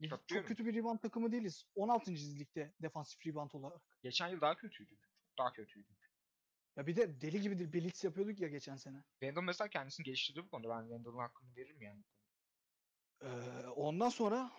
Çok 0.02 0.10
Katılıyorum. 0.10 0.48
kötü 0.48 0.66
bir 0.66 0.76
rebound 0.76 1.00
takımı 1.00 1.32
değiliz. 1.32 1.66
16. 1.76 2.12
ligde 2.12 2.74
defansif 2.82 3.28
rebound 3.28 3.52
olarak. 3.52 3.82
Geçen 4.04 4.28
yıl 4.28 4.42
daha 4.42 4.58
kötüydü. 4.58 4.96
Çok 5.28 5.38
daha 5.38 5.54
kötüydü. 5.54 5.88
Ya 6.76 6.88
bir 6.88 6.96
de 6.96 7.22
deli 7.22 7.42
gibi 7.42 7.60
bir 7.60 7.74
blitz 7.74 8.04
yapıyorduk 8.04 8.40
ya 8.40 8.48
geçen 8.48 8.76
sene. 8.76 9.04
Randall 9.24 9.42
mesela 9.42 9.70
kendisini 9.70 10.04
geliştirdi 10.04 10.44
bu 10.44 10.50
konuda. 10.50 10.70
Ben 10.70 10.90
Randall'ın 10.90 11.18
hakkını 11.18 11.56
veririm 11.56 11.82
yani. 11.82 12.04
Ee, 13.22 13.28
ondan 13.68 14.10
sonra 14.10 14.52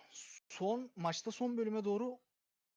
son 0.49 0.91
maçta 0.95 1.31
son 1.31 1.57
bölüme 1.57 1.85
doğru 1.85 2.19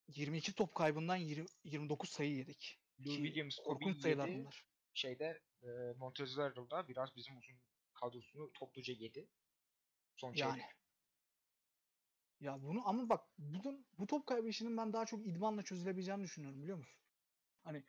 22 0.09 0.53
top 0.53 0.75
kaybından 0.75 1.17
20 1.17 1.47
29 1.65 2.11
sayı 2.11 2.35
yedik. 2.35 2.79
Lou 3.01 3.05
Ki 3.05 3.23
Williams, 3.25 3.57
korkunç 3.57 4.01
sayılar 4.03 4.29
yedi. 4.29 4.39
bunlar. 4.39 4.65
Şeyde 4.95 5.43
e, 5.63 5.67
Harrell'da 6.37 6.89
biraz 6.89 7.17
bizim 7.17 7.39
uzun 7.39 7.57
kadrosunu 7.95 8.53
topluca 8.53 8.95
yedi. 8.95 9.29
Son 10.17 10.33
Yani. 10.35 10.63
Ya 12.41 12.63
bunu 12.63 12.89
ama 12.89 13.09
bak 13.09 13.25
bunun 13.39 13.87
bu 13.99 14.07
top 14.07 14.27
kaybı 14.27 14.49
işinin 14.49 14.77
ben 14.77 14.93
daha 14.93 15.07
çok 15.07 15.27
idmanla 15.27 15.63
çözülebileceğini 15.63 16.23
düşünüyorum 16.23 16.63
biliyor 16.63 16.79
musun? 16.79 17.01
Hani 17.65 17.85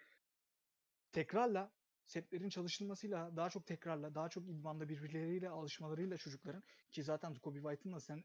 tekrarla 1.17 1.71
setlerin 2.05 2.49
çalışılmasıyla 2.49 3.35
daha 3.35 3.49
çok 3.49 3.65
tekrarla 3.65 4.15
daha 4.15 4.29
çok 4.29 4.47
idmanda 4.49 4.89
birbirleriyle 4.89 5.49
alışmalarıyla 5.49 6.17
çocukların 6.17 6.63
ki 6.91 7.03
zaten 7.03 7.35
Kobe 7.35 7.59
White'ın 7.61 7.95
da 7.95 7.99
sen 7.99 8.23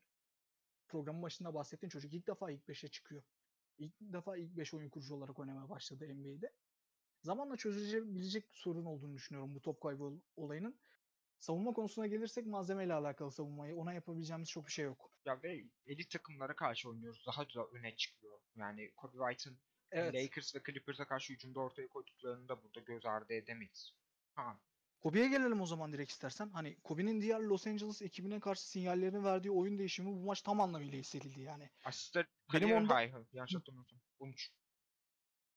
programın 0.89 1.23
başında 1.23 1.55
bahsettiğin 1.55 1.90
çocuk 1.90 2.14
ilk 2.14 2.27
defa 2.27 2.51
ilk 2.51 2.69
5'e 2.69 2.89
çıkıyor. 2.89 3.23
İlk 3.78 3.93
defa 4.01 4.36
ilk 4.36 4.56
5 4.56 4.74
oyun 4.74 4.90
kurucu 4.90 5.14
olarak 5.14 5.39
oynamaya 5.39 5.69
başladı 5.69 6.14
NBA'de. 6.14 6.52
Zamanla 7.23 7.56
çözülebilecek 7.56 8.48
sorun 8.52 8.85
olduğunu 8.85 9.14
düşünüyorum 9.14 9.55
bu 9.55 9.60
top 9.60 9.81
kaybı 9.81 10.05
ol- 10.05 10.20
olayının. 10.36 10.81
Savunma 11.39 11.73
konusuna 11.73 12.06
gelirsek 12.06 12.47
malzemeyle 12.47 12.94
alakalı 12.94 13.31
savunmayı. 13.31 13.77
Ona 13.77 13.93
yapabileceğimiz 13.93 14.48
çok 14.48 14.66
bir 14.66 14.73
şey 14.73 14.85
yok. 14.85 15.10
Ya 15.24 15.43
ve 15.43 15.64
elit 15.86 16.10
takımlara 16.10 16.56
karşı 16.56 16.89
oynuyoruz. 16.89 17.24
Daha 17.27 17.43
da 17.43 17.66
öne 17.66 17.97
çıkıyor. 17.97 18.40
Yani 18.56 18.90
Kobe 18.97 19.16
White'ın 19.19 19.59
Evet. 19.93 20.14
Lakers 20.14 20.55
ve 20.55 20.60
Clippers'a 20.66 21.06
karşı 21.06 21.32
hücumda 21.32 21.60
ortaya 21.60 21.89
koyduklarını 21.89 22.48
da 22.48 22.62
burada 22.62 22.81
göz 22.81 23.06
ardı 23.06 23.32
edemeyiz. 23.32 23.94
Ha, 24.35 24.60
Kobe'ye 25.01 25.28
gelelim 25.28 25.60
o 25.60 25.66
zaman 25.66 25.93
direkt 25.93 26.10
istersen. 26.10 26.48
Hani 26.51 26.77
Kobe'nin 26.81 27.20
diğer 27.20 27.40
Los 27.40 27.66
Angeles 27.66 28.02
ekibine 28.02 28.40
karşı 28.40 28.69
sinyallerini 28.69 29.24
verdiği 29.24 29.51
oyun 29.51 29.78
değişimi 29.78 30.09
bu 30.12 30.24
maç 30.24 30.43
tam 30.43 30.60
anlamıyla 30.60 30.98
hissedildi 30.98 31.40
yani. 31.40 31.70
asistler 31.85 32.27
Benim 32.52 32.73
onda- 32.73 33.01
high'ı. 33.01 33.27
Yanlış 33.32 33.55
hatırlamıyorsam. 33.55 33.98
13. 34.19 34.52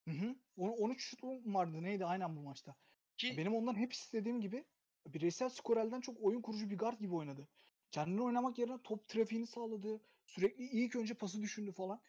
Hı 0.07 0.12
hı. 0.12 0.36
On- 0.57 0.78
13 0.78 1.03
şutum 1.03 1.56
vardı 1.56 1.84
neydi 1.84 2.06
aynen 2.06 2.36
bu 2.36 2.41
maçta. 2.41 2.76
Ki 3.18 3.38
Benim 3.38 3.56
ondan 3.56 3.76
hep 3.76 3.94
istediğim 3.94 4.41
gibi 4.41 4.66
bireysel 5.07 5.49
skorelden 5.49 6.02
çok 6.02 6.18
oyun 6.22 6.41
kurucu 6.41 6.70
bir 6.70 6.78
guard 6.78 6.99
gibi 6.99 7.16
oynadı. 7.16 7.48
Kendini 7.91 8.22
oynamak 8.22 8.60
yerine 8.60 8.82
top 8.84 9.07
trafiğini 9.07 9.48
sağladı. 9.48 10.02
Sürekli 10.26 10.64
ilk 10.64 10.95
önce 10.95 11.14
pası 11.14 11.41
düşündü 11.41 11.72
falan. 11.72 12.02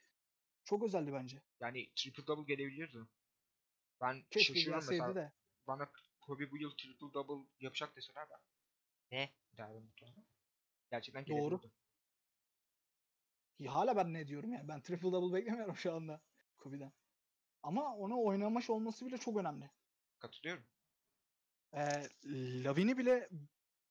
Çok 0.66 0.82
özeldi 0.82 1.12
bence. 1.12 1.42
yani 1.60 1.90
triple 1.96 2.26
double 2.26 2.54
gelebilirdi. 2.54 2.98
Ben 4.00 4.22
Keşke 4.30 4.54
şaşırıyorum 4.54 4.84
mesela. 4.88 5.14
de. 5.14 5.32
Bana 5.66 5.90
Kobe 6.20 6.50
bu 6.50 6.58
yıl 6.58 6.70
triple 6.70 7.12
double 7.14 7.48
yapacak 7.60 7.96
deseler 7.96 8.26
ben. 8.30 8.38
Ne? 9.10 9.30
derdim 9.56 9.82
muhtemelen. 9.82 10.26
Gerçekten 10.90 11.26
Doğru. 11.26 11.60
Ya 13.58 13.74
hala 13.74 13.96
ben 13.96 14.12
ne 14.12 14.28
diyorum 14.28 14.52
yani. 14.52 14.68
Ben 14.68 14.80
triple 14.80 15.12
double 15.12 15.36
beklemiyorum 15.36 15.76
şu 15.76 15.94
anda 15.94 16.20
Kobe'den. 16.56 16.92
Ama 17.62 17.96
ona 17.96 18.16
oynamış 18.20 18.70
olması 18.70 19.06
bile 19.06 19.18
çok 19.18 19.36
önemli. 19.36 19.70
Katılıyorum. 20.18 20.64
Ee, 21.74 22.08
Lavin'i 22.64 22.98
bile 22.98 23.28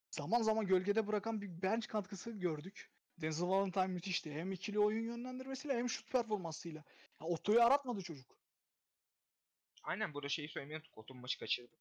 zaman 0.09 0.41
zaman 0.41 0.67
gölgede 0.67 1.07
bırakan 1.07 1.41
bir 1.41 1.61
bench 1.61 1.87
katkısı 1.87 2.31
gördük. 2.31 2.91
Denzel 3.17 3.47
Valentine 3.47 3.87
müthişti. 3.87 4.33
Hem 4.33 4.51
ikili 4.51 4.79
oyun 4.79 5.03
yönlendirmesiyle 5.03 5.73
hem 5.77 5.89
şut 5.89 6.11
performansıyla. 6.11 6.83
Ya, 7.21 7.27
Otto'yu 7.27 7.61
aratmadı 7.61 8.01
çocuk. 8.01 8.37
Aynen 9.83 10.13
burada 10.13 10.29
şeyi 10.29 10.49
söylemeyi 10.49 10.77
unuttuk. 10.77 10.97
Otom 10.97 11.17
maçı 11.19 11.39
kaçırdı. 11.39 11.75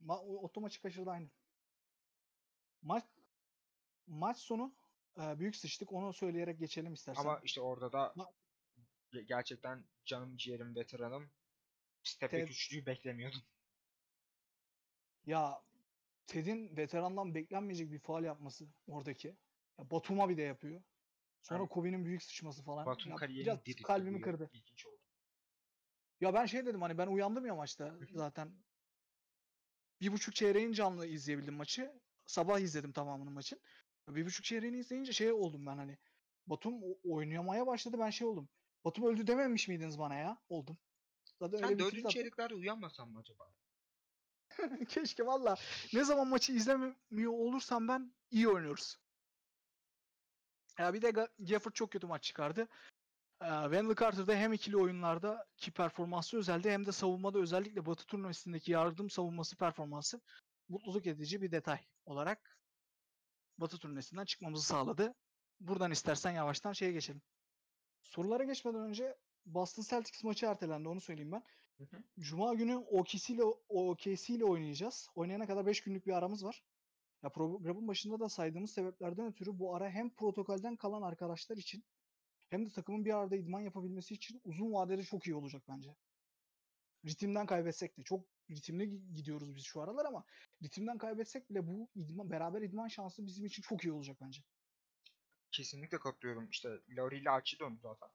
Ma 0.00 0.20
Otto 0.20 0.60
maçı 0.60 0.82
kaçırdı 0.82 1.10
aynı. 1.10 1.28
Maç 2.82 3.04
maç 4.06 4.38
sonu 4.38 4.74
e, 5.20 5.38
büyük 5.38 5.56
sıçtık. 5.56 5.92
Onu 5.92 6.12
söyleyerek 6.12 6.58
geçelim 6.58 6.94
istersen. 6.94 7.20
Ama 7.20 7.40
işte 7.44 7.60
orada 7.60 7.92
da 7.92 8.12
Ma- 8.16 8.32
ge- 9.12 9.22
gerçekten 9.22 9.84
canım 10.04 10.36
ciğerim 10.36 10.76
veteranım 10.76 11.30
step 12.02 12.32
Ted- 12.32 12.48
üçlüyü 12.48 12.86
beklemiyordum. 12.86 13.40
Ya 15.26 15.62
Ted'in 16.26 16.76
veterandan 16.76 17.34
beklenmeyecek 17.34 17.92
bir 17.92 17.98
faal 17.98 18.24
yapması 18.24 18.66
oradaki. 18.86 19.36
Ya 19.78 19.90
Batum'a 19.90 20.28
bir 20.28 20.36
de 20.36 20.42
yapıyor. 20.42 20.82
Sonra 21.42 21.58
Yani- 21.58 21.68
Kobe'nin 21.68 22.04
büyük 22.04 22.22
sıçması 22.22 22.62
falan. 22.62 22.86
Batum 22.86 23.12
Ya 23.12 23.28
biraz 23.28 23.58
kalbimi 23.82 24.20
kırdı. 24.20 24.50
İlginç 24.52 24.86
oldu. 24.86 25.00
Ya 26.20 26.34
ben 26.34 26.46
şey 26.46 26.66
dedim 26.66 26.82
hani 26.82 26.98
ben 26.98 27.06
uyandım 27.06 27.46
ya 27.46 27.54
maçta 27.54 27.94
zaten. 28.10 28.52
Bir 30.00 30.12
buçuk 30.12 30.34
çeyreğin 30.34 30.72
canlı 30.72 31.06
izleyebildim 31.06 31.54
maçı. 31.54 32.00
Sabah 32.26 32.60
izledim 32.60 32.92
tamamını 32.92 33.30
maçın. 33.30 33.60
Bir 34.08 34.26
buçuk 34.26 34.44
çeyreğini 34.44 34.78
izleyince 34.78 35.12
şey 35.12 35.32
oldum 35.32 35.66
ben 35.66 35.76
hani. 35.76 35.98
Batum 36.46 36.82
oynamaya 37.04 37.66
başladı 37.66 37.96
ben 37.98 38.10
şey 38.10 38.26
oldum. 38.26 38.48
Batum 38.84 39.04
öldü 39.04 39.26
dememiş 39.26 39.68
miydiniz 39.68 39.98
bana 39.98 40.14
ya? 40.14 40.38
Oldum. 40.48 40.78
Zaten 41.38 41.58
Sen 41.58 41.78
dördüncü 41.78 41.98
attım. 42.00 42.10
çeyreklerde 42.10 42.54
uyanmasan 42.54 43.08
mı 43.08 43.18
acaba? 43.18 43.52
Keşke 44.88 45.26
valla. 45.26 45.56
Ne 45.92 46.04
zaman 46.04 46.28
maçı 46.28 46.52
izlemiyor 46.52 47.32
olursam 47.32 47.88
ben 47.88 48.14
iyi 48.30 48.48
oynuyoruz. 48.48 48.98
Ya 50.78 50.94
bir 50.94 51.02
de 51.02 51.08
Ga- 51.10 51.52
Gafford 51.52 51.72
çok 51.72 51.90
kötü 51.92 52.06
maç 52.06 52.22
çıkardı. 52.22 52.68
Ee, 53.42 53.46
Wendell 53.46 53.94
Carter 54.00 54.26
da 54.26 54.34
hem 54.34 54.52
ikili 54.52 54.76
oyunlarda 54.76 55.46
ki 55.56 55.70
performansı 55.70 56.38
özeldi 56.38 56.70
hem 56.70 56.86
de 56.86 56.92
savunmada 56.92 57.38
özellikle 57.38 57.86
Batı 57.86 58.06
turnuvasındaki 58.06 58.72
yardım 58.72 59.10
savunması 59.10 59.56
performansı 59.56 60.20
mutluluk 60.68 61.06
edici 61.06 61.42
bir 61.42 61.52
detay 61.52 61.78
olarak 62.06 62.58
Batı 63.58 63.78
turnuvasından 63.78 64.24
çıkmamızı 64.24 64.66
sağladı. 64.66 65.14
Buradan 65.60 65.90
istersen 65.90 66.30
yavaştan 66.30 66.72
şeye 66.72 66.92
geçelim. 66.92 67.22
Sorulara 68.02 68.44
geçmeden 68.44 68.80
önce 68.80 69.16
Boston 69.46 69.82
Celtics 69.82 70.24
maçı 70.24 70.46
ertelendi 70.46 70.88
onu 70.88 71.00
söyleyeyim 71.00 71.32
ben. 71.32 71.42
Hı 71.78 71.84
hı. 71.96 72.02
Cuma 72.18 72.54
günü 72.54 72.76
OKC 72.76 73.34
ile 73.34 73.44
OKC 73.68 74.34
ile 74.34 74.44
oynayacağız. 74.44 75.08
Oynayana 75.14 75.46
kadar 75.46 75.66
5 75.66 75.80
günlük 75.80 76.06
bir 76.06 76.12
aramız 76.12 76.44
var. 76.44 76.62
Ya 77.22 77.30
programın 77.30 77.88
başında 77.88 78.20
da 78.20 78.28
saydığımız 78.28 78.70
sebeplerden 78.70 79.26
ötürü 79.26 79.58
bu 79.58 79.74
ara 79.76 79.90
hem 79.90 80.10
protokolden 80.14 80.76
kalan 80.76 81.02
arkadaşlar 81.02 81.56
için 81.56 81.84
hem 82.48 82.66
de 82.66 82.70
takımın 82.70 83.04
bir 83.04 83.14
arada 83.16 83.36
idman 83.36 83.60
yapabilmesi 83.60 84.14
için 84.14 84.40
uzun 84.44 84.72
vadede 84.72 85.02
çok 85.02 85.26
iyi 85.26 85.34
olacak 85.34 85.62
bence. 85.68 85.90
Ritimden 87.06 87.46
kaybetsek 87.46 87.98
de 87.98 88.02
çok 88.02 88.24
ritimli 88.50 88.84
gi- 88.84 89.14
gidiyoruz 89.14 89.54
biz 89.56 89.64
şu 89.64 89.80
aralar 89.80 90.04
ama 90.04 90.24
ritimden 90.62 90.98
kaybetsek 90.98 91.50
bile 91.50 91.66
bu 91.66 91.88
idman 91.94 92.30
beraber 92.30 92.62
idman 92.62 92.88
şansı 92.88 93.26
bizim 93.26 93.46
için 93.46 93.62
çok 93.62 93.84
iyi 93.84 93.92
olacak 93.92 94.16
bence. 94.20 94.42
Kesinlikle 95.52 95.98
katılıyorum. 95.98 96.48
İşte 96.50 96.68
Laurie 96.88 97.20
ile 97.20 97.30
Archie 97.30 97.60
döndü 97.60 97.78
zaten. 97.82 98.08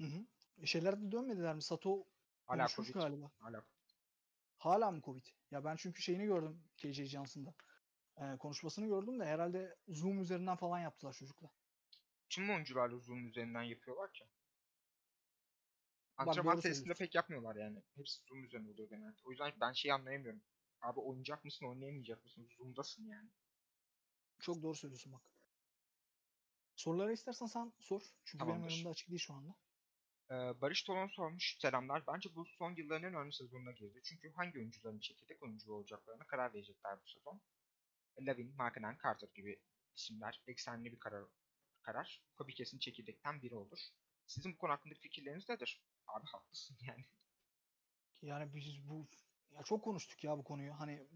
Hı 0.00 0.04
hı. 0.06 0.26
E, 0.62 0.66
Şeyler 0.66 1.02
de 1.02 1.12
dönmediler 1.12 1.54
mi? 1.54 1.62
Sato 1.62 2.04
Hala 2.46 2.66
Covid. 2.76 2.94
galiba. 2.94 3.30
Hala 3.40 3.62
Hala 4.58 4.90
mı 4.90 5.00
Covid? 5.04 5.26
Ya 5.50 5.64
ben 5.64 5.76
çünkü 5.76 6.02
şeyini 6.02 6.24
gördüm 6.24 6.64
KJ 6.76 7.04
Johnson'da. 7.06 7.54
Ee, 8.20 8.36
konuşmasını 8.38 8.86
gördüm 8.86 9.20
de 9.20 9.24
herhalde 9.24 9.76
Zoom 9.88 10.20
üzerinden 10.20 10.56
falan 10.56 10.78
yaptılar 10.80 11.12
çocukla. 11.12 11.50
Tüm 12.28 12.50
oyuncularla 12.50 12.98
Zoom 12.98 13.28
üzerinden 13.28 13.62
yapıyorlar 13.62 14.12
ki. 14.12 14.24
Antrenman 16.16 16.60
testinde 16.60 16.94
pek 16.94 17.14
yapmıyorlar 17.14 17.56
yani. 17.56 17.82
Hepsi 17.96 18.22
Zoom 18.28 18.44
üzerine 18.44 18.70
oluyor 18.70 18.88
genelde. 18.88 19.16
O 19.24 19.30
yüzden 19.30 19.52
ben 19.60 19.72
şeyi 19.72 19.94
anlayamıyorum. 19.94 20.42
Abi 20.80 21.00
oynayacak 21.00 21.44
mısın, 21.44 21.66
oynayamayacak 21.66 22.24
mısın? 22.24 22.48
Zoom'dasın 22.58 23.06
yani. 23.06 23.30
Çok 24.40 24.62
doğru 24.62 24.74
söylüyorsun 24.74 25.12
bak. 25.12 25.22
Soruları 26.76 27.12
istersen 27.12 27.46
sen 27.46 27.72
sor. 27.80 28.02
Çünkü 28.24 28.44
benim 28.44 28.54
Tamamdır. 28.54 28.74
önümde 28.74 28.88
açık 28.88 29.08
değil 29.08 29.20
şu 29.20 29.34
anda. 29.34 29.54
Ee, 30.30 30.60
Barış 30.60 30.82
Tolon 30.82 31.08
sormuş. 31.08 31.56
Selamlar. 31.58 32.06
Bence 32.06 32.34
bu 32.34 32.46
son 32.46 32.74
yılların 32.74 33.02
en 33.02 33.14
önemli 33.14 33.32
sezonuna 33.32 33.72
girdi. 33.72 34.00
Çünkü 34.04 34.30
hangi 34.32 34.58
oyuncuların 34.58 35.00
çekirdek 35.00 35.42
oyuncu 35.42 35.72
olacaklarına 35.72 36.26
karar 36.26 36.54
verecekler 36.54 36.98
bu 37.02 37.06
sezon. 37.06 37.40
Lavin, 38.20 38.56
Markkanen, 38.56 38.98
Carter 39.04 39.28
gibi 39.34 39.62
isimler 39.96 40.42
eksenli 40.46 40.92
bir 40.92 40.98
karar. 40.98 41.24
karar. 41.82 42.22
Kobe 42.36 42.52
kesin 42.52 42.78
çekirdekten 42.78 43.42
biri 43.42 43.54
olur. 43.54 43.78
Sizin 44.26 44.52
bu 44.52 44.58
konu 44.58 44.72
hakkındaki 44.72 45.00
fikirleriniz 45.00 45.48
nedir? 45.48 45.82
Abi 46.06 46.26
haklısın 46.26 46.76
yani. 46.88 47.04
Yani 48.22 48.54
biz 48.54 48.88
bu 48.88 49.06
ya 49.50 49.62
çok 49.62 49.84
konuştuk 49.84 50.24
ya 50.24 50.38
bu 50.38 50.44
konuyu. 50.44 50.72
Hani 50.80 51.08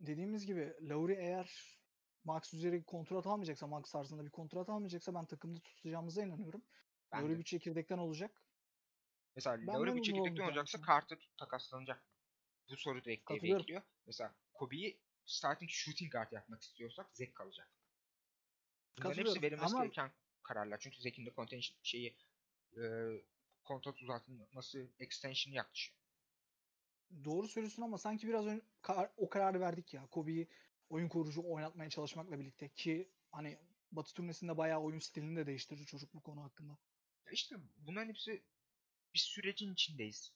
dediğimiz 0.00 0.46
gibi 0.46 0.76
Lauri 0.80 1.12
eğer 1.12 1.78
Max 2.24 2.54
üzeri 2.54 2.84
kontrat 2.84 3.26
almayacaksa, 3.26 3.66
Max 3.66 3.92
tarzında 3.92 4.24
bir 4.24 4.30
kontrat 4.30 4.68
almayacaksa 4.68 5.14
ben 5.14 5.26
takımda 5.26 5.60
tutacağımıza 5.60 6.22
inanıyorum. 6.22 6.62
Ben 7.12 7.22
Lauri 7.22 7.34
de. 7.34 7.38
bir 7.38 7.44
çekirdekten 7.44 7.98
olacak. 7.98 8.42
Mesela 9.36 9.58
Ben 9.60 9.66
Lauri 9.66 9.94
bir 9.94 10.02
çekirdekten 10.02 10.44
olacaksa. 10.46 10.78
Carter 10.86 11.30
takaslanacak? 11.36 12.04
Bu 12.70 12.76
soru 12.76 13.04
da 13.04 13.10
ekleye 13.10 13.24
Katılıyorum. 13.24 13.62
bekliyor. 13.62 13.82
Mesela 14.06 14.34
Kobe'yi 14.54 15.00
starting 15.28 15.70
shooting 15.70 16.12
guard 16.12 16.32
yapmak 16.32 16.62
istiyorsak 16.62 17.06
Zek 17.16 17.34
kalacak. 17.34 17.68
Bunların 18.98 19.18
hepsi 19.18 19.42
verilmesi 19.42 19.66
Ama 19.66 19.84
gereken 19.84 20.12
kararlar. 20.42 20.78
Çünkü 20.80 21.00
Zek'in 21.02 21.26
de 21.26 21.30
contention 21.36 21.76
şeyi 21.82 22.16
e, 22.76 22.82
kontrat 23.64 24.02
uzatılması 24.02 24.94
extension 24.98 25.54
yaklaşıyor. 25.54 25.98
doğru 27.24 27.48
söylüyorsun 27.48 27.82
ama 27.82 27.98
sanki 27.98 28.28
biraz 28.28 28.46
ön- 28.46 28.62
kar- 28.82 29.12
o 29.16 29.28
kararı 29.28 29.60
verdik 29.60 29.94
ya. 29.94 30.06
Kobe'yi 30.06 30.48
oyun 30.90 31.08
kurucu 31.08 31.42
oynatmaya 31.44 31.90
çalışmakla 31.90 32.40
birlikte 32.40 32.68
ki 32.68 33.08
hani 33.32 33.58
Batı 33.92 34.14
turnesinde 34.14 34.56
bayağı 34.56 34.80
oyun 34.80 34.98
stilini 34.98 35.36
de 35.36 35.46
değiştirdi 35.46 35.86
çocuk 35.86 36.14
bu 36.14 36.22
konu 36.22 36.42
hakkında. 36.44 36.78
Ya 37.26 37.32
işte 37.32 37.56
bunların 37.76 38.08
hepsi 38.08 38.44
bir 39.14 39.18
sürecin 39.18 39.72
içindeyiz. 39.72 40.32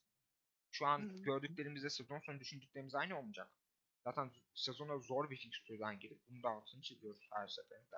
Şu 0.70 0.86
an 0.86 1.00
Hı. 1.00 1.22
gördüklerimizle 1.22 1.90
sezon 1.90 2.20
sonu 2.20 2.40
düşündüklerimiz 2.40 2.94
aynı 2.94 3.18
olmayacak. 3.18 3.61
Zaten 4.04 4.30
sezona 4.54 4.98
zor 4.98 5.30
bir 5.30 5.36
fikstürden 5.36 6.00
girip 6.00 6.28
bunu 6.28 6.42
da 6.42 6.48
altını 6.48 6.82
çiziyoruz 6.82 7.28
her 7.32 7.46
seferinde. 7.48 7.96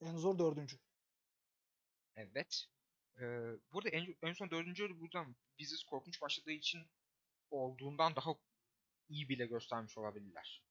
En 0.00 0.16
zor 0.16 0.38
dördüncü. 0.38 0.76
Evet. 2.16 2.64
Ee, 3.20 3.22
burada 3.72 3.88
en, 3.88 4.16
en 4.22 4.32
son 4.32 4.50
dördüncü 4.50 5.00
buradan 5.00 5.36
Vizis 5.60 5.84
korkunç 5.84 6.22
başladığı 6.22 6.52
için 6.52 6.82
olduğundan 7.50 8.16
daha 8.16 8.30
iyi 9.08 9.28
bile 9.28 9.46
göstermiş 9.46 9.98
olabilirler. 9.98 10.64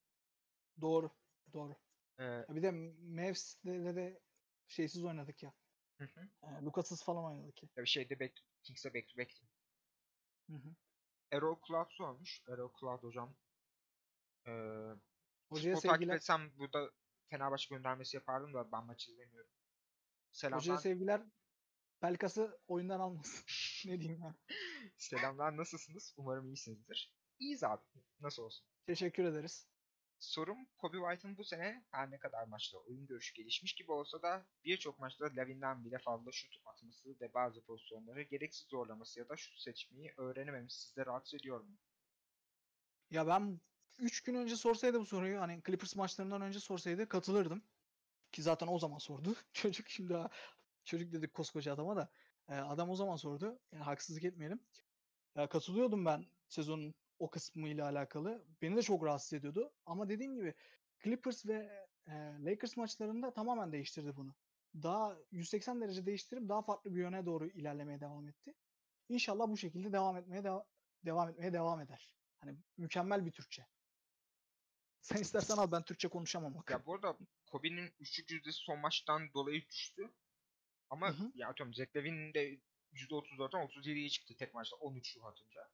Doğru. 0.81 1.11
Doğru. 1.53 1.75
Ee, 2.19 2.23
Ya 2.23 2.47
bir 2.49 2.63
de 2.63 2.71
Mavs'le 2.71 3.65
de, 3.65 3.95
de 3.95 4.21
şeysiz 4.67 5.03
oynadık 5.03 5.43
ya. 5.43 5.53
hı 5.97 6.03
hı. 6.03 6.29
E, 6.43 6.65
Lucas'sız 6.65 7.03
falan 7.03 7.25
oynadık 7.25 7.63
ya. 7.63 7.69
Ya 7.75 7.83
bir 7.83 7.89
şeyde 7.89 8.19
back, 8.19 8.39
Kings'e 8.63 8.93
back 8.93 9.09
to 9.09 9.17
back. 9.21 9.31
Hı 10.49 10.55
hı. 10.55 10.75
Errol 11.31 11.57
Cloud 11.67 11.91
sormuş. 11.91 12.41
Errol 12.47 12.69
Cloud 12.79 13.03
hocam. 13.03 13.35
Ee, 14.47 14.51
Hocaya 15.49 15.75
takip 15.75 15.91
sevgiler. 15.91 16.15
etsem 16.15 16.51
burada 16.57 16.91
Fenerbahçe 17.29 17.75
göndermesi 17.75 18.17
yapardım 18.17 18.53
da 18.53 18.71
ben 18.71 18.85
maç 18.85 19.07
izlemiyorum. 19.07 19.51
Hocaya 20.31 20.59
Selamlar. 20.59 20.81
sevgiler. 20.81 21.21
Pelkas'ı 22.01 22.59
oyundan 22.67 22.99
almasın. 22.99 23.45
ne 23.85 23.99
diyeyim 23.99 24.21
ben. 24.23 24.35
Selamlar 24.97 25.57
nasılsınız? 25.57 26.13
Umarım 26.17 26.47
iyisinizdir. 26.47 27.13
İyiyiz 27.39 27.63
abi. 27.63 27.83
Nasıl 28.19 28.43
olsun? 28.43 28.67
Teşekkür 28.85 29.23
ederiz. 29.23 29.67
Sorum 30.19 30.57
Kobe 30.77 30.97
White'ın 30.97 31.37
bu 31.37 31.43
sene 31.43 31.85
her 31.91 32.11
ne 32.11 32.19
kadar 32.19 32.47
maçta 32.47 32.77
oyun 32.77 33.07
görüşü 33.07 33.33
gelişmiş 33.33 33.73
gibi 33.73 33.91
olsa 33.91 34.21
da 34.21 34.45
birçok 34.63 34.99
maçta 34.99 35.25
Lavin'den 35.25 35.85
bile 35.85 35.99
fazla 35.99 36.31
şut 36.31 36.57
atması 36.65 37.19
ve 37.21 37.33
bazı 37.33 37.61
pozisyonları 37.65 38.21
gereksiz 38.21 38.67
zorlaması 38.67 39.19
ya 39.19 39.29
da 39.29 39.37
şut 39.37 39.59
seçmeyi 39.59 40.13
öğrenememesi 40.17 40.81
sizde 40.81 41.05
rahatsız 41.05 41.33
ediyor 41.39 41.59
mu? 41.61 41.77
Ya 43.11 43.27
ben 43.27 43.59
3 43.97 44.21
gün 44.23 44.35
önce 44.35 44.55
sorsaydı 44.55 44.99
bu 44.99 45.05
soruyu 45.05 45.41
hani 45.41 45.61
Clippers 45.65 45.95
maçlarından 45.95 46.41
önce 46.41 46.59
sorsaydı 46.59 47.07
katılırdım. 47.09 47.63
Ki 48.31 48.41
zaten 48.43 48.67
o 48.67 48.79
zaman 48.79 48.97
sordu. 48.97 49.35
Çocuk 49.53 49.89
şimdi 49.89 50.13
ha- 50.15 50.29
çocuk 50.85 51.13
dedik 51.13 51.33
koskoca 51.33 51.73
adama 51.73 51.95
da 51.95 52.11
e, 52.49 52.55
adam 52.55 52.89
o 52.89 52.95
zaman 52.95 53.15
sordu. 53.15 53.59
Yani 53.73 53.83
haksızlık 53.83 54.23
etmeyelim. 54.25 54.61
Ya 55.35 55.49
katılıyordum 55.49 56.05
ben 56.05 56.25
sezonun 56.49 56.95
o 57.19 57.29
kısmıyla 57.29 57.85
alakalı. 57.89 58.47
Beni 58.61 58.75
de 58.77 58.81
çok 58.81 59.05
rahatsız 59.05 59.33
ediyordu. 59.33 59.73
Ama 59.85 60.09
dediğim 60.09 60.35
gibi 60.35 60.55
Clippers 61.03 61.45
ve 61.45 61.87
e, 62.07 62.11
Lakers 62.45 62.77
maçlarında 62.77 63.33
tamamen 63.33 63.71
değiştirdi 63.73 64.15
bunu. 64.15 64.35
Daha 64.75 65.17
180 65.31 65.81
derece 65.81 66.05
değiştirip 66.05 66.49
daha 66.49 66.61
farklı 66.61 66.95
bir 66.95 67.01
yöne 67.01 67.25
doğru 67.25 67.47
ilerlemeye 67.49 68.01
devam 68.01 68.29
etti. 68.29 68.53
İnşallah 69.09 69.49
bu 69.49 69.57
şekilde 69.57 69.93
devam 69.93 70.17
etmeye 70.17 70.43
deva- 70.43 70.65
devam 71.05 71.29
etmeye 71.29 71.53
devam 71.53 71.81
eder. 71.81 72.11
Hani 72.39 72.57
mükemmel 72.77 73.25
bir 73.25 73.31
Türkçe. 73.31 73.67
Sen 75.03 75.21
istersen 75.21 75.57
al 75.57 75.71
ben 75.71 75.83
Türkçe 75.83 76.07
konuşamam 76.07 76.55
bak. 76.55 76.69
Ya 76.69 76.85
bu 76.85 76.93
arada 76.93 77.17
Kobe'nin 77.51 77.93
üçlük 77.99 78.31
yüzdesi 78.31 78.57
son 78.57 78.79
maçtan 78.79 79.33
dolayı 79.33 79.69
düştü. 79.69 80.13
Ama 80.89 81.09
Hı 81.09 81.13
hı. 81.13 81.31
ya 81.35 81.49
atıyorum 81.49 81.73
Zach 81.73 81.95
Lavin'in 81.95 82.33
de 82.33 82.59
%34'ten 82.93 83.67
37'ye 83.67 84.09
çıktı 84.09 84.35
tek 84.37 84.53
maçta 84.53 84.75
13 84.75 85.07
şut 85.07 85.23
atınca. 85.23 85.69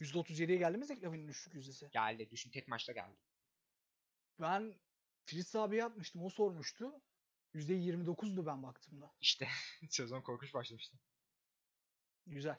%37'ye 0.00 0.58
geldi 0.58 0.78
mi 0.78 0.86
Zach 0.86 1.02
Lavin'in 1.02 1.28
üçlük 1.28 1.54
yüzdesi? 1.54 1.90
Geldi 1.92 2.30
düşün 2.30 2.50
tek 2.50 2.68
maçta 2.68 2.92
geldi. 2.92 3.16
Ben 4.40 4.74
Filiz 5.24 5.56
abiye 5.56 5.84
atmıştım. 5.84 6.24
O 6.24 6.30
sormuştu. 6.30 7.02
%29'du 7.54 8.46
ben 8.46 8.62
baktığımda. 8.62 9.14
İşte 9.20 9.48
sezon 9.90 10.22
korkunç 10.22 10.54
başlamıştı. 10.54 10.98
Güzel. 12.26 12.58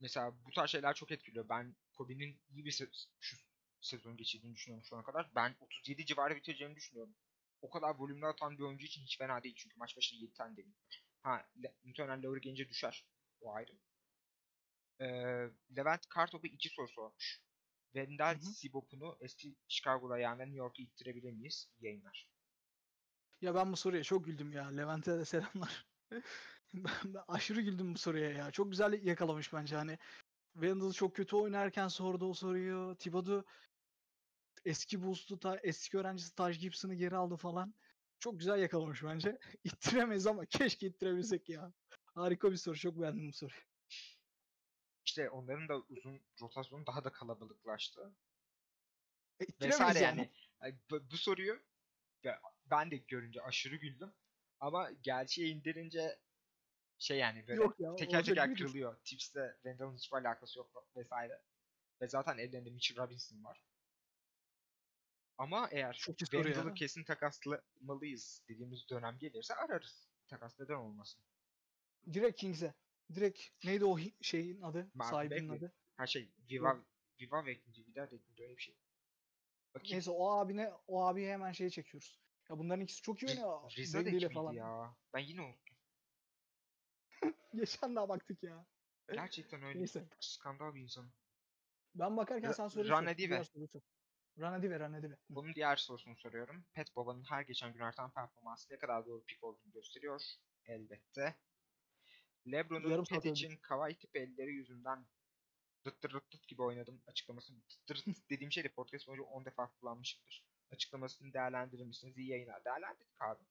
Mesela 0.00 0.44
bu 0.44 0.50
tarz 0.50 0.70
şeyler 0.70 0.94
çok 0.94 1.12
etkiliyor. 1.12 1.48
Ben 1.48 1.76
Kobe'nin 1.92 2.40
iyi 2.50 2.64
bir 2.64 2.88
şu 3.20 3.51
sezon 3.82 4.16
geçirdiğini 4.16 4.54
düşünüyorum 4.54 4.84
şu 4.84 4.96
ana 4.96 5.04
kadar. 5.04 5.30
Ben 5.34 5.56
37 5.60 6.06
civarı 6.06 6.36
bitireceğini 6.36 6.76
düşünüyorum. 6.76 7.14
O 7.62 7.70
kadar 7.70 7.94
volümlü 7.94 8.26
atan 8.26 8.58
bir 8.58 8.62
oyuncu 8.62 8.86
için 8.86 9.02
hiç 9.02 9.18
fena 9.18 9.42
değil. 9.42 9.54
Çünkü 9.58 9.76
maç 9.78 9.96
başına 9.96 10.20
7 10.20 10.32
tane 10.34 10.56
değil. 10.56 10.68
Ha, 11.22 11.48
Le- 11.62 11.74
muhtemelen 11.84 12.22
Lowry 12.22 12.40
gelince 12.40 12.68
düşer. 12.68 13.06
O 13.40 13.52
ayrı. 13.54 13.72
Ee, 15.00 15.04
Levent 15.76 16.08
Kartop'a 16.08 16.48
iki 16.48 16.68
soru 16.68 16.88
sormuş. 16.88 17.42
Hı. 18.46 18.46
Sibop'unu 18.46 19.16
eski 19.20 19.56
Chicago'da 19.68 20.18
yani 20.18 20.40
New 20.40 20.56
York'a 20.56 20.82
ittirebilir 20.82 21.32
miyiz? 21.32 21.68
İyi 21.78 21.84
yayınlar. 21.86 22.28
Ya 23.40 23.54
ben 23.54 23.72
bu 23.72 23.76
soruya 23.76 24.02
çok 24.02 24.24
güldüm 24.24 24.52
ya. 24.52 24.68
Levent'e 24.68 25.18
de 25.18 25.24
selamlar. 25.24 25.86
ben, 26.74 26.92
ben 27.04 27.22
aşırı 27.28 27.60
güldüm 27.60 27.94
bu 27.94 27.98
soruya 27.98 28.30
ya. 28.30 28.50
Çok 28.50 28.70
güzel 28.70 29.04
yakalamış 29.04 29.52
bence 29.52 29.76
hani. 29.76 29.98
Wendell 30.54 30.92
çok 30.92 31.16
kötü 31.16 31.36
oynarken 31.36 31.88
sordu 31.88 32.30
o 32.30 32.34
soruyu. 32.34 32.96
Thibodeau 32.98 33.44
eski 34.64 35.02
boost'u 35.02 35.38
ta, 35.38 35.60
eski 35.62 35.98
öğrencisi 35.98 36.34
Taj 36.34 36.60
Gibson'ı 36.60 36.94
geri 36.94 37.16
aldı 37.16 37.36
falan. 37.36 37.74
Çok 38.18 38.38
güzel 38.38 38.58
yakalamış 38.58 39.02
bence. 39.04 39.38
İttiremeyiz 39.64 40.26
ama 40.26 40.46
keşke 40.46 40.86
ittirebilsek 40.86 41.48
ya. 41.48 41.72
Harika 42.14 42.50
bir 42.50 42.56
soru. 42.56 42.76
Çok 42.76 43.00
beğendim 43.00 43.28
bu 43.28 43.32
soruyu. 43.32 43.60
İşte 45.04 45.30
onların 45.30 45.68
da 45.68 45.78
uzun 45.78 46.20
rotasyonu 46.40 46.86
daha 46.86 47.04
da 47.04 47.12
kalabalıklaştı. 47.12 48.14
E, 49.40 49.66
vesaire 49.66 49.98
yani. 49.98 50.30
yani. 50.62 50.78
Bu, 50.90 51.10
bu 51.10 51.16
soruyu 51.16 51.62
ben 52.70 52.90
de 52.90 52.96
görünce 52.96 53.42
aşırı 53.42 53.76
güldüm. 53.76 54.12
Ama 54.60 54.90
gerçeğe 54.90 55.48
indirince 55.48 56.18
şey 56.98 57.18
yani 57.18 57.48
böyle 57.48 57.62
Yok 57.62 57.80
ya. 57.80 57.96
teker 57.96 58.24
teker 58.24 58.54
kırılıyor. 58.54 58.96
Tips'te 59.04 59.56
Randall'ın 59.66 59.96
hiçbir 59.96 60.16
alakası 60.16 60.58
yok 60.58 60.86
vesaire. 60.96 61.42
Ve 62.00 62.08
zaten 62.08 62.38
ellerinde 62.38 62.70
Mitchell 62.70 62.96
Robinson 62.96 63.44
var. 63.44 63.62
Ama 65.42 65.68
eğer 65.70 65.92
Çok. 65.92 66.34
Randall'ı 66.34 66.74
kesin 66.74 67.04
takaslamalıyız 67.04 68.42
dediğimiz 68.48 68.88
dönem 68.88 69.18
gelirse 69.18 69.54
ararız. 69.54 70.08
Takas 70.28 70.60
neden 70.60 70.74
olmasın? 70.74 71.22
Direkt 72.12 72.40
Kings'e. 72.40 72.74
Direkt 73.14 73.64
neydi 73.64 73.84
o 73.84 73.98
şeyin 74.20 74.62
adı? 74.62 74.90
Marvin 74.94 75.10
Sahibinin 75.10 75.48
Bagley. 75.48 75.58
adı. 75.58 75.72
Her 75.96 76.06
şey 76.06 76.32
Viva 76.50 76.84
Viva 77.20 77.46
Veklinci 77.46 77.86
bir 77.86 77.94
daha 77.94 78.04
Veklinci 78.04 78.42
öyle 78.42 78.56
bir 78.56 78.62
şey. 78.62 78.76
Bakayım. 79.74 79.92
Neyse 79.92 80.10
o 80.10 80.30
abine 80.30 80.72
o 80.86 81.04
abiye 81.04 81.32
hemen 81.32 81.52
şeyi 81.52 81.70
çekiyoruz. 81.70 82.20
Ya 82.50 82.58
bunların 82.58 82.84
ikisi 82.84 83.02
çok 83.02 83.22
iyi 83.22 83.30
oynuyor. 83.30 83.72
İle 83.76 84.20
Dek 84.20 84.32
falan. 84.32 84.52
ya? 84.52 84.96
Ben 85.14 85.20
yine 85.20 85.40
unuttum. 85.40 85.76
Geçen 87.54 87.96
daha 87.96 88.08
baktık 88.08 88.42
ya. 88.42 88.66
Gerçekten 89.12 89.62
öyle. 89.62 89.78
Neyse. 89.78 90.08
Skandal 90.20 90.74
bir 90.74 90.80
insan. 90.80 91.12
Ben 91.94 92.16
bakarken 92.16 92.50
Ra- 92.50 92.54
sen 92.54 92.68
soruyu 92.68 92.90
Rana 92.90 93.16
sor. 94.36 94.42
Dive. 94.42 94.56
Diğer 94.56 94.56
soruyu 94.56 94.56
sor. 94.56 94.56
Rana 94.56 94.62
Dive, 94.62 94.80
Rana 94.80 95.02
Dive. 95.02 95.12
Hı. 95.12 95.18
Bunun 95.30 95.54
diğer 95.54 95.76
sorusunu 95.76 96.16
soruyorum. 96.16 96.64
Pet 96.74 96.96
Baba'nın 96.96 97.24
her 97.24 97.42
geçen 97.42 97.72
gün 97.72 97.80
artan 97.80 98.10
performansı 98.10 98.72
ne 98.72 98.78
kadar 98.78 99.06
doğru 99.06 99.24
pik 99.24 99.44
olduğunu 99.44 99.72
gösteriyor. 99.72 100.22
Elbette. 100.66 101.36
LeBron'un 102.46 103.04
Pet 103.04 103.24
için 103.24 103.56
Kawhi 103.56 103.98
tip 103.98 104.16
elleri 104.16 104.54
yüzünden 104.54 105.06
dıttır 105.84 106.12
dıt 106.12 106.48
gibi 106.48 106.62
oynadım 106.62 107.02
açıklamasını. 107.06 107.58
Dıttır 107.70 108.04
dıt 108.06 108.30
dediğim 108.30 108.52
şey 108.52 108.64
de 108.64 108.68
podcast 108.68 109.08
boyunca 109.08 109.24
10 109.24 109.44
defa 109.44 109.70
kullanmışımdır. 109.72 110.46
Açıklamasını 110.70 111.32
değerlendirir 111.32 111.84
misiniz? 111.84 112.18
İyi 112.18 112.28
yayınlar. 112.28 112.64
Değerlendirdik 112.64 113.22
abi. 113.22 113.44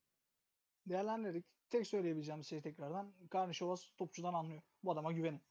Değerlendirdik. 0.85 1.45
Tek 1.69 1.87
söyleyebileceğim 1.87 2.43
şey 2.43 2.61
tekrardan. 2.61 3.13
Karnışovas 3.29 3.85
topçudan 3.97 4.33
anlıyor. 4.33 4.61
Bu 4.83 4.91
adama 4.91 5.11
güvenin. 5.11 5.41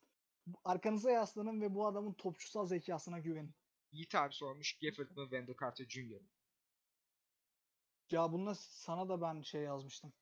Arkanıza 0.65 1.11
yaslanın 1.11 1.61
ve 1.61 1.74
bu 1.74 1.86
adamın 1.86 2.12
topçusal 2.12 2.66
zekasına 2.66 3.19
güvenin. 3.19 3.55
Yiğit 3.92 4.14
abi 4.14 4.34
sormuş. 4.34 4.78
Gafford 4.78 5.10
mı 5.16 5.22
Wendell 5.22 5.54
Carter 5.60 5.84
Jr. 5.84 6.20
Ya 8.10 8.32
bununla 8.32 8.54
sana 8.54 9.08
da 9.08 9.20
ben 9.20 9.42
şey 9.42 9.62
yazmıştım. 9.62 10.12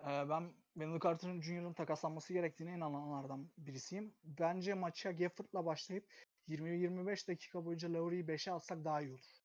Ee, 0.00 0.28
ben 0.28 0.54
Wendell 0.72 1.00
Carter'ın 1.00 1.42
Junior'ın 1.42 1.72
takaslanması 1.72 2.32
gerektiğine 2.32 2.76
inananlardan 2.76 3.50
birisiyim. 3.58 4.14
Bence 4.24 4.74
maça 4.74 5.12
Gafford'la 5.12 5.66
başlayıp 5.66 6.12
20-25 6.48 7.28
dakika 7.28 7.64
boyunca 7.64 7.92
Lowry'i 7.92 8.24
5'e 8.24 8.52
atsak 8.52 8.84
daha 8.84 9.00
iyi 9.02 9.12
olur. 9.12 9.44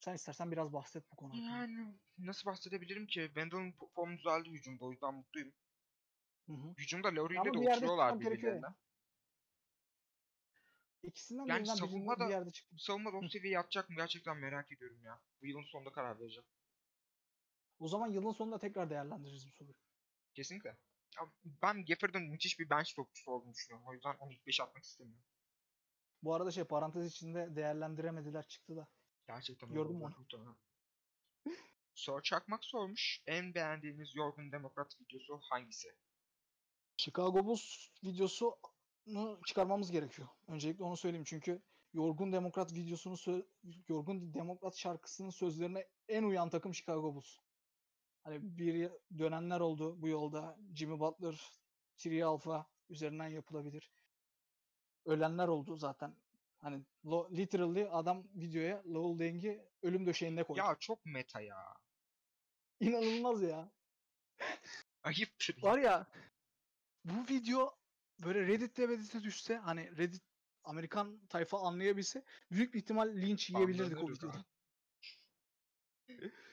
Sen 0.00 0.14
istersen 0.14 0.52
biraz 0.52 0.72
bahset 0.72 1.12
bu 1.12 1.16
konu. 1.16 1.36
Yani 1.36 1.94
nasıl 2.18 2.50
bahsedebilirim 2.50 3.06
ki? 3.06 3.22
Wendell'ın 3.26 3.74
formu 3.94 4.18
düzeldi 4.18 4.50
hücumda. 4.50 4.84
O 4.84 4.90
yüzden 4.90 5.14
mutluyum. 5.14 5.52
Hı 6.46 6.52
hı. 6.52 6.74
Hücumda 6.78 7.08
Lowry 7.08 7.38
Ama 7.38 7.50
ile 7.50 7.54
de 7.54 7.74
oturuyorlar 7.74 8.20
birbirlerine. 8.20 8.66
İkisinden 11.02 11.46
Yani 11.46 11.58
birinden 11.64 11.76
birinin 11.76 11.88
savunmada- 11.88 12.26
bir 12.26 12.30
yerde 12.30 12.50
çıktı. 12.50 12.76
Savunmada 12.78 13.16
o 13.16 13.28
seviyeye 13.28 13.58
atacak 13.58 13.90
mı 13.90 13.96
gerçekten 13.96 14.36
merak 14.36 14.72
ediyorum 14.72 15.04
ya. 15.04 15.20
Bu 15.42 15.46
yılın 15.46 15.62
sonunda 15.62 15.92
karar 15.92 16.20
vereceğim. 16.20 16.46
O 17.78 17.88
zaman 17.88 18.10
yılın 18.10 18.32
sonunda 18.32 18.58
tekrar 18.58 18.90
değerlendiririz 18.90 19.46
bu 19.46 19.52
soruyu. 19.52 19.74
Kesinlikle. 20.34 20.68
Ya 21.16 21.32
ben 21.44 21.84
Gafford'ın 21.84 22.22
müthiş 22.22 22.58
bir 22.58 22.70
bench 22.70 22.94
topçusu 22.96 23.30
olduğunu 23.30 23.54
düşünüyorum. 23.54 23.88
O 23.88 23.92
yüzden 23.94 24.16
onu 24.18 24.32
ilk 24.32 24.46
5'e 24.46 24.64
atmak 24.64 24.84
istemiyorum. 24.84 25.24
Bu 26.22 26.34
arada 26.34 26.50
şey 26.50 26.64
parantez 26.64 27.06
içinde 27.12 27.56
değerlendiremediler 27.56 28.48
çıktı 28.48 28.76
da. 28.76 28.88
Gerçekten 29.28 29.72
Gördün 29.72 29.96
mü 29.96 30.04
onu? 30.04 30.56
Sor 31.94 32.22
Çakmak 32.22 32.64
sormuş. 32.64 33.22
En 33.26 33.54
beğendiğiniz 33.54 34.14
Yorgun 34.16 34.52
Demokrat 34.52 35.00
videosu 35.00 35.40
hangisi? 35.50 35.88
Chicago 36.96 37.44
Bulls 37.44 37.88
videosunu 38.04 38.56
çıkarmamız 39.46 39.90
gerekiyor. 39.90 40.28
Öncelikle 40.48 40.84
onu 40.84 40.96
söyleyeyim 40.96 41.24
çünkü 41.24 41.62
Yorgun 41.92 42.32
Demokrat 42.32 42.72
videosunu 42.74 43.44
Yorgun 43.88 44.34
Demokrat 44.34 44.76
şarkısının 44.76 45.30
sözlerine 45.30 45.86
en 46.08 46.22
uyan 46.22 46.50
takım 46.50 46.74
Chicago 46.74 47.14
Bulls. 47.14 47.38
Hani 48.22 48.38
bir 48.58 48.90
dönenler 49.18 49.60
oldu 49.60 50.02
bu 50.02 50.08
yolda. 50.08 50.58
Jimmy 50.74 51.00
Butler, 51.00 51.50
Tiri 51.96 52.24
Alpha 52.24 52.66
üzerinden 52.88 53.28
yapılabilir. 53.28 53.90
Ölenler 55.04 55.48
oldu 55.48 55.76
zaten. 55.76 56.16
Hani 56.58 56.82
lo- 57.04 57.36
literally 57.36 57.88
adam 57.90 58.24
videoya 58.34 58.82
Lowell 58.86 59.18
Deng'i 59.26 59.64
ölüm 59.82 60.06
döşeğinde 60.06 60.42
koydu. 60.44 60.58
Ya 60.58 60.76
çok 60.80 61.06
meta 61.06 61.40
ya. 61.40 61.76
İnanılmaz 62.80 63.42
ya. 63.42 63.70
Ayıptır. 65.02 65.62
Var 65.62 65.78
ya 65.78 66.06
bu 67.04 67.34
video 67.34 67.76
böyle 68.18 68.46
Reddit'te 68.46 68.88
Reddit'e 68.88 69.22
düşse 69.22 69.56
hani 69.56 69.96
Reddit 69.96 70.22
Amerikan 70.64 71.26
tayfa 71.28 71.60
anlayabilse 71.60 72.24
büyük 72.50 72.74
bir 72.74 72.78
ihtimal 72.78 73.16
linç 73.16 73.50
yiyebilirdik 73.50 74.04
o 74.04 74.10
videodan. 74.10 74.44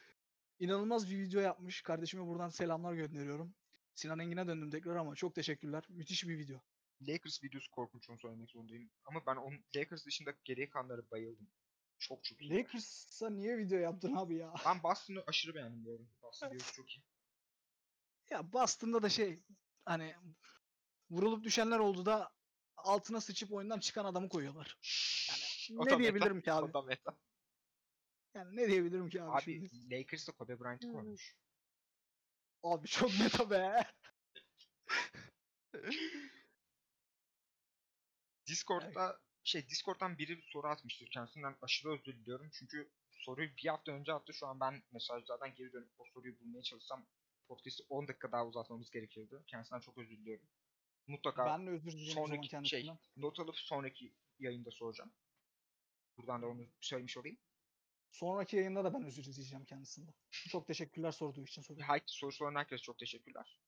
İnanılmaz 0.60 1.10
bir 1.10 1.19
video 1.19 1.41
yapmış. 1.41 1.81
Kardeşime 1.81 2.27
buradan 2.27 2.49
selamlar 2.49 2.94
gönderiyorum. 2.94 3.56
Sinan 3.95 4.19
Engin'e 4.19 4.48
döndüm 4.48 4.72
tekrar 4.72 4.95
ama 4.95 5.15
çok 5.15 5.35
teşekkürler. 5.35 5.84
Müthiş 5.90 6.27
bir 6.27 6.38
video. 6.38 6.61
Lakers 7.02 7.44
videosu 7.44 7.72
korkunç 7.72 8.10
onu 8.10 8.19
söylemek 8.19 8.52
zorundayım. 8.52 8.91
Ama 9.06 9.26
ben 9.26 9.35
onun 9.35 9.65
Lakers 9.76 10.06
dışında 10.06 10.34
geriye 10.44 10.69
kalanlara 10.69 11.11
bayıldım. 11.11 11.48
Çok 11.99 12.23
çok 12.23 12.41
iyi. 12.41 12.57
Lakers'a 12.57 13.30
niye 13.30 13.57
video 13.57 13.77
yaptın 13.77 14.15
abi 14.15 14.35
ya? 14.35 14.53
Ben 14.65 14.84
Boston'ı 14.84 15.23
aşırı 15.27 15.56
beğendim 15.56 15.88
arada. 15.88 16.03
Boston 16.22 16.48
videosu 16.48 16.73
çok 16.73 16.90
iyi. 16.90 17.03
Ya 18.30 18.53
Boston'da 18.53 19.03
da 19.03 19.10
şey 19.10 19.44
hani 19.85 20.15
vurulup 21.09 21.43
düşenler 21.43 21.80
oldu 21.80 22.05
da 22.05 22.31
altına 22.77 23.21
sıçıp 23.21 23.53
oyundan 23.53 23.80
çıkan 23.80 24.05
adamı 24.05 24.30
koyuyorlar. 24.30 24.77
O 25.71 25.73
ne 25.73 25.77
da 25.80 25.84
meta, 25.84 25.99
diyebilirim 25.99 26.41
ki 26.41 26.53
abi? 26.53 26.65
O 26.65 26.73
da 26.73 26.81
meta. 26.81 27.17
Yani 28.34 28.55
ne 28.55 28.67
diyebilirim 28.67 29.09
ki 29.09 29.23
abi? 29.23 29.31
Abi 29.31 29.41
şimdi? 29.41 29.91
Lakers'ta 29.91 30.31
Kobe 30.31 30.59
Bryant'ı 30.59 30.88
Hmm. 30.88 30.93
koymuş. 30.93 31.38
Abi 32.63 32.88
çok 32.88 33.19
meta 33.19 33.49
be. 33.49 33.91
Discord'da 38.47 39.19
şey 39.43 39.69
Discord'dan 39.69 40.17
biri 40.17 40.38
bir 40.38 40.49
soru 40.53 40.67
atmıştır. 40.67 41.09
Kendisinden 41.13 41.55
aşırı 41.61 41.91
özür 41.93 42.05
diliyorum. 42.05 42.49
Çünkü 42.53 42.91
soruyu 43.11 43.49
bir 43.57 43.69
hafta 43.69 43.91
önce 43.91 44.13
attı. 44.13 44.34
Şu 44.34 44.47
an 44.47 44.59
ben 44.59 44.84
mesajlardan 44.91 45.55
geri 45.55 45.73
dönüp 45.73 45.89
o 45.97 46.05
soruyu 46.13 46.39
bulmaya 46.39 46.63
çalışsam 46.63 47.07
podcast'i 47.47 47.84
10 47.89 48.07
dakika 48.07 48.31
daha 48.31 48.47
uzatmamız 48.47 48.89
gerekirdi. 48.91 49.43
Kendisinden 49.47 49.80
çok 49.80 49.97
özür 49.97 50.17
diliyorum. 50.17 50.45
Mutlaka 51.07 51.45
Ben 51.45 51.67
de 51.67 51.71
özür 51.71 51.91
dilerim 51.91 52.13
sonraki 52.13 52.69
şey 52.69 52.89
not 53.17 53.39
alıp 53.39 53.55
sonraki 53.55 54.13
yayında 54.39 54.71
soracağım. 54.71 55.13
Buradan 56.17 56.41
da 56.41 56.47
onu 56.47 56.67
söylemiş 56.81 57.17
olayım. 57.17 57.38
Sonraki 58.11 58.55
yayında 58.55 58.84
da 58.84 58.93
ben 58.93 59.03
özür 59.03 59.23
dileyeceğim 59.23 59.65
kendisinden. 59.65 60.13
Çok 60.31 60.67
teşekkürler 60.67 61.11
sorduğu 61.11 61.43
için 61.43 61.61
soruyu. 61.61 61.88
Hayır 61.88 62.03
sorusu 62.05 62.45
olan 62.45 62.55
herkese 62.55 62.81
çok 62.81 62.99
teşekkürler. 62.99 63.59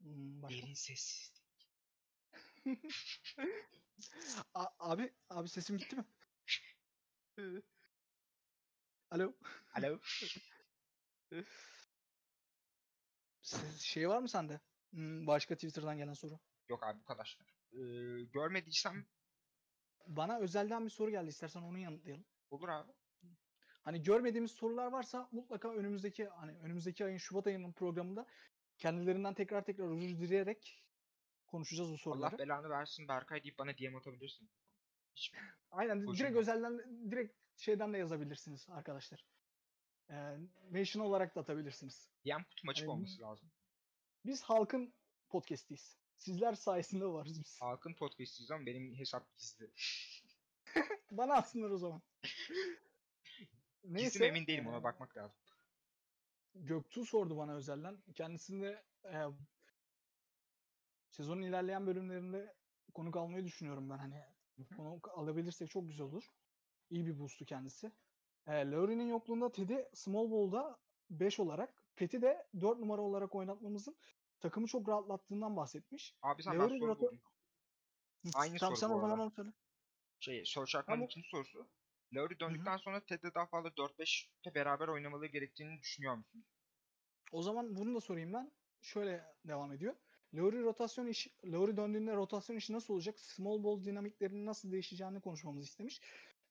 Hmm, 0.00 0.42
başka? 0.42 0.62
Derin 0.62 0.74
sessizlik. 0.74 1.44
Abi, 4.78 5.12
abi 5.30 5.48
sesim 5.48 5.78
gitti 5.78 5.96
mi? 5.96 6.04
Alo. 9.10 9.32
Alo. 9.74 9.98
Se- 13.44 13.78
Şey 13.84 14.08
var 14.08 14.18
mı 14.18 14.28
sende? 14.28 14.60
Hmm, 14.90 15.26
başka 15.26 15.54
Twitter'dan 15.54 15.96
gelen 15.98 16.12
soru. 16.12 16.38
Yok 16.68 16.82
abi 16.84 17.00
bu 17.00 17.04
kadar. 17.04 17.38
Ee, 17.72 17.76
görmediysem 18.32 19.06
Bana 20.06 20.38
özelden 20.38 20.84
bir 20.84 20.90
soru 20.90 21.10
geldi. 21.10 21.28
İstersen 21.28 21.62
onu 21.62 21.78
yanıtlayalım. 21.78 22.24
olur 22.50 22.68
abi. 22.68 22.92
Hani 23.84 24.02
görmediğimiz 24.02 24.50
sorular 24.50 24.86
varsa 24.92 25.28
mutlaka 25.32 25.72
önümüzdeki 25.74 26.26
hani 26.28 26.58
önümüzdeki 26.58 27.04
ayın 27.04 27.16
Şubat 27.16 27.46
ayının 27.46 27.72
programında 27.72 28.26
kendilerinden 28.78 29.34
tekrar 29.34 29.64
tekrar 29.64 29.96
özür 29.96 30.08
dileyerek 30.18 30.84
konuşacağız 31.46 31.92
o 31.92 31.96
soruları. 31.96 32.34
Allah 32.34 32.38
belanı 32.38 32.70
versin 32.70 33.08
Berkay 33.08 33.42
deyip 33.42 33.58
bana 33.58 33.78
DM 33.78 33.96
atabilirsin. 33.98 34.50
Aynen 35.70 36.00
direkt 36.00 36.08
Hoşuma. 36.08 36.40
özelden 36.40 37.10
direkt 37.10 37.34
şeyden 37.56 37.92
de 37.92 37.98
yazabilirsiniz 37.98 38.66
arkadaşlar. 38.70 39.33
Ee, 40.10 40.36
mention 40.70 41.04
olarak 41.04 41.36
da 41.36 41.40
atabilirsiniz. 41.40 42.10
DM 42.26 42.44
kutum 42.44 42.68
açık 42.68 42.82
Hani 42.82 42.92
olması 42.92 43.22
lazım. 43.22 43.50
Biz 44.26 44.42
halkın 44.42 44.94
podcast'iyiz. 45.28 45.96
Sizler 46.16 46.54
sayesinde 46.54 47.06
varız 47.06 47.40
biz. 47.40 47.60
Halkın 47.60 47.94
podcast'iyiz 47.94 48.50
ama 48.50 48.66
benim 48.66 48.94
hesap 48.94 49.36
gizli. 49.36 49.70
Bana 51.10 51.34
atsınlar 51.34 51.70
o 51.70 51.78
zaman. 51.78 52.02
Gizli 53.96 54.20
mi 54.20 54.26
emin 54.26 54.46
değilim 54.46 54.66
ona 54.66 54.82
bakmak 54.82 55.16
lazım. 55.16 55.36
Göktuğ 56.54 57.04
sordu 57.04 57.36
bana 57.36 57.54
özelden. 57.54 58.02
Kendisinde 58.14 58.84
eee, 59.04 59.26
sezonun 61.10 61.42
ilerleyen 61.42 61.86
bölümlerinde 61.86 62.54
konuk 62.94 63.16
almayı 63.16 63.44
düşünüyorum 63.44 63.90
ben. 63.90 63.98
Hani 63.98 64.22
konuk 64.76 65.08
alabilirsek 65.18 65.70
çok 65.70 65.88
güzel 65.88 66.06
olur. 66.06 66.30
İyi 66.90 67.06
bir 67.06 67.18
boost'u 67.18 67.44
kendisi. 67.44 67.92
Eee 68.48 68.70
Lowry'nin 68.70 69.08
yokluğunda 69.08 69.52
Teddy 69.52 69.76
Small 69.94 70.30
Ball'da 70.30 70.78
5 71.10 71.40
olarak, 71.40 71.74
Pet'i 71.96 72.22
de 72.22 72.46
4 72.60 72.78
numara 72.78 73.02
olarak 73.02 73.34
oynatmamızın 73.34 73.96
takımı 74.40 74.66
çok 74.66 74.88
rahatlattığından 74.88 75.56
bahsetmiş. 75.56 76.16
Abi 76.22 76.42
sen 76.42 76.52
ben 76.52 76.60
Lowry 76.60 76.78
soru 76.78 76.90
rapo- 76.90 77.00
buldum. 77.00 77.20
Aynı 78.34 78.58
tamam, 78.58 78.76
soru 78.76 78.88
sen 78.88 78.96
o 78.96 79.00
zaman 79.00 79.18
onu 79.20 79.30
söyle. 79.30 79.52
Şey, 80.20 80.44
Search 80.46 80.76
Akman'ın 80.76 80.98
Ama- 80.98 81.06
ikinci 81.06 81.28
sorusu. 81.28 81.68
Lowry 82.14 82.40
döndükten 82.40 82.76
sonra 82.76 83.00
Ted'le 83.04 83.34
daha 83.34 83.46
fazla 83.46 83.68
4-5'te 83.76 84.54
beraber 84.54 84.88
oynamaları 84.88 85.26
gerektiğini 85.26 85.80
düşünüyor 85.80 86.14
musun? 86.14 86.44
O 87.32 87.42
zaman 87.42 87.76
bunu 87.76 87.94
da 87.94 88.00
sorayım 88.00 88.32
ben. 88.32 88.52
Şöyle 88.80 89.24
devam 89.44 89.72
ediyor. 89.72 89.94
Lowry 90.34 90.62
rotasyon 90.62 91.06
işi, 91.06 91.30
Lowry 91.44 91.76
döndüğünde 91.76 92.14
rotasyon 92.16 92.56
işi 92.56 92.72
nasıl 92.72 92.94
olacak? 92.94 93.20
Small 93.20 93.64
ball 93.64 93.84
dinamiklerinin 93.84 94.46
nasıl 94.46 94.72
değişeceğini 94.72 95.20
konuşmamızı 95.20 95.66
istemiş. 95.68 96.00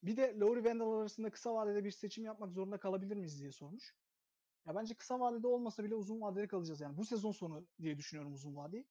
Bir 0.04 0.18
de 0.18 0.36
Lowry 0.40 0.66
Vandal 0.66 0.92
arasında 1.00 1.32
kısa 1.32 1.54
vadede 1.54 1.84
bir 1.84 1.92
seçim 1.92 2.26
yapmak 2.26 2.52
zorunda 2.52 2.78
kalabilir 2.78 3.16
miyiz 3.16 3.40
diye 3.40 3.52
sormuş. 3.52 3.96
Ya 4.66 4.76
bence 4.76 4.94
kısa 4.96 5.20
vadede 5.20 5.48
olmasa 5.48 5.84
bile 5.84 5.96
uzun 5.96 6.22
vadede 6.22 6.48
kalacağız 6.48 6.82
yani. 6.82 6.98
Bu 6.98 7.06
sezon 7.06 7.32
sonu 7.32 7.68
diye 7.82 7.98
düşünüyorum 7.98 8.34
uzun 8.34 8.56
vadeyi. 8.56 8.88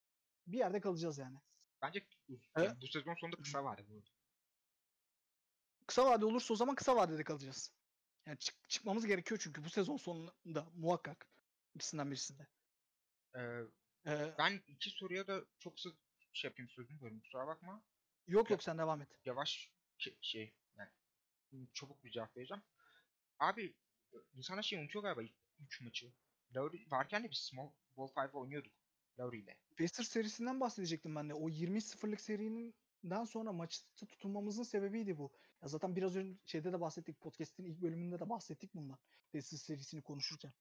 Bir 0.46 0.58
yerde 0.58 0.80
kalacağız 0.80 1.18
yani. 1.18 1.38
Bence 1.82 2.06
Evet. 2.28 2.68
yani 2.68 2.80
bu 2.82 2.86
sezon 2.86 3.14
sonunda 3.14 3.36
kısa 3.36 3.64
bu. 3.64 3.68
arada. 3.68 3.82
Kısa 5.86 6.06
vade 6.06 6.24
olursa 6.24 6.54
o 6.54 6.56
zaman 6.56 6.74
kısa 6.74 6.96
vadede 6.96 7.24
kalacağız. 7.24 7.72
Yani 8.26 8.38
çık- 8.38 8.68
çıkmamız 8.68 9.06
gerekiyor 9.06 9.40
çünkü 9.44 9.64
bu 9.64 9.70
sezon 9.70 9.96
sonunda 9.96 10.66
muhakkak 10.74 11.28
ikisinden 11.74 12.10
birisinde. 12.10 12.46
Ee, 13.36 13.60
Ee, 14.06 14.34
ben 14.38 14.62
iki 14.68 14.90
soruya 14.90 15.26
da 15.26 15.44
çok 15.58 15.80
sık 15.80 15.96
şey 16.32 16.48
yapayım 16.48 16.68
sözünü 16.70 17.00
bölüm 17.00 17.20
kusura 17.20 17.46
bakma. 17.46 17.82
yok 18.26 18.50
yok 18.50 18.62
sen 18.62 18.78
devam 18.78 19.02
et. 19.02 19.08
Yavaş 19.24 19.72
şey, 19.98 20.18
şey 20.20 20.54
çabuk 21.72 22.04
bir 22.04 22.10
cevap 22.10 22.36
vereceğim. 22.36 22.62
Abi 23.38 23.74
insana 24.32 24.62
şey 24.62 24.78
unutuyor 24.78 25.02
galiba 25.02 25.22
3 25.60 25.80
maçı. 25.80 26.12
Lowry 26.56 26.90
varken 26.90 27.24
de 27.24 27.30
biz 27.30 27.38
Small 27.38 27.70
Ball 27.96 28.08
5 28.16 28.34
oynuyorduk. 28.34 28.72
Lowry 29.18 29.38
ile. 29.38 29.56
Pacers 29.78 30.08
serisinden 30.08 30.60
bahsedecektim 30.60 31.16
ben 31.16 31.28
de. 31.28 31.34
O 31.34 31.48
20-0'lık 31.48 32.20
serinden 32.20 33.24
sonra 33.24 33.52
maçta 33.52 34.06
tutulmamızın 34.06 34.62
sebebiydi 34.62 35.18
bu. 35.18 35.32
Ya 35.62 35.68
zaten 35.68 35.96
biraz 35.96 36.16
önce 36.16 36.38
şeyde 36.44 36.72
de 36.72 36.80
bahsettik. 36.80 37.20
Podcast'in 37.20 37.64
ilk 37.64 37.82
bölümünde 37.82 38.20
de 38.20 38.28
bahsettik 38.28 38.74
bundan. 38.74 38.98
Pacers 39.32 39.62
serisini 39.62 40.02
konuşurken. 40.02 40.52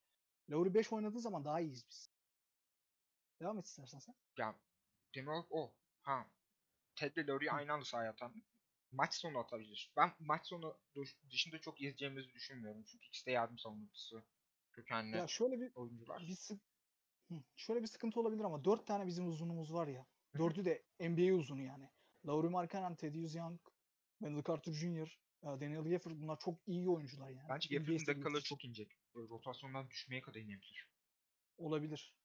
Lowry 0.52 0.74
5 0.74 0.94
oynadığı 0.94 1.20
zaman 1.20 1.46
daha 1.46 1.60
iyiyiz 1.60 1.86
biz. 1.90 2.10
Devam 3.40 3.60
et 3.60 3.66
istersen 3.66 4.00
sen. 4.00 4.16
Ya 4.38 4.56
demin 5.16 5.46
o. 5.50 5.74
Ha. 6.02 6.28
Ted 6.96 7.16
ile 7.16 7.28
Lowry'i 7.28 7.52
aynı 7.52 7.74
anda 7.74 7.86
sahaya 7.86 8.12
atan. 8.12 8.44
Maç 8.92 9.14
sonu 9.14 9.40
atabilir. 9.40 9.92
Ben 9.98 10.12
maç 10.20 10.48
sonu 10.48 10.78
dış- 10.96 11.18
dışında 11.30 11.60
çok 11.60 11.82
izleyeceğimizi 11.82 12.34
düşünmüyorum. 12.34 12.84
Çünkü 12.84 13.08
ikisi 13.08 13.26
de 13.26 13.32
yardım 13.32 13.58
savunucusu. 13.58 14.24
Kökenli 14.72 15.18
Ya 15.18 15.28
şöyle 15.28 15.60
bir 15.60 15.76
oyuncular. 15.76 16.28
bir 16.28 16.36
sı- 16.36 16.60
Hı, 17.30 17.36
şöyle 17.56 17.82
bir 17.82 17.88
sıkıntı 17.88 18.20
olabilir 18.20 18.44
ama 18.44 18.64
4 18.64 18.88
tane 18.88 19.08
bizim 19.08 19.28
uzunumuz 19.28 19.74
var 19.74 19.88
ya. 19.88 20.06
Dördü 20.38 20.66
de 20.66 20.84
NBA 21.00 21.34
uzunu 21.36 21.62
yani. 21.62 21.90
Lauri 22.28 22.50
Markkanen, 22.50 22.96
Thaddeus 22.96 23.36
Young, 23.36 23.60
Wendell 24.20 24.44
Carter 24.48 24.72
Jr., 24.72 25.20
e, 25.44 25.46
Daniel 25.46 25.84
Gafford 25.90 26.12
bunlar 26.22 26.40
çok 26.40 26.68
iyi 26.68 26.90
oyuncular 26.90 27.30
yani. 27.30 27.50
Bence 27.50 27.78
Gafford'un 27.78 28.08
dakikaları 28.08 28.44
çok 28.44 28.66
inecek. 28.66 28.92
Rotasyondan 29.16 29.90
düşmeye 29.90 30.22
kadar 30.22 30.40
inebilir. 30.40 30.88
Olabilir. 31.58 32.16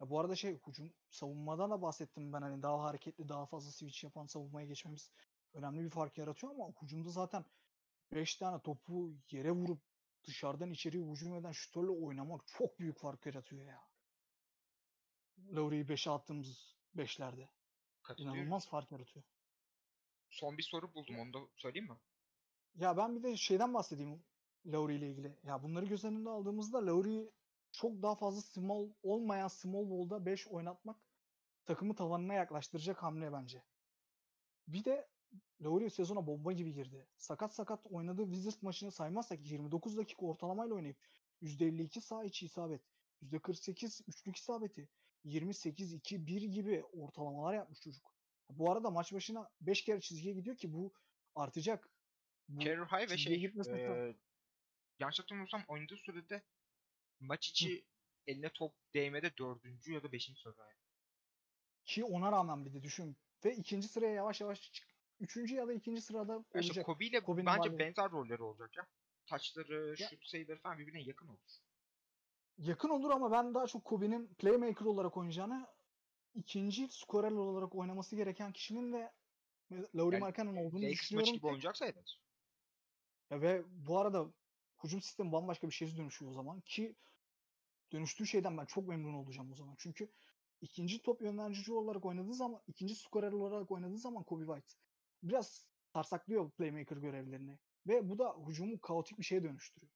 Ya 0.00 0.10
bu 0.10 0.20
arada 0.20 0.36
şey 0.36 0.58
hücum 0.66 0.92
savunmadan 1.10 1.70
da 1.70 1.82
bahsettim 1.82 2.32
ben 2.32 2.42
hani 2.42 2.62
daha 2.62 2.82
hareketli 2.82 3.28
daha 3.28 3.46
fazla 3.46 3.70
switch 3.72 4.04
yapan 4.04 4.26
savunmaya 4.26 4.66
geçmemiz 4.66 5.12
önemli 5.58 5.84
bir 5.84 5.90
fark 5.90 6.18
yaratıyor 6.18 6.52
ama 6.52 6.72
hücumda 6.82 7.10
zaten 7.10 7.44
5 8.12 8.36
tane 8.36 8.62
topu 8.62 9.12
yere 9.30 9.52
vurup 9.52 9.82
dışarıdan 10.24 10.70
içeriye 10.70 11.04
hücum 11.04 11.34
eden 11.34 11.52
şütörle 11.52 11.90
oynamak 11.90 12.46
çok 12.46 12.78
büyük 12.78 12.98
fark 12.98 13.26
yaratıyor 13.26 13.66
ya. 13.66 13.82
Lowry'i 15.52 15.84
5'e 15.84 16.12
attığımız 16.12 16.76
5'lerde. 16.96 17.48
Katılıyorum. 18.02 18.38
İnanılmaz 18.38 18.68
fark 18.68 18.92
yaratıyor. 18.92 19.24
Son 20.30 20.58
bir 20.58 20.62
soru 20.62 20.94
buldum 20.94 21.18
onu 21.18 21.32
da 21.32 21.38
söyleyeyim 21.56 21.88
mi? 21.88 21.96
Ya 22.74 22.96
ben 22.96 23.16
bir 23.16 23.22
de 23.22 23.36
şeyden 23.36 23.74
bahsedeyim 23.74 24.24
Lowry 24.66 24.96
ile 24.96 25.10
ilgili. 25.10 25.38
Ya 25.42 25.62
bunları 25.62 25.86
göz 25.86 26.04
önünde 26.04 26.30
aldığımızda 26.30 26.86
Lowry 26.86 27.30
çok 27.72 28.02
daha 28.02 28.14
fazla 28.14 28.40
small 28.40 28.88
olmayan 29.02 29.48
small 29.48 29.90
ball'da 29.90 30.26
5 30.26 30.48
oynatmak 30.48 30.96
takımı 31.64 31.94
tavanına 31.94 32.34
yaklaştıracak 32.34 33.02
hamle 33.02 33.32
bence. 33.32 33.64
Bir 34.68 34.84
de 34.84 35.08
Lowry 35.62 35.90
sezona 35.90 36.26
bomba 36.26 36.52
gibi 36.52 36.72
girdi. 36.74 37.06
Sakat 37.16 37.54
sakat 37.54 37.86
oynadığı 37.86 38.24
Wizards 38.24 38.62
maçını 38.62 38.92
saymazsak 38.92 39.50
29 39.50 39.96
dakika 39.96 40.26
ortalamayla 40.26 40.74
oynayıp 40.74 40.96
%52 41.42 42.00
sağ 42.00 42.24
içi 42.24 42.46
isabet, 42.46 42.82
%48 43.22 44.02
üçlük 44.08 44.36
isabeti, 44.36 44.88
28-2-1 45.24 46.46
gibi 46.46 46.84
ortalamalar 46.84 47.54
yapmış 47.54 47.80
çocuk. 47.80 48.14
Bu 48.50 48.72
arada 48.72 48.90
maç 48.90 49.12
başına 49.12 49.50
5 49.60 49.84
kere 49.84 50.00
çizgiye 50.00 50.34
gidiyor 50.34 50.56
ki 50.56 50.72
bu 50.72 50.92
artacak. 51.34 51.88
Bu 52.48 52.60
Career 52.60 52.86
high 52.86 53.10
ve 53.10 53.16
şey 53.16 53.40
eee 53.66 54.16
yanlış 54.98 55.18
hatırlamıyorsam 55.18 55.64
oynadığı 55.68 55.96
sürede 55.96 56.42
maç 57.20 57.48
içi 57.48 57.84
eline 58.26 58.52
top 58.52 58.74
değmede 58.94 59.36
dördüncü 59.38 59.92
ya 59.92 60.02
da 60.02 60.12
beşinci 60.12 60.40
sırada. 60.40 60.68
ki 61.84 62.04
ona 62.04 62.32
rağmen 62.32 62.64
bir 62.64 62.72
de 62.72 62.82
düşün. 62.82 63.16
Ve 63.44 63.56
ikinci 63.56 63.88
sıraya 63.88 64.14
yavaş 64.14 64.40
yavaş 64.40 64.72
çık. 64.72 64.97
Üçüncü 65.20 65.54
ya 65.54 65.68
da 65.68 65.72
ikinci 65.72 66.00
sırada 66.02 66.32
Ya 66.32 66.60
işte 66.60 66.72
olacak. 66.72 66.86
Kobe 66.86 67.06
ile 67.06 67.20
Kobe'nin 67.20 67.46
bence 67.46 67.58
varlığı- 67.70 67.78
benzer 67.78 68.10
rolleri 68.10 68.42
olacak 68.42 68.76
ya. 68.76 68.86
Taçları, 69.26 69.94
Ya- 69.98 70.08
şut 70.08 70.26
sayıları 70.26 70.58
falan 70.60 70.78
birbirine 70.78 71.02
yakın 71.02 71.28
olur. 71.28 71.38
Yakın 72.58 72.88
olur 72.88 73.10
ama 73.10 73.32
ben 73.32 73.54
daha 73.54 73.66
çok 73.66 73.84
Kobe'nin 73.84 74.26
playmaker 74.34 74.86
olarak 74.86 75.16
oynayacağını 75.16 75.66
ikinci 76.34 76.88
skorer 76.88 77.30
olarak 77.30 77.74
oynaması 77.74 78.16
gereken 78.16 78.52
kişinin 78.52 78.92
de 78.92 79.12
Lauri 79.96 80.14
Yani 80.14 80.20
Markkanen 80.20 80.56
olduğunu 80.56 80.82
Lakers 80.82 80.90
maçı 80.90 81.00
düşünüyorum. 81.02 81.32
gibi 81.32 81.40
ki- 81.40 81.46
oynayacaksa 81.46 81.86
evet. 81.86 82.14
Ya 83.30 83.40
ve 83.40 83.62
bu 83.86 83.98
arada 83.98 84.26
hücum 84.84 85.02
sistemi 85.02 85.32
bambaşka 85.32 85.66
bir 85.66 85.72
şeye 85.72 85.96
dönüşüyor 85.96 86.30
o 86.30 86.34
zaman 86.34 86.60
ki 86.60 86.94
dönüştüğü 87.92 88.26
şeyden 88.26 88.56
ben 88.58 88.64
çok 88.64 88.88
memnun 88.88 89.14
olacağım 89.14 89.52
o 89.52 89.54
zaman. 89.54 89.74
Çünkü 89.78 90.08
ikinci 90.60 91.02
top 91.02 91.22
yönlendirici 91.22 91.72
olarak 91.72 92.04
oynadığı 92.04 92.34
zaman, 92.34 92.62
ikinci 92.66 92.94
skorer 92.94 93.32
olarak 93.32 93.70
oynadığı 93.70 93.98
zaman 93.98 94.22
Kobe 94.22 94.44
White 94.46 94.74
biraz 95.22 95.66
sarsaklıyor 95.92 96.50
playmaker 96.50 96.96
görevlerini. 96.96 97.58
Ve 97.86 98.08
bu 98.08 98.18
da 98.18 98.36
hücumu 98.48 98.80
kaotik 98.80 99.18
bir 99.18 99.24
şeye 99.24 99.42
dönüştürüyor. 99.42 99.92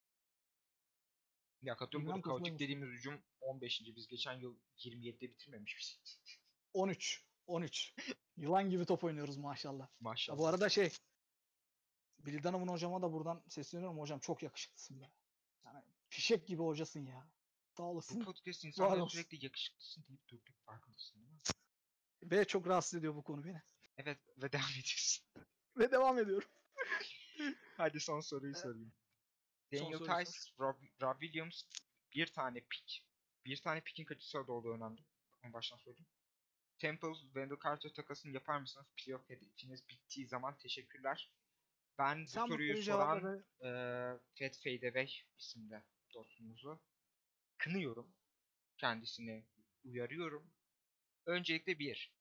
Ya 1.62 1.77
katılıyorum 1.77 2.23
burada 2.23 2.28
kaotik 2.28 2.59
dediğimiz 2.59 2.89
hücum 2.89 3.23
15. 3.40 3.82
Biz 3.97 4.07
geçen 4.09 4.32
yıl 4.32 4.57
27'de 4.78 5.31
bitirmemişiz. 5.31 6.19
13. 6.74 7.24
13. 7.47 7.94
Yılan 8.36 8.70
gibi 8.70 8.86
top 8.86 9.05
oynuyoruz 9.05 9.36
maşallah. 9.36 9.85
Ya 9.85 9.90
Maşallah. 10.01 10.39
bu 10.39 10.47
arada 10.47 10.69
şey 10.69 10.93
Billy 12.19 12.43
Donovan 12.43 12.69
hocama 12.69 13.03
da 13.03 13.12
buradan 13.12 13.43
sesleniyorum. 13.49 13.99
Hocam 13.99 14.19
çok 14.19 14.43
yakışıklısın 14.43 15.01
be. 15.01 15.11
Yani 15.65 15.85
fişek 16.09 16.47
gibi 16.47 16.62
hocasın 16.62 17.07
ya. 17.07 17.31
Sağ 17.77 17.82
Bu 17.82 17.86
olasın. 17.86 18.24
podcast 18.24 18.65
insanlara 18.65 19.09
sürekli 19.09 19.44
yakışıklısın 19.44 20.05
deyip 20.09 20.28
durduk 20.28 20.57
farkındasın 20.66 21.20
değil 21.20 21.32
mi? 21.32 21.40
Ve 22.23 22.44
çok 22.44 22.66
rahatsız 22.66 22.99
ediyor 22.99 23.15
bu 23.15 23.23
konu 23.23 23.44
beni. 23.44 23.62
Evet 23.97 24.19
ve 24.43 24.52
devam 24.52 24.70
ediyorsun. 24.73 25.24
Ve 25.78 25.90
devam 25.90 26.19
ediyorum. 26.19 26.48
Hadi 27.77 28.01
son 28.01 28.20
soruyu 28.20 28.55
sorayım. 28.55 28.93
Daniel 29.73 29.98
soruyu 29.98 30.24
Tice, 30.24 30.39
Rob, 30.60 30.77
Rob 31.02 31.20
Williams 31.20 31.62
bir 32.14 32.27
tane 32.27 32.60
pick. 32.60 33.06
Bir 33.44 33.56
tane 33.56 33.81
pickin 33.81 34.05
kaçı 34.05 34.28
sırada 34.28 34.52
olduğu 34.52 34.74
önemli. 34.74 35.01
Onu 35.44 35.52
baştan 35.52 35.77
söyleyeyim. 35.77 36.06
Temple, 36.78 37.14
Wendell 37.14 37.56
Carter 37.64 37.93
takasını 37.93 38.32
yapar 38.32 38.59
mısınız? 38.60 38.86
Playoff 38.97 39.31
hedefiniz 39.31 39.89
bittiği 39.89 40.27
zaman 40.27 40.59
teşekkürler. 40.59 41.31
Ben 41.98 42.24
bu 42.24 42.28
Sen 42.28 42.44
bu 42.44 42.52
soruyu 42.52 42.82
soran 42.82 43.44
eee 43.62 44.19
Fed 44.35 44.55
Fadeaway 44.55 45.10
isimli 45.39 45.82
dostumuzu 46.14 46.81
kınıyorum. 47.59 48.14
Kendisini 48.78 49.44
uyarıyorum. 49.85 50.51
Öncelikle 51.27 51.78
bir, 51.78 52.12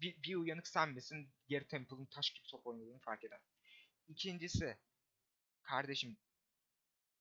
bir, 0.00 0.22
bir 0.22 0.36
uyanık 0.36 0.68
sen 0.68 0.88
misin? 0.88 1.30
Gary 1.50 1.64
Temple'ın 1.64 2.06
taş 2.06 2.30
gibi 2.30 2.46
top 2.46 2.66
oynadığını 2.66 2.98
fark 2.98 3.24
eden. 3.24 3.40
İkincisi, 4.08 4.78
kardeşim 5.62 6.16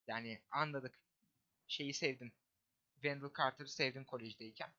yani 0.07 0.41
anladık. 0.51 0.99
Şeyi 1.67 1.93
sevdin. 1.93 2.33
Wendell 2.93 3.29
Carter'ı 3.37 3.69
sevdin 3.69 4.03
kolejdeyken. 4.03 4.73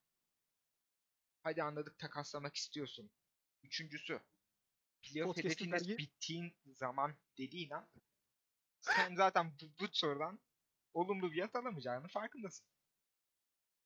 Hadi 1.43 1.63
anladık 1.63 1.99
takaslamak 1.99 2.57
istiyorsun. 2.57 3.11
Üçüncüsü. 3.63 4.21
Playoff 5.03 5.37
hedefiniz 5.37 5.83
dergi- 5.83 5.99
bittiğin 5.99 6.55
zaman 6.77 7.15
dediğin 7.39 7.71
an 7.71 7.89
sen 8.81 9.15
zaten 9.15 9.53
bu, 9.63 9.67
bu 9.81 9.89
sorudan 9.93 10.41
olumlu 10.95 11.33
bir 11.33 11.37
yanıt 11.37 11.57
alamayacağını 11.57 12.09
farkındasın. 12.09 12.67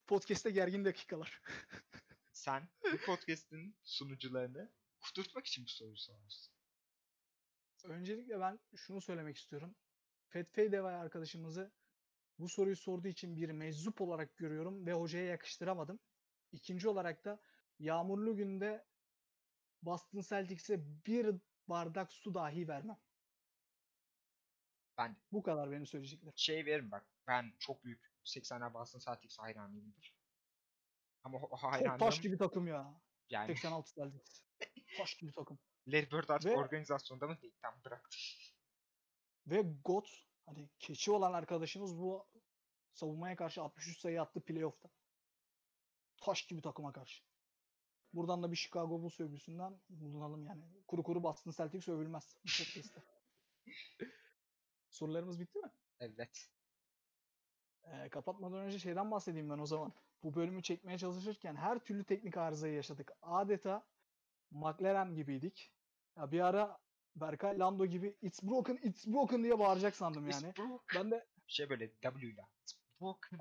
Podcast'te 0.06 0.50
gergin 0.50 0.84
dakikalar. 0.84 1.40
Sen 2.36 2.68
bu 2.92 2.96
podcast'in 3.06 3.76
sunucularını 3.84 4.72
kudurtmak 5.00 5.46
için 5.46 5.64
bu 5.64 5.68
soruyu 5.68 5.96
soruyorsun. 5.96 6.54
Öncelikle 7.84 8.40
ben 8.40 8.58
şunu 8.76 9.00
söylemek 9.00 9.36
istiyorum. 9.36 9.74
Fetfey 10.28 10.72
Devay 10.72 10.94
arkadaşımızı 10.94 11.72
bu 12.38 12.48
soruyu 12.48 12.76
sorduğu 12.76 13.08
için 13.08 13.36
bir 13.36 13.50
meczup 13.50 14.00
olarak 14.00 14.36
görüyorum 14.36 14.86
ve 14.86 14.92
hocaya 14.92 15.24
yakıştıramadım. 15.24 15.98
İkinci 16.52 16.88
olarak 16.88 17.24
da 17.24 17.40
yağmurlu 17.78 18.36
günde 18.36 18.86
Boston 19.82 20.20
Celtics'e 20.20 21.06
bir 21.06 21.36
bardak 21.68 22.12
su 22.12 22.34
dahi 22.34 22.68
vermem. 22.68 22.98
Ben 24.98 25.16
Bu 25.32 25.42
kadar 25.42 25.70
benim 25.70 25.86
söyleyeceklerim. 25.86 26.32
şey 26.36 26.66
veririm 26.66 26.90
bak. 26.90 27.06
Ben 27.26 27.52
çok 27.58 27.84
büyük 27.84 28.12
80'ler 28.24 28.74
Boston 28.74 28.98
Celtics 28.98 29.38
hayranıyımdır. 29.38 30.15
Ama 31.26 31.40
hayranlığım 31.50 31.98
taş 31.98 32.20
gibi 32.20 32.38
takım 32.38 32.66
ya. 32.66 33.00
yani 33.30 33.46
86 33.46 33.94
Celtics. 33.94 34.42
Taş 34.98 35.14
gibi 35.14 35.32
takım. 35.32 35.58
Larry 35.88 36.10
Bird 36.10 36.28
artık 36.28 36.50
Ve- 36.52 36.56
organizasyonda 36.56 37.26
mı 37.26 37.40
değil 37.42 37.54
tam 37.62 37.74
bıraktı. 37.84 38.16
Ve 39.46 39.62
GOAT 39.84 40.08
hani 40.46 40.68
keçi 40.78 41.10
olan 41.10 41.32
arkadaşımız 41.32 41.98
bu 41.98 42.26
savunmaya 42.92 43.36
karşı 43.36 43.62
63 43.62 43.98
sayı 44.00 44.22
attı 44.22 44.40
playoff'ta. 44.40 44.88
Taş 46.16 46.46
gibi 46.46 46.62
takıma 46.62 46.92
karşı. 46.92 47.22
Buradan 48.12 48.42
da 48.42 48.52
bir 48.52 48.56
Chicago 48.56 49.02
Bulls 49.02 49.20
övgüsünden 49.20 49.80
bulunalım 49.88 50.46
yani. 50.46 50.64
Kuru 50.86 51.02
kuru 51.02 51.22
Boston 51.22 51.50
Celtics 51.50 51.88
övülmez. 51.88 52.36
Sorularımız 54.90 55.40
bitti 55.40 55.58
mi? 55.58 55.70
Evet. 56.00 56.50
Ee, 57.84 58.08
kapatmadan 58.08 58.58
önce 58.58 58.78
şeyden 58.78 59.10
bahsedeyim 59.10 59.50
ben 59.50 59.58
o 59.58 59.66
zaman. 59.66 59.92
Bu 60.22 60.34
bölümü 60.34 60.62
çekmeye 60.62 60.98
çalışırken 60.98 61.56
her 61.56 61.78
türlü 61.78 62.04
teknik 62.04 62.36
arızayı 62.36 62.74
yaşadık. 62.74 63.12
Adeta 63.22 63.86
McLaren 64.50 65.14
gibiydik. 65.14 65.72
Ya 66.16 66.32
bir 66.32 66.40
ara 66.40 66.78
Berkay 67.16 67.58
Lando 67.58 67.86
gibi 67.86 68.16
it's 68.22 68.42
broken 68.42 68.78
it's 68.82 69.06
broken 69.06 69.42
diye 69.44 69.58
bağıracak 69.58 69.96
sandım 69.96 70.28
yani. 70.30 70.52
Ben 70.94 71.10
de 71.10 71.26
Şey 71.46 71.70
böyle 71.70 71.92
W 72.00 72.28
ile. 72.28 72.46
Broken. 73.00 73.38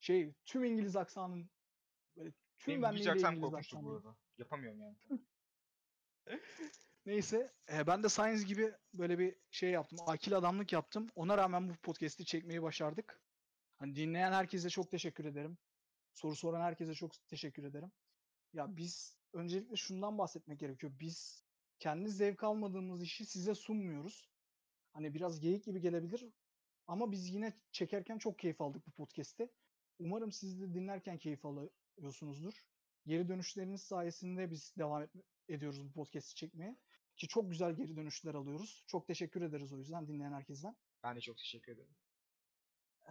Şey 0.00 0.34
tüm 0.44 0.64
İngiliz 0.64 0.96
aksanın 0.96 1.50
böyle 2.16 2.32
tüm 2.58 2.84
aksan 2.84 3.16
İngiliz 3.16 3.40
korkunçtu 3.40 3.82
bu 3.82 3.90
arada. 3.90 4.16
Yapamıyorum 4.38 4.80
yani. 4.80 4.96
Neyse 7.06 7.52
e, 7.72 7.86
ben 7.86 8.02
de 8.02 8.08
Science 8.08 8.44
gibi 8.44 8.72
böyle 8.94 9.18
bir 9.18 9.36
şey 9.50 9.70
yaptım. 9.70 9.98
Akil 10.06 10.36
adamlık 10.36 10.72
yaptım. 10.72 11.10
Ona 11.14 11.38
rağmen 11.38 11.68
bu 11.68 11.74
podcast'i 11.76 12.24
çekmeyi 12.24 12.62
başardık. 12.62 13.20
Hani 13.84 13.96
dinleyen 13.96 14.32
herkese 14.32 14.70
çok 14.70 14.90
teşekkür 14.90 15.24
ederim. 15.24 15.58
Soru 16.14 16.36
soran 16.36 16.60
herkese 16.60 16.94
çok 16.94 17.28
teşekkür 17.28 17.64
ederim. 17.64 17.92
Ya 18.52 18.76
biz 18.76 19.18
öncelikle 19.32 19.76
şundan 19.76 20.18
bahsetmek 20.18 20.60
gerekiyor. 20.60 20.92
Biz 21.00 21.44
kendi 21.78 22.10
zevk 22.10 22.44
almadığımız 22.44 23.02
işi 23.02 23.26
size 23.26 23.54
sunmuyoruz. 23.54 24.30
Hani 24.92 25.14
biraz 25.14 25.40
geyik 25.40 25.64
gibi 25.64 25.80
gelebilir 25.80 26.24
ama 26.86 27.12
biz 27.12 27.28
yine 27.28 27.52
çekerken 27.72 28.18
çok 28.18 28.38
keyif 28.38 28.60
aldık 28.60 28.86
bu 28.86 28.90
podcast'te. 28.90 29.48
Umarım 29.98 30.32
siz 30.32 30.60
de 30.60 30.74
dinlerken 30.74 31.18
keyif 31.18 31.44
alıyorsunuzdur. 31.44 32.54
Geri 33.06 33.28
dönüşleriniz 33.28 33.82
sayesinde 33.82 34.50
biz 34.50 34.74
devam 34.78 35.08
ediyoruz 35.48 35.84
bu 35.84 35.92
podcast'i 35.92 36.34
çekmeye. 36.34 36.76
Ki 37.16 37.28
çok 37.28 37.50
güzel 37.50 37.74
geri 37.76 37.96
dönüşler 37.96 38.34
alıyoruz. 38.34 38.84
Çok 38.86 39.06
teşekkür 39.06 39.42
ederiz 39.42 39.72
o 39.72 39.78
yüzden 39.78 40.08
dinleyen 40.08 40.32
herkesten. 40.32 40.76
Ben 41.02 41.16
de 41.16 41.20
çok 41.20 41.36
teşekkür 41.36 41.72
ederim. 41.72 41.94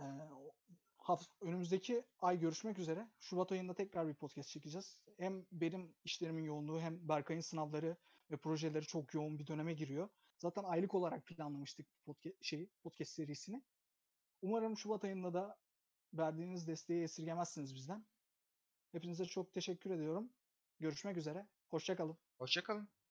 O- 0.01 0.53
haft- 0.97 1.31
önümüzdeki 1.41 2.03
ay 2.19 2.39
görüşmek 2.39 2.79
üzere. 2.79 3.07
Şubat 3.19 3.51
ayında 3.51 3.73
tekrar 3.73 4.07
bir 4.07 4.13
podcast 4.13 4.49
çekeceğiz. 4.49 5.01
Hem 5.17 5.45
benim 5.51 5.95
işlerimin 6.03 6.43
yoğunluğu 6.43 6.81
hem 6.81 7.09
Berkay'ın 7.09 7.41
sınavları 7.41 7.97
ve 8.31 8.37
projeleri 8.37 8.85
çok 8.85 9.13
yoğun 9.13 9.39
bir 9.39 9.47
döneme 9.47 9.73
giriyor. 9.73 10.09
Zaten 10.37 10.63
aylık 10.63 10.95
olarak 10.95 11.25
planlamıştık 11.25 11.87
podcast, 12.05 12.43
şeyi, 12.43 12.69
podcast 12.83 13.11
serisini. 13.11 13.63
Umarım 14.41 14.77
Şubat 14.77 15.03
ayında 15.03 15.33
da 15.33 15.57
verdiğiniz 16.13 16.67
desteği 16.67 17.03
esirgemezsiniz 17.03 17.75
bizden. 17.75 18.05
Hepinize 18.91 19.25
çok 19.25 19.53
teşekkür 19.53 19.91
ediyorum. 19.91 20.33
Görüşmek 20.79 21.17
üzere. 21.17 21.47
Hoşçakalın. 21.69 22.17
Hoşçakalın. 22.37 23.02